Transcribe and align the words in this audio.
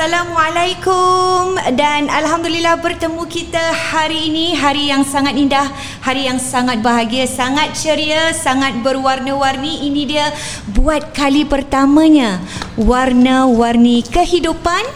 Assalamualaikum. 0.00 1.60
Dan 1.76 2.08
Alhamdulillah 2.08 2.80
bertemu 2.80 3.20
kita 3.28 3.60
hari 3.60 4.32
ini. 4.32 4.56
Hari 4.56 4.88
yang 4.88 5.04
sangat 5.04 5.36
indah 5.36 5.68
Hari 6.00 6.24
yang 6.24 6.40
sangat 6.40 6.80
bahagia 6.80 7.28
Sangat 7.28 7.76
ceria 7.76 8.32
Sangat 8.32 8.80
berwarna-warni. 8.80 9.84
Ini 9.92 10.02
dia 10.08 10.32
buat 10.72 11.12
kali 11.12 11.44
pertamanya 11.44 12.40
Warna-warni 12.80 14.00
kehidupan 14.08 14.88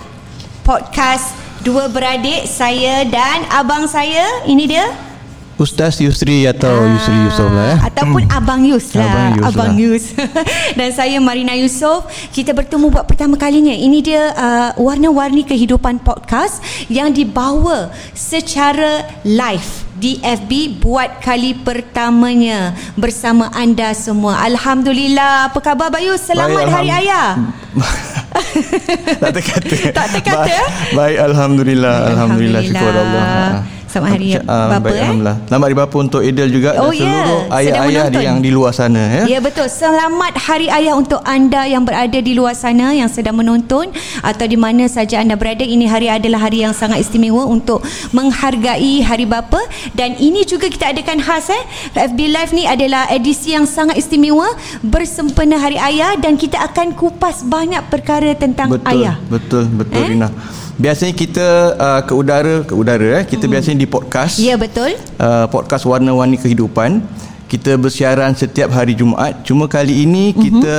Podcast 0.65 1.37
Dua 1.60 1.93
beradik 1.93 2.48
Saya 2.48 3.05
dan 3.05 3.45
abang 3.52 3.84
saya. 3.84 4.24
Ini 4.48 4.65
dia 4.65 4.88
Ustaz 5.55 6.03
Yusri 6.03 6.51
atau 6.51 6.83
ah, 6.83 6.91
Yusri 6.91 7.15
Yusof 7.15 7.51
lah 7.55 7.65
ya. 7.71 7.77
Ataupun 7.87 8.27
hmm. 8.27 8.39
Abang 8.39 8.63
Yus 8.67 8.91
lah. 8.91 9.07
Abang 9.07 9.31
Yus. 9.31 9.45
Abang 9.47 9.73
lah. 9.73 9.79
Yus. 9.79 10.05
Dan 10.79 10.91
saya 10.91 11.17
Marina 11.23 11.55
Yusof. 11.55 12.11
Kita 12.35 12.51
bertemu 12.51 12.91
buat 12.91 13.07
pertama 13.07 13.39
kalinya. 13.39 13.71
Ini 13.71 13.99
dia 14.03 14.23
uh, 14.35 14.71
warna-warni 14.83 15.47
kehidupan 15.47 16.03
podcast 16.03 16.59
yang 16.91 17.15
dibawa 17.15 17.95
secara 18.19 19.07
live 19.23 19.87
di 19.95 20.19
FB 20.19 20.83
buat 20.83 21.23
kali 21.23 21.55
pertamanya 21.63 22.75
bersama 22.99 23.47
anda 23.55 23.95
semua. 23.95 24.43
Alhamdulillah. 24.43 25.55
Apa 25.55 25.63
khabar 25.63 25.89
Bayu? 25.95 26.19
Selamat 26.19 26.66
Baik, 26.66 26.75
Hari 26.75 26.91
Ayah. 26.91 27.29
tak 29.23 29.30
terkata. 29.39 29.74
tak 30.02 30.07
terkata. 30.18 30.51
Baik, 30.51 30.99
Baik 30.99 31.18
Alhamdulillah. 31.30 31.96
Alhamdulillah. 32.11 32.61
Alhamdulillah. 32.61 32.63
Syukur 32.66 32.93
Allah. 32.93 33.74
Selamat 33.95 34.18
hari 34.18 34.34
uh, 34.34 34.42
bapa 34.42 34.78
baik, 34.82 34.90
eh. 34.90 35.02
Alhamdulillah. 35.06 35.37
Selamat 35.46 35.66
hari 35.70 35.76
bapa 35.78 35.96
untuk 36.02 36.20
Edel 36.26 36.48
juga 36.50 36.70
oh, 36.82 36.90
dan 36.90 36.98
seluruh 36.98 37.40
yeah. 37.46 37.59
ayah-ayah 37.62 38.04
yang 38.26 38.38
di 38.42 38.50
luar 38.50 38.74
sana 38.74 39.02
ya. 39.06 39.23
Ya 39.30 39.38
betul. 39.38 39.70
Selamat 39.70 40.34
hari 40.34 40.66
ayah 40.66 40.98
untuk 40.98 41.23
anda 41.23 41.62
yang 41.62 41.87
berada 41.87 42.18
di 42.18 42.32
luar 42.34 42.59
sana 42.59 42.90
yang 42.90 43.06
sedang 43.06 43.38
menonton 43.38 43.95
atau 44.18 44.46
di 44.50 44.59
mana 44.59 44.90
saja 44.90 45.22
anda 45.22 45.38
berada. 45.38 45.62
Ini 45.62 45.87
hari 45.87 46.10
adalah 46.10 46.42
hari 46.42 46.66
yang 46.66 46.74
sangat 46.74 47.06
istimewa 47.06 47.46
untuk 47.46 47.87
menghargai 48.10 49.06
hari 49.06 49.30
bapa 49.30 49.62
dan 49.95 50.18
ini 50.18 50.42
juga 50.42 50.66
kita 50.66 50.90
adakan 50.90 51.22
khas 51.22 51.54
eh. 51.54 51.62
FB 51.95 52.18
Live 52.34 52.50
ni 52.50 52.66
adalah 52.66 53.06
edisi 53.15 53.54
yang 53.54 53.62
sangat 53.62 53.95
istimewa 53.95 54.50
bersempena 54.82 55.54
hari 55.54 55.78
ayah 55.78 56.18
dan 56.18 56.34
kita 56.34 56.59
akan 56.66 56.98
kupas 56.98 57.46
banyak 57.46 57.87
perkara 57.95 58.34
tentang 58.34 58.74
betul, 58.74 58.90
ayah. 58.90 59.22
Betul, 59.30 59.70
betul 59.70 60.02
eh? 60.02 60.10
Rina. 60.18 60.34
Biasanya 60.75 61.15
kita 61.15 61.47
uh, 61.79 62.01
ke 62.03 62.13
udara 62.13 62.67
ke 62.67 62.75
udara 62.75 63.23
eh 63.23 63.25
kita 63.25 63.47
mm-hmm. 63.47 63.53
biasanya 63.53 63.79
di 63.79 63.89
podcast. 63.89 64.34
Ya 64.43 64.59
betul. 64.59 64.99
Uh, 65.19 65.47
podcast 65.47 65.87
warna-warni 65.87 66.34
kehidupan. 66.34 66.99
Kita 67.47 67.78
bersiaran 67.78 68.34
setiap 68.34 68.75
hari 68.75 68.99
Jumaat. 68.99 69.47
Cuma 69.47 69.71
kali 69.71 70.03
ini 70.03 70.34
mm-hmm. 70.34 70.43
kita 70.43 70.75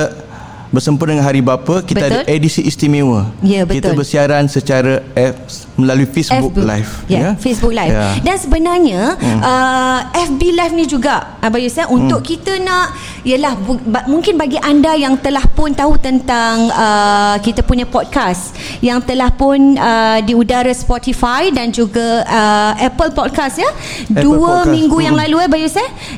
bersempena 0.74 1.16
dengan 1.16 1.26
Hari 1.26 1.42
Bapa 1.44 1.84
kita 1.86 2.06
betul. 2.06 2.22
ada 2.22 2.30
edisi 2.30 2.60
istimewa. 2.66 3.30
Ya, 3.40 3.62
betul. 3.62 3.78
Kita 3.78 3.90
bersiaran 3.94 4.44
secara 4.50 5.02
F, 5.14 5.68
melalui 5.78 6.08
Facebook, 6.08 6.56
Facebook. 6.56 6.66
Live. 6.66 6.90
Ya, 7.06 7.18
ya, 7.18 7.30
Facebook 7.38 7.74
Live. 7.74 7.94
Ya. 7.94 8.06
Dan 8.22 8.36
sebenarnya 8.40 9.00
hmm. 9.14 9.40
uh, 9.40 10.00
FB 10.32 10.40
Live 10.56 10.74
ni 10.74 10.84
juga 10.88 11.38
Abang 11.38 11.62
Yusuf 11.62 11.86
hmm. 11.86 11.96
untuk 11.96 12.20
kita 12.26 12.58
nak 12.58 12.96
ialah 13.26 13.54
bu, 13.58 13.78
ba, 13.86 14.06
mungkin 14.10 14.38
bagi 14.38 14.58
anda 14.62 14.94
yang 14.94 15.18
telah 15.18 15.42
pun 15.50 15.70
tahu 15.74 15.98
tentang 15.98 16.70
uh, 16.70 17.36
kita 17.42 17.62
punya 17.62 17.86
podcast 17.86 18.54
yang 18.82 19.02
telah 19.02 19.30
pun 19.30 19.78
uh, 19.78 20.18
di 20.22 20.34
udara 20.34 20.70
Spotify 20.74 21.50
dan 21.50 21.70
juga 21.70 22.22
uh, 22.26 22.72
Apple 22.78 23.14
Podcast 23.14 23.58
ya. 23.62 23.70
Apple 23.70 24.22
dua 24.22 24.62
podcast. 24.62 24.72
minggu 24.72 24.96
hmm. 24.98 25.06
yang 25.06 25.16
lalu 25.16 25.36
eh 25.42 25.46
Abang 25.46 25.62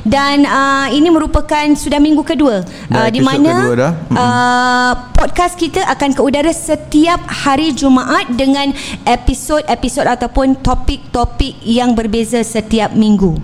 dan 0.05 0.37
uh, 0.45 0.87
ini 0.89 1.09
merupakan 1.11 1.65
sudah 1.75 1.99
minggu 2.01 2.23
kedua 2.23 2.63
uh, 2.93 3.09
di 3.11 3.19
mana 3.19 3.69
hmm. 3.69 4.15
uh, 4.15 4.38
Uh, 4.39 4.95
podcast 5.19 5.59
kita 5.59 5.83
akan 5.83 6.15
ke 6.15 6.21
udara 6.23 6.55
setiap 6.55 7.19
hari 7.27 7.75
Jumaat 7.75 8.31
dengan 8.39 8.71
episod-episod 9.03 10.07
ataupun 10.07 10.55
topik-topik 10.63 11.59
yang 11.67 11.91
berbeza 11.91 12.39
setiap 12.39 12.95
minggu. 12.95 13.35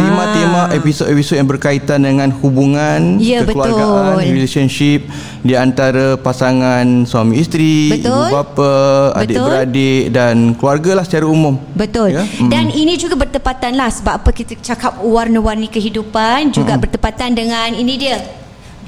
Tema-tema 0.00 0.72
ah. 0.72 0.76
episod-episod 0.80 1.36
yang 1.36 1.44
berkaitan 1.44 2.08
dengan 2.08 2.32
hubungan, 2.40 3.20
ya, 3.20 3.44
kekeluargaan, 3.44 4.24
betul. 4.24 4.32
relationship 4.32 5.00
di 5.44 5.52
antara 5.52 6.16
pasangan 6.16 7.04
suami 7.04 7.44
isteri, 7.44 7.92
betul. 7.92 8.08
ibu 8.08 8.22
bapa, 8.32 8.72
adik-beradik 9.20 10.08
dan 10.08 10.56
keluarga 10.56 10.98
lah 10.98 11.04
secara 11.04 11.28
umum. 11.28 11.60
Betul. 11.76 12.16
Ya? 12.16 12.24
Dan 12.48 12.72
mm. 12.72 12.80
ini 12.80 12.96
juga 12.96 13.20
bertepatan 13.20 13.76
lah 13.76 13.92
sebab 13.92 14.24
apa 14.24 14.32
kita 14.32 14.56
cakap 14.56 15.04
warna-warni 15.04 15.68
kehidupan 15.68 16.48
juga 16.48 16.80
mm. 16.80 16.80
bertepatan 16.80 17.36
dengan 17.36 17.76
ini 17.76 18.00
dia 18.00 18.43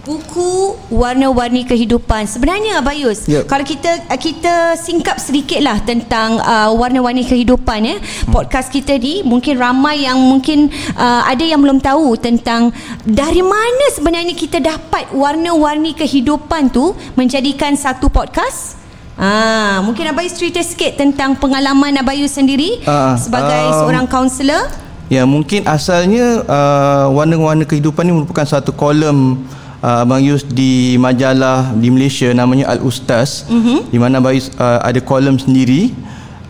buku 0.07 0.79
warna-warni 0.87 1.67
kehidupan. 1.67 2.31
Sebenarnya 2.31 2.79
Abayus, 2.79 3.27
yep. 3.27 3.51
kalau 3.51 3.67
kita 3.67 4.07
kita 4.15 4.79
singkap 4.79 5.19
sedikitlah 5.19 5.83
tentang 5.83 6.39
uh, 6.39 6.71
warna-warni 6.79 7.27
kehidupan 7.27 7.83
ya. 7.83 7.99
Hmm. 7.99 8.31
Podcast 8.31 8.71
kita 8.71 8.95
ni 8.95 9.27
mungkin 9.27 9.59
ramai 9.59 10.07
yang 10.07 10.15
mungkin 10.15 10.71
uh, 10.95 11.27
ada 11.27 11.43
yang 11.43 11.59
belum 11.59 11.83
tahu 11.83 12.15
tentang 12.23 12.71
dari 13.03 13.43
mana 13.43 13.91
sebenarnya 13.91 14.39
kita 14.39 14.63
dapat 14.63 15.11
warna-warni 15.11 15.91
kehidupan 15.99 16.71
tu 16.71 16.95
menjadikan 17.19 17.75
satu 17.75 18.07
podcast. 18.07 18.79
Ah, 19.17 19.81
mungkin 19.81 20.13
Abayus 20.13 20.37
cerita 20.37 20.61
sikit 20.61 21.01
tentang 21.01 21.41
pengalaman 21.41 21.89
Abayus 21.99 22.37
sendiri 22.37 22.85
uh, 22.85 23.17
sebagai 23.17 23.75
um, 23.75 23.77
seorang 23.83 24.07
kaunselor. 24.07 24.69
Ya, 25.09 25.25
mungkin 25.25 25.65
asalnya 25.65 26.45
uh, 26.45 27.09
warna-warna 27.11 27.65
kehidupan 27.65 28.05
ni 28.05 28.13
merupakan 28.13 28.45
satu 28.45 28.77
kolom 28.77 29.41
uh, 29.87 30.03
Abang 30.03 30.23
Yus 30.27 30.43
di 30.43 30.99
majalah 30.99 31.71
di 31.79 31.89
Malaysia 31.95 32.27
namanya 32.35 32.75
Al 32.75 32.83
Ustaz 32.83 33.47
mm-hmm. 33.47 33.79
di 33.95 33.99
mana 34.03 34.19
Abang 34.19 34.35
Yus 34.35 34.51
uh, 34.59 34.83
ada 34.83 34.99
kolom 34.99 35.39
sendiri 35.39 35.95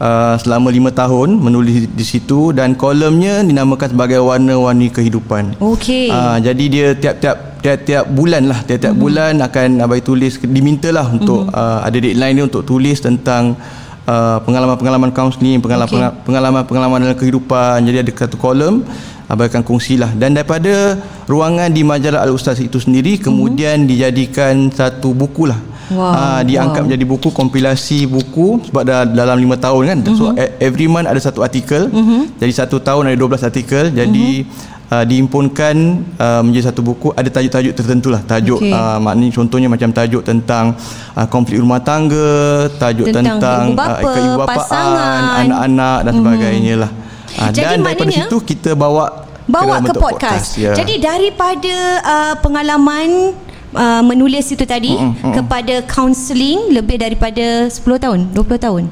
uh, 0.00 0.40
selama 0.40 0.72
lima 0.72 0.88
tahun 0.88 1.36
menulis 1.36 1.92
di 1.92 2.04
situ 2.04 2.56
dan 2.56 2.72
kolomnya 2.72 3.44
dinamakan 3.44 3.92
sebagai 3.92 4.24
warna-warni 4.24 4.88
kehidupan. 4.88 5.60
Okey. 5.60 6.08
Uh, 6.08 6.40
jadi 6.40 6.64
dia 6.64 6.86
tiap-tiap 6.96 7.60
tiap-tiap 7.60 8.04
bulan 8.08 8.48
lah 8.48 8.64
tiap-tiap 8.64 8.96
mm-hmm. 8.96 9.04
bulan 9.04 9.34
akan 9.44 9.68
Abang 9.84 10.00
tulis 10.00 10.40
dimintalah 10.40 11.04
untuk 11.12 11.44
mm-hmm. 11.44 11.60
uh, 11.60 11.80
ada 11.84 11.98
deadline 12.00 12.34
dia 12.40 12.44
untuk 12.48 12.64
tulis 12.64 12.96
tentang 13.04 13.58
Uh, 14.06 14.38
pengalaman-pengalaman 14.46 15.10
kaunseling, 15.10 15.58
pengalaman, 15.58 15.90
okay. 15.90 16.22
pengalaman-pengalaman 16.22 16.98
dalam 17.10 17.18
kehidupan. 17.18 17.82
Jadi 17.82 18.06
ada 18.06 18.10
satu 18.14 18.38
kolom 18.38 18.86
Abang 19.26 19.50
akan 19.50 19.66
kongsilah 19.66 20.14
dan 20.14 20.38
daripada 20.38 21.02
ruangan 21.26 21.66
di 21.74 21.82
majalah 21.82 22.22
Al-Ustaz 22.22 22.62
itu 22.62 22.78
sendiri 22.78 23.18
kemudian 23.18 23.82
mm-hmm. 23.82 23.90
dijadikan 23.90 24.54
satu 24.70 25.10
buku 25.18 25.50
lah 25.50 25.58
wow. 25.90 26.14
uh, 26.14 26.40
diangkat 26.46 26.78
wow. 26.78 26.86
menjadi 26.86 27.04
buku 27.10 27.28
kompilasi 27.34 28.06
buku 28.06 28.62
sebab 28.70 28.86
dah 28.86 29.02
dalam 29.02 29.34
5 29.42 29.58
tahun 29.58 29.82
kan 29.82 29.98
mm-hmm. 29.98 30.14
so 30.14 30.30
e, 30.38 30.62
every 30.62 30.86
month 30.86 31.10
ada 31.10 31.18
satu 31.18 31.42
artikel 31.42 31.90
mm-hmm. 31.90 32.38
jadi 32.38 32.52
satu 32.54 32.78
tahun 32.78 33.10
ada 33.10 33.18
12 33.18 33.50
artikel 33.50 33.84
jadi 33.90 34.26
mm-hmm. 34.46 34.75
Uh, 34.90 35.04
diimpunkan 35.06 35.76
uh, 36.18 36.40
menjadi 36.42 36.70
satu 36.70 36.80
buku 36.82 37.14
ada 37.14 37.28
tajuk-tajuk 37.30 37.72
tertentu 37.72 38.08
lah 38.10 38.22
tajuk 38.22 38.60
okay. 38.60 38.74
uh, 38.74 38.98
maknanya 39.02 39.32
contohnya 39.34 39.68
macam 39.70 39.90
tajuk 39.90 40.22
tentang 40.22 40.74
uh, 41.14 41.26
konflik 41.30 41.58
rumah 41.62 41.80
tangga 41.82 42.70
tajuk 42.76 43.10
tentang, 43.10 43.38
tentang 43.40 43.64
ibu 43.70 43.78
bapa, 43.78 44.06
uh, 44.06 44.16
ibu 44.18 44.32
bapaan 44.38 45.22
anak-anak 45.46 45.98
dan 46.04 46.12
sebagainya 46.16 46.74
mm-hmm. 46.76 46.84
lah 46.84 46.92
Ha, 47.36 47.52
Jadi 47.52 47.64
dan 47.68 47.84
daripada 47.84 48.12
situ 48.16 48.36
kita 48.40 48.70
bawa 48.72 49.28
bawa 49.44 49.84
ke 49.84 49.92
podcast. 49.92 50.00
podcast 50.00 50.48
ya. 50.56 50.72
Jadi 50.72 50.94
daripada 50.98 51.76
uh, 52.00 52.34
pengalaman 52.40 53.36
uh, 53.76 54.02
menulis 54.02 54.48
itu 54.48 54.64
tadi 54.64 54.96
mm-mm, 54.96 55.20
mm-mm. 55.20 55.34
kepada 55.36 55.84
counselling 55.84 56.72
lebih 56.72 56.96
daripada 56.96 57.68
10 57.68 57.84
tahun, 57.84 58.20
20 58.32 58.64
tahun. 58.66 58.84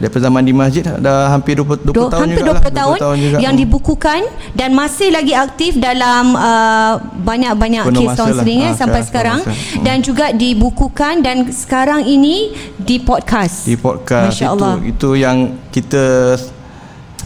Daripada 0.00 0.32
zaman 0.32 0.42
di 0.42 0.52
masjid 0.56 0.80
dah 0.80 1.28
hampir 1.28 1.60
20, 1.60 1.92
20 1.92 1.92
Do, 1.92 2.08
tahun 2.08 2.32
hampir 2.32 2.40
20 2.40 2.48
juga 2.48 2.70
tahun, 2.72 2.96
20 2.96 3.04
tahun 3.04 3.16
juga. 3.20 3.36
yang 3.44 3.54
dibukukan 3.54 4.20
dan 4.56 4.70
masih 4.72 5.08
lagi 5.12 5.34
aktif 5.36 5.76
dalam 5.76 6.32
uh, 6.32 6.96
banyak-banyak 7.20 7.84
kes 7.92 8.16
counselling 8.16 8.60
lah. 8.64 8.72
ha, 8.72 8.78
sampai 8.80 9.00
sekarang 9.04 9.38
masa. 9.44 9.84
dan 9.84 9.96
juga 10.00 10.32
dibukukan 10.32 11.20
dan 11.20 11.52
sekarang 11.52 12.08
ini 12.08 12.56
di 12.80 12.96
podcast. 12.96 13.68
Di 13.68 13.76
podcast 13.76 14.40
Masya 14.40 14.46
Allah. 14.56 14.80
itu 14.80 14.88
itu 14.96 15.08
yang 15.20 15.36
kita 15.68 16.36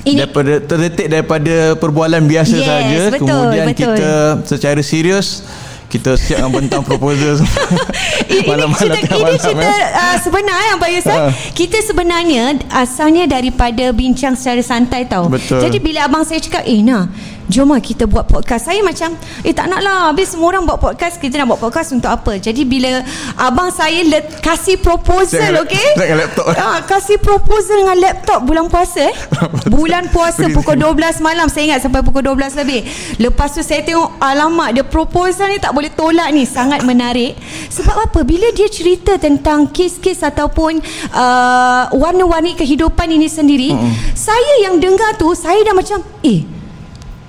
ini 0.05 0.21
daripada 0.21 0.53
terdetik 0.61 1.07
daripada 1.09 1.57
perbualan 1.81 2.23
biasa 2.29 2.57
yes, 2.61 2.67
saja 2.67 3.01
kemudian 3.17 3.67
betul. 3.73 3.95
kita 3.97 4.13
secara 4.45 4.81
serius 4.85 5.47
kita 5.89 6.19
siap 6.19 6.43
dengan 6.43 6.53
bentang 6.53 6.83
proposal 6.83 7.39
malam-malam 8.51 8.97
ini 8.99 9.07
cerita, 9.07 9.17
ini 9.17 9.39
cerita 9.39 9.69
uh, 9.95 10.17
sebenar 10.19 10.59
yang 10.73 10.79
Pak 10.81 10.91
Yusuf 10.91 11.17
uh. 11.17 11.31
kita 11.55 11.79
sebenarnya 11.85 12.45
asalnya 12.73 13.25
daripada 13.29 13.95
bincang 13.95 14.35
secara 14.35 14.63
santai 14.65 15.07
tau 15.07 15.31
Betul. 15.31 15.63
jadi 15.63 15.77
bila 15.79 16.01
abang 16.09 16.25
saya 16.27 16.41
cakap 16.43 16.67
eh 16.67 16.81
nah 16.83 17.09
jom 17.49 17.73
lah 17.73 17.81
kita 17.81 18.05
buat 18.09 18.29
podcast. 18.29 18.69
Saya 18.69 18.81
macam 18.81 19.17
eh 19.45 19.55
tak 19.55 19.67
nak 19.69 19.81
lah. 19.81 20.13
Habis 20.13 20.37
semua 20.37 20.55
orang 20.55 20.65
buat 20.69 20.79
podcast 20.81 21.19
kita 21.21 21.43
nak 21.43 21.57
buat 21.57 21.61
podcast 21.61 21.97
untuk 21.97 22.11
apa? 22.11 22.37
Jadi 22.39 22.63
bila 22.65 23.03
abang 23.37 23.69
saya 23.73 24.01
let, 24.05 24.41
kasih 24.41 24.81
proposal 24.81 25.65
okey? 25.65 25.99
dengan 25.99 26.25
laptop. 26.25 26.47
Ah, 26.55 26.81
kasih 26.85 27.19
proposal 27.21 27.85
dengan 27.85 27.99
laptop 28.01 28.41
bulan 28.45 28.67
puasa 28.69 29.11
eh? 29.11 29.15
Bulan 29.75 30.09
puasa 30.13 30.47
pukul 30.53 30.79
12 30.81 31.25
malam. 31.25 31.47
Saya 31.51 31.73
ingat 31.73 31.81
sampai 31.85 32.01
pukul 32.05 32.23
12 32.25 32.61
lebih. 32.63 32.87
Lepas 33.19 33.57
tu 33.57 33.61
saya 33.61 33.83
tengok 33.83 34.17
alamak 34.23 34.77
dia 34.77 34.85
proposal 34.87 35.51
ni 35.51 35.59
tak 35.59 35.75
boleh 35.75 35.91
tolak 35.93 36.31
ni. 36.31 36.47
Sangat 36.47 36.87
menarik. 36.87 37.37
Sebab 37.73 38.11
apa? 38.11 38.21
Bila 38.23 38.49
dia 38.55 38.71
cerita 38.71 39.19
tentang 39.19 39.69
kes-kes 39.69 40.23
ataupun 40.23 40.79
uh, 41.13 41.91
warna-warni 41.93 42.55
kehidupan 42.55 43.09
ini 43.11 43.29
sendiri 43.29 43.75
mm-hmm. 43.75 44.15
saya 44.17 44.53
yang 44.69 44.79
dengar 44.79 45.17
tu 45.19 45.33
saya 45.35 45.61
dah 45.65 45.75
macam 45.75 46.01
eh 46.23 46.54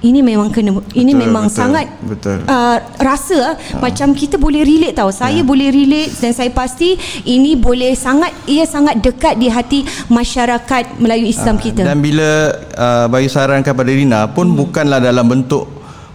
ini 0.06 0.19
memang 0.22 0.54
kena 0.54 0.78
ini 0.94 1.12
memang 1.18 1.50
betul, 1.50 1.57
sangat 1.57 1.86
betul. 2.06 2.38
Uh, 2.46 2.78
rasa 3.02 3.57
ha. 3.57 3.81
macam 3.81 4.13
kita 4.13 4.38
boleh 4.38 4.62
relate 4.62 4.94
tau 4.94 5.10
saya 5.10 5.42
ya. 5.42 5.48
boleh 5.48 5.74
relate 5.74 6.13
dan 6.22 6.31
saya 6.31 6.54
pasti 6.54 6.94
ini 7.25 7.57
boleh 7.57 7.98
sangat 7.98 8.30
ia 8.46 8.69
sangat 8.69 9.02
dekat 9.02 9.42
di 9.42 9.50
hati 9.50 9.81
masyarakat 10.07 11.02
Melayu 11.02 11.25
Islam 11.25 11.57
ha. 11.57 11.63
kita 11.66 11.81
dan 11.81 11.98
bila 11.98 12.54
uh, 12.78 13.06
bagi 13.10 13.30
saran 13.30 13.66
kepada 13.66 13.90
Rina 13.90 14.30
pun 14.30 14.54
hmm. 14.54 14.57
bukanlah 14.62 15.02
dalam 15.02 15.25
bentuk 15.25 15.66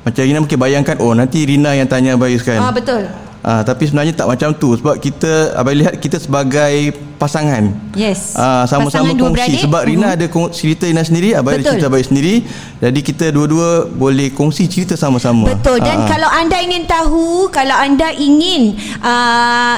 macam 0.06 0.22
Rina 0.22 0.38
mungkin 0.38 0.60
bayangkan 0.60 0.96
oh 1.02 1.12
nanti 1.12 1.42
Rina 1.42 1.74
yang 1.74 1.90
tanya 1.90 2.14
Bayu 2.14 2.38
kan 2.38 2.62
ah 2.62 2.72
betul 2.72 3.29
Ah, 3.40 3.64
tapi 3.64 3.88
sebenarnya 3.88 4.12
tak 4.12 4.28
macam 4.28 4.52
tu 4.52 4.76
sebab 4.76 5.00
kita 5.00 5.56
abang 5.56 5.72
lihat 5.72 5.96
kita 5.96 6.20
sebagai 6.20 6.92
pasangan. 7.16 7.72
Yes. 7.96 8.36
Ah, 8.36 8.68
sama-sama 8.68 9.16
pasangan 9.16 9.16
kongsi 9.16 9.64
sebab 9.64 9.82
Rina 9.88 10.12
uh-huh. 10.12 10.16
ada 10.20 10.26
cerita 10.52 10.84
Rina 10.84 11.00
sendiri, 11.00 11.32
abang 11.32 11.56
ada 11.56 11.64
cerita 11.64 11.88
abang 11.88 12.04
sendiri. 12.04 12.44
Jadi 12.84 13.00
kita 13.00 13.32
dua-dua 13.32 13.88
boleh 13.88 14.28
kongsi 14.36 14.68
cerita 14.68 14.92
sama-sama. 14.92 15.56
Betul. 15.56 15.80
Dan 15.80 16.04
ah. 16.04 16.08
kalau 16.08 16.28
anda 16.28 16.60
ingin 16.60 16.84
tahu, 16.84 17.48
kalau 17.48 17.76
anda 17.80 18.12
ingin 18.12 18.76
uh, 19.00 19.76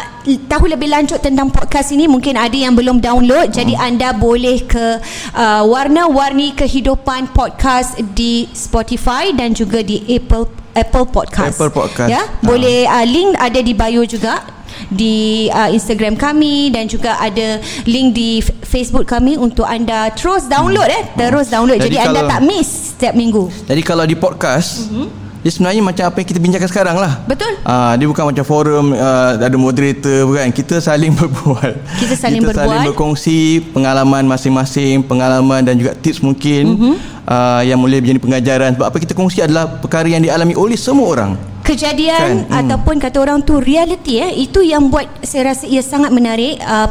tahu 0.50 0.66
lebih 0.66 0.90
lanjut 0.90 1.22
tentang 1.22 1.46
podcast 1.54 1.94
ini, 1.94 2.10
mungkin 2.10 2.34
ada 2.34 2.54
yang 2.58 2.74
belum 2.74 2.98
download. 2.98 3.46
Uh-huh. 3.46 3.58
Jadi 3.62 3.78
anda 3.78 4.10
boleh 4.10 4.66
ke 4.66 4.98
uh, 5.38 5.62
warna-warni 5.70 6.50
kehidupan 6.58 7.30
podcast 7.30 7.94
di 8.10 8.50
Spotify 8.50 9.30
dan 9.30 9.54
juga 9.54 9.86
di 9.86 10.02
Apple 10.10 10.61
Apple 10.72 11.06
Podcast. 11.08 11.56
Apple 11.56 11.72
Podcast. 11.72 12.08
Ya, 12.08 12.24
ha. 12.24 12.40
boleh 12.40 12.88
uh, 12.88 13.04
link 13.04 13.36
ada 13.36 13.60
di 13.60 13.72
bio 13.76 14.02
juga 14.08 14.62
di 14.88 15.46
uh, 15.52 15.68
Instagram 15.70 16.16
kami 16.16 16.72
dan 16.72 16.88
juga 16.88 17.20
ada 17.20 17.60
link 17.84 18.16
di 18.16 18.40
Facebook 18.64 19.04
kami 19.04 19.36
untuk 19.36 19.68
anda 19.68 20.08
terus 20.16 20.48
download 20.48 20.88
hmm. 20.88 20.96
eh, 20.96 21.04
terus 21.14 21.52
download. 21.52 21.78
Jadi, 21.78 21.96
jadi 21.96 22.08
anda 22.08 22.20
tak 22.26 22.40
miss 22.42 22.96
setiap 22.96 23.14
minggu. 23.14 23.52
Jadi 23.68 23.82
kalau 23.84 24.04
di 24.08 24.16
podcast 24.16 24.88
mm-hmm. 24.88 25.21
Dia 25.42 25.50
sebenarnya 25.50 25.82
macam 25.82 26.04
apa 26.06 26.16
yang 26.22 26.28
kita 26.30 26.38
bincangkan 26.38 26.70
sekarang 26.70 26.96
lah. 27.02 27.18
Betul. 27.26 27.58
Uh, 27.66 27.98
Dia 27.98 28.06
bukan 28.06 28.24
macam 28.30 28.44
forum 28.46 28.94
uh, 28.94 29.34
Ada 29.42 29.58
moderator 29.58 30.22
kan. 30.38 30.48
Kita 30.54 30.78
saling 30.78 31.10
berbual. 31.18 31.82
Kita 31.98 32.14
saling 32.14 32.46
kita 32.46 32.54
berbual. 32.54 32.62
Kita 32.62 32.70
saling 32.70 32.82
berkongsi 32.94 33.40
Pengalaman 33.74 34.22
masing-masing 34.30 35.02
Pengalaman 35.02 35.66
dan 35.66 35.74
juga 35.74 35.98
tips 35.98 36.22
mungkin 36.22 36.78
mm-hmm. 36.78 36.94
uh, 37.26 37.62
Yang 37.66 37.78
boleh 37.82 37.98
menjadi 37.98 38.20
pengajaran. 38.22 38.70
Sebab 38.78 38.86
apa 38.86 38.96
kita 39.02 39.12
kongsi 39.18 39.42
adalah 39.42 39.82
Perkara 39.82 40.06
yang 40.06 40.22
dialami 40.22 40.54
oleh 40.54 40.78
semua 40.78 41.10
orang 41.10 41.34
kejadian 41.62 42.46
kan? 42.46 42.66
ataupun 42.66 42.98
hmm. 42.98 43.04
kata 43.06 43.16
orang 43.22 43.38
tu 43.40 43.62
reality 43.62 44.18
eh 44.18 44.34
itu 44.42 44.60
yang 44.60 44.90
buat 44.90 45.06
saya 45.22 45.54
rasa 45.54 45.64
ia 45.70 45.80
sangat 45.80 46.10
menarik 46.10 46.58
uh, 46.60 46.90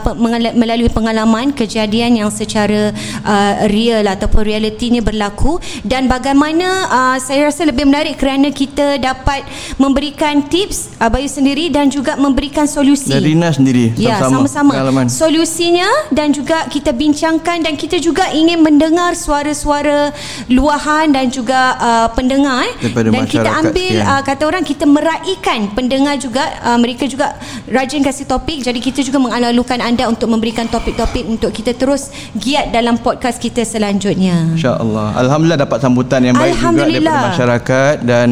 melalui 0.55 0.87
pengalaman 0.87 1.51
kejadian 1.51 2.17
yang 2.17 2.31
secara 2.31 2.95
uh, 3.23 3.53
real 3.67 4.07
ataupun 4.07 4.47
reality 4.47 4.89
ni 4.89 5.03
berlaku 5.03 5.59
dan 5.83 6.07
bagaimana 6.07 6.87
uh, 6.87 7.17
saya 7.19 7.51
rasa 7.51 7.67
lebih 7.67 7.85
menarik 7.85 8.15
kerana 8.17 8.49
kita 8.49 8.97
dapat 8.97 9.43
memberikan 9.75 10.41
tips 10.47 10.95
uh, 10.97 11.11
Bayu 11.11 11.27
sendiri 11.27 11.67
dan 11.67 11.91
juga 11.91 12.15
memberikan 12.15 12.65
solusi 12.65 13.11
dari 13.11 13.35
Rina 13.35 13.51
sendiri 13.51 13.91
ya, 13.99 14.23
sama-sama 14.23 14.73
solusinya 15.11 15.87
dan 16.09 16.31
juga 16.31 16.65
kita 16.71 16.95
bincangkan 16.95 17.59
dan 17.67 17.75
kita 17.75 17.99
juga 17.99 18.31
ingin 18.31 18.63
mendengar 18.63 19.13
suara-suara 19.13 20.15
luahan 20.47 21.11
dan 21.11 21.27
juga 21.27 21.75
uh, 21.77 22.07
pendengar 22.15 22.63
eh. 22.79 22.91
dan 22.91 23.25
kita 23.27 23.49
ambil 23.49 23.93
uh, 24.07 24.21
kata 24.23 24.43
orang 24.47 24.60
kita 24.63 24.85
meraihkan 24.87 25.73
pendengar 25.75 26.17
juga 26.17 26.43
uh, 26.61 26.77
mereka 26.79 27.05
juga 27.05 27.37
rajin 27.67 28.01
kasih 28.01 28.25
topik. 28.25 28.63
Jadi 28.65 28.79
kita 28.79 29.01
juga 29.05 29.19
mengalu-alukan 29.21 29.79
anda 29.81 30.07
untuk 30.07 30.31
memberikan 30.31 30.65
topik-topik 30.69 31.27
untuk 31.27 31.51
kita 31.51 31.75
terus 31.77 32.09
giat 32.37 32.71
dalam 32.71 32.97
podcast 33.01 33.37
kita 33.41 33.61
selanjutnya. 33.61 34.55
Insyaallah. 34.55 35.17
Alhamdulillah 35.17 35.61
dapat 35.61 35.79
sambutan 35.81 36.21
yang 36.25 36.35
baik 36.37 36.57
juga 36.57 36.85
daripada 36.85 37.29
masyarakat 37.33 37.95
dan 38.05 38.29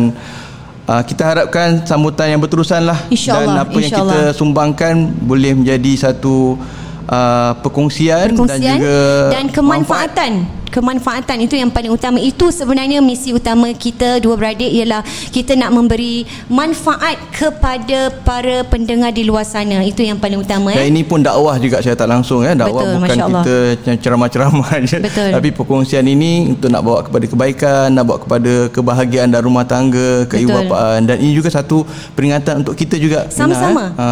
Uh, 0.90 1.06
kita 1.06 1.22
harapkan 1.22 1.86
sambutan 1.86 2.34
yang 2.34 2.42
berterusan 2.42 2.82
lah. 2.82 2.98
Dan 3.14 3.62
apa 3.62 3.78
yang 3.78 3.94
kita 3.94 4.34
sumbangkan 4.34 5.14
boleh 5.22 5.54
menjadi 5.54 6.10
satu 6.10 6.58
uh, 7.06 7.54
perkongsian, 7.62 8.34
perkongsian 8.34 8.58
dan 8.58 8.74
juga 8.82 8.98
dan 9.30 9.46
kemanfaatan. 9.54 10.32
manfaat 10.50 10.59
kemanfaatan 10.72 11.46
itu 11.46 11.54
yang 11.60 11.70
paling 11.70 11.94
utama. 11.94 12.18
Itu 12.18 12.50
sebenarnya 12.50 13.02
misi 13.04 13.34
utama 13.36 13.70
kita 13.74 14.22
dua 14.24 14.40
beradik 14.40 14.70
ialah 14.70 15.02
kita 15.30 15.54
nak 15.54 15.74
memberi 15.74 16.26
manfaat 16.50 17.18
kepada 17.34 18.14
para 18.26 18.66
pendengar 18.66 19.14
di 19.14 19.26
luar 19.26 19.46
sana. 19.46 19.82
Itu 19.84 20.02
yang 20.02 20.18
paling 20.18 20.42
utama 20.42 20.70
dan 20.74 20.86
eh. 20.86 20.92
ini 20.92 21.02
pun 21.04 21.20
dakwah 21.20 21.56
juga 21.58 21.82
saya 21.82 21.96
tak 21.98 22.10
langsung 22.10 22.46
ya 22.46 22.54
dakwah 22.54 22.84
Betul, 22.86 22.96
bukan 23.02 23.18
kita 23.44 23.56
ceramah-ceramah 24.00 24.70
je. 24.86 24.98
Betul. 25.02 25.30
tapi 25.34 25.50
perkongsian 25.56 26.06
ini 26.06 26.54
untuk 26.54 26.70
nak 26.70 26.82
bawa 26.86 27.00
kepada 27.04 27.26
kebaikan 27.26 27.88
nak 27.92 28.04
bawa 28.06 28.18
kepada 28.22 28.54
kebahagiaan 28.72 29.30
dan 29.32 29.42
rumah 29.42 29.66
tangga 29.66 30.28
keibubapaan 30.28 31.08
dan 31.08 31.18
ini 31.20 31.34
juga 31.34 31.50
satu 31.50 31.84
peringatan 32.14 32.64
untuk 32.66 32.76
kita 32.76 32.96
juga 33.00 33.28
sama-sama. 33.32 33.96
Ha, 33.96 34.08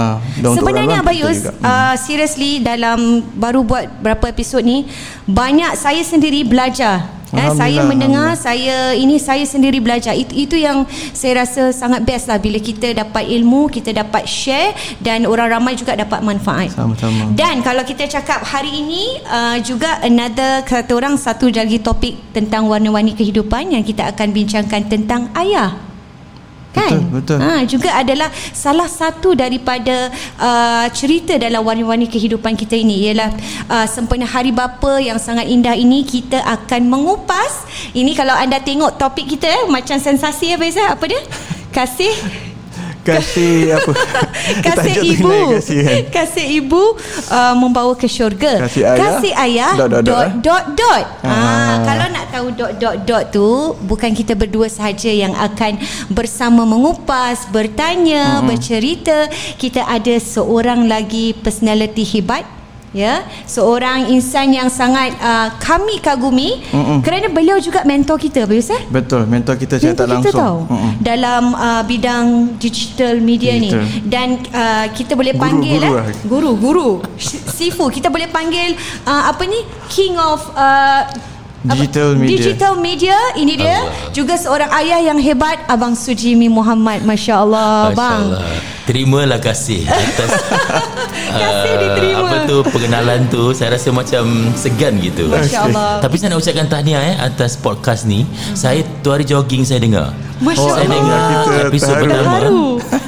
sebenarnya 0.56 1.04
Abayus 1.04 1.48
uh, 1.62 1.96
seriously 2.00 2.64
dalam 2.64 3.22
baru 3.36 3.62
buat 3.62 3.86
berapa 4.02 4.32
episod 4.32 4.64
ni 4.64 4.88
banyak 5.28 5.76
saya 5.76 6.02
sendiri 6.02 6.47
belajar. 6.48 7.18
Eh, 7.36 7.52
saya 7.60 7.84
mendengar 7.84 8.40
saya 8.40 8.96
ini 8.96 9.20
saya 9.20 9.44
sendiri 9.44 9.84
belajar. 9.84 10.16
Itu 10.16 10.32
itu 10.32 10.56
yang 10.56 10.88
saya 11.12 11.44
rasa 11.44 11.76
sangat 11.76 12.08
best 12.08 12.32
lah 12.32 12.40
bila 12.40 12.56
kita 12.56 12.96
dapat 12.96 13.28
ilmu 13.28 13.68
kita 13.68 13.92
dapat 13.92 14.24
share 14.24 14.72
dan 15.04 15.28
orang 15.28 15.52
ramai 15.52 15.76
juga 15.76 16.00
dapat 16.00 16.24
manfaat. 16.24 16.72
Sama-sama. 16.72 17.36
Dan 17.36 17.60
kalau 17.60 17.84
kita 17.84 18.08
cakap 18.08 18.48
hari 18.48 18.72
ini 18.72 19.20
uh, 19.28 19.60
juga 19.60 20.00
another 20.00 20.64
kata 20.64 20.92
orang 20.96 21.20
satu 21.20 21.52
lagi 21.52 21.84
topik 21.84 22.32
tentang 22.32 22.72
warna-warni 22.72 23.12
kehidupan 23.12 23.76
yang 23.76 23.84
kita 23.84 24.08
akan 24.16 24.32
bincangkan 24.32 24.88
tentang 24.88 25.28
ayah 25.36 25.76
kan? 26.78 26.92
betul, 26.94 27.02
betul. 27.18 27.38
Ha, 27.42 27.52
juga 27.66 27.90
adalah 27.98 28.30
salah 28.54 28.90
satu 28.90 29.34
daripada 29.34 30.14
uh, 30.38 30.86
cerita 30.94 31.36
dalam 31.36 31.66
warna-warni 31.66 32.06
kehidupan 32.06 32.54
kita 32.54 32.78
ini 32.78 33.10
ialah 33.10 33.30
uh, 33.68 33.88
sempena 33.90 34.30
hari 34.30 34.54
bapa 34.54 35.02
yang 35.02 35.18
sangat 35.18 35.50
indah 35.50 35.74
ini 35.74 36.06
kita 36.06 36.40
akan 36.46 36.88
mengupas. 36.88 37.66
Ini 37.98 38.14
kalau 38.14 38.34
anda 38.34 38.62
tengok 38.62 38.96
topik 39.02 39.26
kita 39.38 39.48
eh, 39.48 39.66
macam 39.68 39.98
sensasi 39.98 40.54
ya 40.54 40.58
Faizal 40.58 40.94
apa 40.94 41.06
dia? 41.10 41.22
Kasih 41.74 42.14
kasih 43.08 43.80
apa 43.80 43.92
kasih 44.68 44.94
ibu 45.16 45.38
kasih, 45.56 45.80
kan? 45.80 45.98
kasih 46.12 46.46
ibu 46.60 46.84
uh, 47.32 47.54
membawa 47.56 47.96
ke 47.96 48.10
syurga 48.12 48.68
kasih 48.68 48.84
ayah, 48.84 48.98
kasih 49.00 49.34
ayah 49.48 49.72
dot 49.80 49.90
dot 49.90 50.04
dot, 50.04 50.28
dot, 50.44 50.64
dot. 50.76 51.06
Ah. 51.24 51.32
Ah, 51.32 51.76
kalau 51.88 52.06
nak 52.12 52.26
tahu 52.34 52.48
dot 52.52 52.74
dot 52.76 52.98
dot 53.08 53.24
tu 53.32 53.48
bukan 53.88 54.12
kita 54.12 54.36
berdua 54.36 54.68
sahaja 54.68 55.08
yang 55.08 55.32
akan 55.38 55.80
bersama 56.12 56.68
mengupas 56.68 57.48
bertanya 57.48 58.44
hmm. 58.44 58.46
bercerita 58.52 59.32
kita 59.56 59.88
ada 59.88 60.20
seorang 60.20 60.90
lagi 60.92 61.32
personality 61.32 62.04
hebat 62.04 62.57
ya 62.98 63.22
seorang 63.46 64.10
insan 64.10 64.50
yang 64.50 64.74
sangat 64.74 65.14
uh, 65.22 65.54
kami 65.62 66.02
kagumi. 66.02 66.66
Mm-mm. 66.74 67.06
kerana 67.06 67.30
beliau 67.30 67.62
juga 67.62 67.86
mentor 67.86 68.18
kita 68.18 68.50
Bayus 68.50 68.74
eh 68.74 68.82
betul 68.90 69.30
mentor 69.30 69.54
kita 69.54 69.78
saya 69.78 69.94
tak 69.94 70.10
langsung. 70.10 70.34
tahu, 70.34 70.58
dalam 70.98 71.54
uh, 71.54 71.86
bidang 71.86 72.58
digital 72.58 73.22
media 73.22 73.54
digital. 73.54 73.86
ni 73.86 74.10
dan 74.10 74.28
uh, 74.50 74.90
kita 74.98 75.14
boleh 75.14 75.38
panggil 75.38 75.78
guru, 75.78 75.94
eh 76.02 76.16
guru 76.26 76.52
guru. 76.58 76.90
Sifu 77.54 77.86
kita 77.94 78.10
boleh 78.10 78.26
panggil 78.34 78.74
uh, 79.06 79.30
apa 79.30 79.46
ni? 79.46 79.62
King 79.94 80.18
of 80.18 80.42
uh, 80.58 81.06
Digital 81.68 82.10
media. 82.16 82.38
Digital 82.38 82.74
media 82.80 83.18
ini 83.36 83.54
dia 83.60 83.84
Allah. 83.84 84.12
juga 84.16 84.34
seorang 84.40 84.70
ayah 84.84 85.00
yang 85.12 85.20
hebat 85.20 85.60
Abang 85.68 85.94
Sujimi 85.94 86.48
Muhammad 86.48 87.04
masya-Allah 87.04 87.92
bang. 87.92 88.24
Terimalah 88.88 89.44
kasih 89.44 89.84
atas 89.84 90.32
kasih 91.44 91.72
uh, 91.76 91.80
diterima. 91.84 92.24
Apa 92.24 92.36
tu 92.48 92.58
pengenalan 92.72 93.28
tu 93.28 93.52
saya 93.52 93.76
rasa 93.76 93.92
macam 93.92 94.24
segan 94.56 94.96
gitu. 95.04 95.28
Masya-Allah. 95.28 96.00
Tapi 96.00 96.16
saya 96.16 96.32
nak 96.32 96.40
ucapkan 96.40 96.68
tahniah 96.72 97.02
eh 97.04 97.16
atas 97.20 97.60
podcast 97.60 98.08
ni. 98.08 98.24
Hmm. 98.24 98.56
Saya 98.56 98.80
tu 99.04 99.12
hari 99.12 99.28
jogging 99.28 99.68
saya 99.68 99.84
dengar. 99.84 100.16
Masya-Allah. 100.40 100.80
Saya 100.80 100.88
dengar 100.88 101.68
episod 101.68 101.96
pertama. 102.00 102.38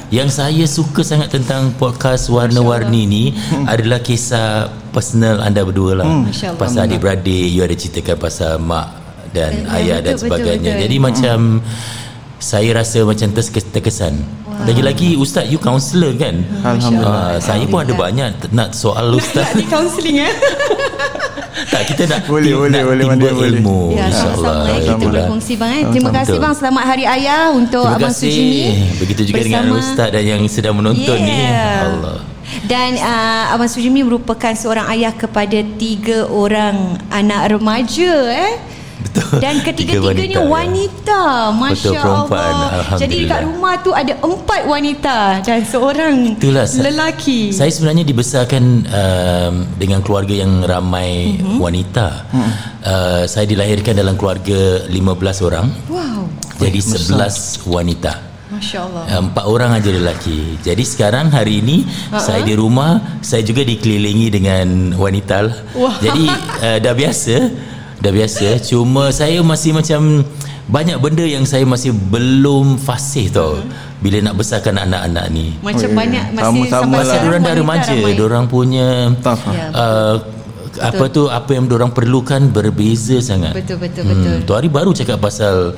Yang 0.10 0.42
saya 0.42 0.66
suka 0.66 1.06
sangat 1.06 1.30
tentang 1.30 1.70
podcast 1.78 2.34
warna-warni 2.34 3.06
ni 3.06 3.24
hmm. 3.30 3.70
adalah 3.70 4.02
kisah 4.02 4.66
personal 4.90 5.38
anda 5.38 5.62
berdua 5.62 6.02
lah. 6.02 6.06
Hmm. 6.10 6.26
Pasal 6.58 6.90
adik-beradik, 6.90 7.54
you 7.54 7.62
ada 7.62 7.78
ceritakan 7.78 8.18
pasal 8.18 8.58
mak 8.58 8.90
dan 9.30 9.70
Ya, 9.70 9.78
ayah 9.78 9.98
betul, 10.02 10.06
dan 10.10 10.14
betul, 10.18 10.26
sebagainya. 10.26 10.72
betul. 10.74 10.84
Jadi 10.90 10.96
macam 10.98 11.38
saya 12.42 12.70
rasa 12.74 13.00
macam 13.06 13.28
terke- 13.30 13.70
terkesan. 13.70 14.14
Lagi-lagi 14.66 15.14
ustaz 15.14 15.46
you 15.46 15.62
counselor 15.62 16.10
kan? 16.18 16.42
Alhamdulillah. 16.66 17.38
Ah, 17.38 17.38
saya 17.38 17.64
pun 17.70 17.86
ada 17.86 17.94
banyak 17.94 18.50
nak 18.50 18.74
soal 18.74 19.14
ustaz. 19.22 19.54
Di 19.54 19.70
counselling 19.70 20.26
eh. 20.26 20.34
tak 21.68 21.82
kita 21.86 22.04
nak 22.06 22.20
Boleh, 22.26 22.46
tim- 22.46 22.58
boleh, 22.58 22.72
nak 22.72 22.84
boleh, 22.86 23.06
Mandi, 23.06 23.26
boleh. 23.26 23.50
ilmu 23.54 23.80
Ya, 23.92 24.06
insyaallah. 24.08 24.56
eh, 24.66 24.80
kita 24.80 24.94
Itulah. 24.96 25.12
berkongsi 25.24 25.54
bang 25.56 25.72
eh. 25.72 25.84
Terima 25.90 26.10
kasih 26.12 26.38
bang 26.38 26.54
selamat 26.54 26.84
hari 26.86 27.06
ayah 27.06 27.42
untuk 27.52 27.84
Terima 27.84 27.98
abang 27.98 28.12
kasih. 28.12 28.30
Sujini. 28.30 28.64
Begitu 28.98 29.22
juga 29.26 29.40
dengan 29.42 29.64
bersama- 29.66 29.82
ustaz 29.82 30.08
dan 30.10 30.24
yang 30.24 30.42
sedang 30.46 30.76
menonton 30.76 31.18
ni. 31.18 31.40
Yeah. 31.40 31.88
Allah. 31.90 32.18
Dan 32.62 32.98
uh, 32.98 33.54
Abang 33.54 33.70
Sujimi 33.70 34.02
merupakan 34.02 34.50
seorang 34.52 34.90
ayah 34.90 35.14
kepada 35.14 35.54
tiga 35.78 36.26
orang 36.26 36.98
anak 37.08 37.54
remaja 37.54 38.14
eh. 38.26 38.54
Betul. 39.00 39.40
Dan 39.40 39.56
Tiga 39.64 39.68
ketiga-tiganya 39.72 40.44
wanita, 40.44 40.44
ya. 40.44 40.52
wanita, 40.52 41.22
Masya 41.56 41.90
Betul, 41.90 41.96
perempuan. 42.04 42.54
Allah. 42.54 42.98
Jadi 43.00 43.16
dekat 43.24 43.42
rumah 43.48 43.74
tu 43.80 43.92
ada 43.96 44.14
empat 44.20 44.62
wanita 44.68 45.18
dan 45.40 45.60
seorang 45.64 46.16
Itulah 46.36 46.66
lelaki. 46.68 47.40
Saya 47.56 47.72
sebenarnya 47.72 48.04
dibesarkan 48.04 48.64
um, 48.86 49.54
dengan 49.80 50.00
keluarga 50.04 50.36
yang 50.36 50.62
ramai 50.62 51.10
Mhm. 51.10 51.40
mm-hmm. 51.40 51.58
wanita. 51.60 52.08
Mm-hmm. 52.30 52.52
Uh, 52.80 53.24
saya 53.26 53.46
dilahirkan 53.46 53.94
dalam 53.96 54.16
keluarga 54.16 54.88
15 54.88 55.48
orang. 55.48 55.68
wow, 55.88 56.28
Jadi 56.60 56.80
11 56.80 57.64
wanita. 57.68 58.14
Masya 58.50 58.78
Allah. 58.82 59.04
Uh, 59.08 59.22
Empat 59.30 59.46
orang 59.46 59.72
aja 59.78 59.90
lelaki. 59.94 60.58
Jadi 60.60 60.82
sekarang 60.84 61.30
hari 61.30 61.62
ini 61.62 61.86
uh-huh. 61.86 62.18
saya 62.18 62.42
di 62.42 62.58
rumah, 62.58 63.22
saya 63.22 63.46
juga 63.46 63.62
dikelilingi 63.62 64.28
dengan 64.28 64.68
wanita 64.98 65.36
lah. 65.46 65.58
Wah. 65.78 65.96
Jadi 66.02 66.26
uh, 66.60 66.78
dah 66.82 66.94
biasa, 66.98 67.36
dah 68.00 68.12
biasa. 68.12 68.60
Cuma 68.64 69.12
saya 69.12 69.40
masih 69.44 69.72
macam 69.76 70.24
banyak 70.70 70.98
benda 71.02 71.26
yang 71.26 71.44
saya 71.44 71.66
masih 71.66 71.92
belum 71.92 72.80
fasih 72.80 73.28
tau. 73.32 73.60
Bila 74.00 74.24
nak 74.24 74.40
besarkan 74.40 74.80
anak-anak 74.80 75.26
ni. 75.34 75.60
Macam 75.60 75.92
Oh, 75.92 75.92
ya. 75.92 75.98
banyak 75.98 76.26
masih 76.32 76.46
Sama-sama 76.46 76.72
sampai 76.72 77.04
lah. 77.04 77.16
Diorang 77.20 77.42
dah 77.44 77.56
remaja, 77.56 77.96
diorang 78.16 78.46
punya 78.48 78.88
Tough 79.20 79.44
lah. 79.44 79.56
Ya. 79.56 79.68
uh, 79.76 80.16
apa 80.80 81.04
tu 81.12 81.28
apa 81.28 81.52
yang 81.52 81.68
diorang 81.68 81.92
perlukan 81.92 82.48
berbeza 82.48 83.20
sangat. 83.20 83.52
Betul, 83.52 83.84
betul, 83.84 84.08
betul. 84.08 84.36
Tu 84.48 84.52
hari 84.56 84.70
baru 84.72 84.96
cakap 84.96 85.20
pasal 85.20 85.76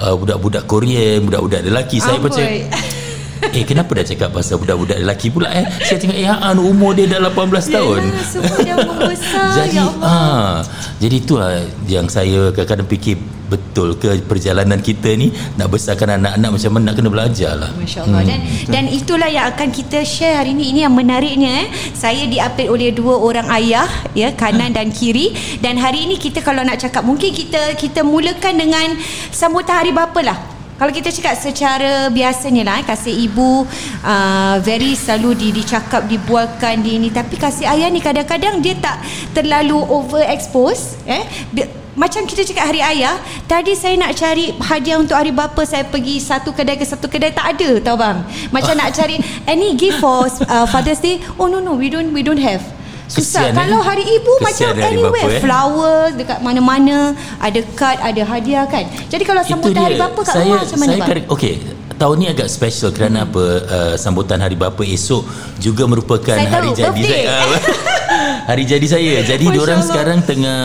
uh, 0.00 0.14
budak-budak 0.16 0.64
Korean, 0.64 1.28
budak-budak 1.28 1.60
lelaki. 1.68 2.00
Saya 2.00 2.16
Amboi. 2.16 2.64
Eh 3.56 3.64
kenapa 3.64 3.90
dah 3.96 4.04
cakap 4.04 4.28
pasal 4.30 4.60
budak-budak 4.60 5.00
lelaki 5.00 5.32
pula 5.32 5.48
eh? 5.50 5.66
Saya 5.82 5.96
tengok 5.96 6.16
eh 6.16 6.26
Haan 6.28 6.56
umur 6.60 6.92
dia 6.92 7.08
dah 7.08 7.20
18 7.32 7.72
tahun. 7.72 8.00
Yelah, 8.04 8.24
semua 8.26 8.58
dah 8.60 8.76
membesar 8.88 9.50
Jadi 9.56 9.76
ya 9.76 9.86
ah, 10.04 10.54
Jadi 11.00 11.14
itulah 11.16 11.50
yang 11.88 12.06
saya 12.06 12.52
kadang-kadang 12.52 12.88
fikir 12.88 13.16
Betul 13.50 13.98
ke 13.98 14.22
perjalanan 14.30 14.78
kita 14.78 15.10
ni 15.18 15.34
Nak 15.58 15.66
besarkan 15.74 16.22
anak-anak 16.22 16.50
macam 16.54 16.70
mana 16.70 16.82
nak 16.90 16.94
kena 17.02 17.08
belajar 17.10 17.52
lah. 17.58 17.70
Allah 17.74 18.22
dan 18.22 18.40
dan 18.70 18.84
itulah 18.86 19.26
yang 19.26 19.50
akan 19.50 19.74
kita 19.74 20.06
share 20.06 20.38
hari 20.38 20.54
ini 20.54 20.70
ini 20.70 20.80
yang 20.86 20.94
menariknya 20.94 21.66
eh. 21.66 21.68
Saya 21.98 22.30
diupdate 22.30 22.70
oleh 22.70 22.94
dua 22.94 23.18
orang 23.18 23.50
ayah 23.58 23.90
ya 24.14 24.30
kanan 24.38 24.70
dan 24.70 24.94
kiri. 24.94 25.34
Dan 25.58 25.82
hari 25.82 26.06
ini 26.06 26.14
kita 26.14 26.46
kalau 26.46 26.62
nak 26.62 26.78
cakap 26.78 27.02
mungkin 27.02 27.34
kita 27.34 27.74
kita 27.74 28.06
mulakan 28.06 28.54
dengan 28.54 28.94
sambutan 29.34 29.82
hari 29.82 29.90
bapa 29.90 30.22
lah 30.22 30.59
kalau 30.80 30.96
kita 30.96 31.12
cakap 31.12 31.36
secara 31.36 32.08
biasanya 32.08 32.64
lah 32.64 32.80
eh, 32.80 32.88
kasih 32.88 33.12
ibu 33.28 33.68
uh, 34.00 34.56
very 34.64 34.96
selalu 34.96 35.36
di, 35.36 35.48
dicakap 35.52 36.08
dibualkan 36.08 36.80
di 36.80 36.96
ini. 36.96 37.12
Tapi 37.12 37.36
kasih 37.36 37.68
ayah 37.68 37.92
ni 37.92 38.00
kadang-kadang 38.00 38.64
dia 38.64 38.72
tak 38.80 38.96
terlalu 39.36 39.76
overexpose 39.76 41.04
eh. 41.04 41.20
Dia, 41.52 41.68
macam 42.00 42.24
kita 42.24 42.46
cakap 42.46 42.70
hari 42.70 42.80
ayah 42.80 43.18
Tadi 43.50 43.74
saya 43.74 43.98
nak 43.98 44.14
cari 44.14 44.54
hadiah 44.56 45.02
untuk 45.02 45.18
hari 45.18 45.34
bapa 45.34 45.58
Saya 45.66 45.82
pergi 45.82 46.22
satu 46.22 46.54
kedai 46.54 46.78
ke 46.78 46.86
satu 46.86 47.10
kedai 47.10 47.34
Tak 47.34 47.58
ada 47.58 47.82
tau 47.82 47.98
bang. 47.98 48.22
Macam 48.54 48.78
nak 48.78 48.94
cari 48.94 49.18
Any 49.52 49.74
gift 49.74 49.98
for 49.98 50.30
uh, 50.46 50.70
Father's 50.70 51.02
Day 51.02 51.18
Oh 51.34 51.50
no 51.50 51.58
no 51.58 51.74
we 51.74 51.90
don't 51.90 52.14
we 52.14 52.22
don't 52.22 52.40
have 52.40 52.62
Susah 53.10 53.50
Kesian, 53.50 53.58
Kalau 53.58 53.78
eh? 53.78 53.84
hari 53.84 54.04
ibu 54.06 54.32
Kesian 54.38 54.70
macam 54.78 54.86
anywhere 54.86 55.26
bapa, 55.26 55.34
eh? 55.34 55.42
Flower 55.42 55.98
Dekat 56.14 56.38
mana-mana 56.38 56.98
Ada 57.42 57.60
kad 57.74 57.98
Ada 57.98 58.22
hadiah 58.22 58.64
kan 58.70 58.86
Jadi 59.10 59.26
kalau 59.26 59.42
sambutan 59.42 59.82
hari 59.82 59.98
bapa 59.98 60.20
kat 60.22 60.34
saya, 60.38 60.46
rumah 60.46 60.62
macam 60.62 60.78
mana 60.78 60.92
saya 60.94 61.22
Okey 61.26 61.54
Tahun 62.00 62.16
ni 62.16 62.26
agak 62.32 62.48
special 62.48 62.96
kerana 62.96 63.28
apa 63.28 63.44
uh, 63.60 63.94
sambutan 64.00 64.40
hari 64.40 64.56
bapa 64.56 64.80
esok 64.88 65.20
juga 65.60 65.84
merupakan 65.84 66.32
Saya 66.32 66.48
hari 66.48 66.72
tahu, 66.72 66.80
jadi 66.80 66.96
birthday. 66.96 67.24
saya. 67.28 67.60
hari 68.56 68.64
jadi 68.64 68.86
saya. 68.88 69.14
Jadi 69.20 69.44
Masya 69.44 69.60
Allah. 69.60 69.84
sekarang 69.84 70.18
tengah 70.24 70.64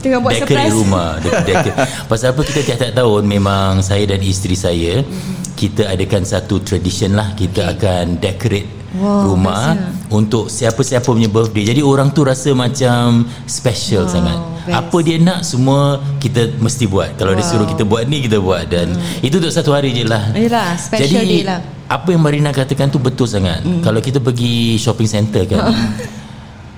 Tengah 0.00 0.18
buat 0.24 0.32
surprise. 0.32 0.72
rumah. 0.72 1.20
Decorate. 1.44 1.76
Pasal 2.08 2.32
apa 2.32 2.40
kita 2.40 2.60
tiap-tiap 2.64 2.92
tahun 2.96 3.22
memang 3.28 3.84
saya 3.84 4.16
dan 4.16 4.24
isteri 4.24 4.56
saya 4.56 5.04
kita 5.52 5.92
adakan 5.92 6.24
satu 6.24 6.64
tradition 6.64 7.20
lah 7.20 7.36
kita 7.36 7.76
akan 7.76 8.16
decorate 8.16 8.81
Wow, 8.92 9.24
rumah 9.26 9.72
bestnya. 9.72 10.12
untuk 10.12 10.44
siapa-siapa 10.46 11.06
punya 11.06 11.26
birthday. 11.26 11.64
Jadi 11.64 11.80
orang 11.80 12.10
tu 12.10 12.22
rasa 12.22 12.52
macam 12.52 13.24
special 13.46 14.04
Wow, 14.04 14.12
sangat. 14.12 14.38
best. 14.62 14.74
Apa 14.74 14.96
dia 15.00 15.16
nak 15.16 15.40
semua 15.42 15.80
kita 16.18 16.52
mesti 16.56 16.84
buat. 16.84 17.16
Kalau 17.16 17.32
dia 17.32 17.40
Wow. 17.40 17.50
suruh 17.50 17.66
kita 17.66 17.82
buat 17.82 18.04
ni 18.04 18.20
kita 18.20 18.36
buat 18.36 18.68
dan 18.68 18.92
hmm. 18.92 19.24
itu 19.24 19.34
untuk 19.34 19.48
satu 19.48 19.72
hari 19.72 19.90
je 19.90 20.04
lah. 20.04 20.28
Yelah, 20.30 20.76
special 20.76 21.08
Jadi 21.18 21.24
day 21.24 21.42
lah. 21.42 21.60
apa 21.86 22.08
yang 22.08 22.20
Marina 22.20 22.50
katakan 22.50 22.86
tu 22.86 22.96
betul 22.96 23.24
sangat. 23.24 23.60
Hmm. 23.60 23.80
Kalau 23.80 23.98
kita 23.98 24.18
pergi 24.18 24.76
shopping 24.76 25.08
center 25.08 25.42
kan. 25.46 25.60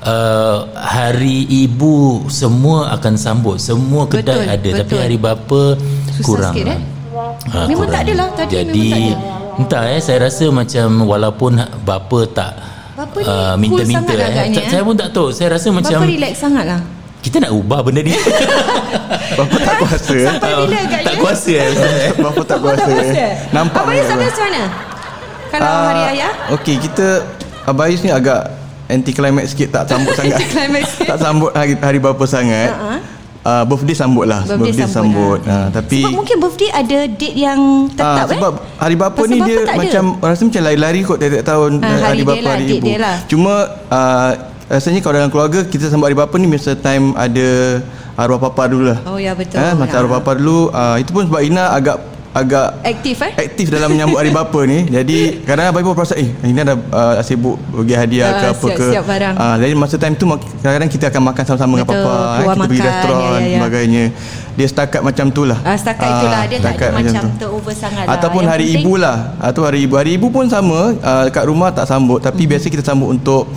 Uh, 0.05 0.69
hari 0.77 1.49
ibu 1.65 2.29
semua 2.29 2.93
akan 2.93 3.17
sambut 3.17 3.57
semua 3.57 4.05
kedai 4.05 4.45
Betul, 4.45 4.53
ada 4.53 4.71
tapi 4.77 4.85
betul. 4.85 5.01
hari 5.01 5.17
bapa 5.17 5.63
Susah 6.13 6.21
kurang 6.21 6.53
sikit, 6.53 6.67
lah. 6.69 6.77
eh? 6.77 6.81
Ha, 7.49 7.59
Memang 7.65 7.89
kurang. 7.89 7.89
tak 7.89 8.01
adalah, 8.05 8.29
tadi 8.37 8.53
jadi 8.53 8.85
memang 9.01 9.17
tak 9.17 9.44
entah 9.57 9.85
eh 9.87 9.99
saya 9.99 10.19
rasa 10.23 10.47
macam 10.49 10.87
walaupun 11.05 11.53
bapa 11.81 12.21
tak 12.29 12.53
Bapa 12.95 13.19
ni 13.19 13.27
uh, 13.27 13.35
cool 13.35 13.59
minta-minta 13.59 14.07
sangat 14.07 14.17
eh. 14.17 14.29
agaknya, 14.29 14.55
Tak- 14.55 14.63
eh. 14.63 14.71
saya 14.71 14.83
pun 14.83 14.95
tak 14.95 15.09
tahu 15.11 15.29
saya 15.31 15.49
rasa 15.51 15.69
macam 15.69 15.99
Bapa 15.99 16.07
relax 16.09 16.35
sangat 16.37 16.65
lah 16.65 16.81
kita 17.19 17.37
nak 17.41 17.53
ubah 17.53 17.81
benda 17.81 18.01
ni 18.01 18.13
Bapa 19.39 19.57
tak 19.59 19.75
kuasa 19.81 20.15
eh. 20.15 20.27
Sampai 20.29 20.51
bila 20.55 20.79
agaknya 20.79 21.05
tak 21.05 21.15
kuasa 21.19 21.53
eh 21.53 21.71
Bapa 22.25 22.41
tak 22.45 22.59
kuasa 22.61 22.91
eh. 22.93 23.33
Nampak 23.51 23.83
Abang 23.83 23.97
sampai 23.97 24.07
Abang. 24.07 24.29
macam 24.29 24.45
mana? 24.47 24.63
Kalau 25.49 25.65
Ah, 25.65 25.83
hari 25.87 26.03
ayah 26.13 26.33
Okey, 26.51 26.77
kita 26.79 27.07
Abayus 27.65 28.01
ni 28.03 28.11
agak 28.11 28.41
anti 28.85 29.11
climax 29.11 29.57
sikit 29.57 29.73
tak 29.73 29.85
sambut 29.89 30.13
sangat. 30.13 30.37
Anti-climax 30.37 30.83
sikit. 30.93 31.07
tak 31.11 31.19
sambut 31.19 31.51
hari 31.51 31.73
hari 31.81 31.97
bapa 31.97 32.25
sangat. 32.29 32.69
Ha-ha. 32.69 32.97
Uh, 33.45 33.61
birthday 33.63 33.93
sambut 33.93 34.25
lah 34.25 34.41
Birthday 34.43 34.89
sambut, 34.89 35.37
sambut, 35.37 35.39
Uh, 35.45 35.69
tapi 35.69 36.01
Sebab 36.01 36.17
mungkin 36.17 36.37
birthday 36.39 36.71
ada 36.73 36.99
date 37.07 37.37
yang 37.37 37.61
Ah, 37.93 38.25
tetap 38.25 38.27
sebab 38.33 38.53
eh 38.55 38.81
hari 38.81 38.97
bapa 38.97 39.15
Pasal 39.15 39.29
ni 39.29 39.37
bapa 39.37 39.45
dia 39.45 39.57
tak 39.59 39.69
ada. 39.69 39.81
macam 39.85 40.05
rasa 40.19 40.43
macam 40.43 40.63
lari-lari 40.65 41.01
kot 41.03 41.17
tiap-tiap 41.19 41.45
tahun 41.45 41.71
Ah, 41.75 41.85
eh, 41.85 41.93
hari 41.93 42.01
hari 42.01 42.23
bapa 42.23 42.41
lah, 42.41 42.53
hari 42.55 42.65
ibu. 42.73 42.87
lah. 42.97 43.17
Cuma 43.27 43.55
uh, 43.87 44.31
rasanya 44.67 45.01
kalau 45.01 45.15
dalam 45.15 45.29
keluarga 45.29 45.61
kita 45.63 45.85
sambut 45.87 46.07
hari 46.07 46.17
bapa 46.17 46.35
ni 46.35 46.49
masa 46.49 46.73
time 46.73 47.13
ada 47.15 47.49
arwah 48.15 48.41
papa 48.41 48.63
dulu 48.65 48.85
lah. 48.89 48.99
Oh, 49.05 49.19
ya, 49.19 49.37
betul. 49.37 49.61
Eh, 49.61 49.73
masa 49.75 49.93
Ah. 49.93 50.01
arwah 50.01 50.19
papa 50.19 50.33
dulu 50.35 50.71
uh, 50.71 50.97
itu 50.97 51.11
pun 51.11 51.25
sebab 51.25 51.41
Ina 51.41 51.65
agak 51.71 51.97
agak 52.35 52.83
Aktif 52.83 53.17
eh 53.21 53.33
aktif 53.41 53.71
dalam 53.71 53.89
menyambut 53.89 54.19
hari 54.19 54.29
bapa 54.29 54.61
ni. 54.65 54.83
Jadi 54.93 55.41
kadang-kadang 55.41 55.71
abang 55.71 55.83
ibu 55.83 55.95
perasan 55.95 56.19
eh 56.19 56.29
ini 56.43 56.59
ada 56.59 56.75
uh, 56.75 57.23
sibuk 57.23 57.55
bagi 57.73 57.95
hadiah 57.95 58.27
Ah, 58.27 58.35
ke 58.35 58.47
apa 58.51 58.67
ke. 58.67 58.75
siap-siap 58.77 59.05
barang. 59.07 59.35
Ah, 59.37 59.55
jadi 59.55 59.73
masa 59.73 59.95
time 59.95 60.13
tu 60.13 60.27
kadang-kadang 60.27 60.91
kita 60.91 61.05
akan 61.09 61.23
makan 61.25 61.43
sama-sama 61.45 61.73
dengan 61.73 61.87
Betul, 61.87 62.03
papa. 62.03 62.13
eh. 62.13 62.35
Kita 62.35 62.55
pergi 62.59 62.75
makan, 62.75 62.91
restoran 62.91 63.15
ya, 63.15 63.23
ya, 63.23 63.39
ya. 63.39 63.57
sebagainya. 63.57 64.05
Dia 64.55 64.67
setakat 64.69 65.01
macam 65.01 65.27
tu 65.29 65.43
lah. 65.45 65.59
Ah, 65.61 65.75
setakat 65.75 66.03
Ah, 66.03 66.11
itulah 66.13 66.43
dia 66.43 66.59
tak 66.59 66.59
ada 66.59 66.59
setakat 66.69 66.91
macam 66.93 67.23
tu. 67.25 67.29
terover 67.41 67.75
sangat 67.75 68.03
lah. 68.03 68.13
Ataupun 68.13 68.41
Yang 68.41 68.51
hari 68.53 68.67
penting- 68.69 68.83
ibu 68.83 68.93
lah 68.97 69.17
Atau 69.41 69.63
hari 69.63 69.79
ibu 69.81 69.95
Hari 69.95 70.11
ibu 70.13 70.27
pun 70.29 70.45
sama 70.47 70.79
uh, 70.97 71.25
Kat 71.29 71.45
rumah 71.45 71.71
tak 71.71 71.87
sambut 71.87 72.19
Tapi 72.19 72.41
Hmm. 72.41 72.51
biasa 72.51 72.67
kita 72.69 72.83
sambut 72.83 73.09
untuk 73.11 73.51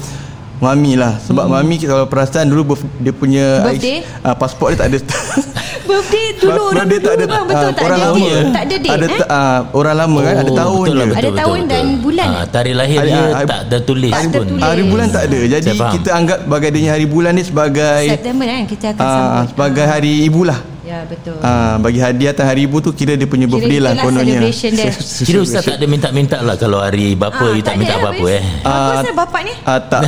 Mami 0.57 0.93
lah 0.93 1.21
Sebab 1.21 1.45
mami 1.45 1.77
kita 1.77 1.93
kalau 1.93 2.05
perasan 2.05 2.45
Dulu 2.45 2.73
dia 2.97 3.09
punya 3.11 3.61
Birthday? 3.63 4.01
uh, 4.19 4.33
Pasport 4.33 4.73
dia 4.73 4.77
tak 4.79 4.87
ada 4.89 4.97
Birthday 5.87 6.27
dulu 6.35 6.61
orang 6.67 6.87
Birthday 6.87 7.15
dulu 7.15 7.27
bang 7.27 7.45
betul 7.45 7.57
ah, 7.57 7.71
tak 7.71 7.81
orang 7.81 7.97
ada 7.97 8.07
lama. 8.07 8.17
date 8.19 8.45
Tak 8.47 8.63
ada 8.63 8.75
date 8.77 8.91
ada, 8.93 9.05
eh 9.07 9.19
ah, 9.29 9.59
Orang 9.71 9.95
lama 9.95 10.19
kan 10.19 10.33
Ada 10.35 10.51
tahun 10.53 10.75
betul 10.77 10.85
je 10.87 10.93
lah, 10.93 11.05
betul, 11.05 11.17
Ada 11.17 11.27
betul, 11.27 11.37
tahun 11.37 11.57
betul. 11.57 11.71
dan 11.71 11.85
bulan. 11.99 12.27
Ah, 12.29 12.45
tarikh 12.45 12.75
lahir 12.75 12.97
Hari- 12.97 13.09
dia 13.09 13.23
ah, 13.29 13.43
tak 13.43 13.59
ada 13.63 13.77
tulis 13.79 14.11
tak 14.11 14.19
pun 14.19 14.31
tertulis. 14.33 14.61
Hari 14.63 14.83
bulan 14.85 15.07
tak 15.07 15.23
ada 15.23 15.39
Jadi 15.47 15.63
Saya 15.63 15.75
faham. 15.77 15.93
kita 15.93 16.09
anggap 16.11 16.39
Bagai 16.45 16.69
dia 16.69 16.89
hari 16.89 17.05
bulan 17.05 17.31
ni 17.31 17.43
sebagai 17.43 17.99
September 18.05 18.45
kan 18.45 18.61
kita 18.65 18.85
akan 18.89 18.99
ah, 18.99 19.09
sambut 19.09 19.45
Sebagai 19.49 19.85
hari 19.85 20.13
ibu 20.23 20.41
lah 20.43 20.59
Ya 20.81 20.99
betul 21.03 21.35
Ah, 21.39 21.75
bagi 21.77 21.99
hadiah 21.99 22.31
atas 22.31 22.45
hari 22.45 22.61
ibu 22.63 22.77
tu 22.79 22.91
kira 22.91 23.13
dia 23.13 23.25
punya 23.25 23.43
Kira 23.43 23.53
birthday 23.53 23.79
lah 23.79 23.91
kononnya. 23.97 24.39
dia. 24.41 24.51
Kira 25.27 25.39
Ustaz 25.39 25.61
tak 25.61 25.75
ada 25.75 25.85
minta-minta 25.85 26.37
lah 26.39 26.55
Kalau 26.55 26.79
hari 26.79 27.11
bapa 27.13 27.43
Ah, 27.43 27.51
you 27.51 27.59
tak 27.59 27.73
ada, 27.73 27.79
minta 27.81 27.93
apa-apa 27.97 28.25
eh 28.29 28.43
Apa 28.61 28.69
Ah, 28.69 28.87
pasal 28.93 29.13
bapak 29.13 29.41
ni 29.41 29.53
Ah, 29.63 29.79
tak. 29.81 30.01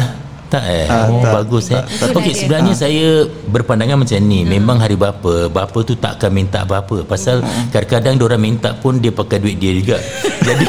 Tak 0.49 0.63
eh. 0.65 0.89
Uh, 0.89 1.05
oh, 1.13 1.21
tak, 1.21 1.33
bagus 1.37 1.65
tak, 1.69 1.85
eh. 1.85 2.17
Okey, 2.17 2.33
sebenarnya 2.33 2.73
ha. 2.73 2.81
saya 2.81 3.07
berpandangan 3.53 4.01
macam 4.01 4.17
ni. 4.25 4.41
Hmm. 4.41 4.49
Memang 4.57 4.77
hari 4.81 4.97
bapa, 4.97 5.45
bapa 5.45 5.79
tu 5.85 5.93
tak 5.93 6.17
akan 6.17 6.31
minta 6.33 6.65
apa-apa. 6.65 7.05
Pasal 7.05 7.45
hmm. 7.45 7.69
kadang-kadang 7.69 8.17
orang 8.25 8.41
minta 8.41 8.73
pun 8.73 8.97
dia 8.97 9.13
pakai 9.13 9.37
duit 9.37 9.61
dia 9.61 9.77
juga. 9.77 9.97
Jadi 10.49 10.65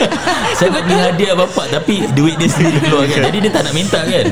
saya 0.60 0.76
nak 0.76 0.82
beli 0.84 0.96
hadiah 1.00 1.32
bapak 1.32 1.66
tapi 1.72 1.94
duit 2.12 2.36
dia 2.36 2.44
sendiri 2.52 2.84
keluar 2.84 3.08
kan. 3.08 3.32
Jadi 3.32 3.38
dia 3.40 3.50
tak 3.56 3.62
nak 3.64 3.74
minta 3.74 4.00
kan. 4.04 4.26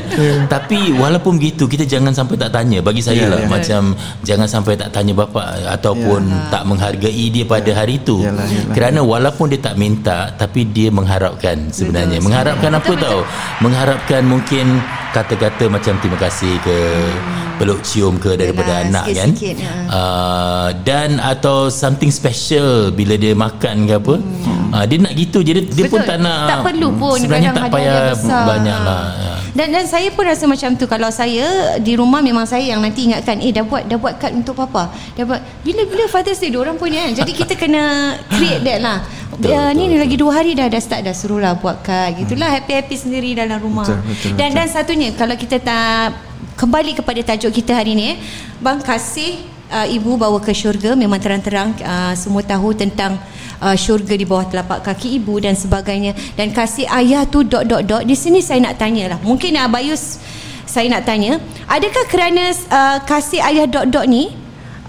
Tapi 0.45 0.79
walaupun 0.93 1.41
begitu 1.41 1.65
kita 1.65 1.89
jangan 1.89 2.13
sampai 2.13 2.37
tak 2.37 2.53
tanya 2.53 2.85
bagi 2.85 3.01
saya 3.01 3.25
yeah, 3.25 3.33
lah 3.33 3.41
yeah. 3.41 3.49
macam 3.49 3.83
jangan 4.29 4.45
sampai 4.45 4.77
tak 4.77 4.93
tanya 4.93 5.17
bapak 5.17 5.65
ataupun 5.81 6.29
yeah. 6.29 6.53
tak 6.53 6.69
menghargai 6.69 7.27
dia 7.33 7.49
pada 7.49 7.71
hari 7.73 7.97
itu. 7.97 8.21
Yalah, 8.21 8.45
yalah. 8.45 8.75
Kerana 8.77 9.01
walaupun 9.01 9.49
dia 9.49 9.61
tak 9.65 9.81
minta 9.81 10.29
tapi 10.37 10.69
dia 10.69 10.93
mengharapkan 10.93 11.73
sebenarnya. 11.73 12.21
Mengharapkan 12.21 12.77
apa 12.77 12.93
tahu? 12.93 13.21
Mengharapkan 13.65 14.23
mungkin 14.29 14.85
kata-kata 15.17 15.65
macam 15.73 15.97
terima 15.97 16.19
kasih 16.21 16.61
ke 16.61 16.77
hmm. 16.77 17.48
Peluk 17.59 17.81
cium 17.83 18.15
ke 18.17 18.39
daripada 18.39 18.87
Yalah, 18.87 18.89
anak 18.89 19.05
kan 19.13 19.31
ya. 19.35 19.73
uh, 19.91 20.69
dan 20.87 21.19
atau 21.19 21.69
something 21.69 22.09
special 22.09 22.95
bila 22.95 23.19
dia 23.19 23.35
makan 23.35 23.91
ke 23.91 23.95
apa 23.99 24.15
hmm. 24.23 24.71
uh, 24.73 24.85
dia 24.87 24.97
nak 25.03 25.13
gitu 25.19 25.43
je 25.43 25.53
dia, 25.59 25.65
dia 25.67 25.85
pun 25.91 26.01
tak 26.07 26.23
nak 26.23 26.47
tak 26.47 26.59
perlu 26.73 26.89
pun 26.95 27.19
sebenarnya 27.19 27.51
tak 27.53 27.69
payah 27.75 28.15
banyak 28.23 28.79
lah 28.87 29.03
ya. 29.19 29.35
dan, 29.59 29.67
dan 29.75 29.85
saya 29.91 30.09
pun 30.15 30.25
rasa 30.25 30.45
macam 30.47 30.71
tu 30.79 30.87
kalau 30.87 31.11
saya 31.11 31.77
di 31.83 31.99
rumah 31.99 32.23
memang 32.23 32.47
saya 32.47 32.63
yang 32.63 32.81
nanti 32.81 33.11
ingatkan 33.11 33.43
eh 33.43 33.51
dah 33.51 33.67
buat 33.67 33.91
dah 33.91 33.99
buat 33.99 34.15
kad 34.23 34.31
untuk 34.33 34.55
papa 34.55 34.95
dah 35.19 35.25
buat 35.27 35.43
bila-bila 35.67 36.07
Father's 36.07 36.39
Day 36.39 36.55
orang 36.55 36.79
pun 36.79 36.95
kan 36.95 37.11
jadi 37.11 37.33
kita 37.35 37.59
kena 37.59 38.15
create 38.31 38.63
that 38.63 38.79
lah 38.79 38.99
betul, 39.35 39.51
ya, 39.51 39.71
betul, 39.71 39.77
ni 39.79 39.85
betul. 39.91 40.01
lagi 40.07 40.17
dua 40.17 40.33
hari 40.35 40.51
dah 40.55 40.67
dah 40.71 40.81
start 40.81 41.03
dah 41.03 41.15
suruh 41.15 41.41
lah 41.43 41.59
buat 41.59 41.83
kad 41.83 42.15
gitulah 42.15 42.49
hmm. 42.49 42.57
happy-happy 42.63 42.97
sendiri 42.97 43.31
dalam 43.35 43.59
rumah 43.59 43.87
betul, 43.87 44.03
betul, 44.07 44.33
dan 44.39 44.49
betul. 44.53 44.59
dan 44.63 44.67
satunya 44.71 45.09
kalau 45.15 45.35
kita 45.35 45.57
tak 45.59 46.28
kembali 46.59 46.99
kepada 46.99 47.23
tajuk 47.23 47.55
kita 47.55 47.71
hari 47.71 47.95
ni 47.95 48.05
eh, 48.13 48.17
bang 48.59 48.83
kasih 48.83 49.39
uh, 49.71 49.87
ibu 49.87 50.19
bawa 50.19 50.43
ke 50.43 50.51
syurga 50.51 50.99
memang 50.99 51.23
terang-terang 51.23 51.71
uh, 51.87 52.13
semua 52.19 52.43
tahu 52.43 52.75
tentang 52.75 53.15
uh, 53.63 53.79
syurga 53.79 54.19
di 54.19 54.27
bawah 54.27 54.43
telapak 54.51 54.83
kaki 54.83 55.23
ibu 55.23 55.39
dan 55.39 55.55
sebagainya. 55.55 56.19
Dan 56.35 56.51
kasih 56.51 56.91
ayah 56.91 57.23
tu 57.31 57.47
dot 57.47 57.63
dot 57.71 57.87
dot. 57.87 58.03
Di 58.03 58.19
sini 58.19 58.43
saya 58.43 58.59
nak 58.59 58.75
tanya 58.75 59.15
lah 59.15 59.19
mungkin 59.23 59.55
Abayus 59.55 60.19
saya 60.67 60.91
nak 60.91 61.07
tanya. 61.07 61.39
Adakah 61.71 62.05
kerana 62.11 62.51
uh, 62.51 62.99
kasih 63.07 63.39
ayah 63.39 63.71
dot 63.71 63.87
dot 63.95 64.11
ni 64.11 64.35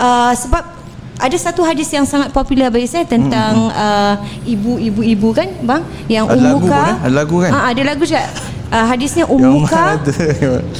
uh, 0.01 0.33
sebab 0.33 0.81
ada 1.19 1.35
satu 1.35 1.67
hadis 1.67 1.91
yang 1.91 2.07
sangat 2.07 2.31
popular 2.31 2.71
bagi 2.71 2.87
saya 2.87 3.03
tentang 3.03 3.67
hmm. 3.67 3.75
uh, 3.75 4.15
ibu-ibu-ibu 4.47 5.29
kan 5.35 5.51
bang? 5.61 5.81
Yang 6.07 6.25
ada 6.25 6.33
umuka 6.33 6.65
lagu, 6.65 6.67
kan? 6.71 6.95
ada 7.03 7.11
lagu 7.13 7.35
kan? 7.43 7.51
Ha, 7.51 7.59
ada 7.75 7.81
lagu 7.83 8.03
juga 8.07 8.23
uh, 8.69 8.85
hadisnya 8.85 9.25
umuka 9.25 9.99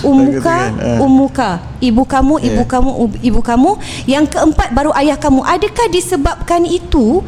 umuka 0.05 0.57
uh. 0.77 1.05
umuka 1.05 1.49
ibu 1.81 2.03
kamu 2.05 2.33
ibu 2.41 2.61
yeah. 2.63 2.69
kamu 2.69 2.91
ibu 3.21 3.41
kamu 3.41 3.71
yang 4.05 4.25
keempat 4.25 4.69
baru 4.71 4.93
ayah 4.97 5.17
kamu 5.17 5.41
adakah 5.43 5.87
disebabkan 5.91 6.63
itu 6.65 7.25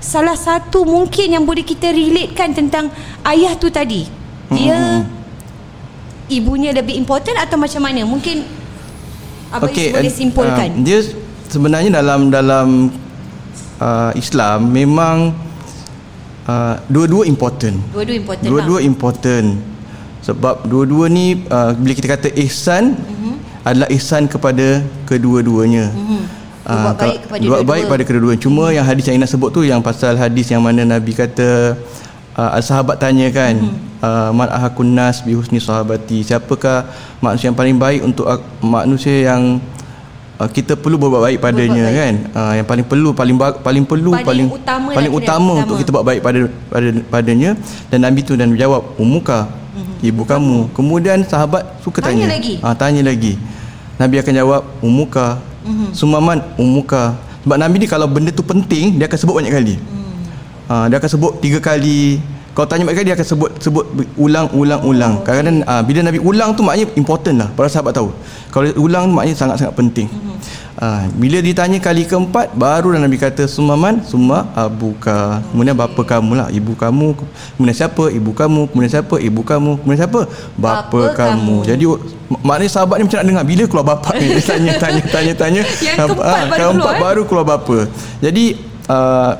salah 0.00 0.36
satu 0.36 0.88
mungkin 0.88 1.36
yang 1.36 1.44
boleh 1.44 1.62
kita 1.62 1.92
relatekan 1.92 2.56
tentang 2.56 2.88
ayah 3.28 3.52
tu 3.54 3.68
tadi 3.68 4.08
dia 4.50 5.04
hmm. 5.04 6.32
ibunya 6.32 6.72
lebih 6.72 6.96
important 6.96 7.36
atau 7.36 7.60
macam 7.60 7.84
mana 7.84 8.02
mungkin 8.08 8.42
apa 9.52 9.68
okay, 9.68 9.92
boleh 9.92 10.10
simpulkan 10.10 10.80
uh, 10.80 10.82
dia 10.82 11.04
sebenarnya 11.52 12.00
dalam 12.00 12.32
dalam 12.32 12.68
uh, 13.82 14.12
Islam 14.16 14.70
memang 14.70 15.34
uh, 16.46 16.74
dua-dua 16.86 17.26
important. 17.26 17.76
Dua-dua 17.90 18.16
important. 18.16 18.48
Dua-dua 18.48 18.78
lah. 18.78 18.86
important. 18.86 19.46
Sebab 20.20 20.68
dua-dua 20.68 21.08
ni 21.08 21.42
uh, 21.48 21.72
bila 21.72 21.92
kita 21.96 22.08
kata 22.12 22.28
ihsan 22.44 22.92
uh-huh. 22.92 23.34
adalah 23.64 23.88
ihsan 23.92 24.28
kepada 24.28 24.84
kedua-duanya. 25.08 25.88
Uh, 26.60 26.92
buat 26.92 26.96
baik 27.00 27.18
kepada 27.24 27.42
buat 27.48 27.62
baik 27.64 27.84
pada 27.88 28.02
kedua-dua. 28.04 28.34
Cuma 28.36 28.68
uh-huh. 28.68 28.76
yang 28.76 28.84
hadis 28.84 29.08
yang 29.08 29.16
nak 29.20 29.32
sebut 29.32 29.50
tu 29.50 29.64
yang 29.64 29.80
pasal 29.80 30.14
hadis 30.20 30.52
yang 30.52 30.60
mana 30.60 30.84
Nabi 30.84 31.16
kata 31.16 31.74
uh, 32.36 32.60
sahabat 32.60 33.00
tanya 33.00 33.32
kan 33.32 33.56
uh-huh. 33.56 34.04
uh, 34.04 34.30
man 34.36 34.48
ahakun 34.52 34.92
nas 34.92 35.24
bi 35.24 35.32
husni 35.32 35.56
sahabati 35.56 36.20
siapakah 36.20 36.84
manusia 37.24 37.48
yang 37.48 37.58
paling 37.58 37.76
baik 37.80 38.00
untuk 38.04 38.28
uh, 38.28 38.40
manusia 38.60 39.32
yang 39.32 39.56
uh, 40.40 40.48
kita 40.48 40.72
perlu 40.80 40.96
berbuat 40.96 41.22
baik 41.28 41.38
padanya 41.44 41.84
baik. 41.92 41.98
kan 42.00 42.14
uh, 42.32 42.52
yang 42.56 42.66
paling 42.66 42.86
perlu 42.88 43.10
paling 43.12 43.36
paling 43.36 43.84
perlu 43.84 44.12
paling 44.16 44.24
paling 44.24 44.48
utama, 44.48 44.88
paling 44.96 45.12
utama 45.12 45.52
untuk 45.60 45.76
kita 45.80 45.90
buat 45.92 46.06
baik 46.08 46.20
pada 46.24 46.40
pada 46.72 46.88
padanya 47.12 47.50
dan 47.92 47.98
nabi 48.08 48.20
tu 48.24 48.34
dan 48.40 48.48
menjawab 48.48 48.96
umuka 48.96 49.59
mm-hmm. 49.74 50.08
ibu 50.08 50.22
kamu. 50.26 50.58
Kemudian 50.76 51.18
sahabat 51.26 51.66
suka 51.82 52.04
tanya, 52.04 52.26
tanya. 52.26 52.36
lagi? 52.36 52.54
Uh, 52.60 52.74
tanya 52.76 53.02
lagi. 53.04 53.34
Nabi 54.00 54.16
akan 54.20 54.32
jawab 54.32 54.62
umuka 54.80 55.40
mm-hmm. 55.66 55.90
sumaman 55.92 56.38
umuka 56.56 57.16
sebab 57.40 57.56
nabi 57.56 57.76
ni 57.80 57.88
kalau 57.88 58.04
benda 58.04 58.28
tu 58.32 58.44
penting 58.44 59.00
dia 59.00 59.08
akan 59.08 59.18
sebut 59.18 59.34
banyak 59.40 59.52
kali. 59.52 59.74
Mm. 59.80 60.12
uh, 60.68 60.84
dia 60.92 60.96
akan 61.00 61.10
sebut 61.10 61.32
tiga 61.40 61.58
kali 61.60 62.20
kalau 62.50 62.66
tanya 62.66 62.82
mereka 62.82 63.06
dia 63.06 63.14
akan 63.14 63.26
sebut 63.26 63.50
sebut 63.62 63.86
ulang 64.18 64.50
ulang 64.58 64.82
ulang. 64.82 65.12
Oh, 65.18 65.22
Kadang-kadang 65.22 65.62
uh, 65.62 65.82
bila 65.86 66.00
Nabi 66.02 66.18
ulang 66.18 66.50
tu 66.58 66.66
maknanya 66.66 66.90
important 66.98 67.36
lah 67.38 67.48
para 67.54 67.70
sahabat 67.70 67.94
tahu. 67.94 68.10
Kalau 68.50 68.66
ulang 68.74 69.06
maknanya 69.14 69.38
sangat-sangat 69.38 69.74
penting. 69.78 70.10
Uh, 70.80 71.06
bila 71.20 71.44
ditanya 71.44 71.76
kali 71.76 72.08
keempat 72.08 72.56
baru 72.56 72.96
Nabi 72.96 73.20
kata 73.22 73.46
sumaman 73.46 74.02
summa 74.02 74.50
abuka. 74.58 75.38
Kemudian 75.54 75.78
bapa 75.78 76.02
kamu 76.02 76.32
lah, 76.42 76.48
ibu 76.50 76.74
kamu. 76.74 77.14
Kemudian 77.54 77.76
siapa? 77.76 78.10
Ibu 78.10 78.30
kamu. 78.34 78.60
Kemudian 78.74 78.90
siapa? 78.98 79.14
Ibu 79.20 79.40
kamu. 79.46 79.70
Kemudian 79.84 80.00
siapa? 80.02 80.20
Bapa, 80.58 80.90
bapa 80.90 81.00
kamu. 81.14 81.54
kamu. 81.62 81.68
Jadi 81.70 81.84
maknanya 82.42 82.70
sahabat 82.72 82.96
ni 82.98 83.04
macam 83.06 83.18
nak 83.22 83.26
dengar 83.30 83.44
bila 83.46 83.62
keluar 83.70 83.86
bapa 83.94 84.10
ni. 84.18 84.26
tanya 84.50 84.72
tanya 84.80 85.02
tanya 85.06 85.32
tanya. 85.38 85.62
Yang 85.78 85.96
keempat, 86.02 86.24
uh, 86.26 86.42
baru, 86.50 86.58
keempat 86.58 86.74
keluar, 86.74 86.94
eh? 86.96 87.02
baru 87.04 87.22
keluar 87.28 87.46
bapa. 87.46 87.78
Jadi 88.24 88.44
uh, 88.90 89.32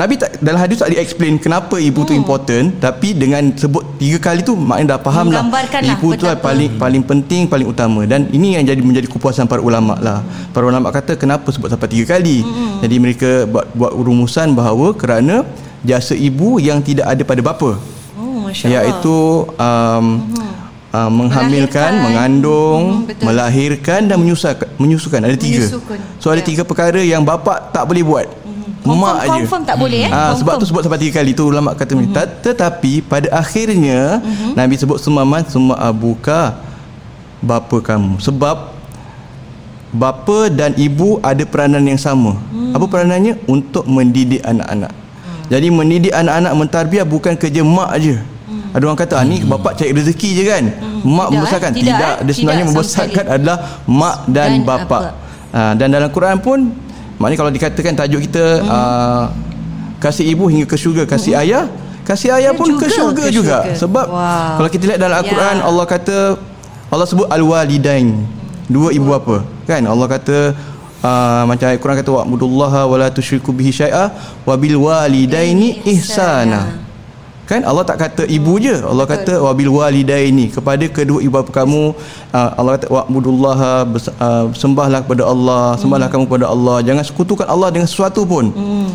Nabi 0.00 0.16
tak 0.16 0.40
dalam 0.40 0.56
hadis 0.64 0.80
tak 0.80 0.96
di-explain 0.96 1.36
kenapa 1.36 1.76
ibu 1.76 2.00
hmm. 2.00 2.08
tu 2.08 2.12
important 2.16 2.66
tapi 2.80 3.12
dengan 3.12 3.52
sebut 3.52 3.84
tiga 4.00 4.16
kali 4.16 4.40
tu 4.40 4.56
maknanya 4.56 4.96
dah 4.96 5.00
faham 5.04 5.28
lah 5.28 5.44
ibu 5.92 6.08
tu 6.16 6.24
lah 6.24 6.40
paling 6.40 6.80
paling 6.80 7.04
penting 7.04 7.44
paling 7.44 7.68
utama 7.68 8.08
dan 8.08 8.24
ini 8.32 8.56
yang 8.56 8.64
jadi 8.64 8.80
menjadi 8.80 9.12
kepuasan 9.12 9.44
para 9.44 9.60
ulama 9.60 10.00
lah 10.00 10.24
para 10.56 10.64
ulama 10.64 10.88
kata 10.88 11.20
kenapa 11.20 11.52
sebut 11.52 11.68
sampai 11.68 11.92
tiga 11.92 12.16
kali 12.16 12.40
hmm. 12.40 12.80
jadi 12.80 12.96
mereka 12.96 13.30
buat 13.44 13.66
buat 13.76 13.92
rumusan 13.92 14.56
bahawa 14.56 14.96
kerana 14.96 15.44
jasa 15.84 16.16
ibu 16.16 16.56
yang 16.56 16.80
tidak 16.80 17.04
ada 17.04 17.20
pada 17.20 17.44
bapa 17.44 17.76
oh, 18.16 18.48
iaitu 18.48 19.16
um, 19.60 20.06
hmm. 20.32 20.48
Uh, 20.90 21.06
menghamilkan, 21.06 22.02
melahirkan. 22.02 22.02
mengandung, 22.02 22.82
hmm, 23.06 23.22
melahirkan 23.22 24.10
dan 24.10 24.18
menyusukan. 24.18 24.66
Menyusukan 24.74 25.22
ada 25.22 25.38
tiga. 25.38 25.62
Menyusukan. 25.70 25.98
So 26.18 26.34
ada 26.34 26.42
ya. 26.42 26.46
tiga 26.50 26.62
perkara 26.66 26.98
yang 26.98 27.22
bapa 27.22 27.70
tak 27.70 27.86
boleh 27.86 28.02
buat. 28.02 28.26
Confirm, 28.90 29.14
mak 29.14 29.22
aja. 29.22 29.30
Confirm 29.38 29.62
tak 29.62 29.76
boleh 29.78 30.00
eh. 30.06 30.10
Ha, 30.10 30.34
sebab 30.34 30.54
tu 30.58 30.66
sebut 30.66 30.82
sampai 30.82 31.00
tiga 31.00 31.22
kali 31.22 31.30
tu 31.32 31.46
ulama 31.46 31.72
kata 31.78 31.94
mm-hmm. 31.94 32.14
Tet- 32.14 32.38
tetapi 32.42 33.06
pada 33.06 33.30
akhirnya 33.30 34.18
mm-hmm. 34.18 34.52
Nabi 34.58 34.74
sebut 34.74 34.98
sumaman 34.98 35.46
summa 35.46 35.78
abuka 35.78 36.58
bapa 37.38 37.78
kamu. 37.80 38.18
Sebab 38.20 38.76
bapa 39.90 40.38
dan 40.52 40.74
ibu 40.78 41.18
ada 41.22 41.42
peranan 41.42 41.82
yang 41.82 41.98
sama. 41.98 42.38
Mm. 42.54 42.78
Apa 42.78 42.84
peranannya? 42.86 43.34
Untuk 43.50 43.86
mendidik 43.90 44.38
anak-anak. 44.46 44.92
Mm. 44.94 45.42
Jadi 45.50 45.66
mendidik 45.72 46.12
anak-anak 46.14 46.52
mentarbiah 46.54 47.06
bukan 47.06 47.34
kerja 47.34 47.62
mak 47.66 47.90
aja. 47.96 48.22
Mm. 48.22 48.76
Ada 48.76 48.82
orang 48.86 49.00
kata 49.00 49.14
ah, 49.18 49.24
ni 49.26 49.42
bapa 49.42 49.74
cari 49.74 49.90
rezeki 49.90 50.30
je 50.36 50.42
kan. 50.46 50.64
Mm. 50.68 51.00
Mak 51.00 51.26
tidak, 51.26 51.30
membesarkan. 51.34 51.70
Tidak, 51.74 51.86
tidak. 51.90 52.14
Dia 52.22 52.32
sebenarnya 52.36 52.62
tidak 52.62 52.70
membesarkan 52.70 53.24
adalah 53.26 53.58
mak 53.88 54.16
dan, 54.30 54.50
dan 54.50 54.52
bapa. 54.62 54.98
Ha, 55.50 55.74
dan 55.74 55.90
dalam 55.90 56.10
Quran 56.14 56.38
pun 56.38 56.70
Maknanya 57.20 57.38
kalau 57.38 57.52
dikatakan 57.52 57.92
tajuk 57.92 58.20
kita 58.24 58.64
hmm. 58.64 58.70
uh, 58.72 59.24
kasih 60.00 60.24
ibu 60.32 60.48
hingga 60.48 60.64
ke 60.64 60.76
syurga, 60.80 61.04
kasih 61.04 61.36
hmm. 61.36 61.42
ayah, 61.44 61.64
kasih 62.08 62.32
ayah 62.32 62.56
pun 62.56 62.64
juga 62.64 62.88
ke 62.88 62.96
syurga 62.96 63.24
ke 63.28 63.30
juga. 63.30 63.58
Syurga. 63.68 63.76
Sebab 63.76 64.06
wow. 64.08 64.56
kalau 64.56 64.68
kita 64.72 64.84
lihat 64.88 65.00
dalam 65.04 65.16
Al-Quran 65.20 65.56
ya. 65.60 65.66
Allah 65.68 65.84
kata 65.84 66.18
Allah 66.88 67.06
sebut 67.06 67.28
al-walidain. 67.28 68.24
Dua 68.72 68.88
ibu 68.96 69.12
apa? 69.12 69.44
Kan 69.68 69.84
Allah 69.84 70.06
kata 70.08 70.56
uh, 71.04 71.42
macam 71.44 71.68
Al-Quran 71.68 71.96
kata 72.00 72.10
wa'budullaha 72.10 72.88
wa 72.88 72.96
la 72.96 73.08
tusyriku 73.12 73.52
bihi 73.52 73.68
syai'a 73.68 74.16
wa 74.48 74.54
bil 74.56 74.80
walidaini 74.80 75.84
ihsana 75.84 76.89
kan 77.50 77.66
Allah 77.66 77.82
tak 77.82 77.98
kata 77.98 78.22
ibu 78.30 78.62
je 78.62 78.78
Allah 78.90 79.06
kata 79.10 79.42
wabil 79.42 79.70
walidaini 79.74 80.54
kepada 80.54 80.86
kedua 80.86 81.18
ibu 81.18 81.34
bapa 81.34 81.50
kamu 81.50 81.82
uh, 82.30 82.50
Allah 82.54 82.78
kata 82.78 82.86
wa'budullaha 82.86 83.72
uh, 83.90 84.44
sembahlah 84.54 85.02
kepada 85.02 85.26
Allah 85.26 85.74
sembahlah 85.82 86.06
hmm. 86.06 86.14
kamu 86.14 86.24
kepada 86.30 86.46
Allah 86.46 86.76
jangan 86.86 87.02
sekutukan 87.02 87.46
Allah 87.50 87.74
dengan 87.74 87.90
sesuatu 87.90 88.22
pun 88.22 88.54
hmm. 88.54 88.88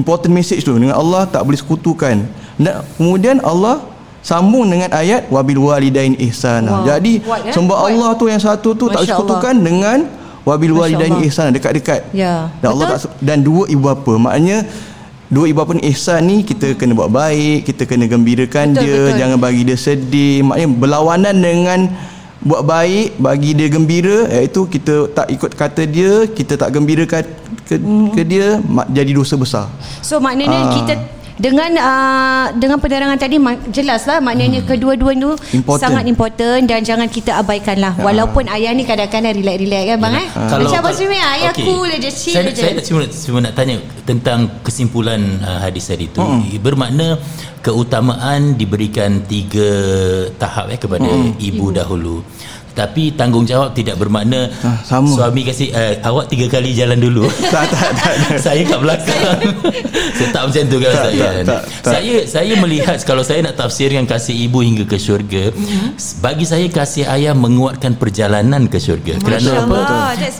important 0.00 0.32
message 0.32 0.64
tu 0.64 0.72
dengan 0.72 0.96
Allah 0.96 1.28
tak 1.28 1.44
boleh 1.44 1.60
sekutukan 1.60 2.24
dan 2.56 2.80
kemudian 2.96 3.36
Allah 3.44 3.84
sambung 4.24 4.64
dengan 4.72 4.88
ayat 4.96 5.28
wabil 5.28 5.60
walidain 5.60 6.16
ihsana 6.24 6.80
wow. 6.80 6.88
jadi 6.88 7.20
What, 7.20 7.40
eh? 7.48 7.52
sembah 7.52 7.78
What? 7.84 7.92
Allah 7.92 8.10
tu 8.16 8.24
yang 8.32 8.40
satu 8.40 8.72
tu 8.72 8.88
Masya 8.88 8.96
tak 8.96 9.02
sekutukan 9.12 9.54
Allah. 9.60 9.66
dengan 9.68 9.98
wabil 10.48 10.72
walidain 10.72 11.20
ihsana 11.28 11.52
dekat-dekat 11.52 12.00
ya 12.16 12.48
dan 12.64 12.68
Allah 12.72 12.96
tak 12.96 13.12
dan 13.20 13.44
dua 13.44 13.68
ibu 13.68 13.84
bapa 13.84 14.16
maknanya 14.16 14.64
dua 15.30 15.46
ibu 15.46 15.62
bapa 15.62 15.78
ni 15.78 15.94
ihsan 15.94 16.26
ni 16.26 16.36
kita 16.42 16.74
kena 16.74 16.90
buat 16.90 17.06
baik 17.06 17.70
kita 17.70 17.86
kena 17.86 18.10
gembirakan 18.10 18.74
betul, 18.74 18.82
dia 18.82 18.98
betul. 18.98 19.18
jangan 19.22 19.38
bagi 19.38 19.62
dia 19.62 19.78
sedih 19.78 20.36
maknanya 20.42 20.70
berlawanan 20.74 21.36
dengan 21.38 21.80
buat 22.42 22.66
baik 22.66 23.20
bagi 23.22 23.50
dia 23.54 23.68
gembira 23.70 24.26
iaitu 24.26 24.66
kita 24.66 25.12
tak 25.14 25.30
ikut 25.30 25.52
kata 25.54 25.86
dia 25.86 26.26
kita 26.26 26.58
tak 26.58 26.74
gembirakan 26.74 27.22
ke, 27.62 27.78
hmm. 27.78 28.10
ke 28.10 28.20
dia 28.26 28.58
jadi 28.90 29.12
dosa 29.14 29.38
besar 29.38 29.70
so 30.02 30.18
maknanya 30.18 30.66
uh, 30.66 30.72
kita 30.74 30.94
dengan 31.40 31.70
uh, 31.80 32.46
dengan 32.52 32.76
penerangan 32.76 33.16
tadi 33.16 33.40
jelaslah 33.72 34.20
maknanya 34.20 34.60
hmm. 34.60 34.68
kedua-dua 34.68 35.16
tu 35.16 35.32
important. 35.56 35.80
sangat 35.80 36.04
important 36.04 36.62
dan 36.68 36.84
jangan 36.84 37.08
kita 37.08 37.40
abaikanlah 37.40 37.96
ya. 37.96 38.04
walaupun 38.04 38.44
ayah 38.52 38.76
ni 38.76 38.84
kadang-kadang 38.84 39.32
relax-relax 39.40 39.84
kan 39.88 39.98
bang 40.04 40.12
ya. 40.12 40.20
eh 40.20 40.28
kalau 40.52 40.62
macam 40.68 40.80
apa 40.84 40.90
sebenarnya 40.92 41.26
ayah 41.40 41.52
okay. 41.56 41.64
cool 41.64 41.90
je 41.96 42.10
chill 42.12 42.34
saya, 42.36 42.52
je 42.52 42.60
saya 42.60 42.72
nak 42.76 42.84
cuma, 42.84 43.00
cuma 43.08 43.38
nak 43.40 43.54
tanya 43.56 43.76
tentang 44.04 44.38
kesimpulan 44.60 45.20
uh, 45.40 45.58
hadis 45.64 45.88
tadi 45.88 46.12
tu 46.12 46.20
hmm. 46.20 46.60
bermakna 46.60 47.16
keutamaan 47.64 48.56
diberikan 48.60 49.24
tiga 49.24 49.68
tahap 50.36 50.68
eh 50.68 50.76
kepada 50.76 51.08
hmm. 51.08 51.40
ibu, 51.40 51.56
ibu 51.56 51.66
dahulu 51.72 52.16
tapi 52.80 53.12
tanggungjawab 53.12 53.76
tidak 53.76 54.00
bermakna 54.00 54.48
ah, 54.64 54.80
sama. 54.80 55.12
suami 55.12 55.44
kasi 55.44 55.68
uh, 55.68 56.00
awak 56.00 56.32
tiga 56.32 56.48
kali 56.48 56.72
jalan 56.72 56.96
dulu 56.96 57.28
tak 57.52 57.68
tak 57.68 57.92
tak, 57.92 58.12
tak. 58.16 58.38
saya 58.48 58.62
kat 58.64 58.78
belakang 58.80 59.36
saya 60.16 60.28
tak 60.32 60.42
macam 60.48 60.64
tu 60.64 60.78
kan 60.80 60.92
tak, 60.96 61.04
saya 61.04 61.20
tak, 61.20 61.32
tak, 61.44 61.44
tak. 61.44 61.62
saya 61.92 62.14
saya 62.24 62.52
melihat 62.56 62.96
kalau 63.04 63.20
saya 63.20 63.44
nak 63.44 63.60
tafsirkan 63.60 64.08
kasih 64.08 64.32
ibu 64.48 64.64
hingga 64.64 64.88
ke 64.88 64.96
syurga 64.96 65.52
mm-hmm. 65.52 65.88
bagi 66.24 66.48
saya 66.48 66.64
kasih 66.72 67.04
ayah 67.04 67.36
menguatkan 67.36 68.00
perjalanan 68.00 68.64
ke 68.64 68.80
syurga 68.80 69.20
Masya 69.20 69.28
kerana 69.28 69.50
apa 69.60 69.78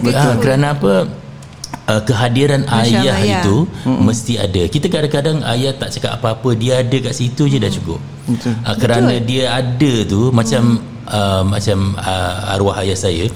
uh, 0.09 0.35
kerana 0.41 0.67
apa 0.73 0.93
uh, 1.89 2.03
kehadiran 2.05 2.67
ayah, 2.69 3.17
ayah 3.17 3.19
itu 3.41 3.65
mm-hmm. 3.65 4.05
mesti 4.05 4.35
ada. 4.37 4.63
Kita 4.69 4.87
kadang-kadang 4.93 5.41
ayah 5.57 5.73
tak 5.77 5.95
cakap 5.97 6.21
apa-apa 6.21 6.53
dia 6.59 6.85
ada 6.85 6.97
kat 7.01 7.15
situ 7.15 7.47
je 7.49 7.57
dah 7.57 7.71
cukup. 7.73 8.01
Betul. 8.29 8.53
Uh, 8.67 8.77
kerana 8.77 9.15
Betul. 9.17 9.29
dia 9.29 9.45
ada 9.55 9.93
tu 10.05 10.21
macam 10.35 10.63
mm. 10.77 11.09
uh, 11.09 11.43
macam 11.47 11.79
uh, 11.97 12.55
arwah 12.57 12.77
ayah 12.85 12.99
saya 12.99 13.31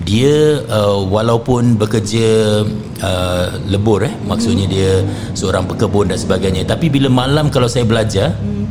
dia 0.00 0.64
uh, 0.72 1.04
walaupun 1.04 1.76
bekerja 1.76 2.64
uh, 3.04 3.46
lebur 3.68 4.00
eh 4.00 4.14
maksudnya 4.24 4.64
dia 4.64 5.04
seorang 5.36 5.68
pekebun 5.68 6.08
dan 6.08 6.16
sebagainya 6.16 6.64
tapi 6.64 6.88
bila 6.88 7.12
malam 7.12 7.52
kalau 7.52 7.68
saya 7.68 7.84
belajar 7.84 8.32
hmm, 8.32 8.64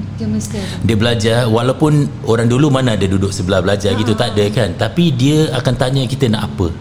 dia 0.89 0.97
belajar 0.97 1.45
walaupun 1.45 2.09
orang 2.25 2.49
dulu 2.49 2.73
mana 2.73 2.97
ada 2.97 3.05
duduk 3.05 3.29
sebelah 3.29 3.61
belajar 3.61 3.93
gitu 3.93 4.17
tak 4.17 4.33
ada 4.33 4.45
kan 4.49 4.73
tapi 4.73 5.13
dia 5.13 5.53
akan 5.53 5.73
tanya 5.77 6.01
kita 6.09 6.25
nak 6.33 6.49
apa 6.49 6.73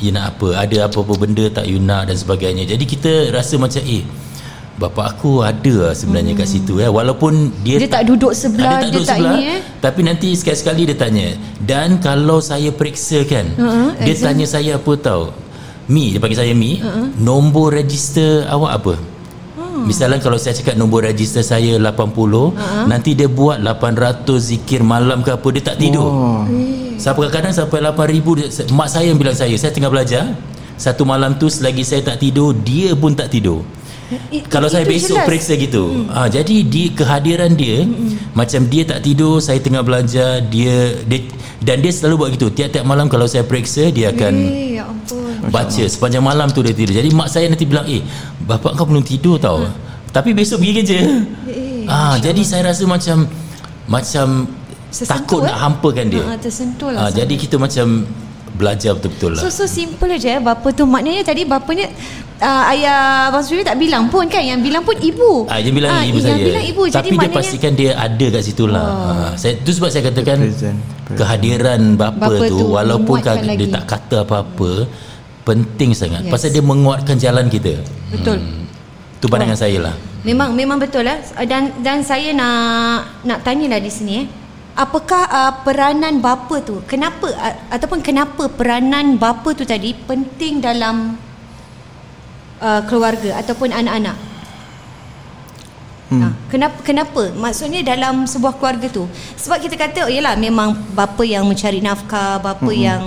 you 0.00 0.12
nak 0.12 0.36
apa 0.36 0.66
ada 0.66 0.88
apa-apa 0.88 1.14
benda 1.16 1.44
tak 1.52 1.68
you 1.68 1.78
nak 1.80 2.08
dan 2.08 2.16
sebagainya 2.16 2.64
jadi 2.64 2.84
kita 2.84 3.12
rasa 3.32 3.60
macam 3.60 3.84
eh 3.84 4.04
bapa 4.80 5.12
aku 5.12 5.44
ada 5.44 5.92
lah 5.92 5.92
sebenarnya 5.92 6.32
hmm. 6.32 6.40
kat 6.40 6.48
situ 6.48 6.80
ya 6.80 6.88
walaupun 6.88 7.52
dia 7.60 7.76
dia 7.76 7.92
tak 7.92 8.08
duduk 8.08 8.32
sebelah 8.32 8.80
dia 8.80 8.80
tak, 8.80 8.84
duduk 8.88 9.04
dia 9.04 9.12
sebelah, 9.12 9.32
tak 9.32 9.36
ini 9.36 9.52
eh 9.52 9.60
tapi 9.84 10.00
nanti 10.00 10.28
sekali-sekali 10.32 10.82
dia 10.88 10.96
tanya 10.96 11.28
dan 11.60 12.00
kalau 12.00 12.40
saya 12.40 12.72
periksa 12.72 13.20
kan 13.28 13.44
uh-huh, 13.60 13.92
dia 14.00 14.16
exam. 14.16 14.32
tanya 14.32 14.46
saya 14.48 14.80
apa 14.80 14.92
tahu 14.96 15.28
mi 15.92 16.16
dia 16.16 16.20
panggil 16.22 16.40
saya 16.40 16.52
mi 16.56 16.80
uh-huh. 16.80 17.12
nombor 17.20 17.76
register 17.76 18.48
awak 18.48 18.72
apa 18.80 18.94
hmm. 18.96 19.08
Misalnya 19.88 20.20
kalau 20.20 20.36
saya 20.36 20.52
cakap 20.52 20.76
nombor 20.76 21.08
register 21.08 21.40
saya 21.40 21.80
80 21.80 21.88
uh-huh. 21.88 22.84
Nanti 22.84 23.16
dia 23.16 23.32
buat 23.32 23.64
800 23.64 24.28
zikir 24.36 24.84
malam 24.84 25.24
ke 25.24 25.32
apa 25.32 25.48
Dia 25.56 25.72
tak 25.72 25.80
tidur 25.80 26.04
oh. 26.04 26.44
Sampai 27.00 27.32
kadang-kadang 27.32 27.54
sampai 27.56 27.80
8000 28.20 28.68
Mak 28.76 28.88
saya 28.92 29.08
yang 29.08 29.16
bilang 29.16 29.32
saya 29.32 29.56
Saya 29.56 29.72
tengah 29.72 29.88
belajar. 29.88 30.36
Satu 30.76 31.08
malam 31.08 31.40
tu 31.40 31.48
selagi 31.48 31.80
saya 31.80 32.04
tak 32.04 32.20
tidur 32.20 32.52
Dia 32.52 32.92
pun 32.92 33.16
tak 33.16 33.32
tidur. 33.32 33.64
It, 34.10 34.50
kalau 34.50 34.66
saya 34.66 34.82
besok 34.82 35.22
jelas. 35.22 35.26
periksa 35.30 35.54
gitu 35.54 35.86
hmm. 35.86 36.10
ha, 36.10 36.26
jadi 36.26 36.66
di 36.66 36.90
kehadiran 36.90 37.54
dia 37.54 37.86
hmm. 37.86 38.34
macam 38.34 38.66
dia 38.66 38.82
tak 38.82 39.06
tidur 39.06 39.38
saya 39.38 39.62
tengah 39.62 39.86
belajar 39.86 40.42
dia, 40.50 40.98
dia 41.06 41.30
dan 41.62 41.78
dia 41.78 41.94
selalu 41.94 42.26
buat 42.26 42.30
gitu. 42.34 42.50
Tiap-tiap 42.50 42.82
malam 42.82 43.06
kalau 43.06 43.30
saya 43.30 43.46
periksa 43.46 43.94
dia 43.94 44.10
akan 44.10 44.34
hey, 44.34 44.82
ya 44.82 44.90
baca 45.46 45.84
sepanjang 45.86 46.26
malam 46.26 46.50
tu 46.50 46.58
dia 46.66 46.74
tidur. 46.74 46.98
Jadi 46.98 47.14
mak 47.14 47.30
saya 47.30 47.46
nanti 47.46 47.62
bilang 47.70 47.86
eh 47.86 48.02
bapak 48.50 48.74
kau 48.74 48.82
belum 48.82 49.06
tidur 49.06 49.38
tau. 49.38 49.62
Hmm. 49.62 49.78
tapi 50.10 50.34
besok 50.34 50.58
pergi 50.58 50.72
kerja. 50.82 50.98
Hey, 51.46 51.86
ha, 51.86 52.18
jadi 52.18 52.42
saya 52.42 52.74
rasa 52.74 52.82
macam 52.90 53.30
macam 53.86 54.26
Sesentuh, 54.90 55.14
takut 55.22 55.40
eh? 55.42 55.48
nak 55.48 55.56
hampakan 55.62 56.06
dia 56.10 56.22
ha, 56.26 56.34
tersentuh 56.34 56.90
lah 56.90 57.00
ha, 57.06 57.10
jadi 57.14 57.34
kita 57.38 57.56
macam 57.62 58.04
belajar 58.60 58.92
betul-betul 58.92 59.32
lah. 59.32 59.42
So 59.48 59.48
so 59.48 59.64
simple 59.64 60.12
aja 60.12 60.36
eh. 60.36 60.40
bapa 60.44 60.68
tu 60.76 60.84
maknanya 60.84 61.24
tadi 61.24 61.48
bapanya 61.48 61.88
uh, 62.44 62.62
ayah 62.76 63.32
Abang 63.32 63.40
Suri 63.40 63.64
tak 63.64 63.80
bilang 63.80 64.12
pun 64.12 64.28
kan 64.28 64.44
yang 64.44 64.60
bilang 64.60 64.84
pun 64.84 64.92
ibu. 65.00 65.48
Ah 65.48 65.56
yang 65.56 65.72
bilang 65.72 65.92
ah, 65.96 66.04
ibu 66.04 66.20
yang 66.20 66.36
saya. 66.36 66.44
bilang 66.44 66.64
ibu. 66.68 66.82
Tapi 66.84 66.92
Jadi 66.92 67.08
dia 67.08 67.16
maknanya, 67.16 67.38
pastikan 67.40 67.72
dia 67.72 67.90
ada 67.96 68.26
kat 68.28 68.42
situ 68.44 68.64
lah. 68.68 68.84
Oh. 68.84 69.08
Uh, 69.08 69.30
saya 69.40 69.52
tu 69.64 69.72
sebab 69.72 69.88
saya 69.88 70.02
katakan 70.12 70.38
present, 70.44 70.76
present. 71.08 71.16
kehadiran 71.16 71.80
bapa, 71.96 72.20
bapa 72.20 72.44
tu, 72.52 72.56
tu 72.60 72.64
walaupun 72.68 73.16
dia 73.24 73.40
lagi. 73.40 73.66
tak 73.72 73.84
kata 73.88 74.16
apa-apa 74.28 74.70
penting 75.40 75.96
sangat 75.96 76.28
yes. 76.28 76.30
pasal 76.30 76.48
dia 76.52 76.60
menguatkan 76.60 77.16
jalan 77.16 77.48
kita. 77.48 77.80
Betul. 78.12 78.38
Hmm. 78.44 78.68
Tu 79.20 79.26
pandangan 79.28 79.56
oh. 79.56 79.62
saya 79.64 79.78
lah. 79.80 79.94
Memang 80.20 80.52
memang 80.52 80.76
betul 80.76 81.08
lah 81.08 81.16
dan 81.48 81.72
dan 81.80 82.04
saya 82.04 82.36
nak 82.36 83.24
nak 83.24 83.40
tanyalah 83.40 83.80
di 83.80 83.88
sini 83.88 84.12
eh 84.20 84.39
apakah 84.80 85.22
uh, 85.28 85.52
peranan 85.60 86.24
bapa 86.24 86.64
tu? 86.64 86.80
Kenapa 86.88 87.28
uh, 87.28 87.54
ataupun 87.68 88.00
kenapa 88.00 88.48
peranan 88.48 89.20
bapa 89.20 89.52
tu 89.52 89.68
tadi 89.68 89.92
penting 89.92 90.64
dalam 90.64 91.20
uh, 92.64 92.80
keluarga 92.88 93.36
ataupun 93.36 93.68
anak-anak? 93.68 94.16
Hmm. 96.10 96.26
Ha, 96.26 96.26
kenapa 96.50 96.78
kenapa? 96.82 97.22
Maksudnya 97.36 97.86
dalam 97.86 98.26
sebuah 98.26 98.58
keluarga 98.58 98.90
tu? 98.90 99.06
Sebab 99.38 99.62
kita 99.62 99.76
kata 99.78 100.08
oh 100.08 100.10
yalah 100.10 100.34
memang 100.34 100.74
bapa 100.96 101.22
yang 101.22 101.46
mencari 101.46 101.78
nafkah 101.78 102.40
bapa 102.40 102.66
hmm. 102.66 102.80
yang 102.80 103.04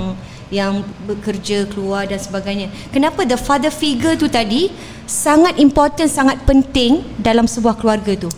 yang 0.53 0.73
bekerja 1.09 1.65
keluar 1.65 2.05
dan 2.05 2.21
sebagainya. 2.21 2.69
Kenapa 2.93 3.25
the 3.25 3.35
father 3.35 3.73
figure 3.73 4.13
tu 4.13 4.29
tadi 4.29 4.69
sangat 5.09 5.57
important 5.57 6.07
sangat 6.07 6.37
penting 6.45 7.01
dalam 7.17 7.49
sebuah 7.49 7.75
keluarga 7.75 8.13
tu 8.15 8.31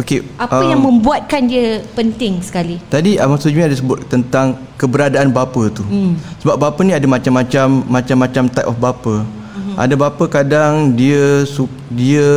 Okey. 0.00 0.24
Apa 0.40 0.64
um, 0.64 0.70
yang 0.72 0.80
membuatkan 0.80 1.44
dia 1.44 1.84
penting 1.92 2.40
sekali? 2.40 2.80
Tadi 2.88 3.20
Ahmad 3.20 3.44
Sujmi 3.44 3.60
ada 3.60 3.76
sebut 3.76 4.00
tentang 4.08 4.56
keberadaan 4.80 5.28
bapa 5.28 5.68
tu. 5.68 5.84
Hmm. 5.84 6.16
Sebab 6.40 6.56
bapa 6.56 6.80
ni 6.80 6.96
ada 6.96 7.04
macam-macam 7.04 7.84
macam-macam 7.84 8.42
type 8.48 8.68
of 8.68 8.76
bapa. 8.80 9.20
Hmm. 9.22 9.76
Ada 9.76 9.94
bapa 10.00 10.24
kadang 10.32 10.96
dia 10.96 11.44
dia 11.92 12.28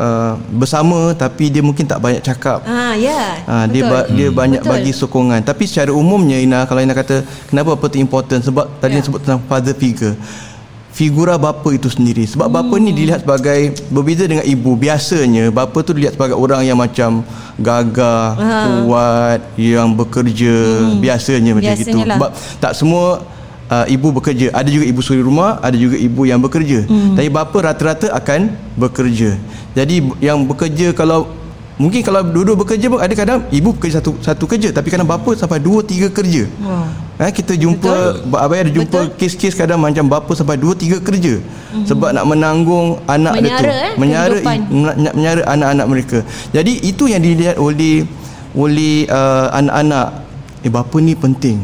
uh, 0.00 0.40
bersama 0.56 1.12
tapi 1.12 1.52
dia 1.52 1.60
mungkin 1.60 1.84
tak 1.84 2.00
banyak 2.00 2.24
cakap. 2.24 2.64
Ah 2.64 2.96
ya. 2.96 3.12
Yeah. 3.12 3.28
Uh, 3.44 3.64
dia 3.68 3.82
ba- 3.84 4.08
dia 4.08 4.28
hmm. 4.32 4.36
banyak 4.36 4.62
Betul. 4.64 4.72
bagi 4.72 4.92
sokongan. 4.96 5.40
Tapi 5.44 5.68
secara 5.68 5.92
umumnya 5.92 6.40
Ina 6.40 6.64
kalau 6.64 6.80
Ina 6.80 6.96
kata 6.96 7.28
kenapa 7.52 7.76
apa 7.76 7.84
tu 7.92 8.00
important 8.00 8.40
sebab 8.40 8.80
tadi 8.80 8.96
yeah. 8.96 9.04
sebut 9.04 9.20
tentang 9.20 9.44
father 9.44 9.76
figure 9.76 10.16
figura 10.92 11.40
bapa 11.40 11.72
itu 11.72 11.88
sendiri 11.88 12.28
sebab 12.28 12.52
hmm. 12.52 12.56
bapa 12.60 12.74
ni 12.76 12.92
dilihat 12.92 13.24
sebagai 13.24 13.72
berbeza 13.88 14.28
dengan 14.28 14.44
ibu 14.44 14.76
biasanya 14.76 15.48
bapa 15.48 15.80
tu 15.80 15.96
dilihat 15.96 16.14
sebagai 16.20 16.36
orang 16.36 16.68
yang 16.68 16.76
macam 16.76 17.24
gagah 17.56 18.36
ha. 18.36 18.56
kuat 18.84 19.40
yang 19.56 19.96
bekerja 19.96 20.56
hmm. 20.92 21.00
biasanya 21.00 21.50
macam 21.56 21.72
itu 21.80 21.96
sebab 21.96 22.30
tak 22.60 22.72
semua 22.76 23.24
uh, 23.72 23.86
ibu 23.88 24.08
bekerja 24.12 24.52
ada 24.52 24.68
juga 24.68 24.84
ibu 24.84 25.00
suri 25.00 25.24
rumah 25.24 25.56
ada 25.64 25.76
juga 25.80 25.96
ibu 25.96 26.28
yang 26.28 26.44
bekerja 26.44 26.84
hmm. 26.84 27.16
tapi 27.16 27.28
bapa 27.32 27.56
rata-rata 27.72 28.12
akan 28.12 28.52
bekerja 28.76 29.40
jadi 29.72 29.96
yang 30.20 30.44
bekerja 30.44 30.92
kalau 30.92 31.41
Mungkin 31.80 32.04
kalau 32.04 32.20
dua-dua 32.20 32.52
bekerja 32.52 32.86
pun 32.92 33.00
ada 33.00 33.14
kadang 33.16 33.48
ibu 33.48 33.72
bekerja 33.72 33.98
satu 33.98 34.20
satu 34.20 34.44
kerja 34.44 34.68
tapi 34.76 34.92
kadang 34.92 35.08
bapa 35.08 35.32
sampai 35.32 35.56
dua 35.56 35.80
tiga 35.80 36.12
kerja. 36.12 36.44
Wow. 36.60 36.84
Ha, 37.16 37.32
kita 37.32 37.56
jumpa 37.56 38.24
abai 38.34 38.66
ada 38.66 38.70
jumpa 38.72 39.14
kes-kes 39.16 39.56
kadang 39.56 39.80
macam 39.80 40.04
bapa 40.10 40.32
sampai 40.36 40.60
dua 40.60 40.76
tiga 40.76 41.00
kerja 41.00 41.38
mm-hmm. 41.38 41.86
sebab 41.86 42.12
nak 42.12 42.26
menanggung 42.28 42.98
anak 43.08 43.38
menyara, 43.38 43.62
dia 43.62 43.62
tu. 43.62 43.72
Eh, 43.72 43.94
menyara 43.96 44.38
nak 45.00 45.14
menyara 45.16 45.42
anak-anak 45.48 45.86
mereka. 45.88 46.18
Jadi 46.52 46.72
itu 46.82 47.08
yang 47.08 47.22
dilihat 47.24 47.56
oleh 47.56 48.04
oleh 48.52 49.08
uh, 49.08 49.48
anak-anak 49.56 50.08
eh 50.66 50.72
bapa 50.72 50.96
ni 51.00 51.16
penting. 51.16 51.62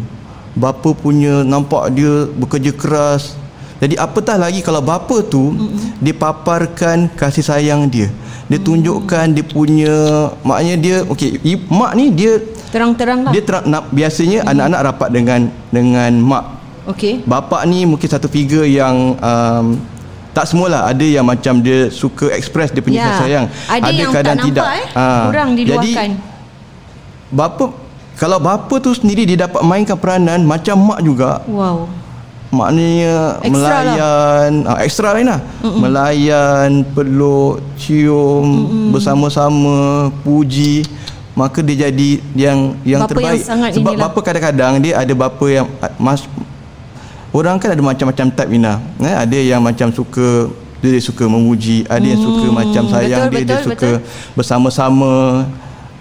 Bapa 0.59 0.91
punya 0.97 1.45
nampak 1.45 1.93
dia 1.93 2.27
bekerja 2.33 2.73
keras. 2.73 3.37
Jadi 3.79 3.95
apatah 3.95 4.35
lagi 4.35 4.59
kalau 4.59 4.83
bapa 4.83 5.23
tu 5.23 5.55
mm-hmm. 5.55 6.03
dipaparkan 6.03 7.07
kasih 7.15 7.47
sayang 7.47 7.87
dia 7.87 8.11
dia 8.49 8.59
tunjukkan 8.59 9.37
dia 9.37 9.45
punya 9.45 9.97
maknya 10.41 10.75
dia 10.81 10.97
okey 11.05 11.37
mak 11.69 11.93
ni 11.93 12.09
dia 12.09 12.41
terang-terang 12.73 13.29
lah 13.29 13.33
dia 13.37 13.43
terang 13.45 13.65
nak, 13.69 13.93
biasanya 13.93 14.41
hmm. 14.43 14.51
anak-anak 14.57 14.81
rapat 14.89 15.09
dengan 15.13 15.41
dengan 15.69 16.13
mak 16.17 16.45
okey 16.97 17.29
bapa 17.29 17.61
ni 17.69 17.85
mungkin 17.85 18.09
satu 18.09 18.25
figure 18.25 18.65
yang 18.65 19.21
um, 19.21 19.77
tak 20.33 20.49
semualah 20.49 20.89
ada 20.89 21.05
yang 21.05 21.29
macam 21.29 21.61
dia 21.61 21.93
suka 21.93 22.33
express 22.33 22.73
dia 22.73 22.81
punya 22.81 23.05
ya. 23.05 23.21
sayang 23.21 23.47
ada, 23.69 23.85
ada 23.85 24.01
yang 24.01 24.13
kadang 24.17 24.37
tak 24.41 24.47
tidak 24.49 24.65
nampak, 24.65 24.81
eh? 24.81 24.89
ha. 24.97 25.07
kurang 25.29 25.51
diluahkan 25.53 25.85
jadi 25.85 25.93
bapa 27.29 27.65
kalau 28.17 28.39
bapa 28.41 28.75
tu 28.81 28.91
sendiri 28.97 29.29
dia 29.29 29.45
dapat 29.45 29.61
mainkan 29.61 30.01
peranan 30.01 30.41
macam 30.49 30.89
mak 30.89 31.05
juga 31.05 31.45
wow 31.53 31.85
maknanya 32.49 33.37
Extra 33.45 33.53
melayan 33.53 34.51
lah. 34.65 34.73
uh, 34.73 34.79
ekstra 34.81 35.09
lain 35.13 35.27
lah. 35.29 35.41
Mm-mm. 35.61 35.81
melayan 35.85 36.71
peluk 36.97 37.61
cium 37.77 38.47
Mm-mm. 38.47 38.89
bersama-sama 38.93 40.09
puji. 40.25 40.89
Maka 41.39 41.63
dia 41.63 41.87
jadi 41.87 42.19
yang 42.35 42.75
yang 42.83 43.07
Bapa 43.07 43.15
terbaik. 43.15 43.39
yang 43.39 43.47
sangat 43.47 43.71
sebab 43.79 43.93
inilah. 43.95 44.11
bapa 44.11 44.21
kadang-kadang 44.27 44.73
dia 44.83 44.93
ada 44.99 45.13
bapa 45.15 45.47
yang 45.47 45.71
ah, 45.79 45.93
mas 45.95 46.27
orang 47.31 47.63
kan 47.63 47.71
ada 47.71 47.79
macam-macam 47.79 48.27
type 48.35 48.51
Ina 48.51 48.83
eh, 48.99 49.15
ada 49.15 49.39
yang 49.39 49.63
macam 49.63 49.87
suka 49.95 50.51
dia, 50.83 50.91
dia 50.95 51.03
suka 51.03 51.31
memuji. 51.31 51.87
Ada 51.87 52.03
yang 52.03 52.19
suka 52.19 52.47
macam 52.51 52.83
sayang 52.91 53.31
betul, 53.31 53.35
dia 53.39 53.47
dia 53.47 53.55
betul, 53.55 53.67
suka 53.71 53.91
bersama-sama 54.35 55.13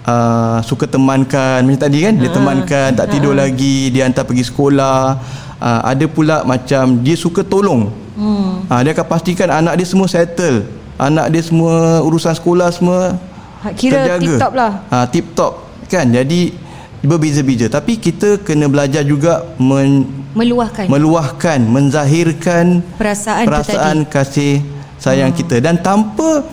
uh, 0.06 0.58
suka 0.66 0.90
temankan. 0.90 1.62
Macam 1.62 1.86
tadi 1.86 1.98
kan 2.02 2.14
dia 2.18 2.30
temankan 2.30 2.88
tak 2.94 3.06
tidur 3.10 3.34
lagi 3.34 3.90
dia 3.94 4.10
hantar 4.10 4.26
pergi 4.26 4.42
sekolah 4.42 5.18
uh, 5.62 5.80
ada 5.84 6.04
pula 6.06 6.42
macam 6.42 6.98
dia 7.02 7.14
suka 7.14 7.42
tolong 7.44 7.90
hmm. 8.18 8.70
uh, 8.70 8.80
dia 8.82 8.90
akan 8.94 9.06
pastikan 9.06 9.48
anak 9.50 9.78
dia 9.78 9.86
semua 9.86 10.08
settle 10.10 10.66
anak 10.98 11.26
dia 11.30 11.42
semua 11.44 12.02
urusan 12.02 12.34
sekolah 12.34 12.68
semua 12.74 13.18
Ha, 13.58 13.74
kira 13.74 14.22
tip-top 14.22 14.54
lah. 14.54 14.86
uh, 14.86 15.02
tip 15.10 15.34
top 15.34 15.66
kan 15.90 16.06
jadi 16.06 16.54
berbeza-beza 17.02 17.66
tapi 17.66 17.98
kita 17.98 18.38
kena 18.38 18.70
belajar 18.70 19.02
juga 19.02 19.42
men, 19.58 20.06
Meluahkan 20.38 20.86
meluahkan 20.86 21.58
menzahirkan 21.66 22.86
perasaan, 22.94 23.50
perasaan 23.50 23.96
kasih 24.06 24.62
sayang 24.94 25.34
hmm. 25.34 25.38
kita 25.42 25.56
dan 25.58 25.74
tanpa 25.82 26.46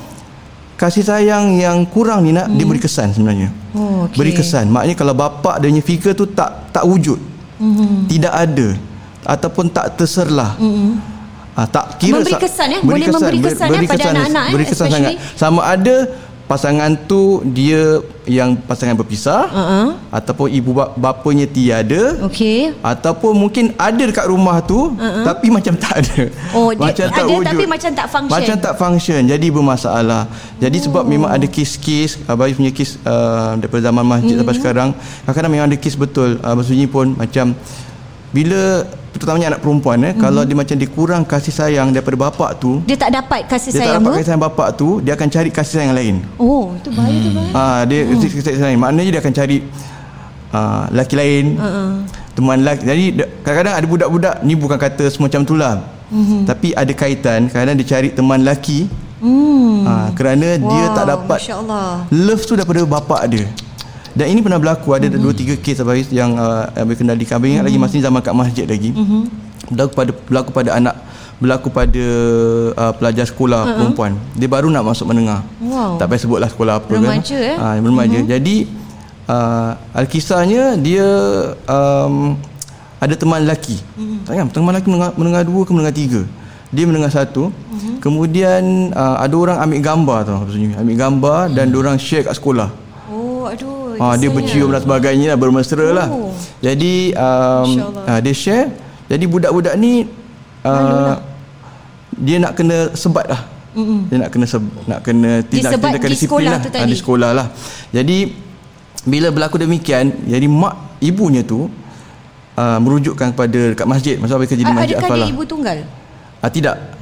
kasih 0.76 1.06
sayang 1.06 1.62
yang 1.62 1.86
kurang 1.86 2.26
ni 2.26 2.34
nak 2.34 2.50
hmm. 2.50 2.58
dia 2.58 2.66
beri 2.68 2.82
kesan 2.84 3.14
sebenarnya. 3.16 3.50
Oh, 3.72 4.08
okey. 4.08 4.20
Beri 4.20 4.32
kesan. 4.36 4.68
Maknanya 4.68 4.96
kalau 4.96 5.14
bapa 5.16 5.58
dia 5.60 5.72
punya 5.72 5.84
figure 5.84 6.16
tu 6.16 6.26
tak 6.28 6.72
tak 6.72 6.84
wujud. 6.84 7.20
Hmm. 7.60 8.04
Tidak 8.12 8.34
ada 8.34 8.76
ataupun 9.26 9.66
tak 9.68 9.96
terserlah. 9.96 10.54
Hmm. 10.56 11.02
Ah, 11.52 11.66
tak 11.66 11.98
kira 11.98 12.20
Memberi 12.20 12.32
sa- 12.32 12.42
kesan, 12.42 12.68
eh? 12.70 12.82
Boleh 12.82 13.08
memberi 13.08 13.40
ber- 13.40 13.48
kesan, 13.50 13.68
eh, 13.70 13.88
pada 13.88 14.04
anak-anak, 14.12 14.44
eh, 14.44 14.54
beri 14.54 14.66
kesan 14.66 14.88
sangat. 14.88 15.12
especially. 15.16 15.40
Sama 15.40 15.62
ada 15.64 15.96
pasangan 16.46 16.94
tu 17.02 17.22
dia 17.48 17.82
yang 18.24 18.54
pasangan 18.56 18.94
berpisah 18.94 19.50
Uh-uh. 19.50 19.88
ataupun 20.12 20.46
ibu 20.48 20.78
bap- 20.78 20.94
bapanya 20.94 21.48
tiada 21.48 22.22
Okey. 22.22 22.70
ataupun 22.86 23.34
mungkin 23.34 23.74
ada 23.76 23.98
dekat 23.98 24.30
rumah 24.30 24.62
tu 24.62 24.94
uh-huh. 24.94 25.26
tapi 25.26 25.50
macam 25.50 25.74
tak 25.74 26.06
ada. 26.06 26.30
Oh, 26.54 26.70
dia 26.78 27.10
ada 27.10 27.26
tapi 27.42 27.66
macam 27.66 27.90
tak 27.90 28.08
function. 28.12 28.36
Macam 28.36 28.56
tak 28.60 28.74
function. 28.78 29.20
Jadi 29.26 29.48
bermasalah. 29.50 30.30
Jadi 30.60 30.78
sebab 30.84 31.02
Oh. 31.02 31.10
memang 31.10 31.32
ada 31.32 31.48
kes-kes 31.48 32.22
Abang 32.28 32.52
punya 32.52 32.70
kes 32.70 33.02
uh, 33.02 33.58
daripada 33.58 33.82
zaman 33.82 34.04
masjid 34.04 34.36
Hmm. 34.36 34.42
sampai 34.44 34.56
sekarang 34.56 34.90
kadang-kadang 35.24 35.52
memang 35.52 35.68
ada 35.72 35.78
kes 35.80 35.96
betul. 35.96 36.38
Uh, 36.38 36.62
Sunyi 36.62 36.86
pun 36.86 37.16
macam 37.16 37.58
bila 38.36 38.84
terutamanya 39.16 39.56
anak 39.56 39.64
perempuan 39.64 39.98
eh 40.04 40.12
kalau 40.20 40.44
dia 40.44 40.52
macam 40.60 40.76
dia 40.76 40.90
kurang 40.92 41.24
kasih 41.24 41.56
sayang 41.56 41.96
daripada 41.96 42.20
bapak 42.28 42.60
tu 42.60 42.84
Dia 42.84 43.00
tak 43.00 43.16
dapat 43.16 43.48
kasih 43.48 43.72
dia 43.72 43.80
tak 43.80 43.88
sayang 43.88 44.04
dapat 44.04 44.12
tu. 44.12 44.16
kasih 44.20 44.28
sayang 44.28 44.44
bapak 44.44 44.68
tu 44.76 44.90
dia 45.00 45.12
akan 45.16 45.28
cari 45.32 45.50
kasih 45.56 45.74
sayang 45.80 45.96
lain. 45.96 46.16
Oh, 46.36 46.76
itu 46.76 46.92
bahaya 46.92 47.18
tu 47.24 47.32
bahaya. 47.32 47.52
Ah 47.56 47.82
dia 47.88 48.00
oh. 48.04 48.20
kasih 48.20 48.44
sayang 48.44 48.76
lain. 48.76 48.82
Maknanya 48.84 49.12
dia 49.16 49.22
akan 49.24 49.34
cari 49.40 49.58
uh, 50.52 50.84
lelaki 50.92 51.16
lain. 51.16 51.46
Uh-uh. 51.56 51.92
Teman 52.36 52.58
lelaki. 52.60 52.84
Jadi 52.84 53.06
da- 53.16 53.32
kadang-kadang 53.40 53.74
ada 53.80 53.86
budak-budak 53.88 54.36
ni 54.44 54.54
bukan 54.60 54.78
kata 54.84 55.04
semua 55.08 55.32
macam 55.32 55.42
tu 55.48 55.56
lah. 55.56 55.76
Mm-hmm. 56.12 56.42
Tapi 56.44 56.68
ada 56.76 56.94
kaitan 56.94 57.40
kadang 57.48 57.76
dia 57.80 57.88
cari 57.88 58.10
teman 58.12 58.44
lelaki. 58.44 58.92
Hmm. 59.24 59.88
Ah 59.88 60.08
kerana 60.12 60.60
wow, 60.60 60.70
dia 60.70 60.86
tak 60.92 61.06
dapat 61.08 61.40
love 62.12 62.44
tu 62.44 62.54
daripada 62.60 62.84
bapak 62.84 63.22
dia. 63.32 63.48
Dan 64.16 64.32
ini 64.32 64.40
pernah 64.40 64.56
berlaku 64.56 64.96
ada 64.96 65.12
mm-hmm. 65.12 65.20
dua 65.22 65.34
tiga 65.36 65.54
kes 65.60 65.84
Abang 65.84 66.00
yang 66.08 66.40
uh, 66.40 66.72
Abang 66.72 66.96
kendalikan. 66.96 67.36
Abang 67.36 67.52
ingat 67.52 67.68
mm-hmm. 67.68 67.76
lagi 67.76 67.78
masa 67.84 67.94
ni 68.00 68.04
zaman 68.08 68.20
kat 68.24 68.32
masjid 68.32 68.64
lagi. 68.64 68.96
Mm-hmm. 68.96 69.22
Berlaku 69.76 69.92
pada 69.92 70.12
berlaku 70.16 70.50
pada 70.56 70.70
anak 70.72 70.96
berlaku 71.36 71.68
pada 71.68 72.06
uh, 72.80 72.94
pelajar 72.96 73.28
sekolah 73.28 73.62
uh-huh. 73.68 73.76
perempuan. 73.76 74.16
Dia 74.40 74.48
baru 74.48 74.72
nak 74.72 74.88
masuk 74.88 75.12
menengah. 75.12 75.44
Wow. 75.60 76.00
Tak 76.00 76.08
payah 76.08 76.22
sebutlah 76.24 76.48
sekolah 76.48 76.74
apa 76.80 76.88
Remaja, 76.96 77.36
kan. 77.36 77.44
eh? 77.44 77.58
Ah, 77.60 77.76
remaja. 77.76 78.18
Mm-hmm. 78.24 78.32
Jadi 78.32 78.56
uh, 79.28 79.72
alkisahnya 79.92 80.80
dia 80.80 81.08
um, 81.68 82.40
ada 83.04 83.14
teman 83.20 83.44
lelaki. 83.44 83.84
Mm-hmm. 84.00 84.20
Tak 84.24 84.32
kan? 84.32 84.46
Teman 84.48 84.72
lelaki 84.72 84.88
menengah, 84.88 85.12
menengah 85.20 85.44
dua 85.44 85.62
ke 85.68 85.72
menengah 85.76 85.96
tiga. 85.96 86.22
Dia 86.72 86.88
menengah 86.88 87.12
satu. 87.12 87.52
Mm-hmm. 87.52 87.96
Kemudian 88.00 88.64
uh, 88.96 89.20
ada 89.20 89.36
orang 89.36 89.58
ambil 89.60 89.80
gambar 89.84 90.18
tau. 90.24 90.38
Maksudnya. 90.48 90.80
Ambil 90.80 90.96
gambar 90.96 91.40
mm-hmm. 91.52 91.58
dan 91.60 91.68
orang 91.76 91.98
share 92.00 92.24
kat 92.24 92.40
sekolah. 92.40 92.72
Oh, 93.12 93.52
aduh. 93.52 93.85
Ha, 94.00 94.16
dia 94.16 94.30
bercium 94.32 94.70
dan 94.72 94.82
sebagainya 94.82 95.34
lah, 95.34 95.38
bermesra 95.38 95.88
lah. 95.92 96.08
Oh. 96.10 96.32
Jadi 96.60 97.14
um, 97.16 97.70
uh, 98.06 98.20
dia 98.20 98.34
share. 98.34 98.68
Jadi 99.06 99.26
budak-budak 99.30 99.76
ni 99.78 100.10
uh, 100.66 101.20
dia 102.16 102.40
nak 102.40 102.56
kena 102.58 102.96
sebat 102.96 103.28
lah. 103.28 103.42
Mm-mm. 103.76 104.08
Dia 104.08 104.18
nak 104.24 104.30
kena 104.32 104.46
se- 104.48 104.72
nak 104.88 105.00
kena 105.04 105.44
sebat 105.44 105.52
tindakan 105.52 106.00
di 106.00 106.14
disiplin 106.16 106.48
sekolah 106.48 106.52
lah. 106.56 106.60
tu 106.64 106.70
tadi. 106.72 106.88
di 106.88 106.96
sekolah 106.96 107.30
lah. 107.36 107.48
Jadi 107.92 108.18
bila 109.06 109.28
berlaku 109.30 109.60
demikian, 109.62 110.26
jadi 110.26 110.48
mak 110.48 110.98
ibunya 111.04 111.44
tu 111.44 111.68
uh, 112.56 112.78
merujukkan 112.80 113.36
kepada 113.36 113.76
dekat 113.76 113.86
masjid 113.86 114.16
masa 114.18 114.40
abang 114.40 114.48
kerja 114.48 114.64
di 114.64 114.74
masjid 114.74 114.96
Adakah 114.96 115.08
Al-Falah. 115.12 115.28
dia 115.28 115.36
ibu 115.36 115.44
tunggal? 115.44 115.78
Ah 116.40 116.50
tidak. 116.50 116.95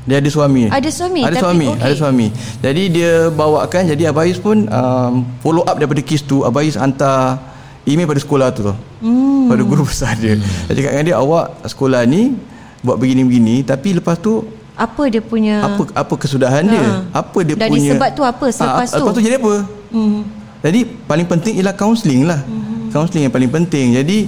Dia 0.00 0.16
ada 0.16 0.28
suami. 0.28 0.64
Ada 0.66 0.88
suami, 0.88 1.20
Ada 1.20 1.28
tapi 1.30 1.42
suami, 1.42 1.66
okey. 1.68 1.84
ada 1.84 1.94
suami. 1.94 2.26
Jadi 2.58 2.82
dia 2.88 3.12
bawakan 3.28 3.82
jadi 3.86 4.02
Abayus 4.08 4.38
pun 4.38 4.64
um, 4.64 5.12
follow 5.38 5.60
up 5.62 5.76
daripada 5.76 6.00
kes 6.00 6.22
tu. 6.22 6.40
Abayus 6.40 6.74
hantar 6.74 7.36
email 7.84 8.08
pada 8.08 8.18
sekolah 8.18 8.48
tu 8.48 8.64
tu. 8.64 8.74
Hmm. 9.00 9.46
Pada 9.46 9.60
guru 9.60 9.84
besar 9.90 10.16
dia. 10.16 10.36
Dia 10.36 10.72
cakap 10.72 10.90
dengan 10.94 11.06
dia 11.06 11.16
awak 11.16 11.64
sekolah 11.64 12.02
ni 12.04 12.32
buat 12.80 12.96
begini-begini 12.96 13.60
tapi 13.60 13.92
lepas 13.92 14.16
tu 14.16 14.40
Apa 14.72 15.12
dia 15.12 15.20
punya 15.20 15.60
apa 15.60 15.84
apa 15.92 16.14
kesudahan 16.16 16.64
dia? 16.64 16.80
Ha. 16.80 17.20
Apa 17.20 17.44
dia 17.44 17.52
Dan 17.52 17.68
punya 17.68 17.92
disebab 17.92 18.10
tu 18.16 18.22
apa 18.24 18.46
selepas 18.48 18.86
Ah, 18.86 18.96
tu? 18.96 19.04
Lepas 19.04 19.12
tu 19.12 19.20
jadi 19.20 19.36
apa? 19.36 19.54
Hmm. 19.92 20.20
Jadi 20.60 20.80
paling 21.04 21.26
penting 21.26 21.52
ialah 21.56 21.72
kaunseling 21.72 22.24
lah. 22.24 22.40
Mm-hmm. 22.40 22.88
Kaunseling 22.88 23.24
yang 23.24 23.32
paling 23.32 23.48
penting. 23.50 23.92
Jadi 23.92 24.18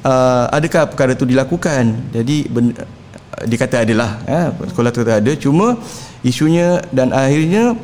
uh, 0.00 0.48
adakah 0.48 0.88
perkara 0.88 1.12
tu 1.12 1.24
dilakukan? 1.24 1.92
Jadi 2.10 2.44
ben, 2.44 2.72
dia 3.44 3.56
kata 3.56 3.76
adalah 3.82 4.10
eh, 4.24 4.46
sekolah 4.66 4.90
tu 4.90 5.00
kata 5.00 5.18
ada 5.18 5.32
cuma 5.34 5.78
isunya 6.20 6.82
dan 6.88 7.10
akhirnya 7.10 7.78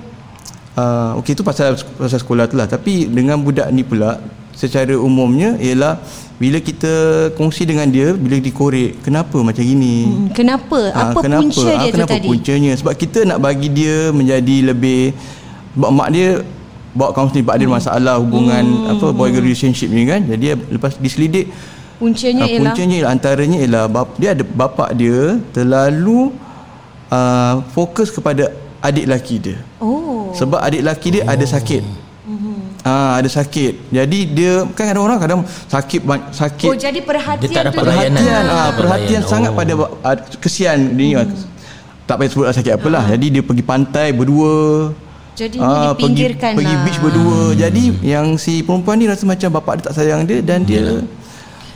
uh, 0.74 1.18
okey 1.18 1.32
tu 1.32 1.42
pasal 1.42 1.74
pasal 1.94 2.18
sekolah 2.18 2.44
tu 2.44 2.54
lah 2.54 2.66
tapi 2.66 3.06
dengan 3.06 3.38
budak 3.38 3.68
ni 3.68 3.82
pula 3.82 4.18
secara 4.50 4.94
umumnya 4.94 5.54
ialah 5.56 5.98
bila 6.34 6.58
kita 6.58 6.90
kongsi 7.32 7.62
dengan 7.62 7.86
dia 7.86 8.10
bila 8.10 8.34
dikorek 8.36 8.98
kenapa 9.00 9.38
macam 9.38 9.62
gini 9.62 9.94
Hmm, 10.04 10.28
Kenapa? 10.30 10.90
Ah, 10.90 11.10
Apa 11.10 11.22
punca 11.22 11.62
Ah, 11.64 11.78
dia 11.80 11.88
tu 11.88 11.96
kenapa 11.96 12.12
tadi? 12.12 12.26
puncanya? 12.26 12.72
Sebab 12.74 12.92
kita 12.92 13.22
nak 13.22 13.38
bagi 13.38 13.68
dia 13.68 14.10
menjadi 14.10 14.56
lebih 14.68 15.14
sebab 15.72 15.90
mak 15.90 16.08
dia 16.10 16.42
bawa 16.90 17.10
kaunseling 17.10 17.42
sebab 17.42 17.54
ada 17.54 17.66
Hmm. 17.66 17.74
masalah 17.74 18.14
hubungan 18.18 18.64
apa 18.88 19.06
boy 19.10 19.30
girl 19.30 19.42
relationship 19.42 19.90
ni 19.90 20.06
kan. 20.06 20.22
Jadi 20.24 20.54
lepas 20.70 20.94
diselidik 20.96 21.50
Puncanya 21.94 22.42
ah, 22.42 22.50
ialah 22.50 22.60
puncanya 22.74 22.94
ialah 22.98 23.12
antaranya 23.14 23.58
ialah 23.62 23.84
bap, 23.86 24.08
dia 24.18 24.30
ada 24.34 24.44
bapak 24.44 24.90
dia 24.98 25.18
terlalu 25.54 26.34
uh, 27.08 27.54
fokus 27.70 28.10
kepada 28.10 28.50
adik 28.80 29.04
lelaki 29.06 29.36
dia. 29.38 29.58
Oh. 29.78 30.34
Sebab 30.34 30.58
adik 30.58 30.82
lelaki 30.82 31.08
dia 31.14 31.22
ada 31.24 31.44
sakit. 31.44 31.82
Ah 32.84 33.16
ada 33.16 33.28
sakit. 33.32 33.88
Jadi 33.88 34.28
dia 34.28 34.68
kan 34.76 34.92
ada 34.92 35.00
orang 35.00 35.16
kadang 35.16 35.40
sakit 35.72 36.04
sakit 36.36 36.68
Oh, 36.68 36.76
jadi 36.76 37.00
perhatian 37.00 37.48
Dia 37.48 37.56
tak 37.56 37.64
dapat 37.72 37.80
tu 37.80 37.88
layanan. 37.88 38.12
perhatian 38.12 38.42
ah 38.44 38.52
dapat 38.52 38.76
perhatian 38.76 39.20
layan. 39.24 39.32
sangat 39.32 39.50
Oh. 39.50 39.56
pada 39.56 39.72
uh, 39.80 40.16
kesian 40.36 40.78
dia 40.92 41.24
hmm. 41.24 41.32
tak 42.04 42.14
payah 42.20 42.28
sebut 42.28 42.44
sakit 42.52 42.72
apalah 42.76 43.04
jadi 43.08 43.26
dia 43.32 43.42
pergi 43.42 43.64
pantai 43.64 44.12
berdua 44.12 44.92
Jadi 45.32 45.56
Ah, 45.58 45.96
dipinggirkan 45.96 46.52
pergi, 46.52 46.60
pergi 46.60 46.74
lah. 46.76 46.82
beach 46.84 46.98
berdua 47.00 47.40
jadi 47.56 47.84
yang 48.04 48.26
si 48.36 48.60
perempuan 48.60 49.00
ni 49.00 49.08
rasa 49.08 49.24
macam 49.24 49.48
bapak 49.48 49.72
dia 49.80 49.84
tak 49.88 49.94
sayang 49.96 50.20
dia 50.28 50.38
dan 50.44 50.60
dia 50.62 51.00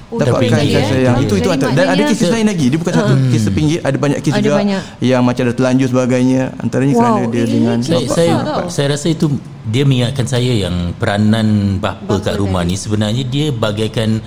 Oh, 0.09 0.17
dapatkan 0.17 0.41
tapi 0.41 0.49
kasih. 0.49 0.69
dia, 0.73 0.81
sayang. 0.89 1.17
Eh. 1.21 1.25
itu 1.29 1.35
itu 1.37 1.49
antara 1.53 1.71
dan 1.77 1.87
ada 1.93 2.03
kes 2.09 2.33
lain 2.33 2.49
lagi. 2.49 2.67
Dia 2.73 2.79
bukan 2.81 2.95
satu 2.97 3.13
kes 3.29 3.43
sepinggit 3.45 3.81
ada 3.85 3.97
banyak 4.01 4.19
kes 4.25 4.33
juga 4.41 4.57
banyak. 4.57 4.83
yang 5.05 5.21
macam 5.21 5.43
ada 5.45 5.55
terlanjur 5.55 5.89
sebagainya. 5.93 6.43
Antaranya 6.65 6.95
Wow, 6.97 7.03
kerana 7.05 7.25
dia 7.29 7.45
dengan 7.45 7.77
saya, 7.85 8.07
saya, 8.09 8.35
saya 8.73 8.87
rasa 8.97 9.07
itu 9.13 9.27
dia 9.69 9.85
mengingatkan 9.85 10.25
saya 10.25 10.49
yang 10.49 10.97
peranan 10.97 11.77
bapa, 11.77 12.01
Bapa 12.09 12.25
kat 12.25 12.35
rumah 12.41 12.65
ni 12.65 12.81
sebenarnya 12.81 13.25
dia 13.29 13.53
bagaikan 13.53 14.25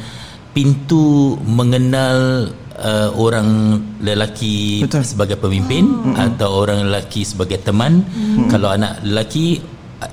pintu 0.54 1.42
mengenal 1.42 2.52
uh, 2.78 3.10
orang 3.18 3.82
lelaki 4.06 4.86
Betul. 4.86 5.02
sebagai 5.02 5.42
pemimpin 5.42 6.14
atau 6.14 6.62
orang 6.62 6.86
lelaki 6.94 7.26
sebagai 7.26 7.58
teman. 7.58 8.06
Kalau 8.54 8.70
anak 8.70 9.02
lelaki 9.02 9.66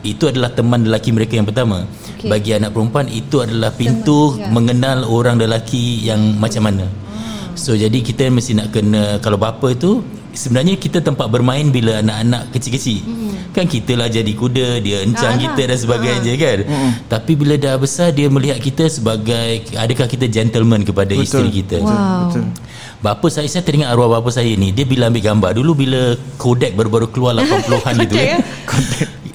itu 0.05 0.29
adalah 0.29 0.53
teman 0.53 0.85
lelaki 0.85 1.11
mereka 1.15 1.39
yang 1.39 1.49
pertama 1.49 1.89
Okey. 2.17 2.29
bagi 2.29 2.51
anak 2.57 2.77
perempuan 2.77 3.09
itu 3.09 3.41
adalah 3.41 3.73
pintu 3.73 4.37
ya. 4.37 4.53
mengenal 4.53 5.09
orang 5.09 5.41
lelaki 5.41 6.05
yang 6.05 6.37
macam 6.37 6.69
mana 6.69 6.87
So 7.59 7.75
jadi 7.75 7.99
kita 7.99 8.31
mesti 8.31 8.55
nak 8.55 8.71
kena 8.71 9.19
kalau 9.19 9.35
bapa 9.35 9.75
itu 9.75 9.99
sebenarnya 10.31 10.79
kita 10.79 11.03
tempat 11.03 11.27
bermain 11.27 11.67
bila 11.75 11.99
anak-anak 11.99 12.55
kecil-kecil. 12.55 13.03
Hmm. 13.03 13.35
Kan 13.51 13.67
kita 13.67 13.99
lah 13.99 14.07
jadi 14.07 14.31
kuda, 14.31 14.79
dia 14.79 15.03
encang 15.03 15.35
Ah, 15.35 15.43
kita 15.43 15.67
dan 15.67 15.79
sebagainya 15.83 16.33
kan. 16.39 16.59
Hmm. 16.71 16.91
Tapi 17.11 17.35
bila 17.35 17.59
dah 17.59 17.75
besar 17.75 18.15
dia 18.15 18.31
melihat 18.31 18.63
kita 18.63 18.87
sebagai 18.87 19.67
adakah 19.75 20.07
kita 20.07 20.31
gentleman 20.31 20.87
kepada 20.87 21.19
Betul. 21.19 21.27
isteri 21.27 21.51
kita. 21.51 21.83
Wow. 21.83 22.31
betul 22.31 22.47
bapa 22.99 23.31
saya 23.31 23.47
saya 23.47 23.63
teringat 23.63 23.95
arwah 23.95 24.19
bapa 24.19 24.27
saya 24.35 24.51
ni 24.59 24.75
dia 24.75 24.83
bila 24.83 25.07
ambil 25.07 25.23
gambar 25.23 25.51
dulu 25.55 25.87
bila 25.87 26.19
Kodak 26.35 26.75
baru-baru 26.75 27.07
keluar 27.15 27.39
80-an 27.39 27.95
gitu 28.07 28.15
ya. 28.19 28.43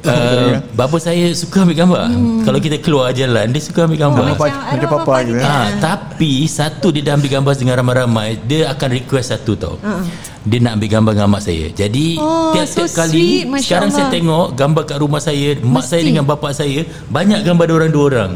Uh, 0.03 0.59
bapa 0.75 0.99
saya 0.99 1.31
suka 1.31 1.63
ambil 1.63 1.79
gambar. 1.79 2.11
Hmm. 2.11 2.43
Kalau 2.43 2.59
kita 2.59 2.77
keluar 2.83 3.15
jalan 3.15 3.47
dia 3.55 3.61
suka 3.63 3.87
ambil 3.87 3.99
gambar. 4.03 4.23
Oh, 4.23 4.35
macam 4.35 4.51
ada 4.51 4.85
papa 4.91 5.13
gitu. 5.23 5.39
Ha, 5.39 5.55
tapi 5.79 6.43
satu 6.43 6.91
dia 6.91 7.07
dah 7.07 7.13
ambil 7.15 7.31
gambar 7.39 7.53
dengan 7.55 7.75
ramai-ramai, 7.79 8.35
dia 8.43 8.67
akan 8.67 8.89
request 8.99 9.31
satu 9.31 9.55
tau. 9.55 9.75
Uh. 9.79 10.03
Dia 10.43 10.59
nak 10.59 10.75
ambil 10.75 10.89
gambar 10.91 11.11
dengan 11.15 11.29
mak 11.31 11.41
saya. 11.47 11.71
Jadi 11.71 12.19
oh, 12.19 12.51
tiap-tiap 12.51 12.89
so 12.91 12.99
kali 12.99 13.47
sweet, 13.47 13.63
sekarang 13.63 13.89
Allah. 13.95 14.03
saya 14.03 14.11
tengok 14.11 14.47
gambar 14.59 14.83
kat 14.83 14.97
rumah 14.99 15.21
saya, 15.23 15.49
Mesti. 15.55 15.71
mak 15.71 15.85
saya 15.87 16.01
dengan 16.03 16.23
bapa 16.27 16.49
saya, 16.51 16.79
banyak 17.07 17.39
gambar 17.47 17.63
dia 17.63 17.75
orang 17.79 17.91
dua 17.95 18.05
orang. 18.11 18.31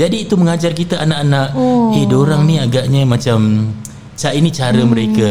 Jadi 0.00 0.16
itu 0.24 0.34
mengajar 0.40 0.72
kita 0.72 0.96
anak-anak, 1.04 1.52
oh. 1.52 1.92
eh 1.92 2.08
orang 2.08 2.48
ni 2.48 2.56
agaknya 2.56 3.04
macam 3.04 3.68
cara 4.20 4.36
ini 4.36 4.52
cara 4.52 4.76
hmm. 4.84 4.90
mereka 4.92 5.30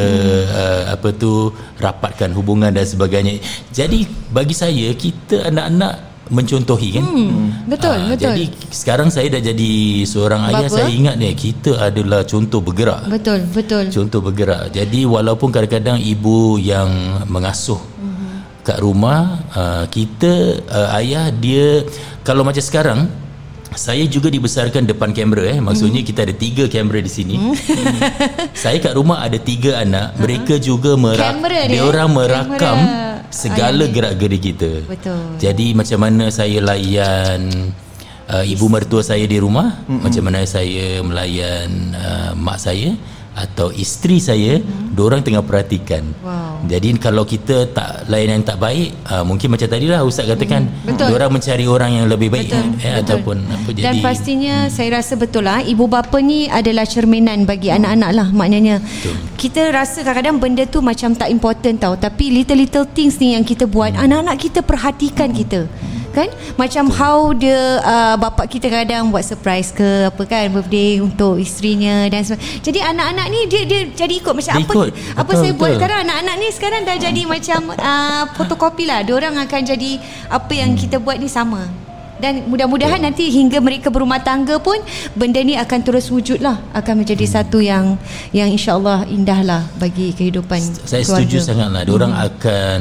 uh, 0.49 0.83
apa 0.97 1.13
tu 1.13 1.53
rapatkan 1.77 2.33
hubungan 2.33 2.73
dan 2.73 2.81
sebagainya. 2.81 3.37
Jadi 3.69 4.09
bagi 4.33 4.57
saya 4.57 4.89
kita 4.97 5.45
anak-anak 5.53 6.09
mencontohi 6.33 6.97
kan. 6.97 7.05
Hmm. 7.05 7.69
Betul, 7.69 7.97
uh, 8.01 8.09
betul. 8.09 8.33
Jadi 8.33 8.45
sekarang 8.73 9.13
saya 9.13 9.29
dah 9.29 9.41
jadi 9.45 9.71
seorang 10.09 10.41
Bapa? 10.49 10.65
ayah 10.65 10.69
saya 10.73 10.89
ingat 10.89 11.15
ni 11.21 11.29
kita 11.37 11.77
adalah 11.77 12.25
contoh 12.25 12.65
bergerak. 12.65 13.05
Betul, 13.05 13.45
betul. 13.53 13.85
Contoh 13.93 14.25
bergerak. 14.25 14.73
Jadi 14.73 15.05
walaupun 15.05 15.53
kadang-kadang 15.53 16.01
ibu 16.01 16.57
yang 16.57 16.89
mengasuh 17.29 17.77
hmm. 17.77 18.65
kat 18.65 18.81
rumah 18.81 19.37
uh, 19.53 19.85
kita 19.85 20.65
uh, 20.65 20.97
ayah 20.97 21.29
dia 21.29 21.85
kalau 22.25 22.41
macam 22.41 22.61
sekarang 22.65 23.28
saya 23.77 24.05
juga 24.09 24.33
dibesarkan 24.33 24.89
depan 24.89 25.13
kamera 25.13 25.45
eh 25.45 25.59
maksudnya 25.61 26.01
hmm. 26.01 26.09
kita 26.09 26.19
ada 26.25 26.33
tiga 26.33 26.63
kamera 26.65 26.99
di 27.05 27.11
sini 27.11 27.35
hmm. 27.37 27.53
saya 28.57 28.81
kat 28.81 28.93
rumah 28.97 29.21
ada 29.21 29.37
tiga 29.37 29.81
anak 29.83 30.13
uh-huh. 30.13 30.21
mereka 30.25 30.55
juga 30.57 30.97
merak 30.97 31.37
dia, 31.45 31.65
dia 31.69 31.81
orang 31.85 32.09
merakam 32.09 32.77
kamera. 32.77 33.29
segala 33.29 33.85
gerak-geri 33.85 34.39
kita 34.41 34.71
betul 34.89 35.37
jadi 35.37 35.77
macam 35.77 35.99
mana 36.01 36.33
saya 36.33 36.57
layan 36.65 37.73
uh, 38.29 38.43
ibu 38.45 38.65
mertua 38.69 39.05
saya 39.05 39.25
di 39.29 39.37
rumah 39.37 39.85
hmm. 39.85 40.01
macam 40.01 40.23
mana 40.25 40.41
saya 40.49 41.05
melayan 41.05 41.69
uh, 41.93 42.31
mak 42.33 42.57
saya 42.57 42.97
atau 43.37 43.69
isteri 43.71 44.17
saya 44.17 44.59
hmm. 44.59 44.97
orang 44.99 45.23
tengah 45.23 45.39
perhatikan 45.45 46.03
wow. 46.19 46.59
jadi 46.67 46.97
kalau 46.99 47.23
kita 47.23 47.71
tak 47.71 48.09
layanan 48.11 48.43
tak 48.43 48.59
baik 48.59 48.91
uh, 49.07 49.23
mungkin 49.23 49.53
macam 49.55 49.69
tadi 49.69 49.85
lah 49.87 50.03
Ustaz 50.03 50.27
katakan 50.27 50.67
hmm. 50.67 51.13
orang 51.13 51.31
mencari 51.31 51.65
orang 51.69 51.91
yang 51.95 52.05
lebih 52.11 52.27
baik 52.33 52.51
betul. 52.51 52.59
Eh, 52.59 52.67
betul. 52.83 52.99
ataupun 53.05 53.37
apa 53.47 53.69
jadi 53.71 53.85
dan 53.85 53.95
pastinya 54.03 54.55
hmm. 54.67 54.71
saya 54.73 54.89
rasa 54.99 55.13
betul 55.15 55.43
lah 55.47 55.63
ibu 55.63 55.85
bapa 55.87 56.19
ni 56.19 56.51
adalah 56.51 56.83
cerminan 56.83 57.47
bagi 57.47 57.71
anak-anak 57.71 58.11
lah 58.11 58.27
maknanya 58.33 58.83
betul. 58.83 59.15
kita 59.39 59.71
rasa 59.71 60.03
kadang-kadang 60.03 60.37
benda 60.41 60.63
tu 60.67 60.83
macam 60.83 61.15
tak 61.15 61.29
important 61.31 61.79
tau 61.79 61.95
tapi 61.95 62.33
little-little 62.33 62.89
things 62.91 63.21
ni 63.23 63.37
yang 63.37 63.45
kita 63.47 63.69
buat 63.69 63.95
hmm. 63.95 64.03
anak-anak 64.03 64.35
kita 64.41 64.59
perhatikan 64.65 65.31
hmm. 65.31 65.39
kita 65.39 65.61
kan 66.11 66.29
macam 66.57 66.89
Betul. 66.89 66.97
how 66.97 67.17
dia 67.37 67.59
uh, 67.85 68.15
bapa 68.17 68.43
kita 68.49 68.67
kadang 68.67 69.13
buat 69.13 69.23
surprise 69.23 69.69
ke 69.71 70.09
apa 70.09 70.23
kan 70.25 70.49
birthday 70.51 70.99
untuk 70.99 71.37
isterinya 71.37 72.09
dan 72.09 72.25
sebagainya 72.25 72.61
jadi 72.65 72.79
anak-anak 72.93 73.25
ni 73.29 73.39
dia 73.47 73.63
dia 73.65 73.81
jadi 73.93 74.13
ikut 74.19 74.33
macam 74.33 74.53
dia 74.55 74.65
apa 74.65 74.73
ikut. 74.73 74.89
apa 75.15 75.23
betul, 75.23 75.41
saya 75.41 75.51
betul. 75.51 75.59
buat 75.61 75.71
sekarang 75.77 75.99
anak-anak 76.07 76.35
ni 76.35 76.47
sekarang 76.51 76.81
dah 76.85 76.97
jadi 76.97 77.21
macam 77.25 77.59
uh, 77.75 78.23
fotokopi 78.35 78.83
lah 78.89 78.99
dia 79.05 79.13
orang 79.15 79.35
akan 79.37 79.61
jadi 79.63 79.91
apa 80.31 80.53
yang 80.55 80.71
hmm. 80.73 80.79
kita 80.81 80.97
buat 81.01 81.17
ni 81.19 81.29
sama 81.29 81.63
dan 82.19 82.51
mudah-mudahan 82.51 82.99
nanti 82.99 83.31
hingga 83.31 83.63
mereka 83.63 83.87
berumah 83.87 84.19
tangga 84.19 84.59
pun 84.59 84.75
benda 85.15 85.39
ni 85.39 85.55
akan 85.55 85.79
terus 85.79 86.11
wujud 86.11 86.43
lah 86.43 86.59
akan 86.75 87.07
menjadi 87.07 87.25
hmm. 87.25 87.33
satu 87.33 87.63
yang 87.63 87.95
yang 88.35 88.51
insyaallah 88.51 89.07
indah 89.07 89.39
lah 89.41 89.61
bagi 89.79 90.11
kehidupan 90.11 90.59
saya 90.83 91.07
keluarga. 91.07 91.23
setuju 91.23 91.37
sangat 91.39 91.67
lah 91.71 91.81
orang 91.87 92.13
hmm. 92.13 92.27
akan 92.27 92.79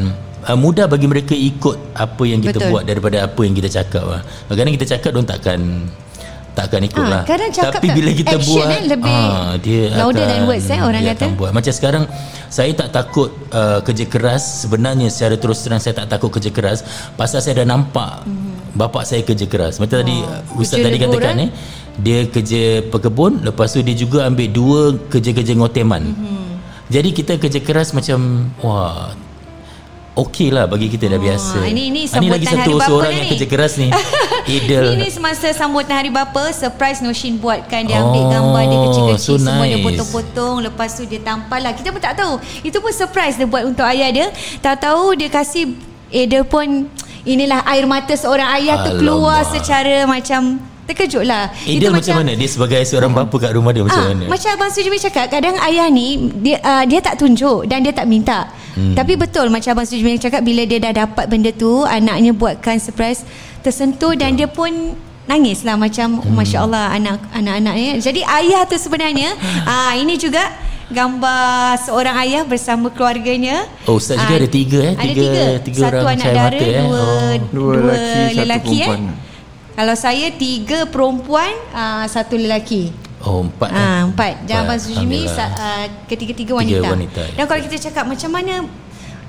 uh, 0.48 0.58
mudah 0.58 0.88
bagi 0.88 1.06
mereka 1.06 1.36
ikut 1.36 1.92
apa 1.94 2.22
yang 2.24 2.40
kita 2.40 2.58
Betul. 2.58 2.70
buat 2.72 2.82
daripada 2.88 3.28
apa 3.28 3.40
yang 3.44 3.54
kita 3.54 3.68
cakap 3.68 4.04
lah. 4.08 4.20
Kadang 4.48 4.74
kita 4.74 4.86
cakap 4.96 5.10
dia 5.12 5.24
takkan 5.28 5.60
takkan 6.58 6.82
ikut 6.82 7.04
ha, 7.06 7.22
lah. 7.22 7.22
Tapi 7.70 7.86
bila 7.94 8.10
kita 8.10 8.34
buat 8.42 8.66
eh, 8.66 8.82
lebih 8.90 9.14
ha, 9.14 9.54
dia 9.62 9.94
louder 9.94 10.26
akan, 10.26 10.32
than 10.34 10.42
words 10.50 10.66
eh, 10.66 10.80
orang 10.82 11.02
kata. 11.14 11.26
Buat. 11.38 11.52
Macam 11.54 11.72
sekarang 11.72 12.04
saya 12.50 12.72
tak 12.74 12.88
takut 12.90 13.30
uh, 13.54 13.78
kerja 13.86 14.04
keras 14.10 14.66
sebenarnya 14.66 15.06
secara 15.12 15.38
terus 15.38 15.62
terang 15.62 15.78
saya 15.78 15.94
tak 16.02 16.10
takut 16.10 16.34
kerja 16.34 16.50
keras 16.50 16.82
pasal 17.14 17.38
saya 17.44 17.62
dah 17.62 17.68
nampak 17.68 18.26
mm-hmm. 18.26 18.74
bapak 18.74 19.06
saya 19.06 19.22
kerja 19.22 19.46
keras. 19.46 19.78
Macam 19.78 20.00
oh, 20.00 20.02
tadi 20.02 20.16
ustaz 20.58 20.82
tadi 20.82 20.98
katakan 20.98 21.46
eh 21.46 21.50
dia 21.98 22.26
kerja 22.30 22.62
pekebun 22.90 23.42
lepas 23.42 23.74
tu 23.74 23.82
dia 23.82 23.94
juga 23.94 24.26
ambil 24.26 24.48
dua 24.50 24.80
kerja-kerja 25.12 25.54
ngoteman. 25.54 26.02
Mm-hmm. 26.10 26.46
Jadi 26.88 27.08
kita 27.12 27.32
kerja 27.36 27.60
keras 27.62 27.94
macam 27.94 28.50
wah 28.64 29.14
okey 30.18 30.50
lah 30.50 30.66
bagi 30.66 30.90
kita 30.90 31.06
dah 31.06 31.20
biasa. 31.20 31.62
Ini 31.62 31.82
ini 31.94 32.02
sambutan 32.10 32.26
ini 32.26 32.34
lagi 32.34 32.46
satu 32.50 32.72
hari 32.74 32.86
seorang 32.90 33.12
yang 33.14 33.26
kerja 33.30 33.46
keras 33.46 33.72
ni. 33.78 33.88
Idel. 34.58 34.96
Ini 34.96 35.06
semasa 35.12 35.46
sambutan 35.52 35.94
hari 35.94 36.10
bapa, 36.10 36.50
surprise 36.50 37.04
Noshin 37.04 37.36
buatkan 37.36 37.84
dia 37.84 38.00
ambil 38.00 38.24
oh, 38.24 38.30
gambar 38.32 38.62
dia 38.64 38.78
kecil-kecil 38.88 39.36
so 39.36 39.36
semua 39.36 39.64
nice. 39.68 39.76
dia 39.76 39.78
potong-potong 39.84 40.54
lepas 40.64 40.88
tu 40.96 41.02
dia 41.04 41.20
tampal 41.20 41.60
lah. 41.60 41.72
Kita 41.76 41.88
pun 41.92 42.00
tak 42.00 42.16
tahu. 42.18 42.40
Itu 42.64 42.80
pun 42.80 42.90
surprise 42.90 43.36
dia 43.36 43.46
buat 43.46 43.68
untuk 43.68 43.84
ayah 43.86 44.08
dia. 44.10 44.26
Tak 44.58 44.82
tahu 44.88 45.14
dia 45.14 45.28
kasih 45.30 45.76
Idel 46.08 46.48
pun 46.48 46.88
inilah 47.28 47.60
air 47.68 47.84
mata 47.84 48.16
seorang 48.16 48.48
ayah 48.56 48.80
Alamak. 48.80 48.86
tu 48.88 48.90
keluar 49.04 49.40
secara 49.44 50.08
macam 50.08 50.56
Terkejut 50.88 51.28
lah 51.28 51.52
eh, 51.68 51.76
Itu 51.76 51.92
macam, 51.92 52.00
macam 52.00 52.14
mana 52.24 52.32
Dia 52.32 52.48
sebagai 52.48 52.80
seorang 52.88 53.12
bapa 53.12 53.36
kat 53.36 53.52
rumah 53.52 53.76
dia 53.76 53.84
Macam 53.84 54.00
ah, 54.00 54.08
mana 54.08 54.24
Macam 54.24 54.48
Abang 54.56 54.72
Sujimi 54.72 54.96
cakap 54.96 55.28
Kadang 55.28 55.60
ayah 55.68 55.92
ni 55.92 56.32
Dia 56.40 56.56
uh, 56.64 56.84
dia 56.88 57.04
tak 57.04 57.20
tunjuk 57.20 57.68
Dan 57.68 57.84
dia 57.84 57.92
tak 57.92 58.08
minta 58.08 58.48
hmm. 58.72 58.96
Tapi 58.96 59.20
betul 59.20 59.52
Macam 59.52 59.76
Abang 59.76 59.84
Sujimi 59.84 60.16
cakap 60.16 60.40
Bila 60.40 60.64
dia 60.64 60.80
dah 60.80 61.04
dapat 61.04 61.28
benda 61.28 61.52
tu 61.52 61.84
Anaknya 61.84 62.32
buatkan 62.32 62.80
surprise 62.80 63.20
Tersentuh. 63.60 64.16
Dan 64.16 64.40
dia 64.40 64.48
pun 64.48 64.96
Nangis 65.28 65.60
lah 65.60 65.76
Macam 65.76 66.24
hmm. 66.24 66.32
Masya 66.32 66.58
Allah 66.64 66.88
anak, 66.96 67.20
Anak-anaknya 67.36 68.00
Jadi 68.00 68.24
ayah 68.24 68.64
tu 68.64 68.80
sebenarnya 68.80 69.36
uh, 69.68 69.92
Ini 70.00 70.16
juga 70.16 70.40
gambar 70.88 71.76
seorang 71.84 72.16
ayah 72.24 72.42
bersama 72.48 72.88
keluarganya. 72.88 73.68
Oh, 73.84 74.00
Ustaz 74.00 74.16
juga 74.16 74.34
uh, 74.34 74.40
ada 74.40 74.48
tiga 74.48 74.78
eh? 74.80 74.94
Tiga, 74.96 75.04
ada 75.04 75.12
tiga. 75.12 75.44
tiga 75.60 75.80
satu 75.84 76.00
orang 76.00 76.16
anak 76.16 76.32
dara, 76.32 76.48
mata, 76.48 76.64
eh? 76.64 76.80
dua, 76.80 76.96
oh. 76.96 77.32
dua, 77.52 77.52
dua 77.52 77.72
lelaki, 77.76 78.36
lelaki 78.40 78.78
satu 78.80 78.92
eh? 78.96 79.27
Kalau 79.78 79.94
saya 79.94 80.34
tiga 80.34 80.90
perempuan, 80.90 81.54
uh, 81.70 82.02
satu 82.10 82.34
lelaki. 82.34 82.90
Oh 83.22 83.46
empat 83.46 83.70
kan? 83.70 83.78
Ah, 83.78 84.00
empat. 84.10 84.34
Dan 84.42 84.66
Abang 84.66 84.80
Sujimi 84.82 85.22
uh, 85.22 85.86
ketiga-tiga 86.10 86.58
wanita. 86.58 86.82
Tiga 86.82 86.94
wanita. 86.98 87.22
Dan 87.38 87.44
kalau 87.46 87.60
kita 87.62 87.78
cakap 87.86 88.10
macam 88.10 88.30
mana 88.34 88.66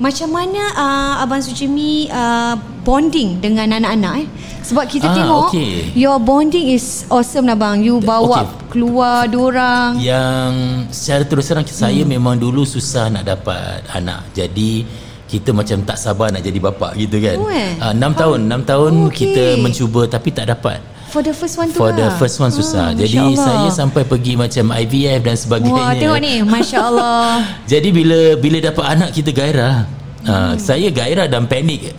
macam 0.02 0.30
mana 0.34 0.62
uh, 0.74 1.14
Abang 1.22 1.46
Sujimi 1.46 2.10
uh, 2.10 2.58
bonding 2.82 3.38
dengan 3.38 3.78
anak-anak 3.78 4.26
eh? 4.26 4.28
Sebab 4.66 4.90
kita 4.90 5.14
ah, 5.14 5.16
tengok 5.22 5.54
okay. 5.54 5.94
your 5.94 6.18
bonding 6.18 6.74
is 6.74 7.06
awesome 7.14 7.46
lah 7.46 7.54
bang. 7.54 7.86
You 7.86 8.02
bawa 8.02 8.50
okay. 8.50 8.74
keluar 8.74 9.30
orang. 9.30 10.02
Yang 10.02 10.54
secara 10.90 11.30
terus 11.30 11.46
terang 11.46 11.66
saya 11.70 12.02
hmm. 12.02 12.10
memang 12.10 12.42
dulu 12.42 12.66
susah 12.66 13.14
nak 13.14 13.22
dapat 13.22 13.86
anak. 13.94 14.34
Jadi 14.34 14.82
kita 15.30 15.54
macam 15.54 15.86
tak 15.86 16.02
sabar 16.02 16.34
nak 16.34 16.42
jadi 16.42 16.58
bapa 16.58 16.98
gitu 16.98 17.22
kan. 17.22 17.38
Oh, 17.38 17.54
eh? 17.54 17.78
uh, 17.78 17.94
6 17.94 18.02
oh. 18.02 18.12
tahun, 18.18 18.40
6 18.50 18.72
tahun 18.72 18.92
okay. 19.06 19.16
kita 19.22 19.44
mencuba 19.62 20.02
tapi 20.10 20.30
tak 20.34 20.50
dapat. 20.50 20.82
For 21.10 21.26
the 21.26 21.34
first 21.34 21.58
one 21.58 21.74
tu 21.74 21.78
For 21.78 21.90
lah. 21.90 21.98
the 21.98 22.08
first 22.22 22.38
one 22.38 22.54
susah. 22.54 22.94
Hmm, 22.94 22.98
jadi 23.02 23.34
saya 23.34 23.70
sampai 23.74 24.06
pergi 24.06 24.38
macam 24.38 24.74
IVF 24.74 25.22
dan 25.26 25.36
sebagainya. 25.38 25.82
Wah, 25.82 25.94
tengok 25.98 26.20
ni, 26.22 26.34
masya-Allah. 26.46 27.30
jadi 27.72 27.90
bila 27.90 28.20
bila 28.38 28.58
dapat 28.62 28.86
anak 28.86 29.10
kita 29.14 29.30
gairah. 29.34 29.86
Uh, 30.20 30.54
saya 30.60 30.92
gairah 30.92 31.32
dan 31.32 31.48
panik 31.48 31.96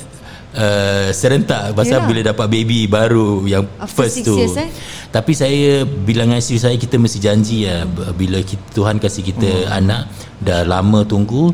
uh, 0.55 1.09
serentak 1.11 1.75
pasal 1.75 2.03
Yalah. 2.03 2.09
bila 2.09 2.21
dapat 2.23 2.47
baby 2.51 2.87
baru 2.87 3.47
yang 3.47 3.65
After 3.79 4.07
first 4.07 4.23
tu. 4.23 4.39
Years, 4.39 4.59
eh? 4.59 4.71
Tapi 5.11 5.33
saya 5.35 5.83
bilang 5.83 6.31
dengan 6.31 6.39
isteri 6.39 6.63
saya 6.63 6.77
kita 6.79 6.95
mesti 6.95 7.19
janji 7.19 7.67
ya 7.67 7.83
bila 8.15 8.39
kita, 8.43 8.63
Tuhan 8.79 9.03
kasih 9.03 9.23
kita 9.27 9.51
hmm. 9.67 9.79
anak 9.83 10.03
dah 10.39 10.63
lama 10.63 11.03
tunggu 11.03 11.51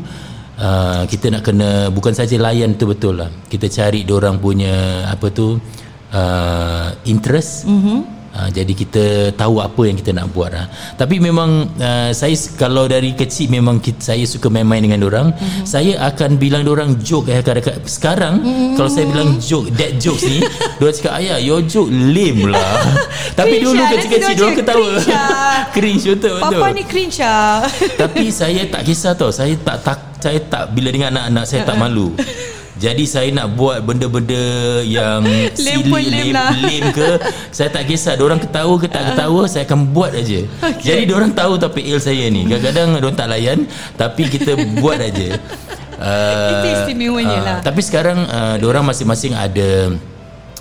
uh, 0.57 1.03
kita 1.05 1.33
nak 1.33 1.41
kena 1.45 1.69
bukan 1.93 2.13
saja 2.13 2.35
layan 2.41 2.75
tu 2.75 2.89
betul 2.89 3.21
lah 3.21 3.29
kita 3.47 3.69
cari 3.69 4.03
orang 4.09 4.41
punya 4.41 5.07
apa 5.07 5.29
tu 5.31 5.57
uh, 6.13 6.87
interest 7.05 7.65
mm-hmm. 7.69 8.16
Uh, 8.37 8.53
jadi 8.53 8.69
kita 8.69 9.03
tahu 9.33 9.57
apa 9.57 9.81
yang 9.89 9.97
kita 9.97 10.13
nak 10.13 10.29
buat 10.29 10.53
lah. 10.53 10.69
Tapi 10.93 11.17
memang 11.17 11.73
uh, 11.81 12.13
saya 12.13 12.37
kalau 12.53 12.85
dari 12.85 13.17
kecil 13.17 13.49
memang 13.49 13.81
kita, 13.81 14.13
saya 14.13 14.29
suka 14.29 14.45
main-main 14.53 14.85
dengan 14.85 15.01
orang. 15.09 15.33
Mm-hmm. 15.33 15.65
Saya 15.65 15.97
akan 16.05 16.37
bilang 16.37 16.61
orang 16.69 17.01
joke 17.01 17.33
eh 17.33 17.41
kadang 17.41 17.65
Sekarang 17.89 18.37
mm-hmm. 18.45 18.77
kalau 18.77 18.89
saya 18.93 19.09
bilang 19.09 19.41
joke 19.41 19.73
that 19.73 19.97
jokes 19.97 20.21
ni, 20.21 20.45
dia 20.77 20.93
cakap 20.93 21.17
ayah 21.17 21.41
your 21.41 21.65
joke 21.65 21.89
lame 21.89 22.53
lah. 22.53 22.77
Tapi 23.39 23.57
dulu 23.57 23.73
lah, 23.73 23.89
kecil-kecil 23.97 24.33
dia 24.37 24.49
ketawa. 24.53 24.89
Cringe 25.73 26.05
lah. 26.05 26.13
betul 26.13 26.31
betul. 26.37 26.61
Papa 26.61 26.67
ni 26.77 26.83
cringe 26.85 27.19
ah. 27.25 27.65
Tapi 27.97 28.29
saya 28.29 28.61
tak 28.69 28.85
kisah 28.85 29.17
tau. 29.17 29.33
Saya 29.33 29.57
tak 29.57 29.81
tak 29.81 29.97
saya 30.21 30.37
tak 30.45 30.77
bila 30.77 30.93
dengan 30.93 31.17
anak-anak 31.17 31.43
saya 31.49 31.65
tak 31.65 31.77
malu. 31.81 32.13
Jadi 32.77 33.03
saya 33.03 33.33
nak 33.33 33.57
buat 33.57 33.81
benda-benda 33.81 34.37
yang 34.85 35.25
Lame 35.25 35.49
silly, 35.53 35.89
pun 35.89 35.97
lame 35.97 36.29
lah. 36.29 36.53
lame 36.53 36.77
ke 36.93 37.09
Saya 37.49 37.73
tak 37.73 37.89
kisah 37.89 38.13
Diorang 38.13 38.37
ketawa 38.37 38.77
ke 38.77 38.85
tak 38.85 39.13
ketawa 39.13 39.49
Saya 39.49 39.65
akan 39.65 39.89
buat 39.89 40.13
aja. 40.13 40.45
Okay. 40.45 40.85
Jadi 40.85 41.01
diorang 41.09 41.33
tahu 41.33 41.57
tapi 41.57 41.81
il 41.83 41.97
saya 41.97 42.29
ni 42.29 42.45
Kadang-kadang 42.45 43.01
diorang 43.01 43.17
tak 43.17 43.27
layan 43.27 43.65
Tapi 43.97 44.29
kita 44.29 44.53
buat 44.77 45.01
aja. 45.01 45.29
Uh, 45.97 46.61
Itu 46.61 46.67
istimewanya 46.77 47.37
lah. 47.41 47.57
Tapi 47.65 47.81
sekarang 47.81 48.21
uh, 48.29 48.53
diorang 48.61 48.85
masing-masing 48.85 49.33
ada 49.33 49.97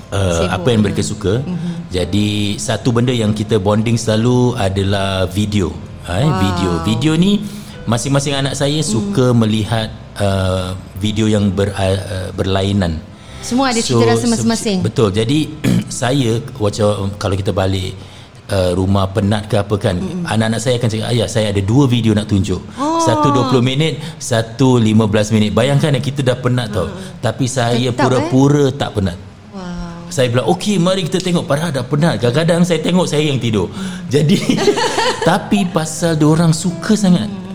uh, 0.09 0.33
Sibuk. 0.33 0.49
apa 0.49 0.69
yang 0.73 0.81
mereka 0.81 1.05
suka. 1.05 1.45
Mm-hmm. 1.45 1.73
Jadi 1.93 2.29
satu 2.57 2.89
benda 2.89 3.13
yang 3.13 3.37
kita 3.37 3.61
bonding 3.61 4.01
selalu 4.01 4.57
adalah 4.57 5.29
video. 5.29 5.77
Eh, 6.09 6.25
Wow. 6.25 6.41
video. 6.41 6.71
Video 6.89 7.13
ni 7.21 7.45
masing-masing 7.85 8.33
anak 8.33 8.57
saya 8.57 8.81
suka 8.81 9.37
melihat 9.37 9.93
uh, 10.21 10.77
video 11.01 11.27
yang 11.29 11.53
ber, 11.53 11.73
uh, 11.73 12.31
berlainan. 12.37 13.01
Semua 13.45 13.71
ada 13.71 13.79
cita 13.79 14.03
rasa 14.03 14.27
masing-masing. 14.27 14.83
Betul. 14.83 15.15
Jadi 15.15 15.55
saya 16.03 16.43
macam 16.59 17.15
kalau 17.21 17.37
kita 17.39 17.55
balik 17.55 17.95
uh, 18.51 18.71
rumah 18.75 19.11
penat 19.11 19.47
ke 19.47 19.59
apa 19.59 19.77
kan 19.79 19.97
mm 19.99 20.25
anak-anak 20.27 20.59
saya 20.59 20.75
akan 20.83 20.89
cakap 20.91 21.09
ayah 21.15 21.29
saya 21.31 21.47
ada 21.55 21.63
dua 21.63 21.87
video 21.87 22.11
nak 22.11 22.27
tunjuk. 22.27 22.59
Oh. 22.75 22.99
satu 22.99 23.31
20 23.31 23.63
minit 23.63 24.03
satu 24.19 24.83
15 24.83 25.35
minit. 25.39 25.51
Bayangkan 25.55 25.95
eh, 25.95 26.03
kita 26.03 26.27
dah 26.27 26.37
penat 26.43 26.75
tau. 26.75 26.91
Tapi 27.23 27.47
saya 27.47 27.95
Tetap, 27.95 28.11
pura-pura 28.11 28.75
tak 28.75 28.99
penat. 28.99 29.19
Wow. 29.55 30.11
saya 30.11 30.27
bilang 30.29 30.51
okey 30.51 30.83
mari 30.83 31.07
kita 31.07 31.23
tengok. 31.23 31.47
Padahal 31.47 31.71
dah 31.71 31.87
penat. 31.87 32.19
Kadang-kadang 32.19 32.67
saya 32.67 32.83
tengok 32.83 33.07
saya 33.07 33.23
yang 33.23 33.39
tidur. 33.39 33.71
Jadi 34.11 34.59
tapi 35.29 35.71
pasal 35.71 36.19
orang 36.27 36.51
suka 36.51 36.99
sangat 36.99 37.46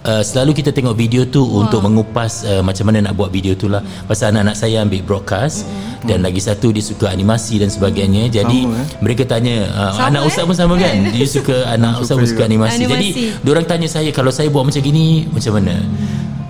Uh, 0.00 0.24
selalu 0.24 0.56
kita 0.56 0.72
tengok 0.72 0.96
video 0.96 1.28
tu 1.28 1.44
wow. 1.44 1.68
untuk 1.68 1.84
mengupas 1.84 2.40
uh, 2.48 2.64
macam 2.64 2.88
mana 2.88 3.04
nak 3.04 3.20
buat 3.20 3.28
video 3.28 3.52
tu 3.52 3.68
lah 3.68 3.84
pasal 4.08 4.32
anak-anak 4.32 4.56
saya 4.56 4.80
ambil 4.80 5.04
broadcast 5.04 5.68
mm. 5.68 6.08
dan 6.08 6.24
lagi 6.24 6.40
satu 6.40 6.72
dia 6.72 6.80
suka 6.80 7.12
animasi 7.12 7.60
dan 7.60 7.68
sebagainya 7.68 8.32
jadi 8.32 8.58
Sama, 8.64 8.80
eh? 8.80 8.86
mereka 9.04 9.28
tanya 9.28 9.68
uh, 9.68 9.92
Sama, 9.92 10.08
anak 10.08 10.22
eh? 10.24 10.28
ustaz 10.32 10.44
pun 10.48 10.56
sama 10.56 10.74
kan 10.80 11.04
dia 11.20 11.26
suka 11.28 11.68
anak 11.68 12.00
ustaz 12.00 12.16
pun 12.16 12.24
suka 12.24 12.48
animasi. 12.48 12.80
Animasi. 12.80 12.96
jadi 12.96 13.08
diorang 13.44 13.66
tanya 13.68 13.92
saya 13.92 14.08
kalau 14.08 14.32
saya 14.32 14.48
buat 14.48 14.64
macam 14.64 14.80
gini 14.80 15.28
macam 15.28 15.60
mana 15.60 15.76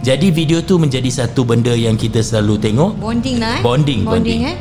jadi 0.06 0.26
video 0.30 0.62
tu 0.62 0.78
menjadi 0.78 1.10
satu 1.10 1.42
benda 1.42 1.74
yang 1.74 1.98
kita 1.98 2.22
selalu 2.22 2.54
tengok 2.54 3.02
Bonding 3.02 3.42
lah 3.42 3.58
eh. 3.58 3.66
Bonding, 3.66 4.06
Bonding, 4.06 4.46
bonding. 4.46 4.54
eh. 4.54 4.56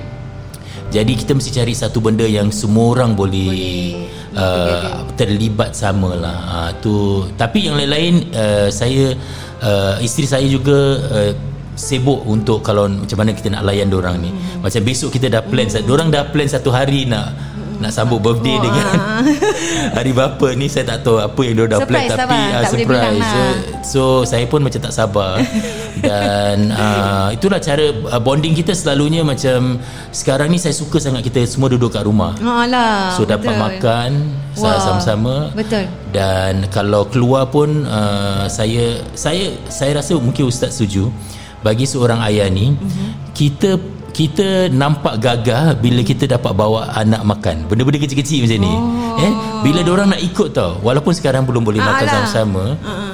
jadi 0.89 1.13
kita 1.13 1.37
mesti 1.37 1.53
cari 1.53 1.77
satu 1.77 2.01
benda 2.01 2.25
yang 2.25 2.49
semua 2.49 2.97
orang 2.97 3.13
boleh, 3.13 4.09
uh, 4.35 5.05
terlibat 5.15 5.73
sama 5.73 6.13
lah. 6.17 6.37
Uh, 6.45 6.71
tu. 6.83 6.95
Tapi 7.33 7.69
yang 7.69 7.79
lain-lain 7.79 8.29
uh, 8.33 8.67
saya 8.69 9.15
uh, 9.63 9.95
isteri 10.03 10.27
saya 10.27 10.45
juga 10.45 11.01
uh, 11.09 11.31
sibuk 11.79 12.27
untuk 12.27 12.59
kalau 12.59 12.91
macam 12.91 13.23
mana 13.23 13.31
kita 13.31 13.55
nak 13.55 13.63
layan 13.63 13.87
orang 13.95 14.19
ni. 14.19 14.29
Hmm. 14.29 14.67
Macam 14.67 14.81
besok 14.83 15.15
kita 15.15 15.31
dah 15.31 15.39
plan, 15.39 15.63
mm. 15.63 15.87
orang 15.87 16.11
dah 16.11 16.27
plan 16.27 16.43
satu 16.43 16.75
hari 16.75 17.07
nak 17.07 17.31
nak 17.79 17.91
sambut 17.95 18.19
birthday 18.19 18.55
Wah. 18.55 18.63
dengan 18.67 18.93
hari 19.95 20.11
bapa 20.11 20.47
ni 20.53 20.67
saya 20.67 20.95
tak 20.95 21.07
tahu 21.07 21.17
apa 21.19 21.41
yang 21.47 21.55
dia 21.55 21.65
dah 21.71 21.79
plan 21.83 22.05
tapi 22.07 22.35
lah, 22.35 22.61
tak 22.63 22.71
boleh 22.75 22.85
bilang 22.85 23.15
surprise. 23.15 23.23
So, 23.23 23.39
lah. 23.39 23.53
so 23.81 24.01
saya 24.27 24.45
pun 24.45 24.59
macam 24.61 24.79
tak 24.83 24.93
sabar 24.93 25.33
dan 26.05 26.57
uh, 26.75 27.27
itulah 27.35 27.59
cara 27.59 27.85
uh, 27.91 28.21
bonding 28.21 28.55
kita 28.55 28.75
selalunya 28.75 29.23
macam 29.23 29.79
sekarang 30.11 30.51
ni 30.51 30.59
saya 30.59 30.75
suka 30.75 30.99
sangat 30.99 31.23
kita 31.25 31.43
semua 31.47 31.71
duduk 31.71 31.95
kat 31.95 32.03
rumah. 32.03 32.35
Alah, 32.39 33.15
So 33.15 33.23
dapat 33.23 33.55
betul. 33.55 33.63
makan 33.63 34.09
Wah, 34.59 34.79
sama-sama. 34.79 35.35
betul. 35.55 35.87
Dan 36.11 36.67
kalau 36.73 37.07
keluar 37.07 37.47
pun 37.47 37.87
uh, 37.87 38.45
saya 38.51 38.99
saya 39.15 39.55
saya 39.71 40.03
rasa 40.03 40.19
mungkin 40.19 40.51
ustaz 40.51 40.75
setuju 40.75 41.07
bagi 41.59 41.83
seorang 41.83 42.23
ayah 42.23 42.47
ni 42.47 42.71
mm-hmm. 42.71 43.09
kita 43.35 43.75
kita 44.11 44.67
nampak 44.73 45.21
gagah 45.21 45.77
bila 45.77 46.01
kita 46.03 46.25
dapat 46.25 46.51
bawa 46.53 46.91
anak 46.97 47.21
makan. 47.23 47.65
Benda-benda 47.69 48.01
kecil-kecil 48.01 48.45
macam 48.45 48.59
ni. 48.59 48.73
Oh. 48.73 49.23
Eh 49.23 49.33
bila 49.63 49.79
orang 49.87 50.13
nak 50.15 50.21
ikut 50.21 50.49
tau. 50.53 50.77
Walaupun 50.83 51.13
sekarang 51.15 51.45
belum 51.47 51.63
boleh 51.63 51.81
makan 51.81 52.05
Alah. 52.05 52.13
sama-sama. 52.25 52.65
Uh-uh. 52.79 53.13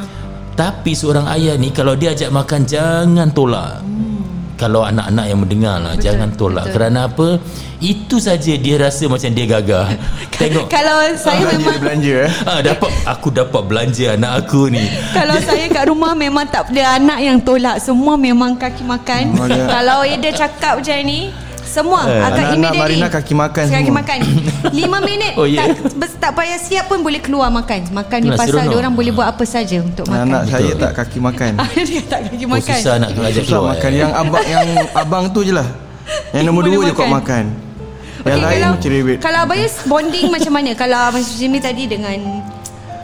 Tapi 0.56 0.96
seorang 0.96 1.28
ayah 1.36 1.60
ni 1.60 1.70
kalau 1.76 2.00
dia 2.00 2.16
ajak 2.16 2.32
makan 2.32 2.64
jangan 2.64 3.28
tolak. 3.36 3.84
Kalau 4.56 4.88
anak-anak 4.88 5.26
yang 5.28 5.40
mendengar 5.44 5.76
lah 5.84 5.94
Betul, 6.00 6.06
jangan 6.08 6.30
tolak. 6.40 6.66
betul. 6.68 6.76
Kerana 6.80 7.00
apa? 7.12 7.28
Itu 7.84 8.24
saja 8.24 8.54
dia 8.56 8.76
rasa 8.80 9.04
macam 9.12 9.30
dia 9.36 9.46
gagah. 9.46 9.88
Tengok 10.40 10.72
Kalau 10.72 10.98
saya 11.20 11.44
Belanja 11.44 11.60
memang 11.60 11.60
dia 11.60 11.82
belanja 11.84 12.16
eh. 12.24 12.32
ah, 12.50 12.60
dapat 12.64 12.92
aku 13.04 13.28
dapat 13.36 13.62
belanja 13.68 14.06
anak 14.16 14.32
aku 14.48 14.62
ni. 14.72 14.88
Kalau 15.12 15.36
saya 15.44 15.66
kat 15.68 15.86
rumah 15.92 16.16
memang 16.16 16.48
tak 16.48 16.72
ada 16.72 16.96
anak 17.00 17.20
yang 17.20 17.38
tolak 17.44 17.84
Semua 17.84 18.16
memang 18.16 18.56
kaki 18.56 18.84
makan 18.84 19.24
Oh. 19.36 19.48
Kalau 19.48 20.08
Ida 20.08 20.32
cakap 20.32 20.80
macam 20.80 20.98
ni 21.04 21.30
semua 21.76 22.02
Eh, 22.06 22.16
akan 22.16 22.32
anak-anak 22.32 22.56
immediately 22.56 22.80
Marina 22.80 23.08
kaki 23.10 23.34
makan 23.36 23.66
Kaki 23.68 23.76
semua. 23.84 24.00
makan 24.00 24.18
5 24.72 24.72
minit 25.04 25.34
Oh, 25.40 25.44
ya. 25.46 25.64
tak, 25.68 26.10
tak 26.16 26.32
payah 26.34 26.56
siap 26.58 26.86
pun 26.86 27.00
boleh 27.00 27.20
keluar 27.20 27.50
makan 27.50 27.92
Makan 27.92 28.18
ni 28.18 28.30
pasal 28.32 28.64
dia 28.64 28.78
orang 28.78 28.94
boleh 28.94 29.12
buat 29.12 29.28
apa 29.28 29.44
saja 29.44 29.78
Untuk 29.80 30.08
makan 30.08 30.26
Anak 30.26 30.44
saya 30.48 30.72
tak 30.74 30.92
kaki 30.96 31.20
makan. 31.20 31.52
Dia 31.90 32.02
tak 32.06 32.20
kaki 32.26 32.44
Oh, 32.44 32.50
makan 32.50 32.74
susah 32.74 32.94
nak 32.96 33.10
ajak 33.12 33.44
Susah 33.44 33.60
keluar. 33.60 33.70
makan 33.72 33.90
eh. 33.90 34.00
yang 34.00 34.12
abang 34.14 34.46
yang 34.46 34.68
abang 35.02 35.24
tu 35.30 35.40
je 35.42 35.52
lah. 35.52 35.68
Yang 36.32 36.44
nombor 36.46 36.62
dua 36.64 36.82
je 36.82 36.94
kuat 36.94 37.12
makan. 37.12 37.44
Yang 38.24 38.40
lain 38.40 38.56
kalau, 38.56 38.70
macam 38.74 38.90
rewet. 38.92 39.18
Kalau 39.20 39.40
Abayus 39.40 39.74
bonding 39.84 40.28
macam 40.28 40.52
mana 40.52 40.72
Kalau 40.74 40.98
Abang 41.04 41.22
Jimmy 41.22 41.60
tadi 41.60 41.84
dengan 41.86 42.18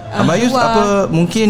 uh, 0.10 0.20
Abayus 0.20 0.50
luar- 0.50 0.70
apa 0.72 0.84
mungkin 1.08 1.50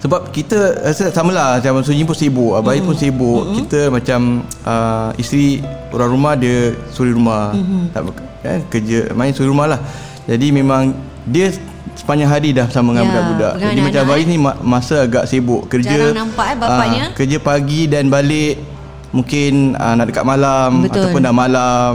sebab 0.00 0.30
kita 0.30 0.56
rasa 0.82 1.08
sama 1.08 1.28
lah 1.28 1.48
macam 1.56 1.80
Sunyi 1.82 2.02
pun 2.02 2.14
sibuk 2.14 2.52
Abayus 2.54 2.80
pun 2.82 2.94
sibuk 2.94 3.40
Mm-hmm. 3.42 3.56
kita 3.60 3.80
macam 3.88 4.20
uh, 4.64 5.10
isteri 5.14 5.60
orang 5.90 6.10
rumah 6.10 6.34
dia 6.34 6.58
suri 6.88 7.12
rumah 7.12 7.52
Mm-hmm. 7.52 7.82
tak 7.90 8.00
kan, 8.40 8.60
kerja 8.66 8.98
main 9.12 9.30
suri 9.30 9.46
rumah 9.46 9.66
lah 9.68 9.80
jadi 10.24 10.46
memang 10.50 10.96
dia 11.22 11.52
sepanjang 11.92 12.28
hari 12.28 12.50
dah 12.50 12.64
sama 12.66 12.90
dengan 12.90 13.04
Ya, 13.04 13.10
budak-budak 13.10 13.52
jadi 13.54 13.68
macam 13.78 13.84
anak-anak, 13.84 14.08
Abayus 14.08 14.26
ni 14.26 14.36
ma- 14.38 14.58
masa 14.58 14.96
agak 15.02 15.24
sibuk 15.26 15.62
kerja 15.66 15.92
Jarang 15.92 16.16
nampak, 16.18 16.46
eh, 16.46 16.56
bapaknya. 16.56 17.02
ah, 17.02 17.12
kerja 17.12 17.36
pagi 17.38 17.80
dan 17.84 18.04
balik 18.06 18.56
mungkin 19.10 19.52
uh, 19.74 19.94
nak 19.94 20.06
dekat 20.06 20.24
malam 20.24 20.70
Betul. 20.80 20.96
ataupun 21.02 21.20
dah 21.20 21.34
malam 21.34 21.94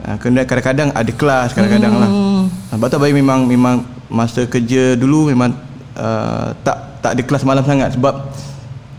uh, 0.00 0.16
kadang-kadang 0.16 0.88
ada 0.92 1.12
kelas 1.12 1.52
kadang-kadang 1.52 1.92
lah 1.94 2.08
Hmm. 2.08 2.48
sebab 2.70 2.86
tu 2.86 2.96
Abayus 2.96 3.12
memang 3.12 3.44
memang 3.44 3.76
masa 4.06 4.46
kerja 4.46 4.94
dulu 4.94 5.28
memang 5.28 5.50
uh, 5.96 6.54
tak 6.60 6.76
tak 7.00 7.10
ada 7.14 7.22
kelas 7.22 7.42
malam 7.42 7.62
sangat 7.62 7.94
sebab 7.94 8.14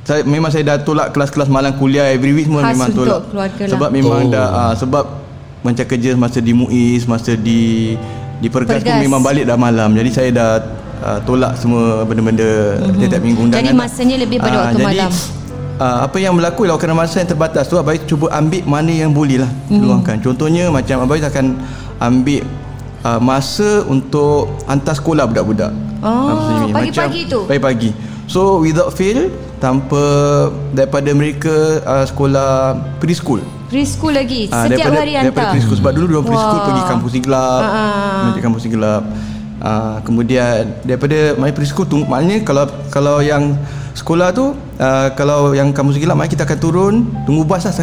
saya 0.01 0.23
memang 0.23 0.47
saya 0.47 0.63
dah 0.65 0.77
tolak 0.79 1.11
kelas-kelas 1.11 1.47
malam 1.47 1.75
kuliah 1.75 2.07
every 2.07 2.31
week 2.31 2.47
semua 2.47 2.63
Khas 2.63 2.73
memang 2.73 2.89
untuk 2.89 3.05
tolak 3.05 3.23
keluarga 3.27 3.61
lah. 3.61 3.71
sebab 3.71 3.89
memang 3.91 4.19
Oh. 4.21 4.31
dah 4.31 4.47
uh, 4.47 4.73
sebab 4.73 5.05
macam 5.59 5.85
kerja 5.85 6.09
masa 6.15 6.39
di 6.39 6.51
MUIS 6.51 7.03
masa 7.05 7.31
di 7.33 7.93
di 8.37 8.47
Pergas 8.47 8.79
pun 8.79 8.87
Pergas. 8.87 9.03
memang 9.03 9.19
balik 9.19 9.43
dah 9.43 9.57
malam 9.57 9.91
jadi 9.91 10.09
saya 10.09 10.29
dah 10.31 10.49
uh, 11.03 11.19
tolak 11.21 11.53
semua 11.55 12.01
benda-benda 12.03 12.45
mm-hmm. 12.77 12.97
tiap-tiap 12.97 13.21
minggu 13.21 13.41
undangan. 13.43 13.61
Jadi 13.61 13.73
masanya 13.75 14.15
lebih 14.17 14.37
pada 14.39 14.49
Ah, 14.49 14.61
waktu 14.63 14.77
jadi, 14.77 14.87
malam. 14.87 15.11
Uh, 15.77 15.97
apa 16.01 16.17
yang 16.17 16.33
berlaku 16.33 16.59
ialah 16.63 16.79
kerana 16.79 16.97
masa 16.97 17.15
yang 17.19 17.29
terbatas 17.29 17.63
tu 17.65 17.75
Abai 17.75 18.01
cuba 18.01 18.31
ambil 18.31 18.65
mana 18.65 18.89
yang 18.89 19.11
boleh 19.11 19.37
lah 19.37 19.51
Mhm. 19.67 19.81
luangkan. 19.83 20.17
Contohnya 20.19 20.71
macam 20.71 21.03
Abai 21.03 21.19
akan 21.19 21.45
ambil 21.99 22.41
uh, 23.07 23.19
masa 23.23 23.87
untuk 23.87 24.51
hantar 24.67 24.99
sekolah 24.99 25.23
budak-budak. 25.23 25.71
Oh, 26.03 26.67
Ah, 26.67 26.67
pagi-pagi 26.69 27.21
tu? 27.25 27.47
Pagi-pagi. 27.47 27.89
So 28.27 28.59
without 28.59 28.91
fail 28.91 29.31
tanpa 29.57 30.03
daripada 30.75 31.09
mereka 31.15 31.79
uh, 31.87 32.03
sekolah 32.03 32.75
preschool. 32.99 33.39
Preschool 33.67 34.15
lagi 34.15 34.47
Ah, 34.51 34.67
Setiap 34.67 34.91
daripada, 34.91 34.99
hari 35.03 35.11
daripada 35.15 35.51
preschool 35.55 35.77
sebab 35.79 35.91
dulu 35.95 36.05
dia 36.07 36.21
preschool 36.23 36.59
pergi 36.67 36.83
kampus 36.87 37.11
siglap 37.15 37.61
Ah, 37.63 37.67
ah. 37.67 38.23
pergi 38.31 38.41
kampus 38.43 38.61
siglap 38.63 39.03
uh, 39.59 39.97
kemudian 40.07 40.59
daripada 40.87 41.17
main 41.35 41.51
preschool 41.51 41.83
tu 41.83 41.99
maknanya 42.07 42.47
kalau 42.47 42.63
kalau 42.87 43.19
yang 43.19 43.59
sekolah 43.91 44.31
tu 44.31 44.55
uh, 44.79 45.07
kalau 45.19 45.51
yang 45.51 45.75
kampus 45.75 45.99
siglap 45.99 46.15
maknanya 46.15 46.33
kita 46.39 46.43
akan 46.47 46.59
turun 46.63 46.93
tunggu 47.27 47.43
bas 47.43 47.67
lah 47.67 47.75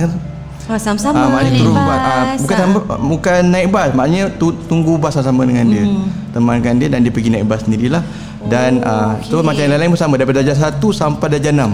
Oh, 0.64 0.78
sama-sama 0.78 1.12
Ah, 1.14 1.28
maknanya 1.28 1.50
naik 1.50 1.60
turun 1.60 1.76
bas. 1.76 2.00
Ah, 2.00 2.24
bukan 2.34 2.56
sama, 2.56 2.78
bukan 3.04 3.40
naik 3.44 3.68
bas, 3.68 3.90
maknanya 3.92 4.22
tu, 4.32 4.46
tunggu 4.64 4.96
bas 4.96 5.12
sama 5.12 5.44
dengan 5.44 5.68
dia. 5.68 5.84
Hmm. 5.84 6.08
Temankan 6.32 6.74
dia 6.80 6.88
dan 6.88 7.04
dia 7.04 7.12
pergi 7.12 7.28
naik 7.28 7.44
bas 7.44 7.60
sendirilah. 7.60 8.00
Dan 8.44 8.80
oh, 8.80 8.88
ah, 8.88 9.12
tu 9.20 9.40
macam 9.40 9.60
yang 9.60 9.72
lain-lain 9.72 9.92
pun 9.92 10.00
sama 10.00 10.16
daripada 10.16 10.40
darjah 10.40 10.56
1 10.56 10.80
sampai 10.90 11.26
darjah 11.30 11.52
6. 11.52 11.68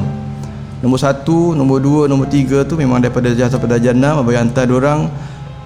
Nombor 0.81 0.99
1, 0.99 1.23
nombor 1.55 1.79
2, 1.79 2.09
nombor 2.09 2.27
3 2.27 2.65
tu 2.65 2.75
memang 2.75 2.99
daripada 2.99 3.29
darjah 3.29 3.47
sampai 3.49 3.69
darjah 3.69 3.93
6 3.93 4.01
abang 4.17 4.35
hantar 4.35 4.65
dia 4.65 4.75
orang 4.75 5.01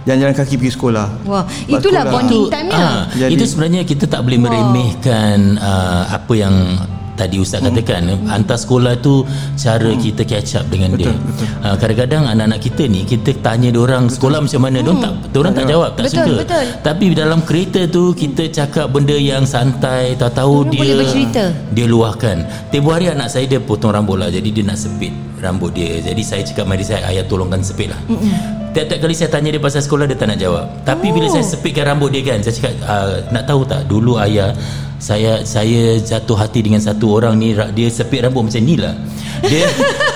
jalan-jalan 0.04 0.34
kaki 0.34 0.54
pergi 0.58 0.72
sekolah. 0.74 1.06
Wah, 1.24 1.44
itulah 1.64 2.04
sekolah- 2.04 2.12
bonding 2.12 2.44
Itu, 2.44 2.52
time-nya. 2.52 2.76
ah, 2.76 3.00
Jadi- 3.10 3.32
itu 3.32 3.44
sebenarnya 3.46 3.80
kita 3.84 4.04
tak 4.04 4.20
boleh 4.20 4.36
meremehkan 4.38 5.56
uh, 5.56 6.12
apa 6.12 6.32
yang 6.34 6.52
tadi 7.14 7.36
ustaz 7.38 7.62
hmm. 7.62 7.66
katakan 7.70 8.02
hantar 8.26 8.58
sekolah 8.58 8.98
tu 8.98 9.22
cara 9.54 9.90
hmm. 9.90 10.00
kita 10.02 10.22
catch 10.26 10.58
up 10.58 10.66
dengan 10.68 10.94
betul, 10.94 11.14
dia 11.14 11.14
betul. 11.14 11.46
Uh, 11.62 11.76
kadang-kadang 11.78 12.22
anak-anak 12.28 12.60
kita 12.60 12.82
ni 12.90 13.00
kita 13.06 13.30
tanya 13.40 13.68
dia 13.70 13.80
orang 13.80 14.10
sekolah 14.10 14.38
macam 14.42 14.60
mana 14.60 14.78
hmm. 14.82 14.86
dia 14.86 14.94
tak 14.98 15.12
dia 15.30 15.38
orang 15.40 15.54
tak 15.54 15.66
jawab 15.70 15.90
tak 15.94 16.04
betul, 16.04 16.16
suka 16.18 16.34
betul. 16.42 16.66
tapi 16.82 17.04
dalam 17.14 17.40
kereta 17.46 17.80
tu 17.88 18.04
kita 18.12 18.42
cakap 18.50 18.86
benda 18.90 19.16
yang 19.16 19.46
santai 19.46 20.18
tahu-tahu 20.18 20.68
dia 20.74 20.82
dia 21.70 21.86
luahkan 21.86 22.36
tempoh 22.74 22.92
hari 22.92 23.10
anak 23.10 23.30
saya 23.30 23.46
dia 23.46 23.62
potong 23.62 23.94
rambut 23.94 24.18
lah 24.18 24.28
jadi 24.28 24.48
dia 24.50 24.64
nak 24.66 24.78
sepit 24.78 25.14
rambut 25.38 25.70
dia 25.72 26.02
jadi 26.02 26.22
saya 26.22 26.42
cakap 26.42 26.66
mari 26.66 26.82
saya 26.82 27.06
ayah 27.10 27.24
tolongkan 27.24 27.62
sepit 27.62 27.94
lah 27.94 28.00
hmm. 28.10 28.66
Tiap-tiap 28.74 29.06
kali 29.06 29.14
saya 29.14 29.30
tanya 29.30 29.54
dia 29.54 29.62
pasal 29.62 29.86
sekolah 29.86 30.02
Dia 30.10 30.18
tak 30.18 30.34
nak 30.34 30.38
jawab 30.42 30.66
Tapi 30.82 31.06
oh. 31.06 31.12
bila 31.14 31.30
saya 31.30 31.46
sepitkan 31.46 31.94
rambut 31.94 32.10
dia 32.10 32.26
kan 32.26 32.42
Saya 32.42 32.58
cakap 32.58 32.74
uh, 32.82 33.22
Nak 33.30 33.46
tahu 33.46 33.62
tak 33.62 33.86
Dulu 33.86 34.18
ayah 34.18 34.50
saya 35.04 35.44
saya 35.44 36.00
jatuh 36.00 36.32
hati 36.32 36.64
dengan 36.64 36.80
satu 36.80 37.20
orang 37.20 37.36
ni 37.36 37.52
dia 37.76 37.92
sepit 37.92 38.24
rambut 38.24 38.48
macam 38.48 38.62
ni 38.64 38.80
lah 38.80 38.96
dia 39.44 39.68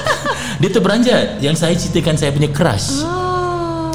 dia 0.65 0.69
terberanjat 0.73 1.45
yang 1.45 1.53
saya 1.53 1.77
ceritakan 1.77 2.17
saya 2.17 2.33
punya 2.33 2.49
crush 2.49 3.05
oh. 3.05 3.93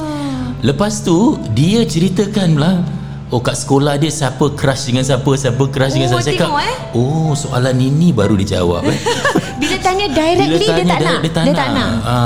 lepas 0.61 1.01
tu 1.01 1.41
dia 1.57 1.81
ceritakan 1.81 2.61
lah 2.61 2.77
Oh 3.33 3.41
kat 3.41 3.57
sekolah 3.57 3.97
dia 3.97 4.13
siapa 4.13 4.45
crush 4.53 4.93
dengan 4.93 5.01
siapa 5.01 5.25
Siapa 5.33 5.65
crush 5.73 5.89
oh, 5.89 5.95
dengan 5.97 6.09
siapa 6.13 6.21
Saya 6.21 6.37
cakap 6.37 6.53
eh? 6.53 6.77
Oh 6.93 7.33
soalan 7.33 7.81
ini 7.81 8.13
baru 8.13 8.37
dijawab 8.37 8.85
eh. 8.85 8.99
Bila 9.61 9.75
tanya 9.81 10.05
directly 10.13 10.53
Bila 10.53 10.69
tanya 10.69 10.77
dia, 10.77 10.85
tak 10.85 10.99
direct, 11.01 11.21
dia 11.25 11.31
tak 11.33 11.43
dia 11.49 11.49
nak, 11.49 11.57
tak 11.57 11.69
nak. 11.73 11.91
Ha. 12.05 12.17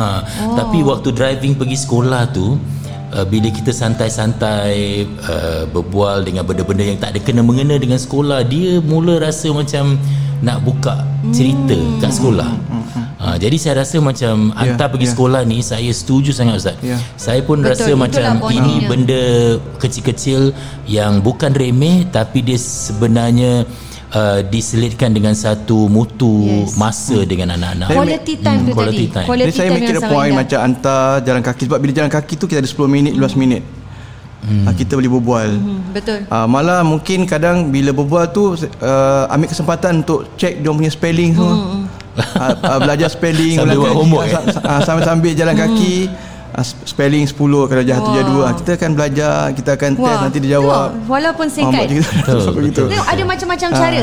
Oh. 0.44 0.56
Tapi 0.60 0.78
waktu 0.84 1.10
driving 1.16 1.56
pergi 1.56 1.78
sekolah 1.80 2.28
tu 2.36 2.60
uh, 3.18 3.26
bila 3.26 3.50
kita 3.50 3.74
santai-santai 3.74 5.10
uh, 5.26 5.64
berbual 5.74 6.22
dengan 6.22 6.46
benda-benda 6.46 6.86
yang 6.86 7.00
tak 7.02 7.18
ada 7.18 7.20
kena 7.26 7.42
mengena 7.42 7.76
dengan 7.82 7.98
sekolah 7.98 8.46
dia 8.46 8.78
mula 8.80 9.18
rasa 9.18 9.50
macam 9.50 9.98
nak 10.38 10.62
buka 10.62 11.02
cerita 11.34 11.74
hmm. 11.74 11.98
kat 11.98 12.12
sekolah 12.14 12.50
uh, 13.18 13.36
jadi 13.42 13.58
saya 13.58 13.74
rasa 13.82 13.98
macam 13.98 14.54
yeah, 14.54 14.58
hantar 14.62 14.94
pergi 14.94 15.10
yeah. 15.10 15.14
sekolah 15.18 15.42
ni 15.50 15.58
saya 15.66 15.90
setuju 15.90 16.30
sangat 16.30 16.62
Ustaz 16.62 16.78
yeah. 16.86 17.02
saya 17.18 17.42
pun 17.42 17.66
Betul, 17.66 17.74
rasa 17.74 17.92
macam 17.98 18.30
ini 18.54 18.86
benda 18.86 19.58
kecil-kecil 19.82 20.54
yang 20.86 21.26
bukan 21.26 21.58
remeh 21.58 22.06
tapi 22.14 22.46
dia 22.46 22.62
sebenarnya 22.62 23.66
uh, 24.14 24.40
diselitkan 24.48 25.12
dengan 25.12 25.34
satu 25.36 25.92
mutu 25.92 26.46
yes. 26.46 26.78
masa 26.80 27.24
hmm. 27.24 27.28
dengan 27.28 27.48
anak-anak. 27.60 27.90
Quality 27.92 28.34
time 28.40 28.60
hmm. 28.62 28.68
tu 28.68 28.74
quality 28.76 28.96
tadi. 28.96 29.16
Time. 29.16 29.28
Quality 29.28 29.48
Jadi 29.50 29.58
saya 29.58 29.70
mikir 29.74 29.96
point 30.06 30.34
macam 30.36 30.60
hantar 30.64 31.04
jalan 31.24 31.42
kaki 31.44 31.64
sebab 31.68 31.80
bila 31.82 31.92
jalan 31.92 32.12
kaki 32.12 32.34
tu 32.40 32.46
kita 32.48 32.60
ada 32.64 32.70
10 32.70 32.88
minit, 32.88 33.14
15 33.18 33.42
minit. 33.42 33.64
Hmm. 34.48 34.70
Uh, 34.70 34.74
kita 34.78 34.94
boleh 34.96 35.12
berbual. 35.12 35.50
Hmm. 35.60 35.82
Betul. 35.92 36.20
Uh, 36.30 36.48
malah 36.48 36.80
mungkin 36.86 37.28
kadang 37.28 37.74
bila 37.74 37.92
berbual 37.92 38.32
tu 38.32 38.56
uh, 38.56 39.34
ambil 39.34 39.50
kesempatan 39.52 40.06
untuk 40.06 40.30
check 40.40 40.62
dia 40.62 40.70
punya 40.72 40.92
spelling 40.94 41.36
semua. 41.36 41.56
Hmm. 41.58 41.84
Uh, 42.18 42.54
uh, 42.66 42.80
belajar 42.82 43.14
spelling 43.14 43.62
sambil 43.62 43.78
buat 43.78 43.94
homework 43.94 44.30
uh, 44.34 44.42
uh, 44.42 44.82
sambil-sambil 44.82 45.38
jalan 45.38 45.54
hmm. 45.54 45.64
kaki. 45.70 45.96
Ah, 46.10 46.37
spelling 46.86 47.26
10 47.28 47.38
kalau 47.40 47.84
jahat 47.84 48.02
tu 48.02 48.12
jadi 48.16 48.32
2 48.32 48.60
kita 48.64 48.72
akan 48.80 48.92
belajar 48.96 49.34
kita 49.54 49.70
akan 49.78 49.92
Wah. 49.98 50.06
test 50.08 50.20
nanti 50.24 50.38
dia 50.42 50.52
jawab. 50.58 50.88
Tengok, 50.96 51.10
walaupun 51.12 51.48
singkat. 51.52 51.86
betul, 51.92 52.42
betul. 52.66 52.88
Tengok, 52.90 53.08
ada 53.08 53.24
macam-macam 53.24 53.70
ha. 53.70 53.78
cara. 53.78 54.00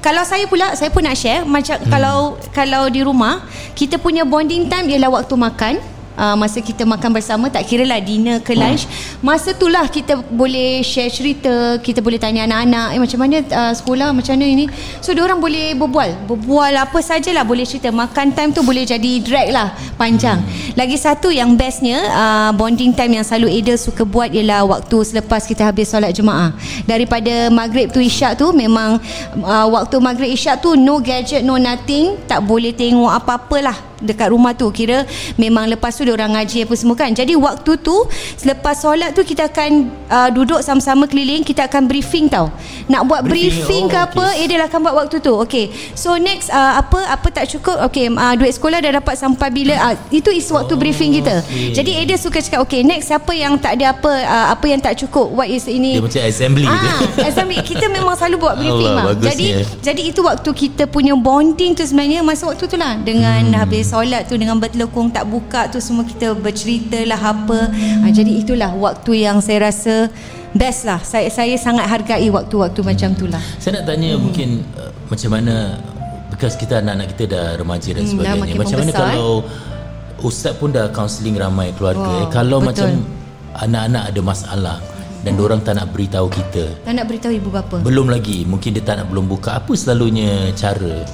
Kalau 0.00 0.22
saya 0.24 0.44
pula 0.48 0.66
saya 0.72 0.88
pun 0.88 1.04
nak 1.04 1.16
share. 1.16 1.44
Macam 1.44 1.76
hmm. 1.76 1.90
kalau 1.92 2.16
kalau 2.56 2.82
di 2.88 3.04
rumah 3.04 3.44
kita 3.76 4.00
punya 4.00 4.24
bonding 4.24 4.66
time 4.72 4.88
ialah 4.88 5.12
waktu 5.12 5.34
makan 5.36 5.74
uh, 6.20 6.36
masa 6.36 6.60
kita 6.60 6.84
makan 6.84 7.16
bersama 7.16 7.48
tak 7.48 7.64
kira 7.64 7.88
lah 7.88 7.96
dinner 8.04 8.44
ke 8.44 8.52
lunch. 8.52 8.84
Hmm. 8.84 9.32
masa 9.32 9.56
tu 9.56 9.72
lah 9.72 9.88
kita 9.88 10.20
boleh 10.28 10.84
share 10.84 11.08
cerita 11.08 11.80
kita 11.80 12.04
boleh 12.04 12.20
tanya 12.20 12.44
anak-anak 12.44 12.88
eh, 12.92 13.00
macam 13.00 13.18
mana 13.24 13.36
uh, 13.40 13.72
sekolah 13.72 14.12
macam 14.12 14.36
mana 14.36 14.46
ini. 14.46 14.64
So 15.00 15.16
orang 15.16 15.40
boleh 15.40 15.72
berbual. 15.72 16.28
Berbual 16.28 16.76
apa 16.76 16.98
sajalah 17.00 17.44
boleh 17.48 17.64
cerita. 17.64 17.88
Makan 17.88 18.36
time 18.36 18.50
tu 18.52 18.60
boleh 18.60 18.84
jadi 18.84 19.10
drag 19.24 19.48
lah 19.48 19.72
panjang. 19.96 20.36
Hmm. 20.40 20.76
lagi 20.76 20.96
satu 21.00 21.32
yang 21.32 21.56
bestnya 21.56 21.98
uh, 22.12 22.50
bonding 22.52 22.92
time 22.92 23.16
yang 23.16 23.24
selalu 23.24 23.62
Ada 23.62 23.80
suka 23.80 24.02
buat 24.04 24.28
ialah 24.32 24.66
waktu 24.66 24.96
selepas 25.06 25.46
kita 25.46 25.64
habis 25.64 25.88
solat 25.88 26.12
jemaah 26.12 26.52
daripada 26.84 27.48
maghrib 27.48 27.88
tu 27.88 28.02
isyak 28.02 28.36
tu 28.36 28.50
memang 28.50 28.98
uh, 29.40 29.66
waktu 29.70 29.96
maghrib 30.02 30.30
isyak 30.30 30.58
tu 30.58 30.74
no 30.74 30.98
gadget 30.98 31.46
no 31.46 31.56
nothing 31.56 32.18
tak 32.26 32.42
boleh 32.42 32.74
tengok 32.74 33.10
apa-apa 33.10 33.56
lah 33.62 33.76
dekat 34.00 34.32
rumah 34.32 34.56
tu. 34.56 34.66
Kira 34.72 35.04
memang 35.36 35.68
lepas 35.68 35.92
tu 35.94 36.02
orang 36.12 36.36
ngaji 36.36 36.66
apa 36.68 36.74
semua 36.76 36.96
kan. 36.98 37.10
Jadi 37.10 37.34
waktu 37.34 37.72
tu 37.80 37.96
selepas 38.36 38.76
solat 38.78 39.16
tu 39.16 39.22
kita 39.26 39.48
akan 39.50 39.90
uh, 40.10 40.28
duduk 40.30 40.60
sama-sama 40.60 41.08
keliling 41.10 41.42
kita 41.42 41.66
akan 41.66 41.86
briefing 41.90 42.28
tau. 42.30 42.52
Nak 42.86 43.02
buat 43.06 43.26
briefing, 43.26 43.64
briefing 43.66 43.84
oh, 43.88 43.92
ke 43.92 43.98
apa 43.98 44.26
okay. 44.30 44.42
eh 44.42 44.46
dia 44.46 44.66
akan 44.66 44.78
buat 44.84 44.96
waktu 45.06 45.16
tu. 45.22 45.34
Okay. 45.46 45.72
So 45.94 46.14
next 46.20 46.50
uh, 46.52 46.78
apa 46.80 46.98
apa 47.10 47.28
tak 47.32 47.46
cukup? 47.50 47.80
Okay 47.90 48.10
uh, 48.10 48.34
duit 48.36 48.52
sekolah 48.54 48.78
dah 48.82 48.92
dapat 49.00 49.14
sampai 49.16 49.48
bila? 49.50 49.74
Uh, 49.90 49.94
itu 50.12 50.30
is 50.30 50.46
waktu 50.52 50.74
oh, 50.74 50.78
briefing 50.78 51.16
kita. 51.16 51.42
okay. 51.44 51.72
jadi 51.74 51.90
dia 52.04 52.18
suka 52.20 52.42
cakap 52.42 52.62
okay 52.64 52.82
next 52.84 53.08
siapa 53.08 53.32
yang 53.32 53.56
tak 53.56 53.78
ada 53.80 53.94
apa 53.96 54.10
uh, 54.10 54.46
apa 54.52 54.64
yang 54.68 54.80
tak 54.80 54.98
cukup? 55.00 55.32
What 55.32 55.48
is 55.48 55.66
ini? 55.66 55.98
Dia 55.98 56.04
macam 56.04 56.22
assembly 56.26 56.66
ah, 56.66 57.00
assembly. 57.30 57.58
Kita 57.64 57.86
memang 57.88 58.14
selalu 58.16 58.36
buat 58.38 58.54
briefing 58.60 58.92
Allah, 58.94 59.16
jadi 59.16 59.46
jadi 59.80 60.02
itu 60.12 60.20
waktu 60.22 60.50
kita 60.50 60.84
punya 60.86 61.14
bonding 61.16 61.72
tu 61.74 61.82
sebenarnya 61.84 62.20
masa 62.20 62.46
waktu 62.46 62.64
tu 62.66 62.76
lah. 62.76 62.98
Dengan 63.00 63.50
hmm. 63.50 63.56
habis 63.56 63.90
solat 63.90 64.28
tu 64.28 64.36
dengan 64.36 64.56
bertelekung 64.58 65.10
tak 65.10 65.24
buka 65.26 65.66
tu 65.72 65.78
semua 65.90 66.06
kita 66.06 66.38
bercerita 66.38 67.02
lah 67.02 67.18
apa 67.18 67.66
ha, 67.66 68.06
jadi 68.14 68.30
itulah 68.38 68.70
waktu 68.78 69.26
yang 69.26 69.42
saya 69.42 69.66
rasa 69.66 70.06
best 70.54 70.86
lah 70.86 71.02
saya 71.02 71.26
saya 71.34 71.58
sangat 71.58 71.90
hargai 71.90 72.30
waktu-waktu 72.30 72.78
hmm. 72.78 72.88
macam 72.94 73.10
tu 73.18 73.26
lah 73.26 73.42
saya 73.58 73.82
nak 73.82 73.90
tanya 73.90 74.14
hmm. 74.14 74.20
mungkin 74.22 74.48
uh, 74.78 74.90
macam 75.10 75.30
mana 75.34 75.82
bekas 76.30 76.54
kita 76.54 76.78
anak-anak 76.78 77.06
kita 77.18 77.24
dah 77.26 77.46
remaja 77.58 77.90
dan 77.90 78.02
hmm, 78.06 78.10
sebagainya 78.14 78.54
macam 78.54 78.78
mana 78.78 78.92
besar, 78.94 79.02
kalau 79.02 79.32
eh? 79.42 80.26
ustaz 80.26 80.54
pun 80.54 80.70
dah 80.70 80.86
counselling 80.94 81.34
ramai 81.34 81.74
keluarga 81.74 82.06
oh, 82.06 82.22
eh. 82.22 82.26
kalau 82.30 82.62
betul. 82.62 82.70
macam 82.70 82.88
anak-anak 83.58 84.02
ada 84.14 84.20
masalah 84.22 84.78
dan 85.20 85.32
hmm. 85.36 85.44
orang 85.44 85.60
tak 85.60 85.74
nak 85.76 85.86
beritahu 85.90 86.26
kita 86.30 86.64
tak 86.86 86.94
nak 86.96 87.06
beritahu 87.10 87.32
ibu 87.34 87.50
bapa 87.50 87.76
belum 87.82 88.06
lagi 88.08 88.46
mungkin 88.46 88.78
dia 88.78 88.82
tak 88.86 89.02
nak 89.02 89.06
belum 89.10 89.26
buka 89.26 89.58
apa 89.58 89.74
selalunya 89.74 90.54
cara 90.54 91.04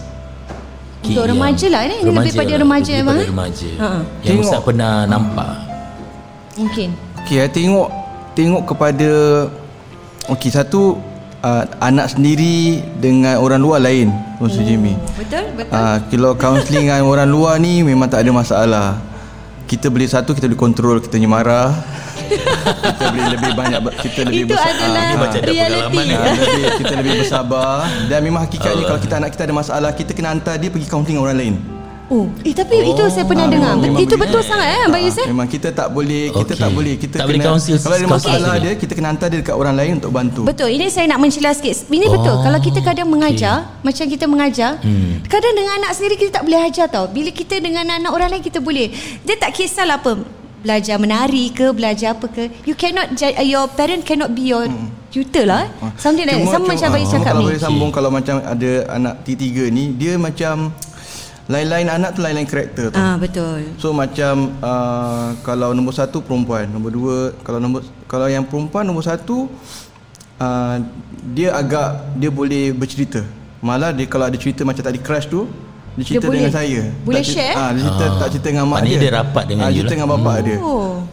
untuk 1.13 1.27
remaja 1.31 1.67
lah 1.71 1.83
ni 1.87 1.97
remaja 2.03 2.19
lebih 2.27 2.33
pada 2.35 2.53
lah, 2.53 2.59
remaja 2.63 2.93
lebih 2.93 3.07
pada 3.07 3.25
remaja. 3.31 3.71
Ha. 3.79 3.91
yang 4.27 4.37
Ustaz 4.43 4.61
pernah 4.63 4.95
nampak. 5.07 5.53
Mungkin. 6.57 6.89
Okey 7.23 7.37
saya 7.43 7.51
tengok 7.51 7.89
tengok 8.35 8.63
kepada 8.69 9.11
okey 10.35 10.51
satu 10.51 10.99
uh, 11.43 11.63
anak 11.79 12.15
sendiri 12.15 12.83
dengan 13.01 13.39
orang 13.41 13.61
luar 13.61 13.81
lain 13.83 14.27
Maksud 14.37 14.63
oh, 14.63 14.67
Jimmy. 14.69 14.95
Betul 15.17 15.45
betul. 15.57 15.73
Uh, 15.73 15.97
kalau 16.13 16.33
counselling 16.37 16.93
dengan 16.93 17.09
orang 17.09 17.29
luar 17.29 17.57
ni 17.57 17.81
memang 17.81 18.05
tak 18.05 18.21
ada 18.21 18.31
masalah. 18.37 18.89
Kita 19.65 19.89
boleh 19.89 20.07
satu 20.07 20.37
kita 20.37 20.47
boleh 20.47 20.61
kontrol 20.61 21.01
kita 21.01 21.17
ni 21.17 21.27
marah 21.27 21.73
kita 22.27 23.05
boleh 23.13 23.29
lebih 23.33 23.53
banyak 23.55 23.81
kita 24.03 24.21
lebih 24.27 24.43
itu 24.43 24.53
besar 24.53 24.71
adalah 24.75 25.05
ah, 25.07 25.19
baca 25.19 25.39
reality 25.41 25.77
ah, 25.77 26.35
lebih, 26.35 26.69
kita 26.81 26.95
lebih 26.99 27.13
bersabar 27.23 27.73
dan 28.11 28.19
memang 28.23 28.43
hakikatnya 28.45 28.73
Allah. 28.75 28.89
kalau 28.91 29.01
kita 29.01 29.15
anak 29.19 29.31
kita 29.35 29.43
ada 29.47 29.55
masalah 29.55 29.91
kita 29.95 30.11
kena 30.13 30.29
hantar 30.35 30.55
dia 30.59 30.71
pergi 30.71 30.87
counseling 30.91 31.21
orang 31.23 31.39
lain 31.39 31.57
Oh, 32.07 32.31
eh 32.47 32.55
tapi 32.55 32.87
oh. 32.87 32.95
itu 32.95 33.03
saya 33.11 33.27
pernah 33.27 33.51
ah, 33.51 33.51
dengar. 33.51 33.75
Itu 33.99 34.15
betul 34.15 34.39
eh. 34.39 34.47
sangat 34.47 34.69
eh, 34.79 34.87
Abang 34.87 35.03
Yusuf. 35.03 35.27
Memang 35.27 35.49
kita 35.51 35.75
tak 35.75 35.91
boleh, 35.91 36.31
kita 36.31 36.55
okay. 36.55 36.63
tak 36.63 36.71
boleh, 36.71 36.95
kita 36.95 37.15
tak 37.19 37.27
kena 37.27 37.31
boleh 37.35 37.47
counsel, 37.51 37.77
kalau 37.83 37.97
ada 37.99 38.07
masalah 38.07 38.53
okay. 38.55 38.63
dia, 38.63 38.73
kita 38.79 38.93
kena 38.95 39.09
hantar 39.11 39.27
dia 39.27 39.39
dekat 39.43 39.57
orang 39.59 39.75
lain 39.75 39.93
untuk 39.99 40.13
bantu. 40.15 40.41
Betul. 40.47 40.71
Ini 40.71 40.87
saya 40.87 41.11
nak 41.11 41.19
mencela 41.19 41.51
sikit. 41.51 41.91
Ini 41.91 42.07
oh. 42.07 42.13
betul. 42.15 42.37
Kalau 42.47 42.59
kita 42.63 42.79
kadang 42.87 43.09
mengajar, 43.11 43.57
okay. 43.67 43.83
macam 43.83 44.05
kita 44.07 44.25
mengajar, 44.31 44.71
hmm. 44.87 45.27
kadang 45.27 45.55
dengan 45.59 45.73
anak 45.83 45.91
sendiri 45.99 46.15
kita 46.15 46.31
tak 46.39 46.45
boleh 46.47 46.61
ajar 46.63 46.87
tau. 46.87 47.11
Bila 47.11 47.31
kita 47.35 47.59
dengan 47.59 47.85
anak 47.91 48.11
orang 48.15 48.29
lain 48.39 48.43
kita 48.47 48.63
boleh. 48.63 48.87
Dia 49.27 49.35
tak 49.35 49.51
kisahlah 49.59 49.99
apa 49.99 50.46
belajar 50.67 50.99
menari 50.99 51.55
ke 51.55 51.71
belajar 51.71 52.19
apa 52.19 52.27
ke 52.27 52.51
you 52.67 52.75
cannot 52.75 53.07
uh, 53.15 53.47
your 53.47 53.71
parent 53.71 54.03
cannot 54.03 54.35
be 54.35 54.51
your 54.51 54.67
hmm. 54.67 54.91
tutor 55.15 55.47
lah 55.47 55.71
hmm. 55.71 55.95
something 55.95 56.27
like 56.27 56.43
sama 56.51 56.67
macam 56.75 56.91
Abang 56.91 57.07
cakap 57.07 57.33
ni. 57.39 57.45
boleh 57.47 57.61
sambung 57.63 57.91
kalau 57.95 58.11
macam 58.11 58.43
ada 58.43 58.71
anak 58.91 59.23
T3 59.23 59.71
ni 59.71 59.95
dia 59.95 60.19
macam 60.19 60.75
lain-lain 61.47 61.87
anak 61.87 62.19
tu 62.19 62.21
lain-lain 62.27 62.49
karakter 62.51 62.91
tu 62.91 62.99
ah 62.99 63.15
betul. 63.15 63.63
So 63.79 63.95
macam 63.95 64.59
uh, 64.59 65.39
kalau 65.47 65.71
nombor 65.71 65.95
satu 65.95 66.19
perempuan 66.19 66.67
nombor 66.67 66.91
dua 66.91 67.17
kalau 67.47 67.63
nombor 67.63 67.87
kalau 68.11 68.27
yang 68.27 68.43
perempuan 68.43 68.83
nombor 68.83 69.07
satu 69.07 69.47
uh, 70.43 70.77
dia 71.31 71.55
agak 71.55 72.19
dia 72.19 72.31
boleh 72.35 72.75
bercerita. 72.75 73.23
Malah 73.63 73.95
dia 73.95 74.11
kalau 74.11 74.27
ada 74.27 74.35
cerita 74.35 74.67
macam 74.67 74.83
tadi 74.83 74.99
crash 74.99 75.31
tu 75.31 75.47
dia 75.97 76.05
cerita 76.05 76.29
dia 76.29 76.37
dengan 76.37 76.53
saya. 76.53 76.81
Boleh 77.09 77.25
tak 77.25 77.33
share? 77.33 77.55
Ah, 77.57 77.71
dia 77.73 77.83
cerita 77.89 78.05
ah. 78.05 78.19
tak 78.21 78.29
cerita 78.37 78.49
dengan 78.53 78.67
mak 78.69 78.81
dia. 78.85 78.99
dia 79.01 79.13
rapat 79.17 79.45
dengan 79.49 79.65
ah, 79.65 79.71
dia. 79.73 79.77
Cerita 79.81 79.89
lah. 79.89 79.97
dengan 79.97 80.09
bapak 80.13 80.35
oh. 80.37 80.45
dia. 80.45 80.57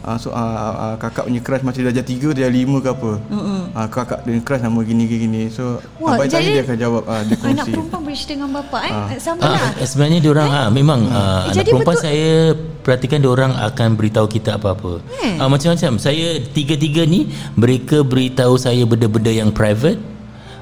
Ah, 0.04 0.18
so 0.20 0.28
ah, 0.36 0.44
ah, 0.76 0.96
kakak 1.00 1.24
punya 1.32 1.40
crush 1.40 1.64
macam 1.64 1.82
darjah 1.88 2.04
3 2.04 2.36
darjah 2.36 2.52
5 2.52 2.84
ke 2.84 2.90
apa. 2.92 3.12
Mm-hmm. 3.32 3.62
Ah, 3.72 3.88
kakak 3.88 4.20
dia 4.28 4.42
crush 4.44 4.62
nama 4.62 4.80
gini 4.84 5.04
gini. 5.08 5.42
So 5.48 5.80
Wah, 6.04 6.20
apa 6.20 6.28
tadi 6.28 6.52
dia 6.52 6.64
akan 6.68 6.76
jawab 6.76 7.04
ah, 7.08 7.22
dia 7.24 7.36
kongsi. 7.40 7.56
Anak 7.56 7.66
perempuan 7.72 8.00
boleh 8.04 8.18
cerita 8.20 8.34
dengan 8.36 8.50
bapak 8.60 8.82
eh. 8.84 8.92
Ah. 8.92 9.08
Sama 9.24 9.40
ah, 9.40 9.52
lah. 9.56 9.72
Sebenarnya 9.88 10.20
dia 10.20 10.32
orang 10.36 10.50
eh? 10.52 10.60
ah, 10.60 10.68
memang 10.68 11.00
hmm. 11.08 11.16
ah, 11.16 11.42
anak 11.48 11.56
jadi 11.56 11.70
perempuan 11.72 11.96
betul. 11.96 12.08
saya 12.12 12.30
perhatikan 12.84 13.18
dia 13.24 13.32
orang 13.32 13.52
akan 13.56 13.90
beritahu 13.96 14.28
kita 14.28 14.50
apa-apa. 14.60 15.00
Hmm. 15.00 15.36
Ah, 15.40 15.48
macam-macam. 15.48 15.92
Saya 15.96 16.44
tiga-tiga 16.52 17.08
ni 17.08 17.32
mereka 17.56 18.04
beritahu 18.04 18.60
saya 18.60 18.84
benda-benda 18.84 19.32
yang 19.32 19.56
private 19.56 20.12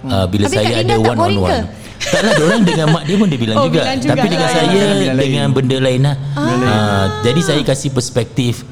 uh, 0.06 0.26
bila 0.30 0.46
Habis 0.46 0.58
saya 0.58 0.86
ada 0.86 0.96
Linda 0.96 0.96
tak 0.98 1.10
one 1.10 1.20
on 1.20 1.34
ke? 1.46 1.60
One 2.02 2.12
Taklah 2.12 2.34
orang 2.40 2.62
dengan 2.64 2.86
mak 2.90 3.04
dia 3.04 3.16
pun 3.16 3.28
dia 3.28 3.40
bilang 3.40 3.56
Oh, 3.56 3.66
juga. 3.66 3.82
bilang 3.84 4.00
juga 4.00 4.12
Tapi 4.12 4.28
dengan 4.28 4.42
lah. 4.44 4.52
saya 4.52 4.68
Bilang 4.68 4.98
lain. 4.98 5.18
dengan 5.22 5.48
benda 5.52 5.78
lain 5.80 6.02
lah. 6.02 6.16
Ah. 6.34 7.06
jadi 7.22 7.42
saya 7.42 7.62
kasih 7.62 7.90
perspektif 7.90 8.66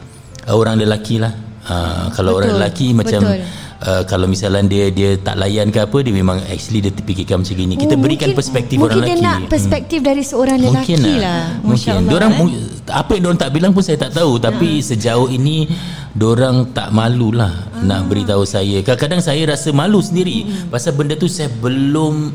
uh, 0.44 0.54
orang 0.54 0.76
lelaki 0.76 1.18
lah. 1.18 1.34
Ah, 1.62 2.10
kalau 2.12 2.34
orang 2.34 2.50
Betul, 2.50 2.60
lelaki 2.60 2.88
macam 2.92 3.22
betul. 3.22 3.46
uh, 3.84 4.02
kalau 4.04 4.26
misalnya 4.26 4.66
dia 4.66 4.90
dia 4.90 5.10
tak 5.16 5.38
layan 5.38 5.70
ke 5.70 5.78
apa 5.78 5.98
dia 6.00 6.10
memang 6.10 6.42
actually 6.44 6.82
dia 6.82 6.90
terfikirkan 6.90 7.40
macam 7.40 7.54
gini. 7.54 7.74
Kita 7.76 7.94
Oh, 7.94 8.00
berikan 8.00 8.26
mungkin- 8.26 8.34
perspektif 8.36 8.76
mungkin 8.76 8.90
orang 8.92 9.06
lelaki. 9.06 9.14
dia 9.16 9.28
nak 9.30 9.40
perspektif 9.48 10.00
dari 10.02 10.24
seorang 10.24 10.58
lelaki 10.58 10.98
mungkin 10.98 11.22
lah. 11.22 11.44
Mungkin. 11.62 11.70
Masya 11.70 11.92
Allah, 11.94 12.10
Diorang 12.10 12.32
eh. 12.34 12.50
apa 12.92 13.10
yang 13.14 13.22
diorang 13.22 13.40
tak 13.40 13.52
bilang 13.54 13.72
pun 13.72 13.84
saya 13.84 13.98
tak 14.00 14.12
tahu 14.12 14.42
tapi 14.42 14.82
sejauh 14.82 15.30
ini 15.30 15.70
diorang 16.12 16.74
tak 16.74 16.90
malu 16.90 17.30
lah 17.32 17.54
nak 17.80 18.10
beritahu 18.10 18.42
saya. 18.44 18.82
Kadang-kadang 18.82 19.22
saya 19.22 19.46
rasa 19.46 19.70
malu 19.70 20.02
sendiri 20.02 20.42
pasal 20.68 20.92
benda 20.92 21.14
tu 21.14 21.30
saya 21.30 21.54
belum 21.54 22.34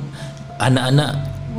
anak-anak 0.67 1.11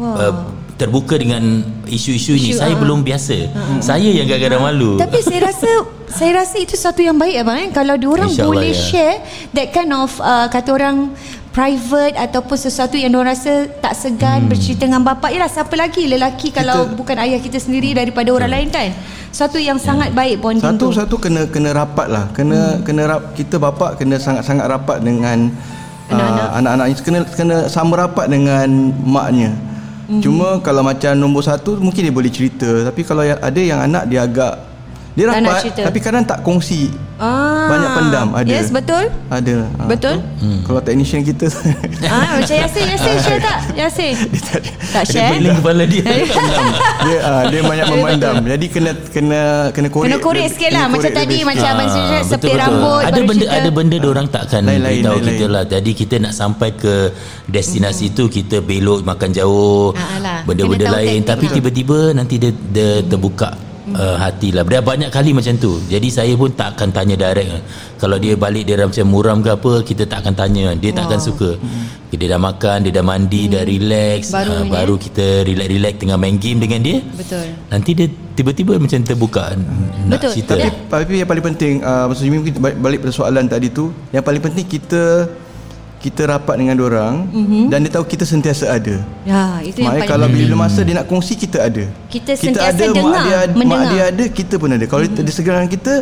uh, 0.02 0.34
terbuka 0.76 1.16
dengan 1.16 1.64
isu-isu 1.88 2.36
ini. 2.36 2.52
Isu, 2.52 2.60
saya 2.60 2.76
ah. 2.76 2.80
belum 2.80 3.00
biasa. 3.08 3.36
Saya 3.80 4.10
yang 4.12 4.28
kadang-kadang 4.28 4.64
malu. 4.64 4.92
Tapi 5.00 5.20
saya 5.24 5.48
rasa 5.48 5.72
saya 6.20 6.32
rasa 6.44 6.56
itu 6.60 6.76
satu 6.76 7.00
yang 7.00 7.16
baik 7.16 7.44
abang 7.44 7.58
eh 7.60 7.70
kalau 7.72 7.96
diorang 7.96 8.32
InsyaAllah, 8.32 8.52
boleh 8.52 8.72
ya. 8.72 8.78
share 8.78 9.18
that 9.56 9.72
kind 9.72 9.92
of 9.92 10.12
uh, 10.20 10.48
kata 10.52 10.70
orang 10.76 11.12
private 11.56 12.20
ataupun 12.20 12.58
sesuatu 12.60 13.00
yang 13.00 13.16
diorang 13.16 13.32
rasa 13.32 13.72
tak 13.80 13.96
segan 13.96 14.44
hmm. 14.46 14.52
bercerita 14.52 14.84
dengan 14.88 15.02
bapa 15.04 15.32
yalah 15.32 15.48
siapa 15.48 15.72
lagi 15.80 16.04
lelaki 16.04 16.52
kalau 16.52 16.92
bukan 16.92 17.16
ayah 17.24 17.40
kita 17.40 17.58
sendiri 17.64 17.96
daripada 17.96 18.28
orang 18.36 18.52
lain 18.52 18.68
kan 18.68 18.92
satu 19.36 19.60
yang 19.60 19.76
sangat 19.76 20.16
baik 20.16 20.40
bonding 20.40 20.64
Satu 20.64 20.92
tu 20.92 20.96
satu 20.96 21.16
kena 21.20 21.44
kena 21.52 21.76
rapat 21.76 22.08
lah. 22.08 22.32
Kena 22.32 22.80
hmm. 22.80 22.88
kena 22.88 23.04
rap 23.04 23.36
kita 23.36 23.60
bapa 23.60 24.00
kena 24.00 24.16
sangat-sangat 24.16 24.64
rapat 24.72 25.04
dengan 25.04 25.52
Anak-anak. 26.10 26.48
uh, 26.48 26.58
anak-anak 26.62 26.86
kena 27.02 27.20
kena 27.34 27.58
sama 27.72 28.06
rapat 28.06 28.30
dengan 28.30 28.68
maknya. 29.02 29.52
Hmm. 30.06 30.22
Cuma 30.22 30.62
kalau 30.62 30.86
macam 30.86 31.18
nombor 31.18 31.42
satu 31.42 31.82
mungkin 31.82 32.06
dia 32.06 32.14
boleh 32.14 32.30
cerita 32.30 32.86
tapi 32.86 33.02
kalau 33.02 33.26
ada 33.26 33.58
yang 33.58 33.82
anak 33.82 34.06
dia 34.06 34.22
agak 34.22 34.75
dia 35.16 35.26
rapat 35.26 35.64
tapi 35.72 35.98
kadang 35.98 36.22
tak 36.22 36.44
kongsi. 36.44 36.92
ah. 37.16 37.66
Banyak 37.66 37.90
pendam 37.94 38.28
ada. 38.36 38.46
yes 38.46 38.68
betul 38.68 39.08
Ada. 39.26 39.64
Ah, 39.74 39.88
Betul? 39.88 40.20
tu. 40.20 40.60
Kalau 40.62 40.82
technician 40.82 41.24
kita 41.24 41.48
ah 42.06 42.36
macam 42.36 42.52
Yasin 42.54 42.84
Yasin 42.86 43.16
share 43.18 43.40
tak 43.40 43.58
Yasin 43.80 44.14
tak 44.46 44.62
Dia 45.02 45.02
share 45.08 45.32
pening 45.34 45.56
kepala 45.56 45.84
dia. 45.88 46.04
Dia 47.08 47.18
ah, 47.22 47.44
dia 47.48 47.62
banyak 47.62 47.86
memandam. 47.88 48.34
Jadi 48.44 48.66
kena 48.68 48.92
kena 49.08 49.42
kena 49.72 49.88
korek. 49.88 50.06
Kena 50.06 50.18
korek 50.20 50.48
sikit 50.50 50.70
lah 50.70 50.86
Macam 50.86 51.08
korek 51.08 51.16
tadi 51.16 51.38
Macam 51.42 51.68
Abang 51.70 51.88
Ah, 51.88 52.22
betul-betul. 52.22 52.60
rambut 52.60 53.02
ada 53.02 53.20
benda 53.22 53.34
cerita. 53.42 53.56
ada 53.56 53.70
benda 53.72 53.98
orang 54.04 54.28
takkan 54.28 54.62
Lain-lain, 54.62 55.02
beritahu 55.02 55.20
kita 55.24 55.46
lah 55.48 55.64
jadi 55.66 55.92
kita 55.94 56.16
nak 56.20 56.34
sampai 56.34 56.70
ke 56.74 56.94
destinasi 57.48 58.12
itu 58.12 58.28
kita 58.28 58.60
belok 58.60 59.02
makan 59.02 59.32
jauh 59.32 59.96
Ah, 59.96 60.44
benda-benda 60.44 60.86
tahu 60.86 60.96
lain 60.98 61.20
tapi 61.24 61.46
lah. 61.46 61.54
tiba-tiba 61.54 62.00
nanti 62.12 62.36
dia, 62.36 62.52
dia 62.52 63.00
terbuka 63.02 63.56
uh, 63.94 64.18
hati 64.18 64.50
lah 64.50 64.66
Dia 64.66 64.82
banyak 64.82 65.14
kali 65.14 65.36
macam 65.36 65.54
tu. 65.62 65.78
Jadi 65.86 66.08
saya 66.10 66.34
pun 66.34 66.50
tak 66.50 66.80
akan 66.80 66.90
tanya 66.90 67.14
direct. 67.14 67.62
Kalau 68.02 68.18
dia 68.18 68.34
balik 68.34 68.66
dia 68.66 68.82
macam 68.82 69.06
muram 69.06 69.38
ke 69.46 69.50
apa 69.54 69.86
kita 69.86 70.10
tak 70.10 70.26
akan 70.26 70.34
tanya. 70.34 70.74
Dia 70.74 70.92
tak 70.96 71.12
akan 71.12 71.20
suka. 71.22 71.50
Dia 72.16 72.32
dah 72.32 72.40
makan 72.40 72.88
dia 72.88 72.92
dah 72.96 73.04
mandi 73.04 73.52
dah 73.52 73.64
relax. 73.68 74.32
Baru 74.32 74.52
ah, 74.56 74.64
ni, 74.64 74.70
baru 74.72 74.96
kita 74.96 75.44
relax-relax 75.44 75.94
tengah 76.00 76.18
main 76.18 76.40
game 76.40 76.64
dengan 76.64 76.80
dia. 76.80 76.98
Betul. 77.04 77.46
Nanti 77.70 77.92
dia 77.92 78.08
tiba-tiba 78.36 78.80
macam 78.80 79.00
terbuka 79.04 79.56
nak 80.06 80.20
Betul. 80.22 80.32
cerita. 80.38 80.54
Tapi, 80.56 80.70
tapi 80.92 81.14
yang 81.24 81.30
paling 81.30 81.46
penting 81.54 81.74
uh, 81.82 82.06
Maksud 82.12 82.24
Jimmy 82.28 82.46
kita 82.46 82.60
balik, 82.62 82.78
balik 82.78 83.00
pada 83.02 83.14
soalan 83.16 83.48
tadi 83.50 83.74
tu 83.74 83.90
Yang 84.14 84.24
paling 84.28 84.42
penting 84.44 84.68
kita 84.68 85.02
Kita 86.06 86.22
rapat 86.30 86.56
dengan 86.62 86.78
orang 86.78 87.26
mm-hmm. 87.34 87.64
Dan 87.74 87.78
dia 87.82 87.92
tahu 87.98 88.06
kita 88.06 88.30
sentiasa 88.30 88.70
ada. 88.70 89.02
Ya 89.26 89.58
itu 89.66 89.82
yang 89.82 89.90
Maknanya 89.90 90.06
paling 90.06 90.12
kalau 90.14 90.28
penting 90.30 90.46
bila 90.46 90.56
masa 90.62 90.80
dia 90.86 90.94
nak 91.02 91.08
kongsi 91.10 91.34
Kita 91.34 91.58
ada. 91.66 91.84
Kita 92.06 92.32
Kita 92.38 92.62
sentiasa 92.62 92.70
ada, 92.78 92.84
dengar, 92.94 93.10
mak 93.10 93.24
dia, 93.26 93.38
ada, 93.42 93.52
mak 93.52 93.58
mendengar. 93.66 93.90
dia 93.90 94.04
ada 94.14 94.24
Kita 94.30 94.54
pun 94.62 94.70
ada. 94.70 94.86
Kalau 94.86 95.02
mm-hmm. 95.02 95.26
dia 95.26 95.34
segaran 95.34 95.66
kita 95.66 95.94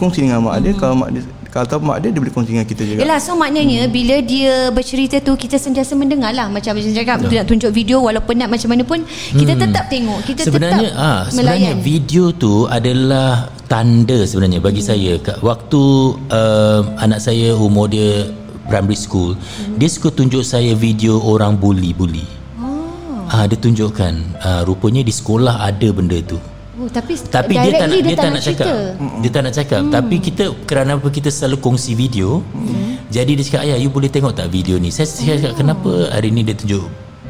Kongsi 0.00 0.24
dengan 0.24 0.40
mak 0.40 0.64
dia. 0.64 0.72
Kalau 0.72 0.96
mak 0.96 1.12
dia 1.12 1.22
kalau 1.50 1.66
tahu 1.66 1.82
mak 1.82 1.98
dia 1.98 2.14
Dia 2.14 2.22
boleh 2.22 2.30
kongsi 2.30 2.54
dengan 2.54 2.62
kita 2.62 2.82
juga. 2.86 3.02
Yelah 3.02 3.18
so 3.18 3.34
maknanya 3.34 3.90
Bila 3.90 4.22
dia 4.22 4.70
bercerita 4.70 5.18
tu 5.18 5.34
Kita 5.34 5.58
sentiasa 5.58 5.98
mendengar 5.98 6.30
lah. 6.30 6.46
Macam 6.46 6.78
Abang 6.78 6.94
cakap 6.94 7.26
Betul. 7.26 7.42
Nak 7.42 7.46
tunjuk 7.50 7.70
video 7.74 7.98
Walaupun 7.98 8.38
nak 8.38 8.54
macam 8.54 8.70
mana 8.70 8.86
pun 8.86 9.02
Kita 9.34 9.58
tetap 9.58 9.90
tengok 9.90 10.22
Kita 10.22 10.46
sebenarnya 10.46 10.94
tetap 10.94 11.02
ah 11.02 11.20
sebenarnya 11.26 11.74
melayan 11.74 11.76
video 11.82 12.30
tu 12.30 12.70
adalah 12.70 13.50
tanda 13.66 14.18
sebenarnya 14.26 14.58
bagi 14.58 14.82
Hmm. 14.82 14.90
saya. 14.94 15.12
Kat 15.22 15.38
waktu 15.42 15.82
uh, 16.30 16.80
anak 16.98 17.18
saya 17.22 17.54
umur 17.54 17.86
dia 17.86 18.26
primary 18.70 18.94
school 18.94 19.34
Hmm. 19.34 19.74
dia 19.76 19.90
suka 19.90 20.14
tunjuk 20.14 20.46
saya 20.46 20.72
video 20.78 21.18
orang 21.18 21.58
bully-bully. 21.58 22.22
Oh. 22.56 23.26
ah 23.26 23.44
dia 23.50 23.58
tunjukkan 23.58 24.12
ah, 24.40 24.62
rupanya 24.62 25.02
di 25.02 25.10
sekolah 25.10 25.66
ada 25.66 25.88
benda 25.90 26.22
tu. 26.22 26.38
Oh, 26.80 26.88
Tapi 26.88 27.12
tapi 27.28 27.60
dia 27.60 27.76
tak 27.76 27.92
nak 27.92 27.92
directly 27.92 28.00
dia, 28.00 28.16
tak 28.16 28.30
nak 28.32 28.40
cerita. 28.40 28.64
cakap. 28.64 28.76
dia 29.20 29.30
tak 29.34 29.42
nak 29.44 29.52
cakap. 29.52 29.80
Hmm. 29.84 29.92
tapi 29.92 30.16
kita 30.16 30.44
kerana 30.64 30.90
apa 30.96 31.08
kita 31.10 31.28
selalu 31.28 31.56
kongsi 31.60 31.92
video. 31.92 32.40
Hmm. 32.56 32.96
jadi 33.12 33.36
dia 33.36 33.44
cakap 33.44 33.62
ayah 33.68 33.76
you 33.76 33.90
boleh 33.92 34.08
tengok 34.08 34.32
tak 34.32 34.48
video 34.48 34.80
ni? 34.80 34.88
Saya 34.88 35.04
saya 35.10 35.36
cakap 35.36 35.60
kenapa 35.60 36.08
hari 36.08 36.30
ni 36.32 36.40
dia 36.46 36.54
tunjuk 36.56 36.86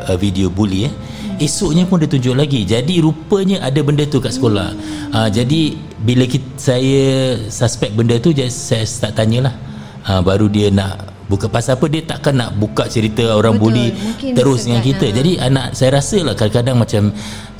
uh, 0.06 0.16
video 0.20 0.52
bully 0.52 0.86
eh? 0.86 0.94
Esoknya 1.40 1.88
pun 1.88 1.96
dia 1.96 2.04
tunjuk 2.04 2.36
lagi. 2.36 2.68
Jadi 2.68 3.00
rupanya 3.00 3.64
ada 3.64 3.80
benda 3.80 4.04
tu 4.04 4.20
kat 4.20 4.28
sekolah. 4.36 4.76
Uh, 5.08 5.28
jadi 5.32 5.72
bila 6.04 6.28
kita, 6.28 6.44
saya 6.60 7.00
suspect 7.48 7.96
benda 7.96 8.20
tu 8.20 8.28
saya 8.52 8.84
start 8.84 9.16
tanyalah. 9.16 9.56
Uh, 10.04 10.20
baru 10.20 10.52
dia 10.52 10.68
nak 10.68 11.00
buka 11.30 11.46
pasal 11.46 11.78
apa 11.78 11.86
dia 11.86 12.02
takkan 12.02 12.34
nak 12.34 12.58
buka 12.58 12.90
cerita 12.90 13.38
orang 13.38 13.54
Betul, 13.54 13.70
bully 13.70 13.86
mungkin 13.94 14.32
terus 14.34 14.66
dengan 14.66 14.82
kita 14.82 15.06
ah. 15.06 15.14
jadi 15.14 15.32
anak 15.46 15.66
saya 15.78 15.90
rasa 16.02 16.18
lah 16.26 16.34
kadang-kadang 16.34 16.76
macam 16.82 17.02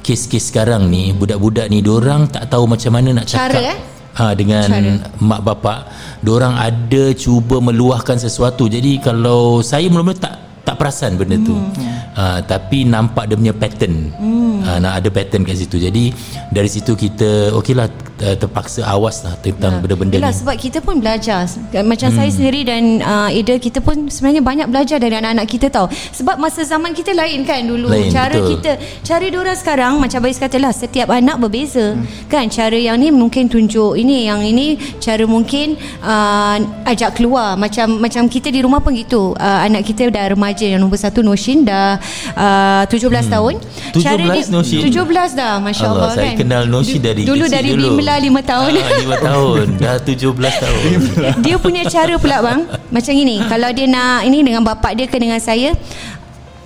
kes-kes 0.03 0.51
sekarang 0.51 0.91
ni 0.91 1.15
budak-budak 1.15 1.71
ni 1.71 1.79
orang 1.87 2.27
tak 2.27 2.51
tahu 2.51 2.67
macam 2.67 2.91
mana 2.91 3.23
nak 3.23 3.31
Cara, 3.31 3.55
cakap 3.55 3.63
eh? 3.63 3.79
ha, 4.19 4.35
dengan 4.35 4.67
Cara. 4.67 4.91
mak 5.23 5.41
bapak 5.47 5.79
orang 6.27 6.59
ada 6.59 7.15
cuba 7.15 7.63
meluahkan 7.63 8.19
sesuatu 8.19 8.67
jadi 8.67 8.99
kalau 8.99 9.63
saya 9.63 9.87
mula-mula 9.87 10.19
tak 10.19 10.50
tak 10.71 10.79
perasan 10.79 11.19
benda 11.19 11.37
tu. 11.43 11.59
Hmm. 11.59 11.91
ha, 12.15 12.39
tapi 12.47 12.87
nampak 12.87 13.27
dia 13.27 13.35
punya 13.35 13.55
pattern. 13.55 14.15
Ha, 14.61 14.79
nak 14.79 15.03
ada 15.03 15.09
pattern 15.11 15.43
kat 15.43 15.59
situ. 15.59 15.83
Jadi 15.83 16.15
dari 16.55 16.71
situ 16.71 16.95
kita 16.95 17.51
okeylah 17.59 17.91
uh, 18.21 18.37
terpaksa 18.37 18.85
awas 18.85 19.25
lah 19.25 19.35
tentang 19.41 19.81
benda-benda 19.81 20.21
Yelah 20.21 20.33
ni. 20.33 20.39
sebab 20.45 20.57
kita 20.61 20.79
pun 20.85 21.01
belajar. 21.01 21.49
Macam 21.81 22.09
hmm. 22.13 22.17
saya 22.17 22.31
sendiri 22.31 22.61
dan 22.63 23.01
uh, 23.01 23.31
Ida 23.33 23.57
Kita 23.57 23.81
pun 23.81 24.09
sebenarnya 24.13 24.43
banyak 24.45 24.67
belajar 24.69 24.99
Dari 25.01 25.17
anak-anak 25.17 25.47
kita 25.49 25.67
tau. 25.73 25.87
Sebab 25.91 26.37
masa 26.37 26.63
zaman 26.63 26.93
kita 26.93 27.17
lain 27.17 27.43
kan 27.49 27.65
dulu. 27.65 27.91
Lain, 27.91 28.13
Cara 28.13 28.37
betul. 28.37 28.61
kita 28.61 28.71
Cara 29.03 29.25
diorang 29.27 29.57
sekarang 29.57 29.93
Macam 29.99 30.19
Abais 30.21 30.37
kata 30.37 30.61
lah 30.61 30.73
Setiap 30.75 31.09
anak 31.09 31.41
berbeza. 31.41 31.97
Hmm. 31.97 32.05
Kan 32.29 32.53
cara 32.53 32.77
yang 32.77 33.01
ni 33.01 33.09
mungkin 33.09 33.49
tunjuk 33.49 33.97
Ini 33.97 34.29
yang 34.29 34.45
ini 34.45 34.77
Cara 35.01 35.25
mungkin 35.25 35.81
uh, 36.05 36.57
Ajak 36.85 37.17
keluar. 37.17 37.57
Macam 37.57 37.97
macam 38.03 38.29
kita 38.29 38.53
di 38.53 38.61
rumah 38.61 38.83
pun 38.85 38.93
gitu. 38.93 39.33
Uh, 39.39 39.59
Anak 39.65 39.87
kita 39.87 40.11
dah 40.13 40.35
remaja 40.35 40.60
Yang 40.69 40.81
nombor 40.85 40.99
satu 41.01 41.25
Noshin 41.25 41.65
Dah 41.65 41.97
uh, 42.37 42.85
17 42.85 43.07
hmm. 43.09 43.33
tahun. 43.33 43.55
17 43.97 44.53
Noshin? 44.53 44.81
17 44.85 45.39
dah 45.39 45.55
Masya 45.63 45.87
Allah, 45.89 45.97
Allah, 45.97 46.11
saya 46.13 46.31
kan? 46.35 46.37
kenal 46.45 46.63
Noshi 46.69 46.99
Du- 47.01 47.05
dari 47.09 47.23
Dulu 47.25 47.45
kecil 47.47 47.57
dari 47.57 47.71
dulu. 47.73 47.87
Bimla 47.97 48.15
5 48.21 48.51
tahun. 48.53 48.71
Ah, 48.77 48.91
5 49.17 49.25
tahun. 49.29 49.65
Dah 49.81 49.97
17 50.03 50.65
tahun. 50.65 50.99
Dia 51.41 51.57
punya 51.57 51.83
cara 51.89 52.15
pula 52.21 52.37
bang 52.45 52.61
Macam 52.91 53.15
ini. 53.15 53.41
Kalau 53.47 53.69
dia 53.73 53.87
nak 53.89 54.27
Ini 54.27 54.39
dengan 54.45 54.63
bapak 54.67 54.93
dia 54.99 55.07
ke 55.09 55.17
dengan 55.17 55.41
saya 55.41 55.73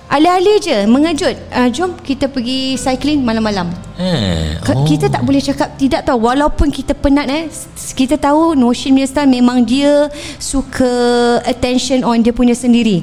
Alih-alih 0.05 0.57
je 0.61 0.77
Mengejut 0.85 1.33
uh, 1.49 1.69
Jom 1.73 1.97
kita 1.97 2.29
pergi 2.29 2.77
cycling 2.77 3.25
malam-malam 3.25 3.73
eh, 3.97 4.53
oh. 4.69 4.85
Kita 4.85 5.09
tak 5.09 5.25
boleh 5.25 5.41
cakap 5.41 5.73
Tidak 5.75 6.05
tahu 6.05 6.21
Walaupun 6.21 6.69
kita 6.69 6.93
penat 6.93 7.25
eh 7.25 7.49
Kita 7.91 8.15
tahu 8.15 8.53
Notion 8.53 8.93
punya 8.93 9.09
style 9.09 9.27
Memang 9.27 9.65
dia 9.65 10.05
Suka 10.37 10.93
Attention 11.41 12.05
on 12.05 12.21
dia 12.21 12.29
punya 12.29 12.53
sendiri 12.53 13.01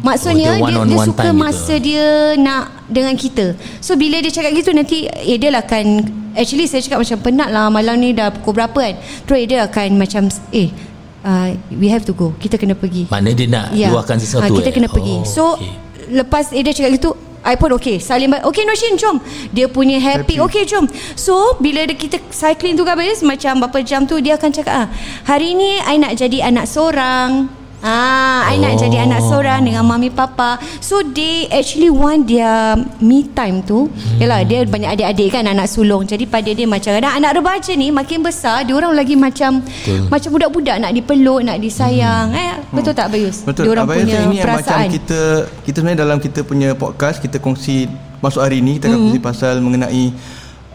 Maksudnya 0.00 0.56
Oh, 0.56 0.64
dia 0.64 0.80
dia, 0.80 0.88
dia, 0.88 0.98
suka 1.04 1.20
time 1.22 1.36
gitu. 1.36 1.44
masa 1.44 1.74
dia 1.76 2.06
Nak 2.34 2.64
Dengan 2.88 3.14
kita 3.14 3.46
So 3.78 3.94
bila 3.94 4.16
dia 4.18 4.32
cakap 4.32 4.56
gitu 4.56 4.72
Nanti 4.72 5.06
Eh 5.06 5.36
dia 5.36 5.52
lah 5.52 5.60
akan 5.60 6.08
Actually 6.32 6.64
saya 6.64 6.80
cakap 6.80 7.04
macam 7.04 7.18
Penat 7.20 7.48
lah 7.52 7.68
malam 7.68 8.00
ni 8.00 8.16
dah 8.16 8.32
pukul 8.32 8.56
berapa 8.56 8.80
kan 8.80 8.94
Terus 9.28 9.38
eh, 9.38 9.46
dia 9.46 9.58
akan 9.68 9.88
macam 9.94 10.22
Eh 10.50 10.72
uh, 11.20 11.52
We 11.68 11.92
have 11.92 12.08
to 12.08 12.16
go 12.16 12.32
Kita 12.32 12.56
kena 12.56 12.72
pergi 12.72 13.12
Mana 13.12 13.28
dia 13.30 13.44
nak 13.44 13.76
Ya. 13.76 13.92
luahkan 13.92 14.16
sesuatu 14.16 14.48
Ah, 14.48 14.56
Kita 14.56 14.70
eh? 14.70 14.74
kena 14.74 14.88
pergi 14.88 15.20
Oh, 15.20 15.28
So 15.28 15.44
okey. 15.60 15.89
Lepas 16.10 16.50
Ida 16.50 16.74
cakap 16.74 16.92
gitu 16.98 17.10
I 17.40 17.56
pun 17.56 17.72
okay. 17.72 17.96
Baik 17.96 18.44
Okay 18.52 18.64
Noshin 18.68 19.00
jom. 19.00 19.16
Dia 19.48 19.64
punya 19.64 19.96
happy, 19.96 20.36
Happy. 20.36 20.44
Okay 20.44 20.64
jom. 20.68 20.84
So 21.16 21.56
bila 21.56 21.88
dia 21.88 21.96
kita 21.96 22.20
cycling 22.28 22.76
tu 22.76 22.84
habis 22.84 23.24
Macam 23.24 23.64
berapa 23.64 23.80
jam 23.80 24.04
tu 24.04 24.20
Dia 24.20 24.36
akan 24.36 24.50
cakap 24.52 24.74
ah, 24.76 24.86
Hari 25.24 25.56
ni 25.56 25.80
I 25.80 25.96
nak 25.96 26.20
jadi 26.20 26.52
anak 26.52 26.68
seorang 26.68 27.59
Ah, 27.80 28.44
I 28.52 28.60
nak 28.60 28.76
jadi 28.76 29.08
anak 29.08 29.24
seorang 29.24 29.64
dengan 29.64 29.88
mami 29.88 30.12
papa. 30.12 30.60
So 30.84 31.00
they 31.00 31.48
actually 31.48 31.88
want 31.88 32.28
their 32.28 32.76
me 33.00 33.24
time 33.32 33.64
tu. 33.64 33.88
Hmm. 33.88 34.18
Yalah, 34.20 34.44
dia 34.44 34.68
banyak 34.68 35.00
adik-adik 35.00 35.28
kan 35.32 35.48
anak 35.48 35.64
sulung. 35.64 36.04
Jadi 36.04 36.28
pada 36.28 36.52
dia 36.52 36.68
macam 36.68 36.92
kadang 36.92 37.14
anak 37.16 37.40
remaja 37.40 37.72
ni 37.72 37.88
makin 37.88 38.20
besar, 38.20 38.68
dia 38.68 38.76
orang 38.76 38.92
lagi 38.92 39.16
macam 39.16 39.64
Betul. 39.64 40.12
macam 40.12 40.28
budak-budak 40.36 40.76
nak 40.76 40.92
dipeluk, 40.92 41.40
nak 41.40 41.56
disayang. 41.56 42.36
Hmm. 42.36 42.40
Eh, 42.40 42.54
betul 42.68 42.92
tak 42.92 43.08
Bayus? 43.08 43.42
Betul. 43.48 43.64
Dia 43.64 43.70
orang 43.72 43.86
Abayus 43.88 44.04
punya 44.04 44.18
ini 44.28 44.36
perasaan. 44.44 44.76
Macam 44.84 44.92
kita 44.92 45.20
kita 45.64 45.76
sebenarnya 45.80 46.00
dalam 46.04 46.18
kita 46.20 46.40
punya 46.44 46.68
podcast 46.76 47.16
kita 47.24 47.40
kongsi 47.40 47.88
masuk 48.20 48.44
hari 48.44 48.60
ini 48.60 48.76
kita 48.76 48.92
akan 48.92 48.96
hmm. 48.96 49.04
kongsi 49.08 49.20
pasal 49.24 49.54
mengenai 49.64 50.04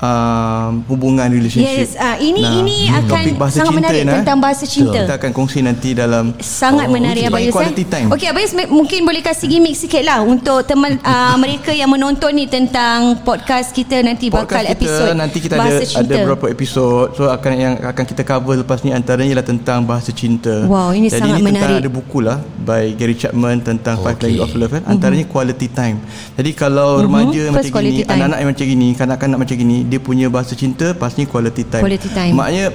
uh, 0.01 0.69
hubungan 0.91 1.27
relationship. 1.31 1.87
Yes, 1.87 1.95
uh, 1.95 2.17
ini 2.19 2.43
nah, 2.43 2.59
ini 2.59 2.77
akan 2.91 3.23
sangat 3.51 3.73
menarik 3.75 4.01
nah, 4.03 4.19
tentang 4.21 4.37
bahasa 4.41 4.65
cinta. 4.67 5.05
Kita 5.05 5.15
akan 5.19 5.31
kongsi 5.31 5.59
nanti 5.63 5.95
dalam 5.95 6.35
sangat 6.41 6.87
oh, 6.89 6.93
menarik 6.93 7.27
Abayus. 7.29 7.53
Quality 7.53 7.83
eh? 7.83 7.87
time. 7.87 8.07
Okey 8.11 8.27
Abayus 8.31 8.51
mungkin 8.67 8.99
boleh 9.05 9.21
kasih 9.23 9.47
gimmick 9.47 9.75
sikit 9.77 10.03
lah 10.03 10.19
untuk 10.23 10.65
teman 10.67 10.99
uh, 11.05 11.35
mereka 11.39 11.71
yang 11.71 11.91
menonton 11.91 12.31
ni 12.35 12.45
tentang 12.49 13.21
podcast 13.23 13.71
kita 13.71 14.01
nanti 14.01 14.27
podcast 14.27 14.49
bakal 14.49 14.63
kita, 14.65 14.75
episod 14.75 15.11
nanti 15.15 15.37
kita 15.39 15.55
ada 15.55 15.83
cinta. 15.83 16.03
ada 16.03 16.13
beberapa 16.23 16.45
episod 16.51 17.13
so 17.15 17.29
akan 17.29 17.51
yang 17.55 17.73
akan 17.79 18.05
kita 18.07 18.23
cover 18.25 18.59
lepas 18.59 18.81
ni 18.83 18.91
antaranya 18.91 19.35
ialah 19.37 19.47
tentang 19.47 19.85
bahasa 19.85 20.11
cinta. 20.15 20.65
Wow, 20.65 20.91
ini 20.95 21.07
Jadi 21.07 21.21
sangat 21.21 21.37
ini 21.39 21.43
menarik. 21.43 21.65
Jadi 21.65 21.83
ada 21.85 21.91
buku 21.91 22.19
lah 22.23 22.37
by 22.41 22.95
Gary 22.97 23.15
Chapman 23.15 23.61
tentang 23.61 24.01
okay. 24.01 24.05
Five 24.05 24.19
Language 24.25 24.43
of 24.43 24.53
Love 24.57 24.71
kan. 24.73 24.83
Antaranya 24.89 25.25
mm-hmm. 25.25 25.35
quality 25.37 25.67
time. 25.69 25.97
Jadi 26.33 26.51
kalau 26.57 26.89
mm-hmm. 26.97 27.05
remaja 27.05 27.41
First 27.45 27.55
macam 27.55 27.81
gini, 27.85 28.01
anak-anak 28.03 28.37
yang 28.41 28.49
macam 28.49 28.65
gini, 28.65 28.87
kanak-kanak 28.97 29.37
macam 29.37 29.55
gini, 29.55 29.77
dia 29.85 30.01
punya 30.01 30.27
bahasa 30.27 30.57
cinta 30.57 30.91
pastinya 30.97 31.29
quality 31.29 31.63
time. 31.63 31.83
Quality 31.85 32.09
time. 32.11 32.33
Maknanya 32.33 32.67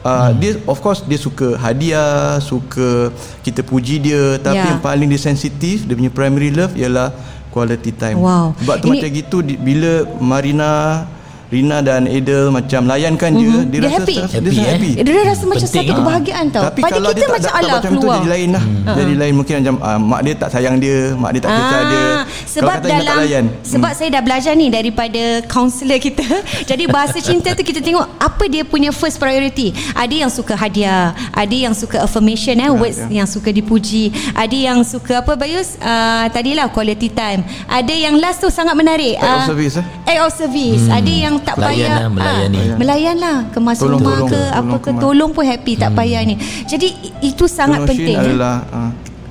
Uh, 0.00 0.32
hmm. 0.32 0.40
dia 0.40 0.52
of 0.64 0.80
course 0.80 1.04
dia 1.04 1.20
suka 1.20 1.60
hadiah 1.60 2.40
suka 2.40 3.12
kita 3.44 3.60
puji 3.60 4.00
dia 4.00 4.40
tapi 4.40 4.56
yeah. 4.56 4.72
yang 4.72 4.80
paling 4.80 5.04
dia 5.12 5.20
sensitif 5.20 5.84
dia 5.84 5.92
punya 5.92 6.08
primary 6.08 6.48
love 6.48 6.72
ialah 6.72 7.12
quality 7.52 7.92
time 7.92 8.16
wow. 8.16 8.56
sebab 8.64 8.80
tu 8.80 8.88
Ini... 8.88 8.92
macam 8.96 9.10
gitu 9.12 9.36
bila 9.60 10.08
Marina 10.16 11.04
Rina 11.50 11.82
dan 11.82 12.06
Adel 12.06 12.54
macam 12.54 12.86
layankan 12.86 13.30
mm-hmm. 13.34 13.50
dia 13.50 13.58
dia, 13.66 13.80
dia 13.82 13.88
rasa 13.90 13.98
happy. 13.98 14.14
Dia, 14.14 14.22
happy, 14.30 14.50
dia 14.54 14.68
happy. 14.70 14.90
Eh? 14.94 15.02
Dia 15.02 15.22
rasa 15.26 15.44
macam 15.50 15.66
Penting 15.66 15.82
satu 15.82 15.98
kebahagiaan 15.98 16.44
tau. 16.54 16.62
Tapi 16.70 16.80
Pada 16.80 16.92
kalau 16.94 17.10
kita 17.10 17.18
dia 17.18 17.26
tak, 17.26 17.34
macam 17.34 17.50
tak, 17.50 17.58
alah 17.58 17.72
macam 17.74 17.90
keluar. 17.90 18.06
tu 18.06 18.14
jadi 18.14 18.30
lain 18.30 18.48
lah. 18.54 18.64
Hmm. 18.64 18.94
Jadi 18.94 19.14
lain 19.18 19.32
mungkin 19.34 19.54
macam 19.58 19.74
uh, 19.82 19.98
mak 19.98 20.20
dia 20.22 20.34
tak 20.38 20.48
sayang 20.54 20.76
dia, 20.78 20.98
mak 21.18 21.30
dia 21.34 21.40
tak 21.42 21.50
kisah 21.50 21.74
ah, 21.74 21.82
dia. 21.90 22.06
Sebab 22.46 22.76
kalau 22.78 22.90
dalam 22.94 23.16
layan. 23.26 23.44
sebab 23.66 23.90
hmm. 23.90 23.98
saya 23.98 24.08
dah 24.14 24.22
belajar 24.22 24.52
ni 24.54 24.66
daripada 24.70 25.22
kaunselor 25.50 25.98
kita. 25.98 26.26
jadi 26.70 26.84
bahasa 26.86 27.18
cinta 27.18 27.50
tu 27.58 27.62
kita 27.66 27.82
tengok 27.82 28.06
apa 28.22 28.44
dia 28.46 28.62
punya 28.62 28.94
first 28.94 29.18
priority. 29.18 29.74
Ada 29.98 30.14
yang 30.14 30.30
suka 30.30 30.54
hadiah, 30.54 31.10
ada 31.34 31.56
yang 31.56 31.74
suka 31.74 31.98
affirmation 32.06 32.62
eh, 32.62 32.70
words 32.70 33.02
ya. 33.10 33.22
yang 33.22 33.26
suka 33.26 33.50
dipuji, 33.50 34.14
ada 34.38 34.54
yang 34.54 34.86
suka 34.86 35.18
apa 35.18 35.34
Bayus? 35.34 35.74
Uh, 35.82 36.30
tadilah 36.30 36.70
quality 36.70 37.10
time. 37.10 37.42
Ada 37.66 37.90
yang 37.90 38.14
last 38.22 38.38
tu 38.38 38.46
sangat 38.54 38.78
menarik. 38.78 39.18
Act 39.18 39.50
of 39.50 39.58
service 39.58 39.74
eh. 39.82 39.86
Act 40.06 40.20
of 40.22 40.30
service. 40.30 40.84
Hmm. 40.86 40.98
Ada 41.02 41.12
yang 41.12 41.39
tak 41.40 41.54
Layan 41.56 41.66
payah 41.66 41.90
lah, 41.90 42.08
melayani. 42.08 42.58
Ah, 42.60 42.76
layan 42.86 43.16
lah 43.16 43.36
kemas 43.48 43.76
tolong, 43.76 43.96
rumah 43.96 44.14
tolong, 44.16 44.28
ke 44.28 44.40
tolong, 44.40 44.58
apa 44.60 44.74
ke 44.74 44.84
kemas. 44.86 45.00
tolong 45.00 45.30
pun 45.30 45.44
happy 45.44 45.72
tak 45.74 45.90
Hmm. 45.90 45.98
payah 45.98 46.20
ni 46.22 46.34
jadi 46.64 46.88
itu 47.20 47.44
sangat 47.46 47.78
Tolong 47.78 47.90
penting 47.90 48.14
eh. 48.14 48.24
adalah 48.24 48.54
uh, 48.68 48.90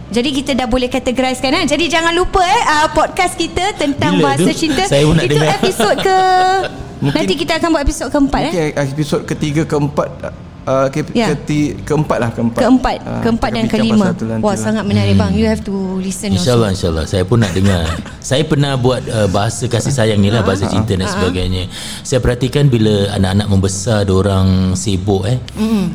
jadi 0.09 0.29
kita 0.33 0.51
dah 0.55 0.65
boleh 0.65 0.87
categorizekan 0.87 1.53
eh? 1.53 1.65
Jadi 1.67 1.85
jangan 1.85 2.09
lupa 2.11 2.41
eh 2.41 2.61
uh, 2.63 2.89
podcast 2.89 3.33
kita 3.35 3.77
tentang 3.77 4.17
Bila 4.17 4.33
bahasa 4.33 4.49
tu? 4.49 4.57
cinta. 4.57 4.81
Saya 4.83 5.05
pun 5.05 5.13
nak 5.13 5.23
Itu 5.23 5.37
dengar. 5.37 5.53
episod 5.55 5.95
ke 5.95 6.17
Mungkin- 6.99 7.13
Nanti 7.15 7.33
kita 7.37 7.53
akan 7.55 7.69
buat 7.69 7.83
episod 7.85 8.07
keempat 8.09 8.41
eh. 8.41 8.51
mungkin 8.51 8.89
episod 8.89 9.21
ketiga 9.23 9.61
keempat 9.63 10.09
uh, 10.65 10.87
ke, 10.89 11.05
Ya. 11.13 11.31
keti, 11.31 11.77
keempat 11.83 12.17
lah 12.19 12.29
keempat 12.31 12.59
Keempat, 12.59 12.97
Ah, 13.05 13.21
keempat 13.23 13.49
dan 13.51 13.65
kelima. 13.67 14.11
Wah, 14.39 14.53
lah. 14.53 14.55
sangat 14.55 14.83
menarik 14.83 15.15
bang. 15.15 15.31
You 15.35 15.45
have 15.47 15.63
to 15.63 15.73
listen 15.99 16.35
InsyaAllah 16.35 16.73
insyaAllah 16.73 17.05
Saya 17.05 17.23
pun 17.23 17.39
nak 17.39 17.51
dengar 17.51 17.85
Saya 18.29 18.43
pernah 18.43 18.75
buat 18.75 19.03
uh, 19.07 19.27
Bahasa 19.29 19.67
kasih 19.67 19.93
sayang 19.93 20.19
ni 20.19 20.27
lah 20.27 20.41
Bahasa 20.41 20.67
Ah, 20.67 20.71
cinta 20.71 20.93
dan 20.93 21.07
sebagainya 21.07 21.69
Saya 22.03 22.19
perhatikan 22.19 22.67
Bila 22.67 23.13
anak-anak 23.15 23.47
membesar 23.47 24.03
orang 24.09 24.73
sibuk 24.75 25.23
eh 25.25 25.37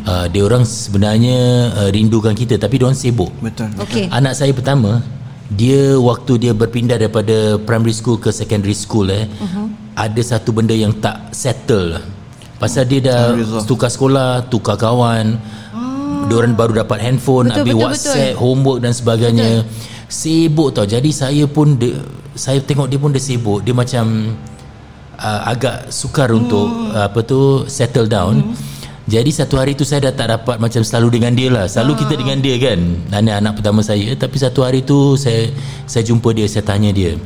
uh, 0.06 0.26
orang 0.30 0.64
sebenarnya 0.64 1.38
uh, 1.74 1.88
Rindukan 1.92 2.32
kita 2.32 2.56
Tapi 2.56 2.80
orang 2.80 2.96
sibuk 2.96 3.30
betul, 3.40 3.68
betul. 3.74 3.84
Okey. 3.84 4.04
Anak 4.10 4.34
saya 4.34 4.50
pertama 4.54 5.04
Dia 5.50 5.98
waktu 6.00 6.38
dia 6.40 6.52
berpindah 6.56 6.96
Daripada 6.96 7.60
primary 7.62 7.92
school 7.92 8.16
Ke 8.16 8.32
secondary 8.32 8.74
school 8.74 9.10
eh 9.10 9.26
uh-huh. 9.28 9.66
Ada 9.94 10.38
satu 10.38 10.50
benda 10.50 10.74
yang 10.74 10.90
tak 10.98 11.30
settle 11.30 12.13
Pasal 12.56 12.86
dia 12.86 13.00
dah. 13.02 13.34
Tukar 13.64 13.88
sekolah 13.88 14.46
Tukar 14.46 14.76
kawan. 14.76 15.36
Diorang 16.24 16.56
baru 16.56 16.80
dapat 16.80 17.04
handphone 17.04 17.52
Betul, 17.52 17.60
Habis 17.60 17.74
betul, 17.74 17.82
whatsapp 17.84 18.16
betul. 18.32 18.40
Homework 18.40 18.78
dan 18.80 18.92
sebagainya. 18.92 19.50
Sibuk 20.06 20.72
tau. 20.72 20.84
Jadi 20.84 21.10
saya 21.10 21.44
pun 21.44 21.76
dia, 21.76 21.98
Saya 22.32 22.58
tengok 22.58 22.88
dia 22.88 22.96
pun 22.96 23.10
dia 23.10 23.20
sibuk. 23.20 23.60
Dia 23.60 23.74
macam 23.74 24.32
uh, 25.16 25.40
Agak 25.44 25.90
sukar 25.90 26.32
Hmm. 26.32 26.40
untuk 26.40 26.66
uh, 26.90 27.04
Apa 27.04 27.20
tu 27.20 27.40
Settle 27.66 28.08
down. 28.08 28.56
Jadi 29.04 29.28
satu 29.28 29.60
hari 29.60 29.76
tu 29.76 29.84
Saya 29.84 30.08
dah 30.08 30.14
tak 30.16 30.28
dapat 30.32 30.56
Macam 30.56 30.80
selalu 30.80 31.20
dengan 31.20 31.36
dia 31.36 31.52
lah. 31.52 31.68
Selalu 31.68 31.92
Ah. 31.92 31.98
kita 32.00 32.14
dengan 32.16 32.38
dia 32.40 32.56
kan. 32.56 32.80
Anak 33.12 33.34
anak 33.36 33.52
pertama 33.60 33.80
saya. 33.84 34.16
Tapi 34.16 34.36
satu 34.38 34.64
hari 34.64 34.80
tu 34.80 35.18
Saya 35.18 35.52
saya 35.84 36.00
jumpa 36.02 36.32
dia 36.32 36.48
Saya 36.48 36.64
tanya 36.64 36.88
dia. 36.88 37.20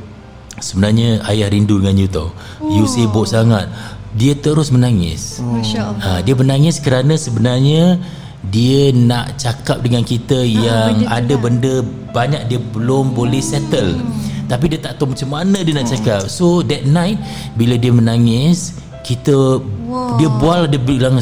Sebenarnya 0.58 1.22
ayah 1.30 1.46
rindu 1.46 1.78
dengan 1.78 1.94
you 1.94 2.10
tau. 2.10 2.34
You 2.58 2.82
Oh. 2.82 2.90
sibuk 2.90 3.30
sangat 3.30 3.70
Dia 4.18 4.34
terus 4.34 4.68
menangis 4.68 5.38
Masya 5.38 5.80
Allah. 5.80 6.02
Ha, 6.02 6.18
dia 6.20 6.34
menangis 6.34 6.76
kerana 6.76 7.14
sebenarnya 7.14 8.02
dia 8.44 8.90
nak 8.90 9.36
cakap 9.36 9.78
dengan 9.78 10.02
kita 10.02 10.42
yang 10.42 10.98
benda 10.98 11.10
ada 11.12 11.30
lah. 11.30 11.40
benda 11.40 11.72
banyak 12.10 12.42
dia 12.46 12.58
belum 12.58 13.12
boleh 13.12 13.38
settle. 13.38 13.94
Tapi 14.48 14.64
dia 14.66 14.80
tak 14.80 14.96
tahu 14.96 15.12
macam 15.12 15.28
mana 15.30 15.58
dia 15.60 15.72
nak 15.72 15.86
cakap. 15.86 16.26
So 16.26 16.64
that 16.64 16.82
night 16.82 17.20
bila 17.54 17.76
dia 17.76 17.92
menangis 17.92 18.74
kita 19.00 19.62
Wow. 19.88 20.20
dia 20.20 20.28
bual 20.28 20.68
dia 20.68 20.76
bilang 20.76 21.16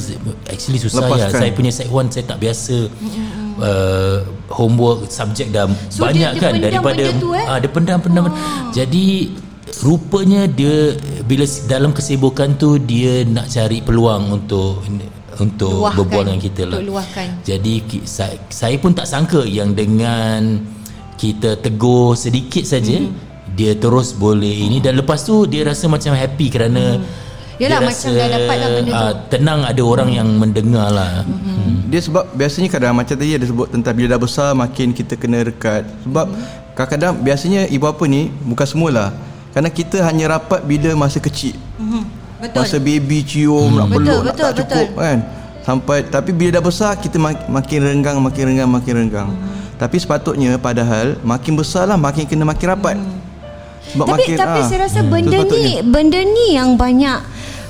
actually 0.47 0.75
susah 0.77 1.07
ya. 1.07 1.31
Lepaskan. 1.31 1.39
Saya 1.39 1.51
punya 1.53 1.71
set 1.71 1.87
one 1.87 2.11
saya 2.11 2.27
tak 2.27 2.43
biasa 2.43 2.91
uh, 3.63 4.19
homework 4.51 5.07
subjek 5.07 5.51
dah 5.51 5.71
So, 5.87 6.03
banyak 6.03 6.35
dia- 6.35 6.35
dia 6.35 6.43
kan 6.43 6.53
daripada 6.59 7.03
benda 7.07 7.23
tu, 7.23 7.31
eh? 7.31 7.45
ah 7.47 7.57
dia 7.57 7.71
pendam 7.71 7.99
pendam. 7.99 8.25
Jadi 8.73 9.07
rupanya 9.83 10.47
dia 10.47 10.95
bila 11.27 11.45
dalam 11.67 11.91
kesibukan 11.91 12.55
tu 12.55 12.79
dia 12.79 13.27
nak 13.27 13.51
cari 13.51 13.83
peluang 13.83 14.43
untuk 14.43 14.83
untuk 15.37 15.85
Luahkan. 15.85 15.97
berbual 16.01 16.23
dengan 16.25 16.41
kita 16.41 16.63
lah. 16.65 16.81
Luahkan. 16.81 17.29
Jadi 17.45 17.75
saya, 18.09 18.41
saya 18.49 18.77
pun 18.81 18.97
tak 18.97 19.05
sangka 19.05 19.45
yang 19.45 19.77
dengan 19.77 20.65
kita 21.17 21.61
tegur 21.61 22.17
sedikit 22.17 22.65
saja 22.65 23.01
mm-hmm. 23.01 23.57
dia 23.57 23.73
terus 23.77 24.13
boleh 24.13 24.69
ini 24.69 24.81
dan 24.81 25.01
lepas 25.01 25.25
tu 25.25 25.49
dia 25.49 25.65
rasa 25.65 25.89
macam 25.89 26.13
happy 26.13 26.47
kerana 26.53 27.01
Mm-hmm. 27.01 27.25
Yelah, 27.57 27.81
macam 27.81 28.13
dah 28.13 28.29
dapat 28.29 28.57
lah 28.61 28.69
benda 28.69 28.93
tu. 28.93 29.01
ah, 29.01 29.13
tenang 29.33 29.61
ada 29.65 29.81
orang 29.81 30.13
yang 30.13 30.29
mendengar 30.37 30.93
lah. 30.93 31.25
Mm-hmm. 31.25 31.89
Dia 31.89 32.01
sebab 32.05 32.25
biasanya 32.37 32.69
kadang 32.69 32.93
macam 32.93 33.17
tadi 33.17 33.33
ada 33.33 33.49
sebut 33.49 33.73
tentang 33.73 33.97
bila 33.97 34.13
dah 34.13 34.21
besar 34.21 34.53
makin 34.53 34.93
kita 34.93 35.17
kena 35.17 35.41
rekat. 35.41 35.89
Sebab 36.05 36.37
kadang-kadang 36.77 37.17
biasanya 37.25 37.65
ibu 37.73 37.89
apa 37.89 38.05
ni 38.05 38.29
bukan 38.45 38.67
semualah. 38.69 39.09
Kerana 39.57 39.73
kita 39.73 40.05
hanya 40.05 40.37
rapat 40.37 40.61
bila 40.69 40.93
masa 40.93 41.17
kecil. 41.17 41.57
Betul. 42.37 42.61
Masa 42.61 42.77
baby 42.77 43.25
cium 43.25 43.73
nak 43.73 43.89
Betul, 43.89 43.97
peluk 44.05 44.21
nak 44.21 44.25
betul, 44.29 44.45
tak 44.45 44.53
cukup 44.61 44.89
betul. 44.93 45.01
kan. 45.01 45.19
Sampai 45.65 45.99
tapi 46.05 46.31
bila 46.37 46.61
dah 46.61 46.65
besar 46.69 46.93
kita 47.01 47.17
mak- 47.17 47.49
makin 47.49 47.81
renggang 47.81 48.21
makin 48.21 48.43
renggang 48.53 48.69
makin 48.69 48.93
renggang. 49.01 49.29
Tapi 49.81 49.97
sepatutnya 49.97 50.61
padahal 50.61 51.17
makin 51.25 51.57
besar 51.57 51.89
lah 51.89 51.97
makin 51.97 52.29
kena 52.29 52.45
makin 52.45 52.67
rapat. 52.69 53.01
Sebab 53.97 54.05
tapi 54.05 54.13
makin 54.29 54.37
tapi 54.45 54.61
ah, 54.61 54.67
saya 54.69 54.81
rasa 54.85 55.01
tu 55.01 55.09
benda 55.09 55.39
ni 55.49 55.81
benda 55.81 56.21
ni 56.21 56.47
yang 56.53 56.77
banyak 56.77 57.19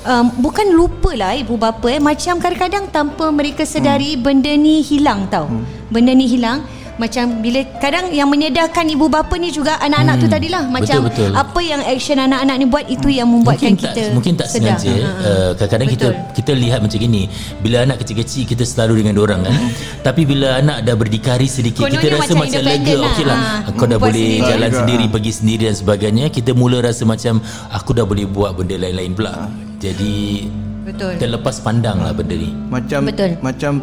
um, 0.03 0.25
bukan 0.43 0.67
lupa 0.75 1.15
lah 1.15 1.39
ibu 1.39 1.55
bapa 1.55 1.87
eh 1.87 2.03
macam 2.03 2.35
kadang-kadang 2.35 2.91
tanpa 2.91 3.31
mereka 3.31 3.63
sedari 3.63 4.19
hmm. 4.19 4.21
benda 4.27 4.51
ni 4.59 4.83
hilang 4.83 5.31
tau 5.31 5.47
hmm. 5.47 5.87
benda 5.87 6.11
ni 6.11 6.27
hilang 6.27 6.67
macam 6.97 7.39
bila 7.39 7.61
kadang 7.77 8.09
yang 8.09 8.25
menyedarkan 8.25 8.89
ibu 8.89 9.05
bapa 9.05 9.37
ni 9.37 9.49
juga 9.49 9.77
anak-anak 9.77 10.17
hmm. 10.17 10.23
tu 10.23 10.27
tadilah 10.27 10.63
macam 10.65 10.99
Betul, 11.05 11.29
betul. 11.29 11.31
apa 11.37 11.59
yang 11.61 11.81
action 11.85 12.17
anak-anak 12.17 12.55
ni 12.57 12.65
buat 12.65 12.85
itu 12.89 13.07
yang 13.07 13.29
membuatkan 13.29 13.71
mungkin 13.71 13.85
tak 13.85 13.93
kita 13.93 14.03
mungkin 14.13 14.33
tak 14.33 14.47
sedar. 14.49 14.77
sengaja 14.81 14.93
Ha, 14.97 15.05
ha. 15.05 15.21
uh, 15.21 15.49
kadang-kadang 15.53 15.89
kita 15.93 16.07
Betul. 16.09 16.33
kita 16.33 16.51
lihat 16.57 16.79
macam 16.81 16.97
gini 16.97 17.21
bila 17.61 17.77
anak 17.85 17.97
kecil-kecil 18.01 18.43
kita 18.45 18.63
selalu 18.65 19.05
dengan 19.05 19.15
orang 19.21 19.45
kan 19.45 19.55
tapi 20.01 20.25
bila 20.25 20.57
anak 20.57 20.81
dah 20.81 20.95
berdikari 20.97 21.45
sedikit 21.45 21.85
kita 21.85 22.01
Kononnya 22.01 22.17
rasa 22.17 22.33
macam 22.33 22.37
macam 22.49 22.61
lega 22.65 22.93
lah. 22.97 23.09
okeylah 23.13 23.37
Ha, 23.37 23.69
kau 23.77 23.85
dah 23.85 23.99
boleh 24.01 24.17
sendiri. 24.33 24.49
jalan 24.49 24.69
Juga, 24.69 24.79
sendiri 24.81 25.05
ha. 25.05 25.11
pergi 25.13 25.31
sendiri 25.31 25.63
dan 25.69 25.75
sebagainya 25.77 26.25
kita 26.27 26.51
mula 26.51 26.77
rasa 26.81 27.03
macam 27.05 27.33
aku 27.69 27.91
dah 27.93 28.03
boleh 28.03 28.25
buat 28.25 28.57
benda 28.57 28.75
lain-lain 28.75 29.13
pula 29.13 29.45
jadi 29.77 30.49
Betul. 30.83 31.13
terlepas 31.19 31.61
pandang 31.61 32.01
lah 32.01 32.09
benda 32.09 32.33
ni 32.33 32.49
macam 32.67 33.05
Betul. 33.05 33.37
macam 33.39 33.73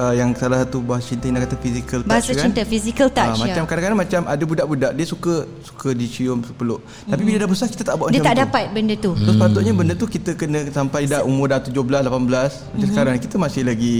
uh, 0.00 0.14
yang 0.14 0.30
salah 0.36 0.64
satu 0.64 0.78
bahasa 0.84 1.12
cinta 1.12 1.28
yang 1.28 1.42
kata 1.42 1.56
physical 1.58 2.00
touch 2.04 2.10
bahasa 2.10 2.32
kan. 2.32 2.44
cinta 2.48 2.62
physical 2.64 3.08
touch 3.08 3.36
macam 3.40 3.62
ya. 3.64 3.68
kadang-kadang 3.68 3.98
macam 3.98 4.20
ada 4.28 4.42
budak-budak 4.44 4.90
dia 4.96 5.06
suka 5.08 5.34
suka 5.64 5.88
dicium 5.96 6.38
peluk. 6.56 6.80
Tapi 7.08 7.22
bila 7.24 7.36
dah 7.44 7.48
besar 7.48 7.66
kita 7.72 7.82
tak 7.84 7.96
buat 7.96 8.08
dia 8.12 8.20
macam 8.20 8.28
tak 8.28 8.36
tu. 8.36 8.42
dapat 8.46 8.64
benda 8.72 8.94
tu 8.96 9.12
So, 9.16 9.32
sepatutnya 9.32 9.72
benda 9.72 9.94
tu 9.96 10.06
kita 10.06 10.30
kena 10.36 10.68
sampai 10.70 11.08
dah 11.08 11.24
umur 11.24 11.48
dah 11.50 11.60
17 11.60 11.72
18 11.72 12.08
macam 12.08 12.88
sekarang 12.88 13.12
ni 13.16 13.20
kita 13.24 13.36
masih 13.40 13.62
lagi 13.64 13.96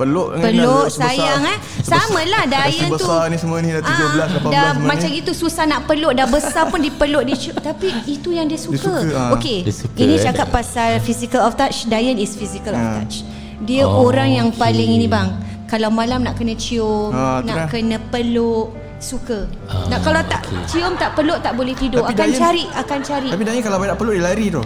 peluk 0.00 0.28
peluk 0.40 0.86
sayang 0.88 1.44
eh 1.44 1.58
sama 1.84 2.24
lah 2.24 2.48
Dayan 2.48 2.88
tu 2.88 2.96
besar 2.96 3.28
ni 3.28 3.36
semua 3.36 3.60
ni 3.60 3.68
dah 3.68 3.84
13 3.84 3.92
ah, 3.92 4.00
18 4.00 4.16
dah 4.16 4.26
semua 4.32 4.88
macam 4.88 5.10
ni. 5.12 5.20
itu 5.20 5.32
susah 5.36 5.64
nak 5.68 5.84
peluk 5.84 6.12
dah 6.16 6.24
besar 6.24 6.64
pun 6.72 6.80
dipeluk 6.80 7.22
dia 7.28 7.36
tapi 7.60 7.92
itu 8.08 8.32
yang 8.32 8.48
dia 8.48 8.56
suka, 8.56 8.80
dia 8.80 9.12
suka 9.12 9.20
ah. 9.20 9.30
okey 9.36 9.58
ini 10.00 10.16
eh. 10.16 10.20
cakap 10.24 10.48
pasal 10.48 10.96
physical 11.04 11.44
of 11.44 11.52
touch 11.52 11.84
Dayan 11.84 12.16
is 12.16 12.32
physical 12.32 12.72
ah. 12.72 12.80
of 12.80 12.88
touch 13.04 13.20
dia 13.64 13.84
oh, 13.84 14.08
orang 14.08 14.30
yang 14.32 14.48
okay. 14.52 14.60
paling 14.60 14.90
ini 14.96 15.06
bang 15.06 15.28
kalau 15.68 15.92
malam 15.92 16.24
nak 16.26 16.34
kena 16.34 16.56
cium 16.58 17.12
ah, 17.14 17.44
nak 17.44 17.70
kena 17.70 18.00
peluk 18.10 18.74
suka. 19.00 19.48
Ah, 19.64 19.88
nak 19.88 20.04
kalau 20.04 20.20
tak 20.28 20.44
okay. 20.44 20.60
cium 20.68 20.92
tak 21.00 21.16
peluk 21.16 21.40
tak 21.40 21.56
boleh 21.56 21.72
tidur. 21.72 22.04
Tapi 22.04 22.12
akan 22.14 22.28
Dayan, 22.28 22.40
cari, 22.40 22.64
akan 22.68 22.98
cari. 23.00 23.28
Tapi 23.32 23.42
Dayang 23.48 23.64
kalau 23.64 23.78
banyak 23.80 23.96
peluk 23.96 24.14
dia 24.14 24.24
lari 24.28 24.46
tu. 24.52 24.62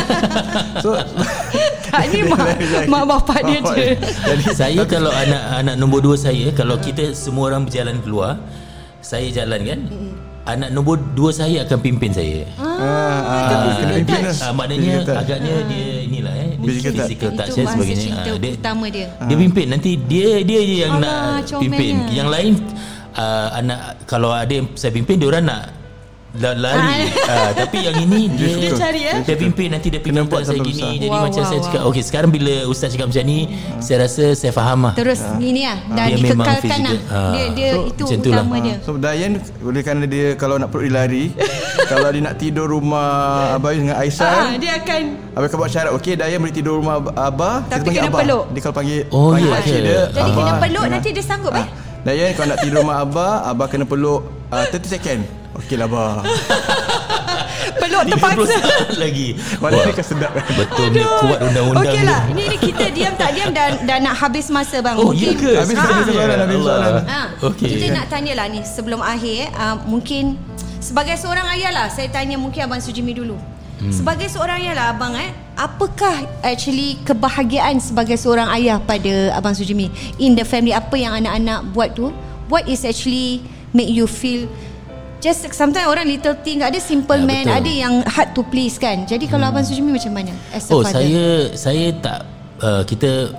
so 0.84 0.90
tak 1.88 2.02
ni 2.12 2.20
mak, 2.30 2.46
mak 2.86 3.02
bapak 3.08 3.40
dia 3.48 3.58
je. 3.64 3.86
Jadi 4.04 4.44
saya 4.52 4.82
kalau 4.92 5.10
anak 5.10 5.42
anak 5.64 5.74
nombor 5.80 6.04
dua 6.04 6.16
saya 6.20 6.52
kalau 6.52 6.76
kita 6.76 7.16
semua 7.16 7.50
orang 7.50 7.64
berjalan 7.64 7.96
keluar 8.04 8.36
saya 9.00 9.32
jalan 9.32 9.60
kan. 9.64 9.80
Anak 10.44 10.76
nombor 10.76 11.00
dua 11.16 11.32
saya 11.32 11.64
akan 11.64 11.78
pimpin 11.80 12.12
saya. 12.12 12.44
Ah, 12.60 12.68
ah, 12.68 13.48
ah, 13.48 13.96
pimpin 13.96 14.28
ah, 14.28 14.52
maknanya 14.52 15.00
agaknya 15.16 15.54
ah. 15.56 15.64
dia 15.72 15.86
inilah 16.04 16.34
eh 16.36 16.43
physical, 16.66 16.92
physical 16.98 17.30
touch 17.36 17.52
dan 17.54 17.66
sebagainya. 17.70 18.10
Ah, 18.16 18.24
dia 18.24 18.50
utama 18.56 18.84
dia. 18.88 19.06
Dia 19.28 19.36
pimpin 19.36 19.66
nanti 19.70 19.90
dia 19.96 20.42
dia 20.42 20.60
je 20.64 20.76
yang 20.84 20.94
Alah, 20.98 21.40
nak 21.44 21.60
pimpin. 21.60 21.94
Yang 22.10 22.28
lain 22.28 22.52
uh, 23.14 23.48
anak 23.54 23.78
kalau 24.08 24.30
ada 24.34 24.52
yang 24.52 24.66
saya 24.74 24.92
pimpin 24.92 25.16
dia 25.20 25.28
orang 25.30 25.44
nak 25.46 25.83
lari. 26.42 27.14
Uh, 27.14 27.50
tapi 27.54 27.78
yang 27.86 27.96
ini 28.02 28.26
dia 28.38 28.50
dia, 28.58 28.70
cari, 28.74 29.02
eh? 29.06 29.18
dia 29.22 29.36
pimpin 29.38 29.68
nanti 29.70 29.86
dia 29.86 30.02
pimpin 30.02 30.26
saya 30.42 30.58
gini. 30.58 30.74
besar. 30.74 30.90
jadi 30.98 31.14
wow, 31.14 31.24
macam 31.30 31.42
wow, 31.42 31.50
saya 31.50 31.60
cakap 31.62 31.80
wow. 31.80 31.90
okey 31.94 32.02
sekarang 32.02 32.30
bila 32.34 32.54
ustaz 32.66 32.88
cakap 32.90 33.06
macam 33.14 33.24
ni 33.24 33.38
hmm. 33.46 33.78
saya 33.78 33.96
rasa 34.06 34.24
saya 34.34 34.50
faham 34.50 34.78
lah. 34.90 34.94
Terus 34.98 35.20
uh. 35.22 35.38
gini 35.38 35.62
lah 35.62 35.78
dah 35.94 36.04
dia 36.10 36.16
dikekalkan 36.18 36.78
lah. 36.82 36.98
Uh. 37.06 37.32
dia, 37.34 37.44
dia 37.54 37.68
so, 37.70 37.80
itu 37.86 38.02
utama 38.34 38.56
dia. 38.58 38.76
So 38.82 38.90
Dayan 38.98 39.32
boleh 39.62 39.82
kerana 39.84 40.04
dia 40.10 40.26
kalau 40.34 40.54
nak 40.58 40.68
perut 40.74 40.90
dia 40.90 40.94
lari 40.98 41.24
kalau 41.92 42.08
dia 42.10 42.22
nak 42.24 42.34
tidur 42.40 42.66
rumah 42.66 43.10
Abah 43.54 43.70
dengan 43.70 43.96
Aisyah 44.00 44.26
uh, 44.26 44.54
dia 44.58 44.72
akan 44.82 45.02
Abah 45.38 45.46
akan 45.46 45.56
buat 45.62 45.70
syarat 45.70 45.92
okey 46.02 46.14
Dayan 46.18 46.38
boleh 46.42 46.54
tidur 46.54 46.82
rumah 46.82 46.98
Abah. 47.14 47.62
Tapi 47.70 47.94
kena 47.94 48.10
peluk. 48.10 48.44
Dia 48.50 48.60
kalau 48.60 48.74
panggil 48.74 49.00
oh, 49.14 49.30
panggil 49.30 49.50
yeah, 49.54 49.62
dia 49.62 50.00
jadi 50.10 50.30
kena 50.34 50.52
peluk 50.58 50.84
nanti 50.90 51.08
dia 51.14 51.24
sanggup 51.24 51.54
eh? 51.54 51.66
Dayan 52.02 52.34
kalau 52.34 52.48
nak 52.50 52.58
tidur 52.58 52.82
rumah 52.82 52.96
Abah 53.06 53.46
Abah 53.46 53.66
kena 53.70 53.86
peluk 53.86 54.26
uh, 54.50 54.66
30 54.66 54.98
second 54.98 55.43
Okey 55.54 55.76
lah 55.78 55.86
Abah. 55.86 56.22
Peluk 57.80 58.02
terpaksa. 58.10 58.58
lagi. 59.00 59.38
Mana 59.62 59.80
ni 59.86 59.92
kan 59.94 60.04
sedap 60.04 60.32
Betul 60.36 60.92
ni 60.92 61.00
kuat 61.00 61.38
undang-undang 61.40 61.94
Okey 61.94 62.02
lah. 62.04 62.20
Ini, 62.28 62.42
ini 62.44 62.56
kita 62.60 62.84
diam 62.92 63.14
tak 63.16 63.30
diam 63.32 63.48
Dah, 63.54 63.66
dah 63.86 63.98
nak 64.02 64.14
habis 64.18 64.50
masa 64.52 64.82
bang. 64.84 64.96
Oh 65.00 65.14
iya 65.14 65.32
ke? 65.32 65.56
Habis 65.56 65.76
ha. 65.78 66.04
soalan 66.04 66.38
Habis 66.44 66.58
soalan 66.60 66.92
ha. 67.06 67.20
okay. 67.40 67.70
Kita 67.76 67.86
nak 67.94 68.06
tanya 68.12 68.32
lah 68.36 68.46
ni 68.50 68.60
Sebelum 68.66 69.00
akhir 69.00 69.54
uh, 69.56 69.76
Mungkin 69.86 70.36
Sebagai 70.82 71.16
seorang 71.16 71.46
ayah 71.56 71.70
lah 71.72 71.86
Saya 71.88 72.10
tanya 72.12 72.36
mungkin 72.36 72.60
Abang 72.66 72.82
Sujimi 72.82 73.16
dulu. 73.16 73.38
Hmm. 73.80 73.92
Sebagai 73.94 74.28
seorang 74.28 74.60
ayah 74.60 74.74
lah 74.76 74.86
Abang 74.92 75.14
eh 75.16 75.32
Apakah 75.54 76.26
actually 76.42 76.98
kebahagiaan 77.06 77.78
sebagai 77.78 78.18
seorang 78.18 78.50
ayah 78.58 78.82
pada 78.82 79.30
Abang 79.38 79.54
Sujimi? 79.54 79.86
In 80.18 80.34
the 80.34 80.42
family 80.42 80.74
apa 80.74 80.98
yang 80.98 81.14
anak-anak 81.14 81.70
buat 81.70 81.94
tu? 81.94 82.10
What 82.50 82.66
is 82.66 82.82
actually 82.82 83.46
make 83.74 83.90
you 83.90 84.06
feel 84.06 84.46
just 85.24 85.48
sometimes 85.56 85.88
orang 85.88 86.04
little 86.04 86.36
thing 86.44 86.60
ada 86.60 86.76
simple 86.76 87.16
ya, 87.16 87.24
man 87.24 87.48
betul. 87.48 87.56
ada 87.56 87.70
yang 87.72 87.94
hard 88.04 88.36
to 88.36 88.44
please 88.52 88.76
kan 88.76 89.08
jadi 89.08 89.24
kalau 89.24 89.48
hmm. 89.48 89.56
Abang 89.56 89.64
Sujimi 89.64 89.96
macam 89.96 90.12
mana 90.12 90.36
as 90.52 90.68
oh 90.68 90.84
father? 90.84 91.00
saya 91.00 91.24
saya 91.56 91.86
tak 92.04 92.20
uh, 92.60 92.84
kita 92.84 93.32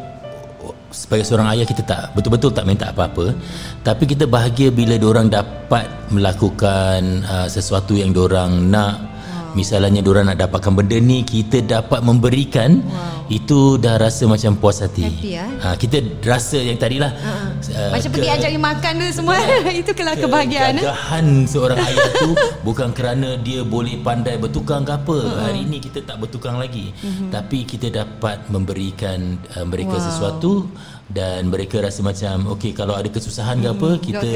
sebagai 0.89 1.27
seorang 1.27 1.53
ayah 1.53 1.67
kita 1.67 1.85
tak 1.85 2.01
betul-betul 2.17 2.49
tak 2.49 2.65
minta 2.65 2.89
apa-apa 2.89 3.37
tapi 3.85 4.09
kita 4.09 4.25
bahagia 4.25 4.73
bila 4.73 4.97
orang 5.05 5.29
dapat 5.29 5.85
melakukan 6.09 7.21
uh, 7.29 7.45
sesuatu 7.45 7.93
yang 7.93 8.15
orang 8.17 8.73
nak 8.73 9.14
misalnya 9.55 10.03
diorang 10.03 10.27
nak 10.27 10.37
dapatkan 10.37 10.75
benda 10.75 10.99
ni 10.99 11.23
kita 11.23 11.63
dapat 11.63 12.03
memberikan 12.03 12.83
wow. 12.83 13.25
itu 13.31 13.79
dah 13.79 13.95
rasa 13.95 14.27
macam 14.27 14.59
puas 14.59 14.83
hati 14.83 15.07
Happy, 15.07 15.39
ya? 15.39 15.47
ha, 15.63 15.73
kita 15.79 16.03
rasa 16.21 16.59
yang 16.59 16.75
tadilah 16.75 17.15
uh-huh. 17.15 17.71
uh, 17.71 17.91
macam 17.95 18.09
ke, 18.11 18.15
pergi 18.19 18.29
ajak 18.35 18.51
makan 18.59 18.91
tu 18.99 19.05
semua 19.15 19.35
itu 19.81 19.91
kelah 19.95 20.15
ke, 20.19 20.27
kebahagiaan 20.27 20.75
eh? 20.75 20.83
kegagahan 20.83 21.25
eh? 21.25 21.47
seorang 21.47 21.79
ayah 21.79 22.09
tu 22.19 22.31
bukan 22.67 22.89
kerana 22.91 23.39
dia 23.39 23.63
boleh 23.63 23.95
pandai 24.03 24.35
bertukang 24.35 24.83
ke 24.83 24.91
apa 24.91 25.17
uh-huh. 25.23 25.41
hari 25.47 25.63
ini 25.63 25.79
kita 25.79 26.03
tak 26.03 26.19
bertukang 26.19 26.59
lagi 26.59 26.91
uh-huh. 26.91 27.31
tapi 27.31 27.63
kita 27.63 27.87
dapat 27.89 28.43
memberikan 28.51 29.39
uh, 29.55 29.63
mereka 29.63 29.95
wow. 29.95 30.03
sesuatu 30.03 30.67
dan 31.05 31.53
mereka 31.53 31.85
rasa 31.85 32.01
macam 32.01 32.57
okey 32.57 32.73
kalau 32.73 32.97
ada 32.97 33.05
kesusahan 33.05 33.61
ke 33.61 33.69
apa 33.69 33.89
hmm, 33.93 34.01
kita 34.01 34.29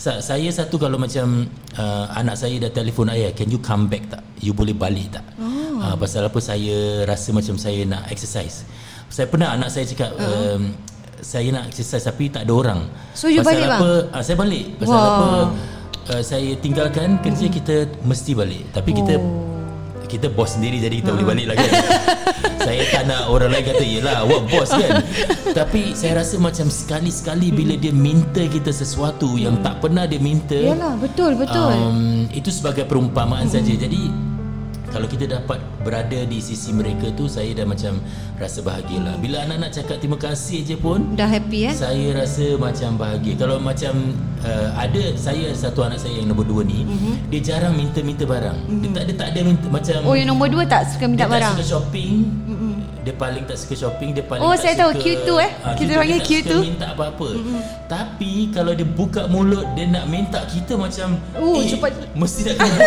sa- 0.00 0.24
saya 0.24 0.48
satu 0.48 0.80
kalau 0.80 0.96
macam 0.96 1.44
uh, 1.76 2.06
anak 2.16 2.40
saya 2.40 2.56
dah 2.56 2.72
telefon 2.72 3.12
ayah 3.12 3.36
can 3.36 3.52
you 3.52 3.60
come 3.60 3.84
back 3.84 4.08
tak 4.08 4.24
you 4.40 4.56
boleh 4.56 4.72
balik 4.72 5.12
tak 5.12 5.24
oh. 5.36 5.76
uh, 5.76 5.94
pasal 6.00 6.24
apa 6.24 6.40
saya 6.40 7.04
rasa 7.04 7.36
macam 7.36 7.60
saya 7.60 7.84
nak 7.84 8.08
exercise 8.08 8.64
saya 9.12 9.28
pernah 9.28 9.52
anak 9.52 9.68
saya 9.68 9.84
cakap 9.84 10.16
uh-huh. 10.16 10.56
um, 10.56 10.72
saya 11.20 11.52
nak 11.52 11.68
exercise 11.68 12.08
tapi 12.08 12.32
tak 12.32 12.48
ada 12.48 12.52
orang 12.56 12.80
so 13.12 13.28
you 13.28 13.44
pasal 13.44 13.52
balik 13.52 13.68
apa 13.68 13.90
uh, 14.16 14.22
saya 14.24 14.36
balik 14.40 14.64
pasal 14.80 14.96
wow. 14.96 15.04
apa 15.04 15.28
uh, 16.16 16.22
saya 16.24 16.50
tinggalkan 16.64 17.20
kerja 17.20 17.44
hmm. 17.44 17.54
kita 17.60 17.76
mesti 18.08 18.32
balik 18.32 18.64
tapi 18.72 18.90
oh. 18.92 18.96
kita 19.04 19.14
kita 20.06 20.26
bos 20.32 20.56
sendiri 20.56 20.80
jadi 20.80 21.04
kita 21.04 21.12
uh. 21.12 21.14
boleh 21.18 21.28
balik 21.28 21.46
lagi 21.52 21.66
saya 22.60 22.82
tak 22.92 23.02
nak 23.08 23.30
orang 23.30 23.50
lain 23.52 23.64
kata 23.66 23.84
yelah 23.84 24.16
awak 24.22 24.42
bos 24.50 24.70
kan? 24.70 25.02
Tapi 25.58 25.96
saya 25.96 26.22
rasa 26.22 26.36
macam 26.38 26.66
sekali-sekali 26.70 27.50
bila 27.50 27.74
dia 27.74 27.90
minta 27.90 28.44
kita 28.46 28.70
sesuatu 28.70 29.34
yang 29.40 29.58
tak 29.64 29.80
pernah 29.82 30.04
dia 30.06 30.20
minta 30.20 30.56
yalah 30.56 30.94
betul 30.98 31.34
betul. 31.34 31.70
um, 31.72 32.28
itu 32.30 32.50
sebagai 32.52 32.86
perumpamaan 32.86 33.48
saja. 33.50 33.72
Jadi 33.72 34.10
kalau 34.90 35.06
kita 35.10 35.26
dapat 35.26 35.58
berada 35.82 36.26
di 36.26 36.38
sisi 36.38 36.74
mereka 36.74 37.10
tu 37.14 37.26
saya 37.26 37.50
dah 37.54 37.66
macam 37.66 37.98
rasa 38.38 38.60
bahagialah 38.62 39.18
bila 39.18 39.42
anak-anak 39.46 39.70
cakap 39.74 39.96
terima 40.02 40.18
kasih 40.18 40.62
je 40.66 40.76
pun 40.78 41.14
dah 41.14 41.26
happy 41.26 41.70
eh? 41.70 41.74
saya 41.74 42.14
rasa 42.14 42.58
macam 42.58 42.98
bahagia. 42.98 43.34
Kalau 43.36 43.56
macam 43.62 44.14
uh, 44.42 44.68
ada 44.78 45.14
saya 45.18 45.52
satu 45.52 45.84
anak 45.86 45.98
saya 46.02 46.22
yang 46.22 46.30
nombor 46.30 46.46
dua 46.46 46.62
ni 46.62 46.84
mm-hmm. 46.86 47.14
dia 47.30 47.40
jarang 47.42 47.74
minta-minta 47.74 48.24
barang. 48.26 48.58
Mm-hmm. 48.66 48.80
dia 48.82 48.90
tak 48.90 49.02
ada 49.02 49.12
tak 49.16 49.28
ada 49.34 49.40
minta 49.44 49.66
macam 49.68 49.98
oh 50.06 50.14
yang 50.14 50.28
nombor 50.30 50.48
dua 50.50 50.62
tak 50.66 50.82
suka 50.90 51.04
minta 51.06 51.26
dia 51.26 51.32
barang? 51.32 51.54
dia 51.54 51.60
tak 51.60 51.66
suka 51.66 51.72
shopping. 51.80 52.14
Mm-hmm 52.46 52.75
dia 53.06 53.14
paling 53.14 53.46
tak 53.46 53.54
suka 53.54 53.78
shopping 53.78 54.10
dia 54.10 54.26
paling 54.26 54.42
oh 54.42 54.50
tak 54.58 54.66
saya 54.66 54.74
tahu. 54.82 54.98
Q2 54.98 55.28
eh. 55.38 55.50
Ha, 55.62 55.68
kita 55.78 55.92
panggil 55.94 56.20
Q2 56.26 56.42
suka 56.42 56.56
minta 56.58 56.86
apa-apa. 56.90 57.28
Mm-hmm. 57.38 57.62
tapi 57.86 58.32
kalau 58.50 58.72
dia 58.74 58.82
buka 58.82 59.30
mulut 59.30 59.62
dia 59.78 59.86
nak 59.86 60.10
minta 60.10 60.42
kita 60.50 60.74
macam 60.74 61.14
uh, 61.38 61.54
eh 61.62 61.70
cepat. 61.70 61.94
mesti 62.18 62.40
nak 62.50 62.56
kena 62.58 62.78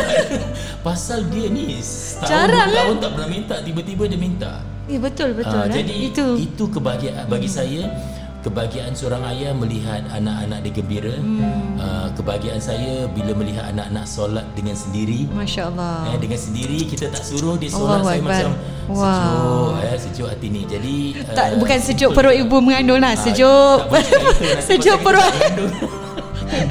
pasal 0.86 1.24
dia 1.32 1.48
ni 1.48 1.80
jarang 2.28 2.68
tahun 2.68 2.96
eh? 2.96 3.00
tak 3.00 3.10
pernah 3.16 3.30
minta. 3.32 3.56
Tiba-tiba 3.64 4.04
dia 4.12 4.20
minta. 4.20 4.52
Eh 4.92 5.00
betul 5.00 5.32
betul 5.40 5.56
ha, 5.56 5.72
eh? 5.72 5.80
jadi 5.80 5.94
itu. 6.12 6.26
itu 6.36 6.64
kebahagiaan 6.68 7.24
bagi 7.32 7.48
mm. 7.48 7.56
saya 7.56 7.82
kebahagiaan 8.40 8.96
seorang 8.96 9.20
ayah 9.36 9.52
melihat 9.52 10.00
anak-anak 10.16 10.60
dia 10.64 10.72
gembira. 10.72 11.16
Hmm. 11.20 11.76
uh, 11.76 12.08
kebahagiaan 12.16 12.62
saya 12.64 13.08
bila 13.12 13.36
melihat 13.36 13.68
anak-anak 13.76 14.06
solat 14.08 14.48
dengan 14.56 14.76
sendiri. 14.80 15.28
masya-Allah. 15.32 16.16
Eh, 16.16 16.18
dengan 16.24 16.40
sendiri 16.40 16.80
kita 16.88 17.12
tak 17.12 17.24
suruh 17.24 17.60
dia 17.60 17.68
solat. 17.72 18.00
Allah 18.00 18.00
saya 18.08 18.20
Akbar. 18.20 18.32
macam 18.32 18.52
wow. 18.88 19.04
sejuk 19.04 19.72
eh, 19.84 19.98
sejuk 20.00 20.28
hati 20.32 20.48
ni. 20.48 20.62
Jadi 20.64 20.96
tak 21.36 21.48
uh, 21.56 21.58
bukan 21.60 21.80
sejuk 21.84 22.12
perut 22.16 22.36
ibu 22.36 22.58
mengandung 22.64 23.02
lah. 23.04 23.14
Sejuk. 23.20 23.78
uh, 23.92 24.04
sejuk 24.68 24.98
perut. 25.04 25.34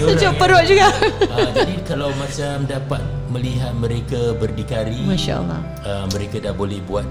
sejuk 0.09 0.33
perut 0.41 0.65
juga. 0.65 0.89
Uh, 1.29 1.51
jadi 1.53 1.75
kalau 1.85 2.09
macam 2.17 2.65
dapat 2.65 3.03
melihat 3.29 3.77
mereka 3.77 4.33
berdikari 4.41 5.05
masya-Allah. 5.05 5.61
uh, 5.85 6.05
mereka 6.17 6.41
dah 6.41 6.57
boleh 6.57 6.81
buat 6.89 7.05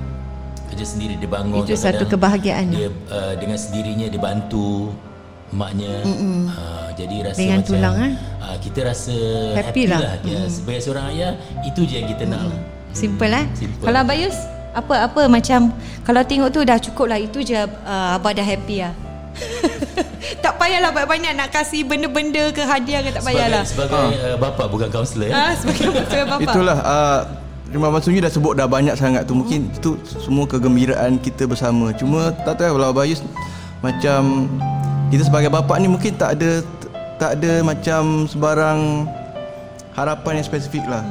kerja 0.78 0.94
sendiri 0.94 1.18
dia 1.18 1.26
bangun 1.26 1.66
itu 1.66 1.74
satu 1.74 2.06
kebahagiaan 2.06 2.70
dia 2.70 2.94
uh, 3.10 3.34
dengan 3.34 3.58
sendirinya 3.58 4.06
dia 4.14 4.22
bantu 4.22 4.94
maknya. 5.50 6.06
Uh, 6.06 6.94
jadi 6.94 7.32
rasa 7.32 7.40
dengan 7.42 7.60
macam 7.64 7.70
tulang, 7.74 7.96
eh? 7.98 8.14
uh, 8.46 8.58
kita 8.62 8.80
rasa 8.86 9.16
happy, 9.58 9.66
happy 9.66 9.84
lah, 9.90 10.00
lah. 10.06 10.14
Ya, 10.22 10.42
sebagai 10.46 10.82
seorang 10.86 11.06
ayah 11.18 11.32
itu 11.66 11.82
je 11.90 11.94
yang 11.98 12.08
kita 12.14 12.24
nak 12.30 12.42
lah. 12.46 12.60
simple 12.94 13.34
eh? 13.34 13.46
Simple. 13.58 13.86
kalau 13.90 14.02
Bayus 14.06 14.38
apa-apa 14.78 15.22
macam 15.26 15.74
kalau 16.06 16.22
tengok 16.22 16.50
tu 16.54 16.62
dah 16.62 16.78
cukup 16.78 17.10
lah 17.10 17.18
itu 17.18 17.42
je 17.42 17.58
uh, 17.58 18.16
Abah 18.22 18.38
dah 18.38 18.46
happy 18.46 18.86
lah. 18.86 18.94
Tak 20.44 20.60
payahlah 20.62 20.92
banyak-banyak 20.94 21.34
nak 21.40 21.50
kasih 21.50 21.88
benda-benda 21.88 22.52
ke 22.54 22.62
hadiah 22.62 23.02
ke 23.02 23.10
tak 23.16 23.24
payahlah. 23.26 23.64
sebagai, 23.66 23.98
sebagai 23.98 24.22
uh. 24.22 24.36
uh, 24.36 24.38
bapa 24.38 24.64
bukan 24.70 24.90
kaunselor 24.94 25.32
ah, 25.34 25.56
sebagai, 25.58 26.06
sebagai 26.06 26.26
bapa. 26.30 26.52
Itulah 26.54 26.78
uh, 26.84 27.20
Terima 27.68 27.92
Maksudnya 27.92 28.28
dah 28.28 28.32
sebut 28.32 28.54
dah 28.56 28.68
banyak 28.68 28.96
sangat 28.96 29.28
tu 29.28 29.36
Mungkin 29.36 29.68
itu 29.72 30.00
semua 30.08 30.48
kegembiraan 30.48 31.20
kita 31.20 31.44
bersama 31.46 31.92
Cuma 31.92 32.32
tak 32.48 32.64
tahu 32.64 32.80
kalau 32.80 32.96
Bayus 32.96 33.24
Macam 33.84 34.48
Kita 35.12 35.28
sebagai 35.28 35.52
bapa 35.52 35.76
ni 35.80 35.92
mungkin 35.92 36.16
tak 36.16 36.40
ada 36.40 36.64
Tak 37.20 37.40
ada 37.40 37.62
macam 37.62 38.26
sebarang 38.26 39.08
Harapan 39.98 40.40
yang 40.40 40.46
spesifik 40.46 40.86
lah 40.88 41.04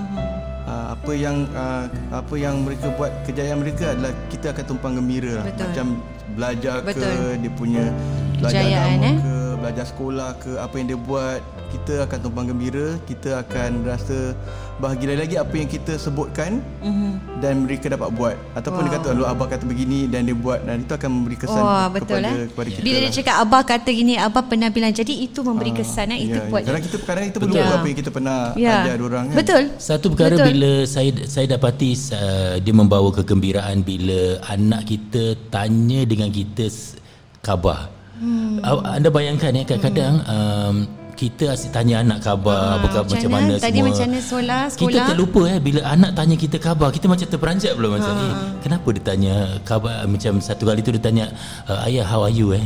uh, 0.64 0.94
Apa 0.96 1.12
yang 1.12 1.44
uh, 1.52 1.84
Apa 2.14 2.34
yang 2.38 2.64
mereka 2.64 2.88
buat 2.96 3.12
Kejayaan 3.28 3.60
mereka 3.60 3.92
adalah 3.92 4.12
Kita 4.32 4.54
akan 4.56 4.64
tumpang 4.64 4.92
gembira 4.96 5.42
lah. 5.42 5.44
Macam 5.52 6.00
belajar 6.32 6.80
Betul. 6.82 7.02
ke 7.04 7.18
Dia 7.42 7.52
punya 7.52 7.84
belajar 8.40 8.62
Kejayaan, 8.64 8.96
agama 8.96 9.06
eh? 9.06 9.16
ke 9.20 9.45
belajar 9.66 9.82
sekolah 9.90 10.38
ke 10.38 10.54
apa 10.62 10.74
yang 10.78 10.86
dia 10.94 11.00
buat 11.02 11.42
kita 11.74 12.06
akan 12.06 12.18
tumpang 12.22 12.46
gembira 12.46 12.94
kita 13.10 13.42
akan 13.42 13.82
rasa 13.82 14.38
bahagia 14.78 15.18
lagi 15.18 15.34
apa 15.34 15.50
yang 15.58 15.66
kita 15.66 15.98
sebutkan 15.98 16.62
mm-hmm. 16.84 17.42
dan 17.42 17.66
mereka 17.66 17.90
dapat 17.90 18.14
buat 18.14 18.38
ataupun 18.54 18.78
wow. 18.78 18.86
dia 18.86 18.94
kata 19.02 19.08
lu 19.18 19.24
abah 19.26 19.46
kata 19.50 19.64
begini 19.66 20.06
dan 20.06 20.22
dia 20.22 20.38
buat 20.38 20.62
dan 20.62 20.86
itu 20.86 20.92
akan 20.94 21.10
memberi 21.10 21.34
kesan 21.34 21.58
Wah, 21.58 21.90
ke- 21.90 21.98
betul 21.98 22.22
kepada 22.22 22.30
eh. 22.30 22.46
kepada 22.46 22.68
kita 22.70 22.82
Bila 22.86 22.98
dia 23.02 23.08
lah. 23.10 23.14
cakap 23.18 23.36
abah 23.42 23.62
kata 23.66 23.88
gini, 23.90 24.14
abah 24.14 24.42
pernah 24.46 24.68
bilang. 24.70 24.92
Jadi 24.94 25.14
itu 25.26 25.40
memberi 25.42 25.72
kesan 25.74 26.14
eh. 26.14 26.18
Itu 26.22 26.38
Ya, 26.38 26.46
buat. 26.46 26.62
Kadang 26.62 26.82
kita 26.86 26.96
kadang 27.02 27.24
kita 27.26 27.38
perlu 27.42 27.54
Ya. 27.56 27.66
apa 27.72 27.86
yang 27.88 27.98
kita 27.98 28.10
pernah 28.14 28.38
Ya. 28.54 28.74
ajar 28.84 28.98
orang 29.02 29.24
kan. 29.32 29.36
Betul. 29.42 29.62
Satu 29.82 30.06
perkara 30.14 30.36
Betul. 30.38 30.46
bila 30.54 30.72
saya 30.86 31.10
saya 31.26 31.46
dapati 31.50 31.90
uh, 32.14 32.54
dia 32.62 32.74
membawa 32.76 33.08
kegembiraan 33.10 33.80
bila 33.82 34.38
anak 34.46 34.86
kita 34.86 35.34
tanya 35.50 36.04
dengan 36.04 36.28
kita 36.30 36.68
khabar. 37.42 37.95
Hmm. 38.16 38.64
Anda 38.82 39.08
bayangkan 39.08 39.52
ya 39.52 39.62
kadang-kadang 39.62 40.14
um, 40.24 40.76
kita 41.12 41.52
asyik 41.52 41.68
tanya 41.70 42.00
anak 42.00 42.20
khabar, 42.20 42.76
apa 42.76 42.88
khabar, 42.90 43.08
macam 43.08 43.16
macam 43.16 43.30
mana? 43.30 43.52
mana 43.52 43.54
Tadi 43.58 43.72
semua. 43.74 43.88
macam 43.88 44.04
mana 44.06 44.18
sekolah, 44.20 44.60
Kita 44.66 44.76
sekolah? 44.76 45.06
terlupa 45.06 45.40
eh 45.46 45.58
bila 45.58 45.80
anak 45.86 46.10
tanya 46.12 46.34
kita 46.34 46.56
khabar, 46.58 46.88
kita 46.90 47.06
macam 47.06 47.26
terperanjat 47.26 47.72
pula 47.72 47.88
macam 47.92 48.12
Ah. 48.12 48.20
eh 48.22 48.34
kenapa 48.60 48.88
dia 48.90 49.02
tanya 49.02 49.34
khabar 49.62 50.04
macam 50.06 50.32
satu 50.38 50.62
kali 50.64 50.80
tu 50.80 50.92
dia 50.92 51.02
tanya 51.02 51.24
uh, 51.64 51.84
ayah 51.84 52.04
how 52.04 52.20
are 52.20 52.32
you 52.32 52.52
eh? 52.52 52.64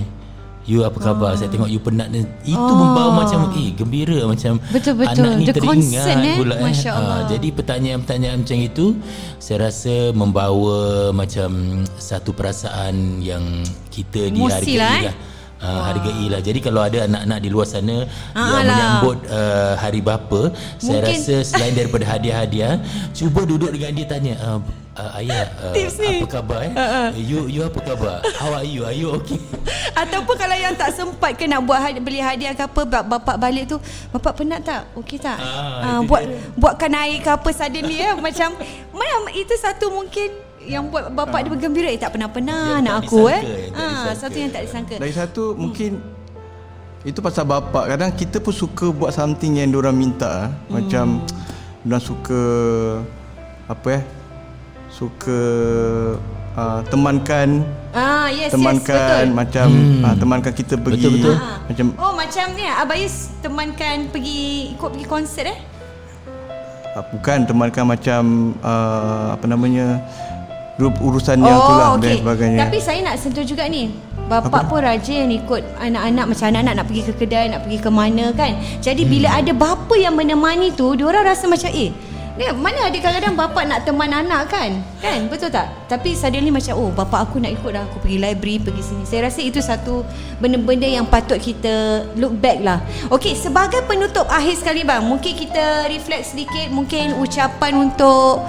You 0.66 0.84
apa 0.84 0.98
khabar? 1.00 1.34
Saya 1.34 1.48
tengok 1.48 1.66
you 1.66 1.80
penat 1.80 2.12
ni. 2.12 2.22
Itu 2.44 2.54
Oh. 2.54 2.76
membawa 2.76 3.24
macam 3.24 3.50
eh 3.56 3.72
gembira 3.72 4.22
macam 4.22 4.60
Betul, 4.70 5.02
betul. 5.02 5.18
anak 5.18 5.32
ni 5.34 5.42
Dia 5.42 5.54
teringat 5.56 5.74
concern, 5.74 6.18
eh. 6.20 6.36
pula 6.36 6.54
eh. 6.54 6.62
Masya 6.62 6.90
Allah. 6.92 7.16
Ah, 7.16 7.22
jadi 7.26 7.48
pertanyaan-pertanyaan 7.50 8.38
macam 8.38 8.58
itu 8.60 8.86
saya 9.38 9.66
rasa 9.66 9.94
membawa 10.12 10.78
macam 11.10 11.50
satu 11.96 12.30
perasaan 12.30 12.94
yang 13.18 13.42
kita 13.88 14.30
dihargai 14.30 14.76
lah. 14.78 15.00
eh. 15.10 15.14
Uh, 15.60 15.82
hargai 15.84 16.24
lah. 16.26 16.40
Jadi 16.40 16.56
kalau 16.58 16.80
ada 16.80 17.04
anak-anak 17.04 17.38
di 17.38 17.48
luar 17.48 17.68
sana 17.68 18.08
Ah, 18.32 18.40
yang 18.40 18.48
lah. 18.48 18.60
menyambut 18.64 19.18
uh, 19.28 19.72
hari 19.76 20.00
bapa, 20.00 20.56
saya 20.76 21.04
Mungkin- 21.04 21.20
rasa 21.20 21.34
selain 21.44 21.76
daripada 21.76 22.08
hadiah-hadiah, 22.08 22.80
cuba 23.12 23.44
duduk 23.44 23.68
dengan 23.68 23.92
dia 23.92 24.06
tanya, 24.08 24.34
uh, 24.40 24.56
uh, 24.94 25.10
ayah, 25.14 25.52
uh, 25.60 25.76
Tips 25.76 26.00
ni. 26.00 26.16
apa 26.16 26.26
khabar 26.32 26.58
eh? 26.62 26.72
You 27.14 27.44
you 27.46 27.60
apa 27.60 27.76
khabar? 27.78 28.24
How 28.34 28.50
are 28.50 28.64
you? 28.64 28.82
Are 28.82 28.96
you 28.96 29.12
okay? 29.14 29.36
Ataupun 30.00 30.32
kalau 30.34 30.56
yang 30.56 30.72
tak 30.72 30.90
sempat 30.90 31.36
ke 31.36 31.44
nak 31.44 31.60
buat 31.60 31.76
beli 31.98 32.18
hadiah 32.18 32.56
ke 32.56 32.64
apa 32.64 32.80
bap- 32.82 33.04
bapak 33.10 33.36
balik 33.36 33.68
tu 33.68 33.76
bapak 34.08 34.32
penat 34.34 34.64
tak 34.64 34.88
okey 34.96 35.20
tak 35.20 35.36
Ah, 35.36 35.44
ah, 35.44 35.98
itu 35.98 36.08
buat 36.08 36.22
dia. 36.24 36.40
buatkan 36.56 36.92
air 36.96 37.20
ke 37.20 37.28
apa 37.28 37.48
suddenly 37.50 38.00
ya 38.00 38.16
macam 38.16 38.56
mana 38.96 39.12
itu 39.30 39.52
satu 39.54 39.92
mungkin 39.92 40.32
yang 40.64 40.92
buat 40.92 41.08
bapak 41.12 41.48
dia 41.48 41.50
bergembira 41.56 41.88
eh 41.88 41.96
tak 41.96 42.12
pernah-pernah 42.12 42.60
Yang 42.76 42.80
anak 42.84 42.92
tak 42.92 43.02
aku 43.08 43.20
eh 43.32 43.40
ah 43.72 43.80
disangka. 43.80 44.12
satu 44.20 44.36
yang 44.36 44.50
tak 44.52 44.62
disangka 44.68 44.94
Lagi 45.00 45.14
satu 45.16 45.44
mungkin 45.56 45.90
itu 47.00 47.16
pasal 47.24 47.48
bapak. 47.48 47.96
Kadang 47.96 48.12
kita 48.12 48.44
pun 48.44 48.52
suka 48.52 48.92
buat 48.92 49.16
something 49.16 49.56
yang 49.56 49.72
diorang 49.72 49.96
minta. 49.96 50.52
Hmm. 50.68 50.68
Macam 50.68 51.06
diorang 51.80 52.04
suka 52.04 52.42
apa 53.72 53.88
eh? 53.96 54.02
Suka 54.92 55.40
uh, 56.60 56.80
temankan 56.92 57.64
ah 57.96 58.28
yes 58.28 58.50
yes 58.50 58.52
temankan 58.54 59.32
betul 59.32 59.38
macam 59.38 59.66
hmm. 59.70 60.02
uh, 60.04 60.14
temankan 60.18 60.52
kita 60.52 60.74
pergi 60.76 61.06
Betul, 61.08 61.12
betul. 61.18 61.36
macam 61.66 61.86
Oh 61.98 62.12
macam 62.14 62.46
ni 62.54 62.64
Abayus 62.68 63.14
temankan 63.40 63.96
pergi 64.12 64.74
ikut 64.76 64.88
pergi 64.92 65.06
konsert 65.08 65.46
eh 65.50 65.58
uh, 66.94 67.04
bukan 67.16 67.38
temankan 67.48 67.84
macam 67.86 68.22
uh, 68.60 69.34
apa 69.34 69.46
namanya 69.48 70.04
ur- 70.80 71.00
urusan 71.00 71.36
yang 71.38 71.60
tu 71.60 71.72
lah 71.76 71.88
dan 71.96 72.16
sebagainya. 72.16 72.58
Oh, 72.58 72.62
Tapi 72.64 72.78
saya 72.80 72.98
nak 73.04 73.16
sentuh 73.20 73.44
juga 73.44 73.68
ni. 73.68 73.92
Bapak 74.30 74.70
pun 74.70 74.78
rajin 74.78 75.26
ikut 75.26 75.62
anak-anak 75.82 76.24
macam 76.30 76.46
anak-anak 76.54 76.74
nak 76.78 76.86
pergi 76.86 77.02
ke 77.02 77.12
kedai, 77.18 77.50
nak 77.50 77.66
pergi 77.66 77.78
ke 77.82 77.90
mana 77.90 78.30
kan. 78.30 78.54
Jadi 78.78 79.02
Hmm. 79.02 79.10
bila 79.10 79.28
ada 79.34 79.52
bapa 79.52 79.94
yang 79.98 80.14
menemani 80.14 80.70
tu, 80.70 80.94
diorang 80.94 81.26
rasa 81.26 81.50
macam 81.50 81.66
eh 81.68 81.90
ni 82.40 82.48
mana 82.56 82.88
ada 82.88 82.96
kadang-kadang 82.96 83.36
bapak 83.36 83.68
nak 83.68 83.84
teman 83.84 84.08
anak 84.08 84.48
kan? 84.48 84.80
Kan? 85.04 85.28
Betul 85.28 85.52
tak? 85.52 85.68
Tapi 85.92 86.16
suddenly 86.16 86.48
macam 86.48 86.72
oh 86.72 86.88
bapak 86.88 87.28
aku 87.28 87.36
nak 87.36 87.52
ikut 87.52 87.68
dah 87.68 87.84
aku 87.84 88.00
pergi 88.00 88.16
library, 88.16 88.56
pergi 88.56 88.80
sini. 88.80 89.04
Saya 89.04 89.28
rasa 89.28 89.44
itu 89.44 89.60
satu 89.60 90.06
benda-benda 90.40 90.88
yang 90.88 91.04
patut 91.04 91.36
kita 91.36 92.06
look 92.16 92.32
back 92.32 92.64
lah. 92.64 92.80
Okey, 93.12 93.36
sebagai 93.36 93.84
penutup 93.84 94.24
akhir 94.24 94.56
sekali 94.56 94.88
bang, 94.88 95.04
mungkin 95.04 95.36
kita 95.36 95.84
reflect 95.90 96.32
sedikit 96.32 96.72
mungkin 96.72 97.18
ucapan 97.20 97.76
untuk 97.76 98.40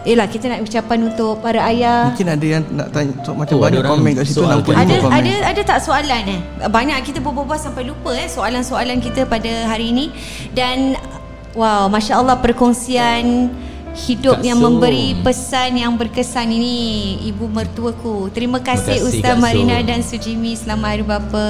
Yelah 0.00 0.24
kita 0.32 0.48
nak 0.48 0.64
ucapan 0.64 0.98
untuk 1.12 1.44
para 1.44 1.60
ayah 1.68 2.08
Mungkin 2.08 2.28
ada 2.32 2.46
yang 2.46 2.62
nak 2.72 2.88
tanya 2.88 3.12
so, 3.20 3.36
macam 3.36 3.52
Oh, 3.52 3.60
oh, 3.60 3.68
ada 3.68 3.78
banyak 3.84 3.90
komen 3.92 4.10
kat 4.16 4.24
situ 4.24 4.40
nampak 4.40 4.72
ada 4.72 4.94
komen. 4.96 5.12
ada 5.12 5.32
ada 5.52 5.60
tak 5.60 5.78
soalan 5.84 6.22
eh? 6.24 6.40
Banyak 6.72 6.98
kita 7.04 7.18
berbual 7.20 7.58
sampai 7.60 7.84
lupa 7.84 8.16
eh 8.16 8.24
soalan-soalan 8.24 8.96
kita 9.04 9.28
pada 9.28 9.68
hari 9.68 9.92
ini 9.92 10.08
dan 10.56 10.96
wow 11.52 11.84
masya-Allah 11.92 12.40
perkongsian 12.40 13.52
hidup 14.00 14.40
Kak 14.40 14.46
yang 14.46 14.58
memberi 14.58 15.12
pesan 15.20 15.76
yang 15.76 15.92
berkesan 15.94 16.48
ini 16.48 16.76
ibu 17.28 17.44
mertuaku. 17.46 18.32
Terima 18.32 18.56
kasih, 18.58 18.96
Terima 18.96 19.04
kasih, 19.04 19.18
Ustaz 19.20 19.36
Kak 19.36 19.42
Marina 19.42 19.76
dan 19.84 20.00
Sujimi. 20.00 20.56
Selamat 20.56 20.88
hari 20.96 21.04
bapa. 21.04 21.48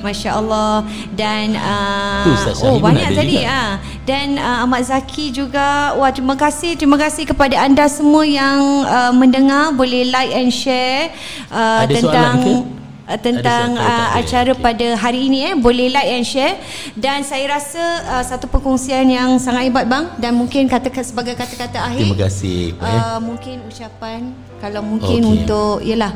Masya-Allah. 0.00 0.84
Dan 1.12 1.56
uh, 1.56 2.32
Ustaz 2.32 2.64
oh 2.64 2.80
banyak 2.80 3.12
tadi 3.12 3.44
ah. 3.44 3.80
Dan 4.08 4.40
uh, 4.40 4.64
Ahmad 4.64 4.84
Zaki 4.84 5.32
juga. 5.32 5.92
Wah 5.96 6.10
terima 6.12 6.36
kasih 6.36 6.76
terima 6.76 6.96
kasih 6.96 7.28
kepada 7.28 7.60
anda 7.60 7.84
semua 7.88 8.24
yang 8.24 8.88
uh, 8.88 9.12
mendengar. 9.12 9.72
Boleh 9.76 10.08
like 10.08 10.32
and 10.32 10.52
share 10.52 11.12
uh, 11.52 11.84
Ada 11.84 12.00
soalan 12.00 12.04
tentang 12.08 12.34
ke? 12.40 12.83
Uh, 13.04 13.18
tentang 13.18 13.76
Ada 13.76 13.84
uh, 13.84 14.08
acara 14.20 14.52
Okey. 14.52 14.62
pada 14.62 14.86
hari 14.96 15.28
ini 15.28 15.38
eh 15.48 15.54
boleh 15.54 15.88
like 15.88 16.10
and 16.10 16.24
share 16.24 16.56
dan 16.94 17.20
saya 17.22 17.48
rasa 17.50 17.82
uh, 18.10 18.24
satu 18.24 18.48
perkongsian 18.48 19.06
yang 19.06 19.36
sangat 19.38 19.68
hebat 19.68 19.84
bang 19.84 20.04
dan 20.18 20.32
mungkin 20.34 20.66
kata 20.66 20.88
sebagai 21.00 21.34
kata-kata 21.34 21.78
akhir 21.84 22.04
Terima 22.08 22.20
kasih. 22.24 22.60
Pak, 22.76 22.84
eh. 22.84 22.96
uh, 22.96 23.18
mungkin 23.20 23.56
ucapan 23.64 24.20
kalau 24.58 24.80
mungkin 24.80 25.20
Okey. 25.20 25.32
untuk 25.36 25.76
yalah 25.82 26.12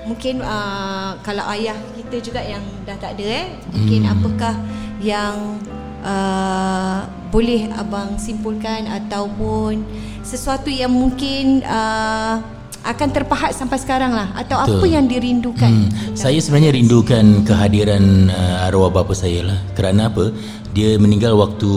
mungkin 0.00 0.40
uh, 0.40 1.20
kalau 1.20 1.44
ayah 1.52 1.76
kita 1.94 2.16
juga 2.24 2.40
yang 2.40 2.64
dah 2.82 2.96
tak 2.96 3.14
ada 3.14 3.26
eh 3.44 3.46
mungkin 3.70 4.00
Hmm. 4.02 4.14
apakah 4.16 4.54
yang 4.98 5.60
uh, 6.00 7.04
boleh 7.30 7.68
abang 7.76 8.18
simpulkan 8.18 8.88
ataupun 8.88 9.84
sesuatu 10.20 10.66
yang 10.66 10.90
mungkin 10.90 11.62
uh, 11.62 12.40
akan 12.80 13.08
terpahat 13.12 13.52
sampai 13.52 13.76
sekarang 13.76 14.12
lah 14.16 14.32
atau 14.32 14.56
Betul. 14.64 14.78
apa 14.80 14.86
yang 14.88 15.04
dirindukan 15.08 15.68
Hmm. 15.70 16.16
Saya 16.16 16.40
sebenarnya 16.42 16.74
rindukan 16.74 17.46
kehadiran 17.46 18.32
uh, 18.32 18.66
arwah 18.66 18.90
bapa 18.90 19.12
saya 19.14 19.46
lah. 19.46 19.58
Kerana 19.76 20.10
apa? 20.10 20.32
Dia 20.72 20.96
meninggal 20.96 21.36
waktu 21.36 21.70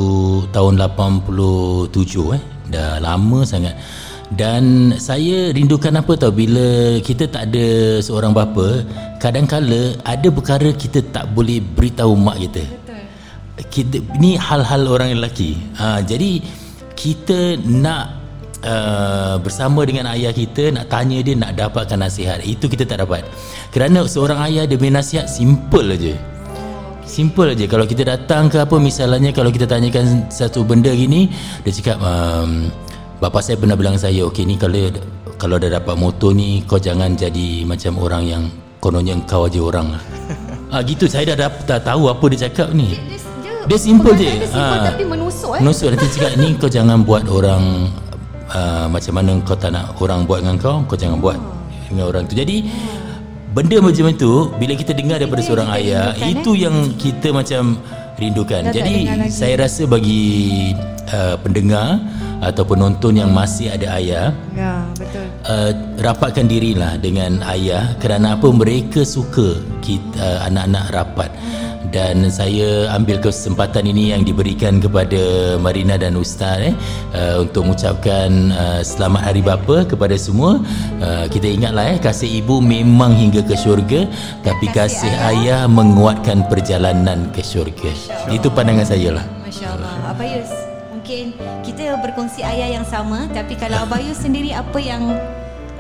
tahun 0.50 0.80
87 0.80 2.36
eh. 2.38 2.42
Dah 2.74 2.98
lama 3.04 3.44
sangat. 3.46 3.76
Dan 4.34 4.96
saya 4.98 5.54
rindukan 5.54 5.94
apa 5.94 6.18
tahu 6.18 6.34
bila 6.34 6.98
kita 7.06 7.30
tak 7.30 7.54
ada 7.54 8.00
seorang 8.02 8.34
bapa, 8.34 8.82
kadang-kala 9.22 9.94
ada 10.02 10.28
perkara 10.34 10.74
kita 10.74 11.06
tak 11.14 11.30
boleh 11.38 11.62
beritahu 11.62 12.18
mak 12.18 12.42
kita. 12.42 12.64
Kita 13.70 14.02
ni 14.18 14.34
hal-hal 14.34 14.90
orang 14.90 15.14
lelaki. 15.14 15.62
Ha, 15.78 16.02
jadi 16.02 16.42
kita 16.98 17.62
nak 17.62 18.23
uh, 18.66 19.36
bersama 19.40 19.84
dengan 19.86 20.10
ayah 20.12 20.32
kita 20.34 20.74
nak 20.74 20.90
tanya 20.90 21.20
dia 21.22 21.36
nak 21.36 21.54
dapatkan 21.54 22.00
nasihat. 22.00 22.42
Itu 22.44 22.66
kita 22.72 22.88
tak 22.88 23.04
dapat. 23.04 23.28
Kerana 23.70 24.08
seorang 24.08 24.40
ayah 24.50 24.64
dia 24.66 24.80
punya 24.80 25.00
nasihat 25.04 25.28
simple 25.30 25.94
aja 25.94 26.16
simple 27.04 27.52
aja 27.52 27.68
kalau 27.68 27.84
kita 27.86 28.08
datang 28.08 28.48
ke 28.48 28.58
apa 28.58 28.80
misalnya 28.80 29.30
kalau 29.36 29.52
kita 29.52 29.68
tanyakan 29.68 30.26
satu 30.32 30.64
benda 30.64 30.90
gini 30.90 31.30
dia 31.62 31.70
cakap 31.70 32.00
um, 32.00 32.72
bapa 33.20 33.44
saya 33.44 33.60
pernah 33.60 33.76
bilang 33.78 34.00
saya 34.00 34.24
okey 34.32 34.48
ni 34.48 34.56
kalau 34.58 34.90
kalau 35.38 35.60
dah 35.60 35.68
dapat 35.68 36.00
motor 36.00 36.32
ni 36.32 36.64
kau 36.64 36.80
jangan 36.80 37.20
jadi 37.20 37.68
macam 37.68 38.00
orang 38.00 38.24
yang 38.24 38.44
kononnya 38.80 39.16
kau 39.28 39.48
aja 39.48 39.60
orang. 39.60 39.96
Lah 39.96 40.04
ah 40.76 40.82
gitu. 40.84 41.08
Saya 41.08 41.36
dah, 41.36 41.48
dah, 41.48 41.50
dah 41.68 41.80
tahu 41.80 42.08
apa 42.08 42.26
dia 42.32 42.48
cakap 42.48 42.72
ni. 42.72 42.96
Dia 43.68 43.80
simple 43.80 44.12
je. 44.16 44.28
Dia 44.28 44.48
simple 44.48 44.78
Ah. 44.80 44.88
tapi 44.92 45.04
menusuk 45.08 45.52
eh. 45.56 45.62
Menusuk. 45.64 45.88
Nanti 45.96 46.08
cakap 46.16 46.32
ni 46.40 46.48
kau 46.60 46.68
jangan 46.72 47.04
buat 47.04 47.24
orang 47.28 47.92
uh, 48.52 48.86
macam 48.92 49.14
mana 49.16 49.32
kau 49.46 49.56
tak 49.56 49.72
nak 49.72 49.96
orang 50.04 50.28
buat 50.28 50.44
dengan 50.44 50.58
kau, 50.60 50.84
kau 50.90 50.98
jangan 51.00 51.20
buat. 51.24 51.40
Dengan 51.88 52.10
orang 52.10 52.24
tu. 52.28 52.36
Jadi 52.36 52.68
benda 53.54 53.78
macam 53.80 54.06
itu 54.10 54.50
bila 54.58 54.74
kita 54.74 54.92
dengar 54.98 55.22
daripada 55.22 55.46
Itu 55.46 55.48
seorang 55.54 55.70
ayah, 55.78 56.18
rindukan, 56.18 56.32
itu 56.34 56.52
yang 56.58 56.76
kita 56.98 57.28
macam 57.30 57.78
rindukan. 58.18 58.62
Dah 58.68 58.74
Jadi 58.74 58.96
saya 59.30 59.56
rasa 59.64 59.86
bagi 59.86 60.74
uh, 61.14 61.36
pendengar 61.40 62.02
atau 62.44 62.64
penonton 62.68 63.16
yang 63.16 63.32
masih 63.32 63.72
ada 63.72 63.96
ayah 63.96 64.36
ya 64.52 64.84
betul. 65.00 65.26
uh, 65.48 65.72
rapatkan 66.04 66.44
dirilah 66.44 67.00
dengan 67.00 67.40
ayah 67.56 67.96
kerana 68.04 68.36
apa 68.36 68.52
mereka 68.52 69.08
suka 69.08 69.64
kita 69.80 70.20
uh, 70.20 70.40
anak-anak 70.52 70.86
rapat 70.92 71.30
dan 71.92 72.30
saya 72.32 72.88
ambil 72.96 73.20
kesempatan 73.20 73.90
ini 73.90 74.16
yang 74.16 74.24
diberikan 74.24 74.80
kepada 74.80 75.56
Marina 75.60 76.00
dan 76.00 76.16
Ustaz 76.16 76.72
eh 76.72 76.76
uh, 77.18 77.44
untuk 77.44 77.68
mengucapkan 77.68 78.54
uh, 78.56 78.82
selamat 78.86 79.22
hari 79.28 79.42
bapa 79.44 79.84
kepada 79.84 80.16
semua. 80.16 80.64
Uh, 81.04 81.26
kita 81.28 81.50
ingatlah 81.50 81.92
eh 81.92 82.00
kasih 82.00 82.40
ibu 82.40 82.64
memang 82.64 83.12
hingga 83.18 83.44
ke 83.44 83.58
syurga 83.58 84.08
tapi 84.46 84.72
kasih, 84.72 85.10
kasih 85.10 85.12
ayah. 85.12 85.32
ayah 85.34 85.62
menguatkan 85.68 86.48
perjalanan 86.48 87.28
ke 87.36 87.44
syurga. 87.44 87.92
Itu 88.32 88.48
pandangan 88.54 88.88
saya 88.88 89.20
lah. 89.20 89.26
Masyaallah. 89.44 90.14
Abayus 90.14 90.52
mungkin 90.94 91.36
kita 91.68 92.00
berkongsi 92.00 92.48
ayah 92.48 92.80
yang 92.80 92.88
sama 92.88 93.28
tapi 93.36 93.60
kalau 93.60 93.76
abayus 93.84 94.24
sendiri 94.24 94.56
apa 94.56 94.80
yang 94.80 95.12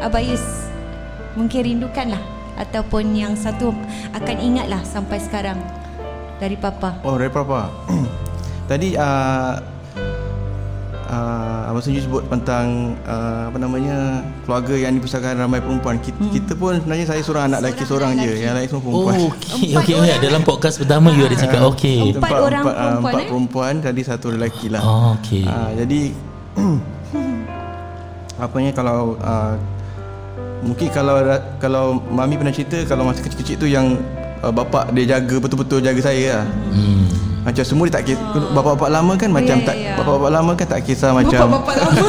abayus 0.04 0.68
mungkin 1.39 1.64
rindukan 1.64 2.12
lah 2.12 2.24
ataupun 2.60 3.16
yang 3.16 3.34
satu 3.34 3.72
akan 4.14 4.38
ingatlah 4.43 4.84
sampai 4.84 5.18
sekarang 5.24 5.58
dari 6.39 6.55
papa. 6.57 7.01
Oh, 7.05 7.15
dari 7.17 7.31
papa. 7.31 7.69
Tadi 8.69 8.95
uh, 8.95 9.53
uh, 11.13 11.69
Abang 11.69 11.84
Sunju 11.84 12.01
sebut 12.03 12.23
tentang 12.29 12.97
uh, 13.05 13.49
apa 13.51 13.57
namanya 13.61 14.25
keluarga 14.45 14.73
yang 14.73 14.97
dibesarkan 14.97 15.38
ramai 15.38 15.61
perempuan. 15.61 16.01
Kita, 16.01 16.17
hmm. 16.19 16.31
kita 16.34 16.53
pun 16.57 16.79
sebenarnya 16.81 17.05
saya 17.09 17.21
seorang 17.21 17.43
anak 17.53 17.59
lelaki 17.65 17.84
seorang, 17.86 18.11
je. 18.17 18.34
Yang 18.41 18.53
lain 18.55 18.67
semua 18.67 18.81
perempuan. 18.81 19.13
Oh, 19.13 19.29
okey. 19.34 19.67
Okey, 19.77 19.93
okay. 19.99 20.17
dalam 20.21 20.41
podcast 20.41 20.75
pertama 20.81 21.13
you 21.13 21.23
ada 21.25 21.38
cakap 21.38 21.61
okey. 21.75 22.17
Empat, 22.17 22.29
empat 22.29 22.39
orang 22.41 22.63
empat, 22.63 22.73
perempuan. 22.75 22.97
Empat 22.97 23.13
eh? 23.13 23.27
perempuan 23.29 23.73
jadi 23.84 24.01
satu 24.01 24.27
lelaki 24.34 24.65
lah. 24.73 24.81
Oh, 24.81 25.15
okey. 25.21 25.43
Uh, 25.45 25.71
jadi 25.77 26.01
apa 28.43 28.55
ni 28.59 28.69
kalau 28.73 29.15
uh, 29.21 29.55
mungkin 30.65 30.88
kalau 30.89 31.15
kalau 31.59 31.86
mami 32.09 32.39
pernah 32.39 32.55
cerita 32.55 32.81
kalau 32.88 33.05
masa 33.05 33.21
kecil-kecil 33.21 33.55
tu 33.59 33.67
yang 33.69 33.99
uh, 34.43 34.51
bapak 34.51 34.91
dia 34.91 35.17
jaga 35.17 35.39
betul-betul 35.39 35.79
jaga 35.79 36.01
saya 36.03 36.43
lah. 36.43 36.45
Hmm. 36.75 37.03
Macam 37.43 37.63
semua 37.67 37.83
dia 37.91 37.99
tak 37.99 38.03
kisah. 38.07 38.23
Bapak-bapak 38.55 38.89
lama 38.89 39.13
kan 39.19 39.29
Macam 39.35 39.55
yeah, 39.59 39.67
tak 39.67 39.75
yeah. 39.75 39.95
Bapak-bapak 39.99 40.31
lama 40.31 40.51
kan 40.55 40.67
tak 40.71 40.79
kisah 40.87 41.11
macam 41.11 41.43
Bapak-bapak 41.51 41.75
lama 41.75 42.05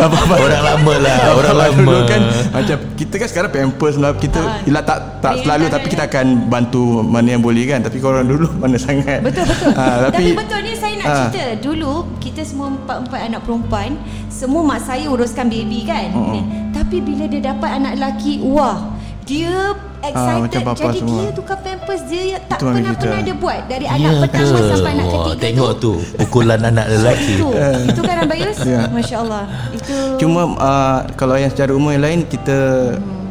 Bapak-bapak 0.00 0.38
Orang 0.40 0.62
lama 0.64 0.92
lah 1.04 1.16
Orang 1.36 1.56
lama 1.60 1.96
kan 2.08 2.20
Macam 2.48 2.76
Kita 2.96 3.14
kan 3.20 3.28
sekarang 3.28 3.50
pampers 3.52 3.96
lah 4.00 4.16
Kita 4.16 4.40
uh, 4.40 4.64
Yelah 4.64 4.82
tak 4.88 5.20
tak 5.20 5.44
selalu 5.44 5.68
Tapi 5.68 5.86
kita 5.92 6.08
akan 6.08 6.48
bantu 6.48 7.04
Mana 7.04 7.36
yang 7.36 7.44
boleh 7.44 7.68
kan 7.68 7.84
Tapi 7.84 8.00
korang 8.00 8.24
dulu 8.24 8.48
Mana 8.64 8.80
sangat 8.80 9.20
Betul-betul 9.20 9.68
uh, 9.76 9.84
ah, 9.84 9.98
tapi, 10.08 10.32
tapi 10.32 10.40
betul 10.40 10.60
ni 10.64 10.72
saya 10.80 10.94
nak 10.96 11.06
uh, 11.06 11.16
cerita 11.28 11.44
Dulu 11.60 11.92
Kita 12.16 12.40
semua 12.40 12.66
empat-empat 12.72 13.20
anak 13.28 13.40
perempuan 13.44 14.00
Semua 14.32 14.64
mak 14.64 14.80
saya 14.80 15.12
uruskan 15.12 15.52
baby 15.52 15.84
kan 15.84 16.08
uh, 16.16 16.40
Tapi 16.72 17.04
bila 17.04 17.28
dia 17.28 17.52
dapat 17.52 17.68
anak 17.68 18.00
lelaki 18.00 18.40
Wah 18.40 18.96
Dia 19.28 19.76
excited 20.02 20.66
ah, 20.66 20.74
jadi 20.74 20.98
semua. 20.98 21.20
dia 21.22 21.30
tukar 21.30 21.58
pampers 21.62 22.02
dia 22.10 22.38
tak 22.50 22.58
Itu 22.58 22.64
pernah 22.66 22.92
pernah 22.98 23.20
dia 23.22 23.36
buat 23.38 23.60
dari 23.70 23.86
anak 23.86 24.12
pertama 24.26 24.58
ke? 24.58 24.68
sampai 24.74 24.92
anak 24.98 25.06
ketiga 25.06 25.42
tengok 25.46 25.70
tu 25.78 25.92
pukulan 26.18 26.60
anak 26.70 26.86
lelaki 26.90 27.34
itu, 27.38 27.48
itu 27.86 28.00
kan 28.02 28.16
Abayus 28.26 28.58
ya. 28.66 28.80
masya-Allah 28.90 29.44
itu 29.70 29.96
cuma 30.18 30.40
uh, 30.58 30.98
kalau 31.14 31.34
yang 31.38 31.50
secara 31.50 31.70
umum 31.70 31.94
yang 31.94 32.02
lain 32.02 32.20
kita 32.26 32.58
hmm. 32.98 33.26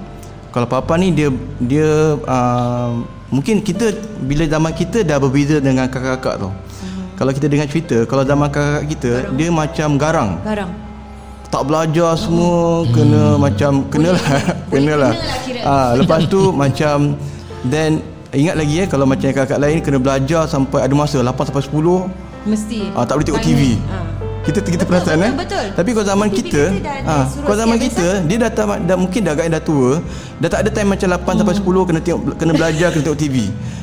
kalau 0.56 0.68
papa 0.68 0.94
ni 0.96 1.12
dia 1.12 1.30
dia 1.60 2.16
uh, 2.24 2.92
mungkin 3.32 3.60
kita 3.64 3.92
bila 4.24 4.44
zaman 4.48 4.72
kita 4.72 5.04
dah 5.04 5.18
berbeza 5.20 5.60
dengan 5.60 5.92
kakak-kakak 5.92 6.48
tu 6.48 6.50
hmm. 6.50 7.20
kalau 7.20 7.32
kita 7.36 7.48
dengar 7.52 7.68
cerita 7.68 7.98
kalau 8.08 8.24
zaman 8.24 8.48
kakak 8.48 8.88
kita 8.88 9.12
garang. 9.28 9.36
dia 9.36 9.50
macam 9.52 9.90
garang 10.00 10.32
garang 10.44 10.72
tak 11.52 11.68
belajar 11.68 12.16
semua 12.16 12.88
hmm. 12.88 12.92
kena 12.96 13.24
macam 13.36 13.72
kenalah 13.92 14.28
kenalah 14.72 15.14
ah 15.68 15.90
lepas 16.00 16.24
tu 16.32 16.56
macam 16.56 17.14
then 17.68 18.00
ingat 18.32 18.56
lagi 18.56 18.76
eh 18.80 18.88
kalau 18.88 19.04
macam 19.04 19.28
kakak 19.28 19.60
lain 19.60 19.84
kena 19.84 20.00
belajar 20.00 20.48
sampai 20.48 20.88
ada 20.88 20.94
masa 20.96 21.20
8 21.20 21.52
sampai 21.52 21.64
10 21.68 22.48
mesti 22.48 22.80
ah 22.96 23.04
tak 23.04 23.20
boleh 23.20 23.28
tengok 23.28 23.44
TV 23.44 23.76
ah. 23.92 24.08
kita 24.48 24.64
kita 24.64 24.84
perasan 24.88 25.20
eh 25.28 25.32
betul. 25.36 25.66
tapi 25.76 25.90
kalau 25.92 26.08
zaman 26.08 26.28
TV 26.32 26.38
kita 26.40 26.64
ah 27.04 27.28
kalau 27.28 27.58
zaman 27.60 27.78
kita 27.78 28.08
biasa. 28.24 28.28
dia 28.32 28.38
dah, 28.48 28.52
dah 28.88 28.98
mungkin 28.98 29.20
dah 29.28 29.34
agak 29.36 29.46
dah 29.52 29.62
tua 29.62 29.92
dah 30.40 30.50
tak 30.50 30.60
ada 30.64 30.70
time 30.72 30.90
macam 30.96 31.08
8 31.12 31.20
hmm. 31.20 31.38
sampai 31.44 31.56
10 31.60 31.88
kena 31.92 32.00
tengok 32.00 32.22
kena 32.40 32.52
belajar 32.56 32.88
kena 32.96 33.04
tengok 33.12 33.20
TV 33.20 33.36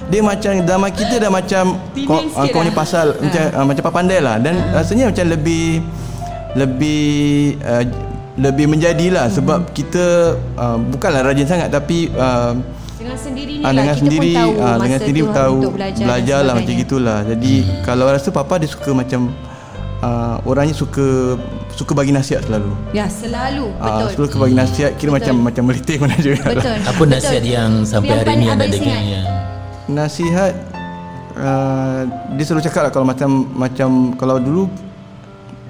dia 0.09 0.21
macam 0.25 0.53
zaman 0.65 0.91
kita 0.97 1.15
dah 1.21 1.29
macam 1.29 1.65
kau 2.09 2.25
kau 2.33 2.63
ni 2.65 2.73
lah. 2.73 2.77
pasal 2.81 3.07
ha. 3.13 3.21
macam 3.21 3.43
ah, 3.53 3.65
macam 3.69 3.83
pandai 3.93 4.19
lah 4.25 4.41
dan 4.41 4.57
ha. 4.57 4.81
rasanya 4.81 5.13
macam 5.13 5.29
lebih 5.29 5.85
lebih 6.57 7.57
uh, 7.61 7.85
lebih 8.39 8.71
menjadilah 8.71 9.27
mm-hmm. 9.27 9.39
sebab 9.43 9.61
kita 9.75 10.39
uh, 10.55 10.79
bukanlah 10.79 11.27
rajin 11.27 11.45
sangat 11.51 11.75
tapi 11.75 12.09
uh, 12.15 12.55
dengan 12.99 13.19
sendiri 13.19 13.53
ni 13.59 13.63
uh, 13.63 13.73
dengan 13.75 13.87
lah 13.87 13.97
sendiri, 13.99 14.31
kita 14.31 14.43
pun 14.43 14.55
tahu 14.55 14.63
uh, 14.63 14.77
dengan 14.79 14.99
sendiri 14.99 15.21
tahu 15.31 15.57
belajar, 15.75 16.05
belajar 16.07 16.39
lah 16.43 16.55
macam 16.55 16.75
gitulah 16.75 17.19
jadi 17.27 17.55
hmm. 17.63 17.83
kalau 17.87 18.05
rasa 18.11 18.29
papa 18.35 18.55
dia 18.59 18.71
suka 18.71 18.91
macam 18.91 19.21
uh, 20.03 20.37
orangnya 20.47 20.75
suka 20.75 21.39
suka 21.75 21.93
bagi 21.95 22.11
nasihat 22.11 22.43
selalu 22.47 22.73
ya 22.91 23.07
selalu 23.07 23.71
betul 23.79 24.07
uh, 24.07 24.11
suka 24.15 24.37
bagi 24.39 24.57
nasihat 24.59 24.93
kira 24.99 25.11
betul. 25.15 25.19
macam 25.19 25.35
macam 25.47 25.63
melitih 25.71 25.97
mana 26.03 26.17
juga 26.19 26.43
betul 26.51 26.75
apa 26.75 27.03
nasihat 27.07 27.43
betul. 27.43 27.57
yang 27.59 27.71
sampai 27.87 28.09
yang 28.11 28.19
hari 28.19 28.35
ni 28.35 28.47
anda 28.51 28.67
dengar 28.67 28.99
ya 29.03 29.23
nasihat 29.89 30.53
uh, 31.39 32.01
dia 32.35 32.45
selalu 32.45 32.63
cakap 32.67 32.83
lah 32.87 32.93
kalau 32.93 33.07
macam 33.07 33.31
macam 33.55 33.91
kalau 34.19 34.37
dulu 34.43 34.67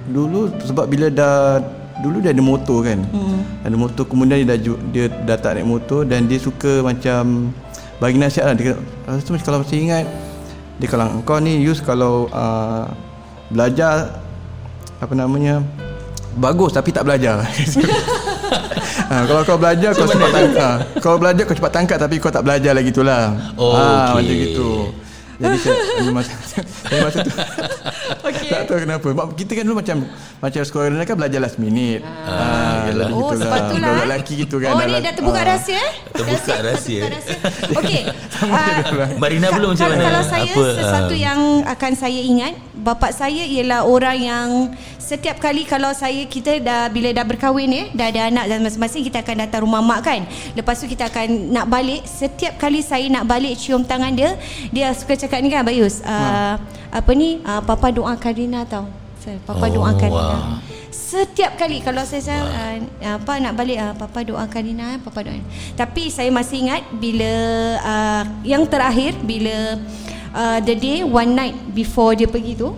dulu 0.09 0.49
sebab 0.65 0.85
bila 0.89 1.07
dah 1.13 1.61
dulu 2.01 2.23
dia 2.23 2.31
ada 2.33 2.43
motor 2.43 2.81
kan? 2.81 2.99
Hmm. 3.11 3.43
ada 3.61 3.75
motor 3.75 4.03
kemudian 4.07 4.43
dia 4.43 4.55
dah 4.55 4.59
dia 4.89 5.05
dah 5.23 5.37
tak 5.37 5.59
naik 5.59 5.67
motor 5.67 6.07
dan 6.07 6.25
dia 6.25 6.39
suka 6.41 6.81
macam 6.81 7.53
bagi 7.99 8.17
nasihat 8.17 8.51
lah. 8.51 8.55
Dia 8.55 8.73
rasa 9.05 9.29
macam 9.29 9.45
kalau 9.45 9.59
masih 9.61 9.79
ingat 9.83 10.05
dia 10.79 10.87
kalau 10.87 11.05
kau 11.27 11.37
ni 11.43 11.59
use 11.59 11.83
kalau 11.83 12.31
uh, 12.31 12.87
belajar 13.51 14.23
apa 14.99 15.13
namanya 15.15 15.59
bagus 16.39 16.71
tapi 16.71 16.95
tak 16.95 17.03
belajar. 17.03 17.43
Ha, 19.09 19.15
kalau 19.27 19.41
kau 19.43 19.59
belajar 19.59 19.91
kau 19.91 20.07
cepat 20.07 20.29
tangkap. 20.31 20.63
Ha, 20.63 20.99
kau 21.03 21.15
belajar 21.19 21.43
kau 21.43 21.55
cepat 21.57 21.71
tangkap 21.75 21.97
tapi 21.99 22.15
kau 22.21 22.31
tak 22.31 22.47
belajar 22.47 22.71
lagi 22.71 22.89
itulah 22.95 23.35
oh, 23.59 23.75
ha, 23.75 24.15
okay. 24.15 24.23
macam 24.23 24.35
gitu 24.47 24.69
jadi 25.39 25.55
saya 25.55 26.11
masa, 26.11 26.31
masa 26.99 27.17
tu. 27.23 27.31
Okay. 28.29 28.51
tak 28.51 28.67
tahu 28.67 28.83
kenapa. 28.83 29.07
Kita 29.37 29.51
kan 29.53 29.63
dulu 29.63 29.79
macam 29.79 29.97
macam 30.41 30.61
sekolah 30.65 30.85
rendah 30.91 31.07
kan 31.07 31.15
belajar 31.17 31.39
last 31.39 31.57
minute. 31.61 32.01
Ah, 32.03 32.89
ah, 32.89 33.07
oh 33.09 33.31
gitu 33.31 33.35
sebab 33.41 33.59
tu 33.69 33.75
lah 33.79 33.89
budak 33.89 34.05
lelaki 34.05 34.33
gitu 34.45 34.55
kan. 34.59 34.69
Oh 34.75 34.81
ni 34.81 34.95
dah 34.99 35.13
terbuka 35.13 35.41
ah. 35.41 35.47
rahsia 35.55 35.77
eh? 35.77 35.91
Terbuka 36.13 36.53
rahsia 36.65 37.01
okey. 37.79 38.03
Uh, 38.39 39.19
Marina 39.19 39.51
belum 39.51 39.75
macam 39.75 39.91
mana? 39.91 39.99
kalau 39.99 40.23
saya 40.23 40.51
apa, 40.55 40.63
sesuatu 40.79 41.11
uh, 41.11 41.19
yang 41.19 41.39
akan 41.67 41.91
saya 41.91 42.21
ingat 42.23 42.55
bapa 42.71 43.11
saya 43.11 43.43
ialah 43.43 43.83
orang 43.83 44.15
yang 44.15 44.47
setiap 44.95 45.43
kali 45.43 45.67
kalau 45.67 45.91
saya 45.91 46.23
kita 46.23 46.63
dah 46.63 46.87
bila 46.87 47.11
dah 47.11 47.27
berkahwin 47.27 47.67
ya 47.67 47.83
dah 47.91 48.07
ada 48.15 48.31
anak 48.31 48.45
dan 48.47 48.63
masing-masing 48.63 49.03
kita 49.11 49.19
akan 49.19 49.35
datang 49.43 49.67
rumah 49.67 49.83
mak 49.83 50.07
kan. 50.07 50.23
Lepas 50.55 50.79
tu 50.79 50.87
kita 50.87 51.11
akan 51.11 51.51
nak 51.51 51.67
balik. 51.67 52.07
Setiap 52.07 52.55
kali 52.55 52.79
saya 52.79 53.11
nak 53.11 53.27
balik 53.27 53.59
cium 53.59 53.83
tangan 53.83 54.15
dia 54.15 54.39
dia 54.71 54.95
suka 54.95 55.19
cakap 55.19 55.28
ni 55.37 55.53
kan 55.53 55.61
Bayus 55.61 56.01
uh, 56.01 56.57
apa 56.89 57.11
ni? 57.13 57.37
Uh, 57.45 57.61
papa 57.61 57.93
doakan 57.93 58.33
Rina 58.33 58.65
tau. 58.65 58.89
Papa 59.45 59.69
oh, 59.69 59.69
doakan 59.69 60.09
wow. 60.09 60.17
Rina 60.25 60.79
setiap 60.89 61.57
kali 61.57 61.81
kalau 61.85 62.01
saya 62.05 62.41
wow. 62.41 62.53
uh, 63.01 63.17
apa 63.21 63.33
nak 63.41 63.53
balik 63.57 63.77
uh, 63.77 63.93
papa 63.97 64.25
doakan 64.25 64.61
Rina 64.61 64.97
papa 65.01 65.25
doakan 65.25 65.45
tapi 65.77 66.09
saya 66.09 66.29
masih 66.29 66.65
ingat 66.65 66.85
bila 66.97 67.33
uh, 67.81 68.23
yang 68.45 68.65
terakhir 68.65 69.17
bila 69.21 69.77
uh, 70.33 70.57
the 70.61 70.73
day 70.77 71.01
one 71.05 71.33
night 71.33 71.53
before 71.73 72.17
dia 72.17 72.29
pergi 72.29 72.57
tu 72.57 72.73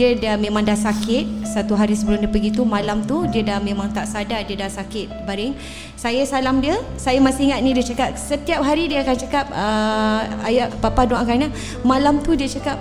dia 0.00 0.16
dah 0.16 0.34
memang 0.40 0.64
dah 0.64 0.72
sakit 0.72 1.44
satu 1.44 1.76
hari 1.76 1.92
sebelum 1.92 2.24
dia 2.24 2.30
pergi 2.32 2.56
tu 2.56 2.64
malam 2.64 3.04
tu 3.04 3.28
dia 3.28 3.44
dah 3.44 3.60
memang 3.60 3.92
tak 3.92 4.08
sadar 4.08 4.40
dia 4.48 4.56
dah 4.56 4.72
sakit 4.72 5.28
baring 5.28 5.52
saya 5.92 6.24
salam 6.24 6.64
dia 6.64 6.80
saya 6.96 7.20
masih 7.20 7.52
ingat 7.52 7.60
ni 7.60 7.76
dia 7.76 7.84
cakap 7.84 8.16
setiap 8.16 8.64
hari 8.64 8.88
dia 8.88 9.04
akan 9.04 9.16
cakap 9.20 9.44
uh, 9.52 10.48
ayah 10.48 10.72
papa 10.80 11.04
doakan 11.04 11.44
dia 11.44 11.50
malam 11.84 12.16
tu 12.24 12.32
dia 12.32 12.48
cakap 12.48 12.80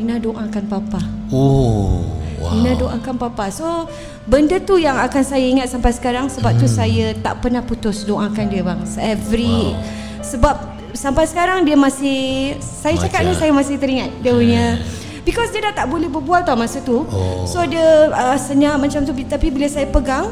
Rina 0.00 0.16
doakan 0.16 0.64
papa 0.64 1.00
oh 1.28 2.08
wow. 2.40 2.56
Rina 2.56 2.72
doakan 2.72 3.14
papa 3.20 3.52
so 3.52 3.84
benda 4.24 4.56
tu 4.56 4.80
yang 4.80 4.96
akan 4.96 5.24
saya 5.28 5.44
ingat 5.44 5.68
sampai 5.68 5.92
sekarang 5.92 6.32
sebab 6.32 6.56
hmm. 6.56 6.60
tu 6.64 6.66
saya 6.72 7.12
tak 7.20 7.44
pernah 7.44 7.60
putus 7.60 8.08
doakan 8.08 8.48
dia 8.48 8.64
bang 8.64 8.80
every 9.04 9.76
wow. 9.76 9.76
sebab 10.24 10.56
sampai 10.96 11.28
sekarang 11.28 11.68
dia 11.68 11.76
masih 11.76 12.56
saya 12.64 12.96
Macam. 12.96 13.04
cakap 13.12 13.20
ni 13.28 13.32
saya 13.36 13.52
masih 13.52 13.76
teringat 13.76 14.08
dia 14.24 14.32
punya 14.32 14.80
hmm. 14.80 15.05
Because 15.26 15.50
dia 15.50 15.58
dah 15.66 15.74
tak 15.74 15.90
boleh 15.90 16.06
berbual 16.06 16.46
tau 16.46 16.54
masa 16.54 16.78
tu 16.78 17.02
oh. 17.02 17.42
So 17.50 17.66
dia 17.66 18.14
uh, 18.14 18.38
senyap 18.38 18.78
macam 18.78 19.02
tu 19.02 19.10
Tapi 19.26 19.50
bila 19.50 19.66
saya 19.66 19.90
pegang 19.90 20.30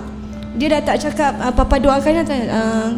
Dia 0.55 0.79
dah 0.79 0.81
tak 0.87 0.97
cakap 1.03 1.35
uh, 1.43 1.51
Papa 1.51 1.83
doakan 1.83 2.23
dia 2.23 2.39
uh, 2.55 2.89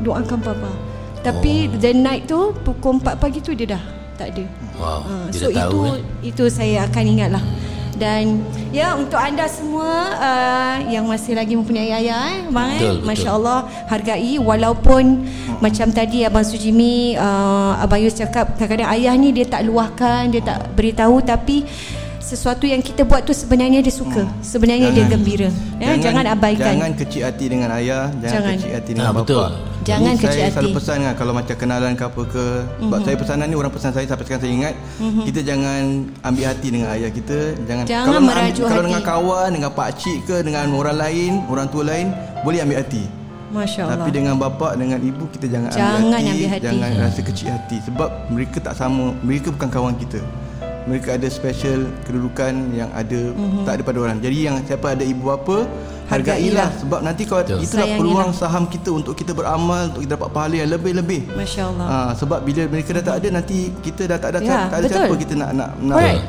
Doakan 0.00 0.40
Papa 0.40 0.72
Tapi 1.20 1.68
oh. 1.68 1.76
the 1.76 1.92
night 1.92 2.24
tu 2.24 2.56
Pukul 2.64 2.96
4 3.04 3.20
pagi 3.20 3.44
tu 3.44 3.52
dia 3.52 3.76
dah 3.76 3.82
Tak 4.16 4.32
ada 4.32 4.44
wow. 4.80 5.04
uh, 5.04 5.26
So 5.28 5.52
tahu, 5.52 5.60
itu 5.60 5.78
kan? 5.84 6.00
itu 6.24 6.44
saya 6.48 6.88
akan 6.88 7.04
ingat 7.04 7.28
lah 7.36 7.44
dan 8.02 8.42
ya 8.74 8.98
untuk 8.98 9.14
anda 9.14 9.46
semua 9.46 10.18
uh, 10.18 10.76
yang 10.90 11.06
masih 11.06 11.38
lagi 11.38 11.54
mempunyai 11.54 12.02
ayah 12.02 12.34
eh 12.34 12.42
bang 12.50 12.70
eh 12.82 12.98
masya-Allah 13.06 13.70
hargai 13.86 14.42
walaupun 14.42 15.22
hmm. 15.22 15.62
macam 15.62 15.86
tadi 15.94 16.26
abang 16.26 16.42
Sujimi 16.42 17.14
uh, 17.14 17.78
abang 17.78 18.02
Yus 18.02 18.18
cakap 18.18 18.58
kadang-kadang 18.58 18.90
ayah 18.98 19.14
ni 19.14 19.30
dia 19.30 19.46
tak 19.46 19.62
luahkan 19.70 20.34
dia 20.34 20.42
tak 20.42 20.74
beritahu 20.74 21.22
tapi 21.22 21.62
sesuatu 22.18 22.66
yang 22.66 22.82
kita 22.82 23.06
buat 23.06 23.22
tu 23.22 23.30
sebenarnya 23.30 23.78
dia 23.78 23.94
suka 23.94 24.26
hmm. 24.26 24.42
sebenarnya 24.42 24.90
jangan, 24.90 24.98
dia 24.98 25.14
gembira 25.14 25.48
ya 25.78 25.94
jangan, 25.94 25.98
jangan 26.02 26.24
abaikan 26.34 26.74
jangan 26.74 26.92
kecil 26.98 27.22
hati 27.22 27.44
dengan 27.46 27.68
ayah 27.78 28.10
jangan, 28.18 28.34
jangan. 28.34 28.52
kecil 28.58 28.72
hati 28.74 28.90
dengan 28.90 29.06
ha, 29.06 29.14
bapa 29.14 29.22
betul. 29.22 29.71
Jangan 29.82 30.12
Jadi 30.14 30.22
kecil 30.22 30.32
saya 30.32 30.46
hati 30.48 30.54
selalu 30.54 30.70
pesan 30.78 30.96
kan 31.02 31.14
kalau 31.18 31.32
macam 31.34 31.54
kenalan 31.58 31.92
ke 31.92 32.04
apa 32.06 32.22
ke 32.26 32.46
sebab 32.46 32.82
mm-hmm. 32.82 33.04
saya 33.04 33.16
pesanan 33.18 33.46
ni 33.50 33.56
orang 33.58 33.72
pesan 33.74 33.90
saya 33.92 34.06
sampai 34.06 34.24
sekarang 34.24 34.42
saya 34.42 34.52
ingat 34.54 34.74
mm-hmm. 34.78 35.24
kita 35.28 35.40
jangan 35.42 35.82
ambil 36.24 36.44
hati 36.48 36.68
dengan 36.70 36.88
ayah 36.94 37.10
kita 37.10 37.38
jangan, 37.66 37.84
jangan 37.84 38.06
kalau 38.06 38.20
merajuk 38.22 38.64
ambil, 38.64 38.72
kalau 38.72 38.82
dengan 38.86 39.02
kawan 39.02 39.48
dengan 39.52 39.70
pak 39.74 39.90
cik 39.98 40.18
ke 40.24 40.36
dengan 40.46 40.66
orang 40.72 40.96
lain 40.96 41.32
orang 41.50 41.66
tua 41.68 41.82
lain 41.84 42.06
boleh 42.46 42.60
ambil 42.62 42.78
hati 42.80 43.04
Masya 43.52 43.84
Allah. 43.84 44.00
Tapi 44.00 44.10
dengan 44.16 44.40
bapa 44.40 44.72
dengan 44.80 44.96
ibu 44.96 45.28
kita 45.28 45.44
jangan, 45.44 45.68
jangan 45.76 46.08
ambil, 46.08 46.24
hati, 46.24 46.24
ambil 46.24 46.48
hati. 46.48 46.64
Jangan 46.64 46.90
rasa 47.04 47.20
kecil 47.20 47.48
hati 47.52 47.76
sebab 47.84 48.08
mereka 48.32 48.56
tak 48.64 48.74
sama, 48.80 49.12
mereka 49.20 49.52
bukan 49.52 49.68
kawan 49.68 49.94
kita 50.00 50.24
mereka 50.86 51.14
ada 51.14 51.28
special 51.30 51.86
kedudukan 52.02 52.74
yang 52.74 52.90
ada 52.90 53.30
mm-hmm. 53.30 53.64
tak 53.66 53.78
ada 53.78 53.82
pada 53.86 53.98
orang. 54.02 54.18
Jadi 54.18 54.38
yang 54.50 54.56
siapa 54.66 54.98
ada 54.98 55.04
ibu 55.06 55.30
bapa 55.30 55.66
hargailah 56.12 56.68
sebab 56.84 57.00
nanti 57.00 57.22
kalau 57.24 57.42
Betul. 57.42 57.64
itulah 57.64 57.88
Sayangilah. 57.88 57.98
peluang 57.98 58.30
saham 58.36 58.64
kita 58.68 58.90
untuk 58.92 59.14
kita 59.16 59.32
beramal 59.32 59.88
untuk 59.88 60.00
kita 60.04 60.12
dapat 60.20 60.28
pahala 60.28 60.54
yang 60.60 60.70
lebih-lebih. 60.70 61.20
Masya-Allah. 61.32 61.86
Ha, 61.88 61.96
sebab 62.14 62.38
bila 62.44 62.62
mereka 62.68 62.90
dah 62.92 63.04
tak 63.04 63.16
ada 63.24 63.28
nanti 63.32 63.58
kita 63.80 64.02
dah 64.04 64.18
tak 64.20 64.30
ada 64.36 64.38
ya, 64.44 64.68
tak 64.68 64.78
ada 64.84 64.86
betul. 64.86 64.96
siapa 65.00 65.14
kita 65.16 65.34
nak 65.40 65.50
nak 65.56 65.70
nak 65.80 65.96
Correct. 65.96 66.22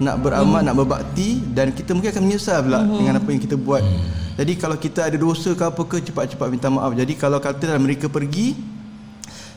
nak 0.00 0.16
beramal, 0.20 0.60
mm. 0.60 0.66
nak 0.68 0.76
berbakti 0.76 1.28
dan 1.56 1.66
kita 1.72 1.90
mungkin 1.96 2.10
akan 2.12 2.22
menyesal 2.24 2.58
pula 2.64 2.80
mm-hmm. 2.80 2.98
dengan 3.00 3.14
apa 3.16 3.28
yang 3.32 3.42
kita 3.42 3.56
buat. 3.56 3.82
Mm. 3.82 4.00
Jadi 4.40 4.52
kalau 4.56 4.76
kita 4.76 5.00
ada 5.08 5.16
dosa 5.16 5.50
ke 5.52 5.64
apa 5.64 5.82
ke 5.84 5.96
cepat-cepat 6.04 6.46
minta 6.52 6.68
maaf. 6.68 6.92
Jadi 6.92 7.12
kalau 7.16 7.40
kata 7.40 7.76
mereka 7.80 8.08
pergi 8.08 8.78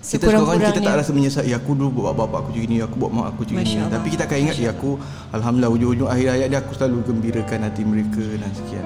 kita 0.04 0.28
sekarang 0.28 0.60
kita 0.60 0.82
tak 0.84 0.96
rasa 1.00 1.12
menyesal 1.16 1.48
ya 1.48 1.56
aku 1.64 1.80
dulu 1.80 2.04
buat 2.04 2.12
bapak 2.12 2.44
aku 2.44 2.50
macam 2.52 2.68
ni 2.68 2.84
aku 2.84 2.96
buat 3.00 3.12
mak 3.16 3.26
aku 3.32 3.40
macam 3.56 3.64
ni 3.64 3.88
tapi 3.88 4.08
kita 4.12 4.24
akan 4.28 4.38
ingat 4.44 4.58
ya 4.60 4.70
aku 4.76 5.00
alhamdulillah 5.32 5.72
ujung-ujung 5.72 6.10
akhir 6.12 6.28
hayat 6.28 6.48
dia 6.52 6.60
aku 6.60 6.72
selalu 6.76 6.98
gembirakan 7.08 7.60
hati 7.64 7.82
mereka 7.88 8.24
dan 8.36 8.52
sekian 8.52 8.84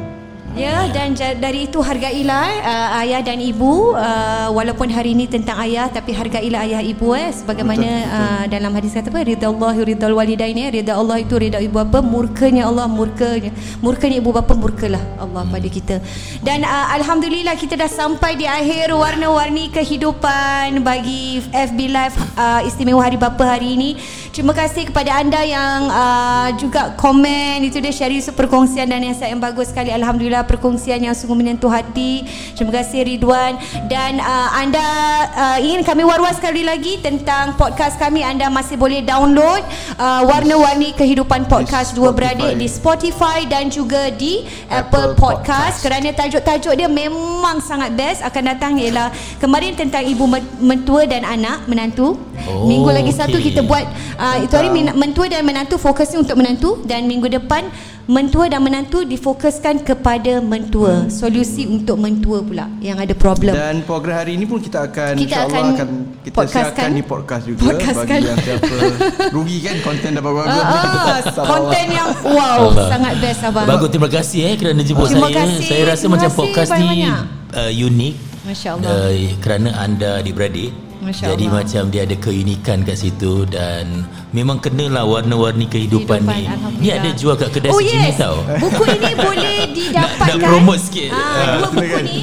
Ya 0.58 0.90
dan 0.90 1.14
dari 1.14 1.70
itu 1.70 1.78
hargailah 1.86 2.50
uh, 2.66 3.02
ayah 3.06 3.22
dan 3.22 3.38
ibu 3.38 3.94
uh, 3.94 4.50
walaupun 4.50 4.90
hari 4.90 5.14
ini 5.14 5.30
tentang 5.30 5.54
ayah 5.62 5.86
tapi 5.86 6.18
hargailah 6.18 6.66
ayah 6.66 6.82
ibu 6.82 7.14
eh 7.14 7.30
sebagaimana 7.30 7.78
betul, 7.78 8.10
betul. 8.10 8.18
Uh, 8.18 8.44
dalam 8.50 8.72
hadis 8.74 8.92
kata 8.98 9.14
apa 9.14 9.22
ridha 9.22 9.46
Allah 9.54 9.74
ridha 9.78 10.08
walidain 10.10 10.58
ya 10.58 10.74
ridha 10.74 10.94
Allah 10.98 11.22
itu 11.22 11.38
ridha 11.38 11.62
ibu 11.62 11.78
bapa 11.78 12.02
murkanya 12.02 12.66
Allah 12.66 12.90
murkanya 12.90 13.54
murkanya 13.86 14.18
ibu 14.18 14.34
bapa 14.34 14.58
murkalah 14.58 15.04
Allah 15.22 15.46
hmm. 15.46 15.54
pada 15.54 15.68
kita 15.70 15.96
dan 16.42 16.66
uh, 16.66 16.88
alhamdulillah 16.98 17.54
kita 17.54 17.78
dah 17.78 17.92
sampai 18.02 18.34
di 18.34 18.50
akhir 18.50 18.90
warna-warni 18.98 19.70
kehidupan 19.70 20.82
bagi 20.82 21.38
FB 21.54 21.80
Live 21.86 22.18
uh, 22.34 22.66
istimewa 22.66 23.06
hari 23.06 23.22
bapa 23.22 23.46
hari 23.46 23.78
ini 23.78 23.90
terima 24.34 24.58
kasih 24.58 24.90
kepada 24.90 25.22
anda 25.22 25.46
yang 25.46 25.86
uh, 25.94 26.50
juga 26.58 26.98
komen 26.98 27.62
itu 27.62 27.78
dia 27.78 27.94
share 27.94 28.18
perkongsian 28.34 28.90
dan 28.90 29.06
yang 29.06 29.14
saya 29.14 29.38
yang 29.38 29.44
bagus 29.44 29.70
sekali 29.70 29.94
alhamdulillah 29.94 30.47
perkongsian 30.48 31.04
yang 31.04 31.12
sungguh 31.12 31.36
menyentuh 31.36 31.68
hati. 31.68 32.24
Terima 32.56 32.72
kasih 32.80 33.04
Ridwan 33.04 33.60
dan 33.92 34.24
uh, 34.24 34.50
anda 34.56 34.88
uh, 35.36 35.58
ingin 35.60 35.84
kami 35.84 36.08
war-war 36.08 36.32
sekali 36.32 36.64
lagi 36.64 37.04
tentang 37.04 37.60
podcast 37.60 38.00
kami 38.00 38.24
anda 38.24 38.48
masih 38.48 38.80
boleh 38.80 39.04
download 39.04 39.62
uh, 40.00 40.24
warna-warni 40.24 40.96
kehidupan 40.96 41.46
podcast 41.52 41.92
dua 41.92 42.16
beradik 42.16 42.56
di 42.56 42.66
Spotify 42.72 43.44
dan 43.44 43.68
juga 43.68 44.08
di 44.16 44.48
Apple, 44.72 45.14
Apple 45.14 45.20
podcast. 45.20 45.84
podcast 45.84 45.84
kerana 45.84 46.10
tajuk-tajuk 46.16 46.74
dia 46.80 46.88
memang 46.88 47.60
sangat 47.60 47.92
best 47.94 48.24
akan 48.24 48.44
datang 48.56 48.80
ialah 48.80 49.12
kemarin 49.44 49.76
tentang 49.76 50.08
ibu 50.08 50.24
mentua 50.64 51.04
dan 51.04 51.28
anak 51.28 51.68
menantu. 51.68 52.16
Oh, 52.48 52.64
minggu 52.64 52.88
lagi 52.94 53.12
okay. 53.12 53.20
satu 53.28 53.38
kita 53.42 53.66
buat 53.66 53.84
uh, 54.16 54.38
itu 54.40 54.54
hari 54.56 54.72
mentua 54.72 55.28
dan 55.28 55.44
menantu 55.44 55.76
fokusnya 55.76 56.24
untuk 56.24 56.38
menantu 56.40 56.80
dan 56.86 57.04
minggu 57.10 57.28
depan 57.28 57.68
mentua 58.08 58.48
dan 58.48 58.64
menantu 58.64 59.04
difokuskan 59.04 59.84
kepada 59.84 60.40
mentua. 60.40 61.04
Hmm. 61.04 61.12
solusi 61.12 61.68
untuk 61.68 62.00
mentua 62.00 62.40
pula 62.40 62.72
yang 62.80 62.96
ada 62.96 63.12
problem. 63.12 63.52
Dan 63.52 63.84
program 63.84 64.24
hari 64.24 64.40
ini 64.40 64.48
pun 64.48 64.64
kita 64.64 64.88
akan 64.88 65.20
kita 65.20 65.28
insyaallah 65.28 65.60
akan, 65.60 65.76
akan 65.76 65.90
kita 66.24 66.38
siarkan 66.48 66.90
di 66.96 67.04
podcast 67.04 67.44
juga 67.44 67.62
podcast 67.68 67.98
bagi 68.08 68.24
yang 68.24 68.40
siapa 68.40 68.76
rugi 69.36 69.58
kan 69.60 69.76
konten 69.84 70.10
dapat 70.16 70.32
bagus 70.32 70.64
ah, 70.64 71.20
konten 71.44 71.86
yang 71.92 72.10
wow 72.24 72.62
sangat 72.88 73.14
best 73.20 73.42
abang. 73.44 73.68
Bagus 73.68 73.90
terima 73.92 74.10
kasih 74.10 74.40
eh 74.48 74.56
kerana 74.56 74.82
jemput 74.88 75.12
terima 75.12 75.28
saya. 75.28 75.38
kasih, 75.44 75.66
saya 75.68 75.84
rasa 75.92 76.06
macam 76.08 76.30
podcast 76.32 76.70
ni 76.80 76.88
uh, 77.04 77.72
unik. 77.72 78.14
masya-Allah 78.48 78.88
uh, 78.88 79.12
kerana 79.44 79.70
anda 79.84 80.24
di 80.24 80.32
beradik 80.32 80.87
Masya 80.98 81.34
Jadi 81.34 81.46
Allah. 81.46 81.58
macam 81.62 81.84
dia 81.94 82.02
ada 82.04 82.16
keunikan 82.18 82.78
kat 82.82 82.98
situ 82.98 83.46
dan 83.46 84.06
memang 84.34 84.58
kenalah 84.58 85.06
warna-warni 85.06 85.70
kehidupan, 85.70 86.26
kehidupan 86.26 86.82
ni. 86.82 86.82
Ni 86.82 86.90
ada 86.90 87.10
jual 87.14 87.38
kat 87.38 87.54
kedai 87.54 87.70
oh, 87.70 87.82
yes. 87.82 88.18
tau. 88.18 88.42
Buku 88.58 88.84
ini 88.98 89.14
boleh 89.14 89.58
didapatkan. 89.72 90.26
nak, 90.30 90.42
nak 90.42 90.50
promote 90.50 90.82
sikit. 90.82 91.10
Ha, 91.14 91.22
dua 91.62 91.68
buku 91.70 91.98
ni 92.02 92.18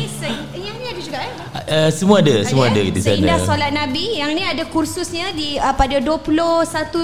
uh, 1.68 1.90
semua 1.90 2.18
ada 2.20 2.34
okay. 2.40 2.48
semua 2.48 2.64
ada 2.68 2.80
di 2.80 3.00
sana. 3.00 3.16
Seindah 3.16 3.38
solat 3.42 3.72
nabi 3.72 4.18
yang 4.20 4.30
ni 4.36 4.44
ada 4.44 4.64
kursusnya 4.68 5.32
di 5.32 5.56
uh, 5.56 5.72
pada 5.76 6.00
21 6.00 6.30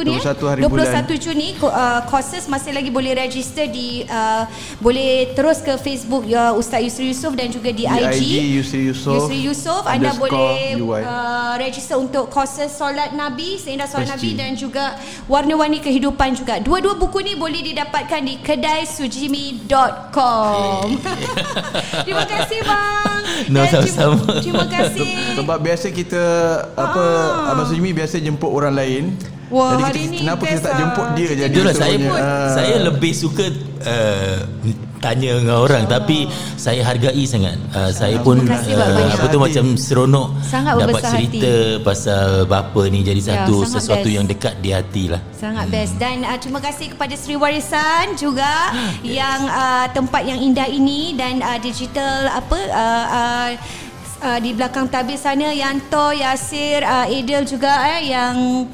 ni 0.06 0.16
21 0.20 0.50
hari 0.50 0.60
21 0.64 0.70
bulan. 0.70 0.88
Juni 1.20 1.48
uh, 1.60 2.00
courses 2.08 2.48
masih 2.48 2.72
lagi 2.76 2.90
boleh 2.92 3.14
register 3.16 3.66
di 3.68 4.04
uh, 4.08 4.46
boleh 4.80 5.34
terus 5.36 5.60
ke 5.60 5.76
Facebook 5.80 6.24
uh, 6.30 6.56
Ustaz 6.56 6.82
Yusri 6.84 7.08
Yusof 7.12 7.34
dan 7.36 7.50
juga 7.52 7.72
di, 7.72 7.84
di 7.84 7.88
IG, 7.88 8.20
IG 8.20 8.32
Yusri 8.60 8.82
Yusof 8.88 9.14
Yusri 9.16 9.38
Yusof. 9.44 9.84
Anda 9.88 10.12
boleh 10.16 10.76
uh, 10.80 11.54
register 11.60 11.96
untuk 12.00 12.30
courses 12.32 12.72
solat 12.72 13.12
nabi 13.16 13.58
seindah 13.60 13.86
solat 13.88 14.08
nabi 14.12 14.34
dan 14.36 14.56
juga 14.56 14.96
warna-warni 15.26 15.80
kehidupan 15.80 16.34
juga. 16.36 16.60
Dua-dua 16.60 16.94
buku 16.96 17.20
ni 17.24 17.34
boleh 17.36 17.62
didapatkan 17.64 18.20
di 18.24 18.36
kedai 18.40 18.84
sujimi.com 18.84 20.86
terima 22.06 22.24
kasih 22.26 22.60
bang 22.64 23.09
no, 23.52 23.60
sama-sama 23.66 24.40
Terima 24.44 24.66
kasih. 24.66 25.06
Sebab 25.40 25.58
biasa 25.60 25.86
kita 25.90 26.22
apa 26.74 27.04
ah. 27.04 27.50
Abang 27.54 27.66
Sujimi 27.68 27.94
biasa 27.94 28.20
jemput 28.20 28.50
orang 28.50 28.74
lain. 28.76 29.04
Wah, 29.50 29.74
jadi 29.74 29.82
hari 29.82 30.02
kita, 30.06 30.10
ni 30.14 30.18
kenapa 30.22 30.42
kita 30.46 30.60
tak 30.62 30.74
jemput 30.78 31.06
dia 31.18 31.30
jadi 31.34 31.50
Itulah 31.50 31.74
saya 31.74 31.96
pun, 31.98 32.14
uh, 32.14 32.50
saya 32.54 32.76
lebih 32.86 33.12
suka 33.18 33.44
uh, 33.82 34.38
tanya 35.00 35.40
dengan 35.40 35.64
orang 35.64 35.88
oh. 35.88 35.90
tapi 35.90 36.28
saya 36.60 36.84
hargai 36.84 37.24
sangat. 37.24 37.56
Uh, 37.72 37.90
saya 37.90 38.20
pun 38.20 38.44
uh, 38.44 39.08
apa 39.16 39.26
tu 39.32 39.40
macam 39.40 39.64
seronok 39.74 40.28
sangat 40.44 40.76
dapat 40.76 41.02
cerita 41.02 41.52
hati. 41.52 41.82
pasal 41.82 42.44
bapa 42.44 42.82
ni 42.92 43.00
jadi 43.00 43.20
ya, 43.20 43.28
satu 43.34 43.64
ya, 43.64 43.68
sesuatu 43.80 44.06
best. 44.06 44.16
yang 44.20 44.24
dekat 44.28 44.54
di 44.60 44.70
hati 44.70 45.04
lah. 45.08 45.20
Sangat 45.32 45.66
hmm. 45.66 45.74
best 45.74 45.94
dan 45.96 46.16
uh, 46.22 46.36
terima 46.36 46.60
kasih 46.60 46.86
kepada 46.92 47.14
Sri 47.16 47.34
Warisan 47.34 48.14
juga 48.20 48.52
yes. 49.02 49.16
yang 49.24 49.40
uh, 49.48 49.86
tempat 49.90 50.22
yang 50.28 50.38
indah 50.38 50.68
ini 50.68 51.16
dan 51.16 51.40
uh, 51.40 51.58
digital 51.58 52.28
apa 52.28 52.58
uh, 52.68 53.06
uh, 53.08 53.50
uh, 54.22 54.38
di 54.38 54.52
belakang 54.52 54.86
tabir 54.92 55.16
sana 55.16 55.50
Yanto, 55.50 56.12
Yasir, 56.12 56.84
uh, 56.84 57.08
Adil 57.08 57.48
juga 57.48 57.72
eh 57.96 58.12
yang 58.12 58.68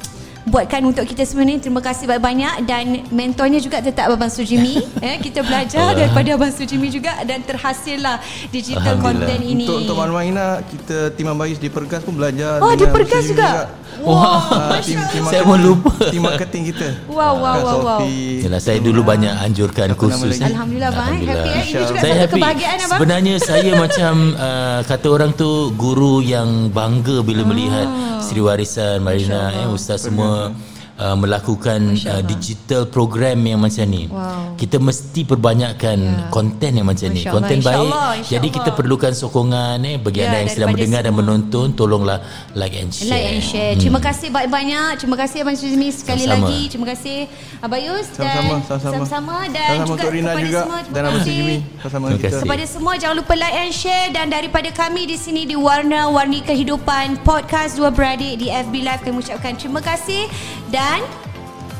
buatkan 0.47 0.81
untuk 0.87 1.03
kita 1.03 1.27
semua 1.27 1.43
ni 1.43 1.59
terima 1.59 1.83
kasih 1.83 2.07
banyak-banyak 2.07 2.55
dan 2.63 3.03
mentornya 3.11 3.59
juga 3.59 3.83
tetap 3.83 4.07
Abang 4.07 4.31
Sujimi 4.31 4.79
eh 5.05 5.19
kita 5.19 5.43
belajar 5.43 5.91
daripada 5.91 6.39
Abang 6.39 6.53
Sujimi 6.55 6.87
juga 6.87 7.19
dan 7.27 7.43
terhasillah 7.43 8.23
digital 8.47 8.95
content 9.03 9.43
ini 9.43 9.67
untuk 9.67 9.83
untuk 9.83 9.95
maklumat 9.99 10.23
Ina 10.23 10.47
kita 10.63 10.97
tim 11.19 11.27
Ambayus 11.27 11.59
di 11.59 11.67
Pergas 11.67 12.01
pun 12.07 12.15
belajar 12.15 12.63
oh 12.63 12.71
di 12.73 12.87
Pergas 12.87 13.27
juga, 13.27 13.67
juga. 13.67 13.85
Wah, 14.05 14.45
wow, 14.45 14.77
tim, 14.85 14.99
tim 15.09 15.23
saya 15.25 15.41
pun 15.41 15.57
lupa 15.57 15.89
tim 16.13 16.21
marketing 16.21 16.69
kita. 16.69 16.87
Wow, 17.09 17.41
wow, 17.41 17.57
wow, 17.65 17.77
wow. 17.81 18.01
Yalah, 18.45 18.61
saya 18.61 18.77
dulu 18.77 19.01
banyak 19.01 19.33
anjurkan 19.41 19.97
kursus. 19.97 20.37
Alhamdulillah, 20.37 20.93
bang. 20.93 21.17
Happy 21.25 21.49
eh. 21.49 21.65
Ini 21.65 21.81
juga 21.81 22.01
saya 22.05 22.13
satu 22.13 22.21
happy. 22.21 22.33
kebahagiaan 22.37 22.77
abang. 22.77 22.97
Sebenarnya 23.01 23.35
saya 23.41 23.71
macam 23.83 24.13
uh, 24.37 24.79
kata 24.85 25.07
orang 25.09 25.31
tu 25.33 25.73
guru 25.73 26.21
yang 26.21 26.69
bangga 26.69 27.25
bila 27.25 27.41
melihat 27.47 27.89
ah. 27.89 28.21
Sri 28.21 28.37
Warisan, 28.37 29.01
Marina, 29.01 29.49
eh, 29.55 29.65
ustaz 29.65 30.05
semua 30.05 30.36
mm 30.37 30.76
uh, 30.97 31.15
melakukan 31.15 31.93
uh, 32.05 32.21
digital 32.25 32.89
program 32.89 33.37
yang 33.45 33.61
macam 33.61 33.85
ni. 33.87 34.09
Wow. 34.09 34.57
Kita 34.57 34.81
mesti 34.81 35.21
perbanyakkan 35.23 35.97
yeah. 35.97 36.29
konten 36.33 36.71
yang 36.81 36.87
macam 36.89 37.07
ni. 37.13 37.21
Konten 37.23 37.61
baik. 37.61 37.77
Allah, 37.87 38.17
Jadi 38.25 38.47
kita 38.49 38.73
perlukan 38.73 39.13
sokongan 39.13 39.77
eh 39.85 40.01
bagi 40.01 40.21
yeah, 40.21 40.33
anda 40.33 40.37
yang 40.43 40.51
sedang 40.51 40.69
mendengar 40.73 41.01
semua. 41.05 41.13
dan 41.13 41.13
menonton 41.13 41.65
tolonglah 41.77 42.19
like 42.57 42.73
and 42.75 42.91
share. 42.91 43.13
Like 43.13 43.27
and 43.37 43.43
share. 43.45 43.73
Hmm. 43.77 43.81
Terima 43.81 43.99
kasih 44.01 44.27
banyak-banyak. 44.33 44.91
Terima 44.97 45.17
kasih 45.17 45.37
Abang 45.45 45.57
Suzmi 45.57 45.87
sekali 45.93 46.25
sama-sama. 46.25 46.47
lagi. 46.49 46.61
Terima 46.67 46.87
kasih 46.89 47.17
Abayus 47.61 48.05
dan 48.17 48.25
sama-sama 48.27 48.77
sama-sama 48.81 49.35
dan 49.53 49.69
sama-sama 49.77 49.89
juga 49.93 50.07
Rina 50.09 50.31
kepada 50.33 50.45
juga 50.45 50.59
semua. 50.65 50.79
Dan 50.89 51.01
Abang 51.05 51.23
Suzmi 51.23 51.57
sama-sama 51.79 52.05
kita. 52.17 52.37
Kepada 52.41 52.65
semua 52.65 52.93
jangan 52.97 53.15
lupa 53.21 53.33
like 53.37 53.57
and 53.57 53.73
share 53.73 54.07
dan 54.09 54.25
daripada 54.33 54.69
kami 54.73 55.05
di 55.05 55.17
sini 55.17 55.45
di 55.45 55.53
Warna-Warni 55.53 56.41
Kehidupan 56.41 57.21
podcast 57.21 57.77
dua 57.77 57.93
beradik 57.93 58.41
di 58.41 58.49
FB 58.49 58.73
Live 58.81 59.03
kami 59.05 59.21
ucapkan 59.21 59.53
terima 59.53 59.81
kasih 59.83 60.25
dan 60.67 61.03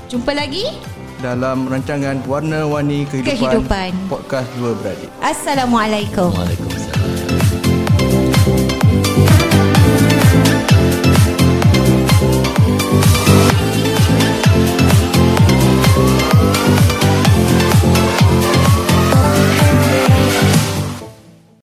jumpa 0.07 0.31
lagi 0.31 0.63
dalam 1.19 1.65
rancangan 1.65 2.21
Warna-Warni 2.29 3.09
Kehidupan, 3.09 3.33
Kehidupan. 3.35 3.89
Podcast 4.07 4.49
Dua 4.55 4.71
Beradik. 4.77 5.09
Assalamualaikum. 5.19 6.29
Waalaikumsalam 6.31 7.26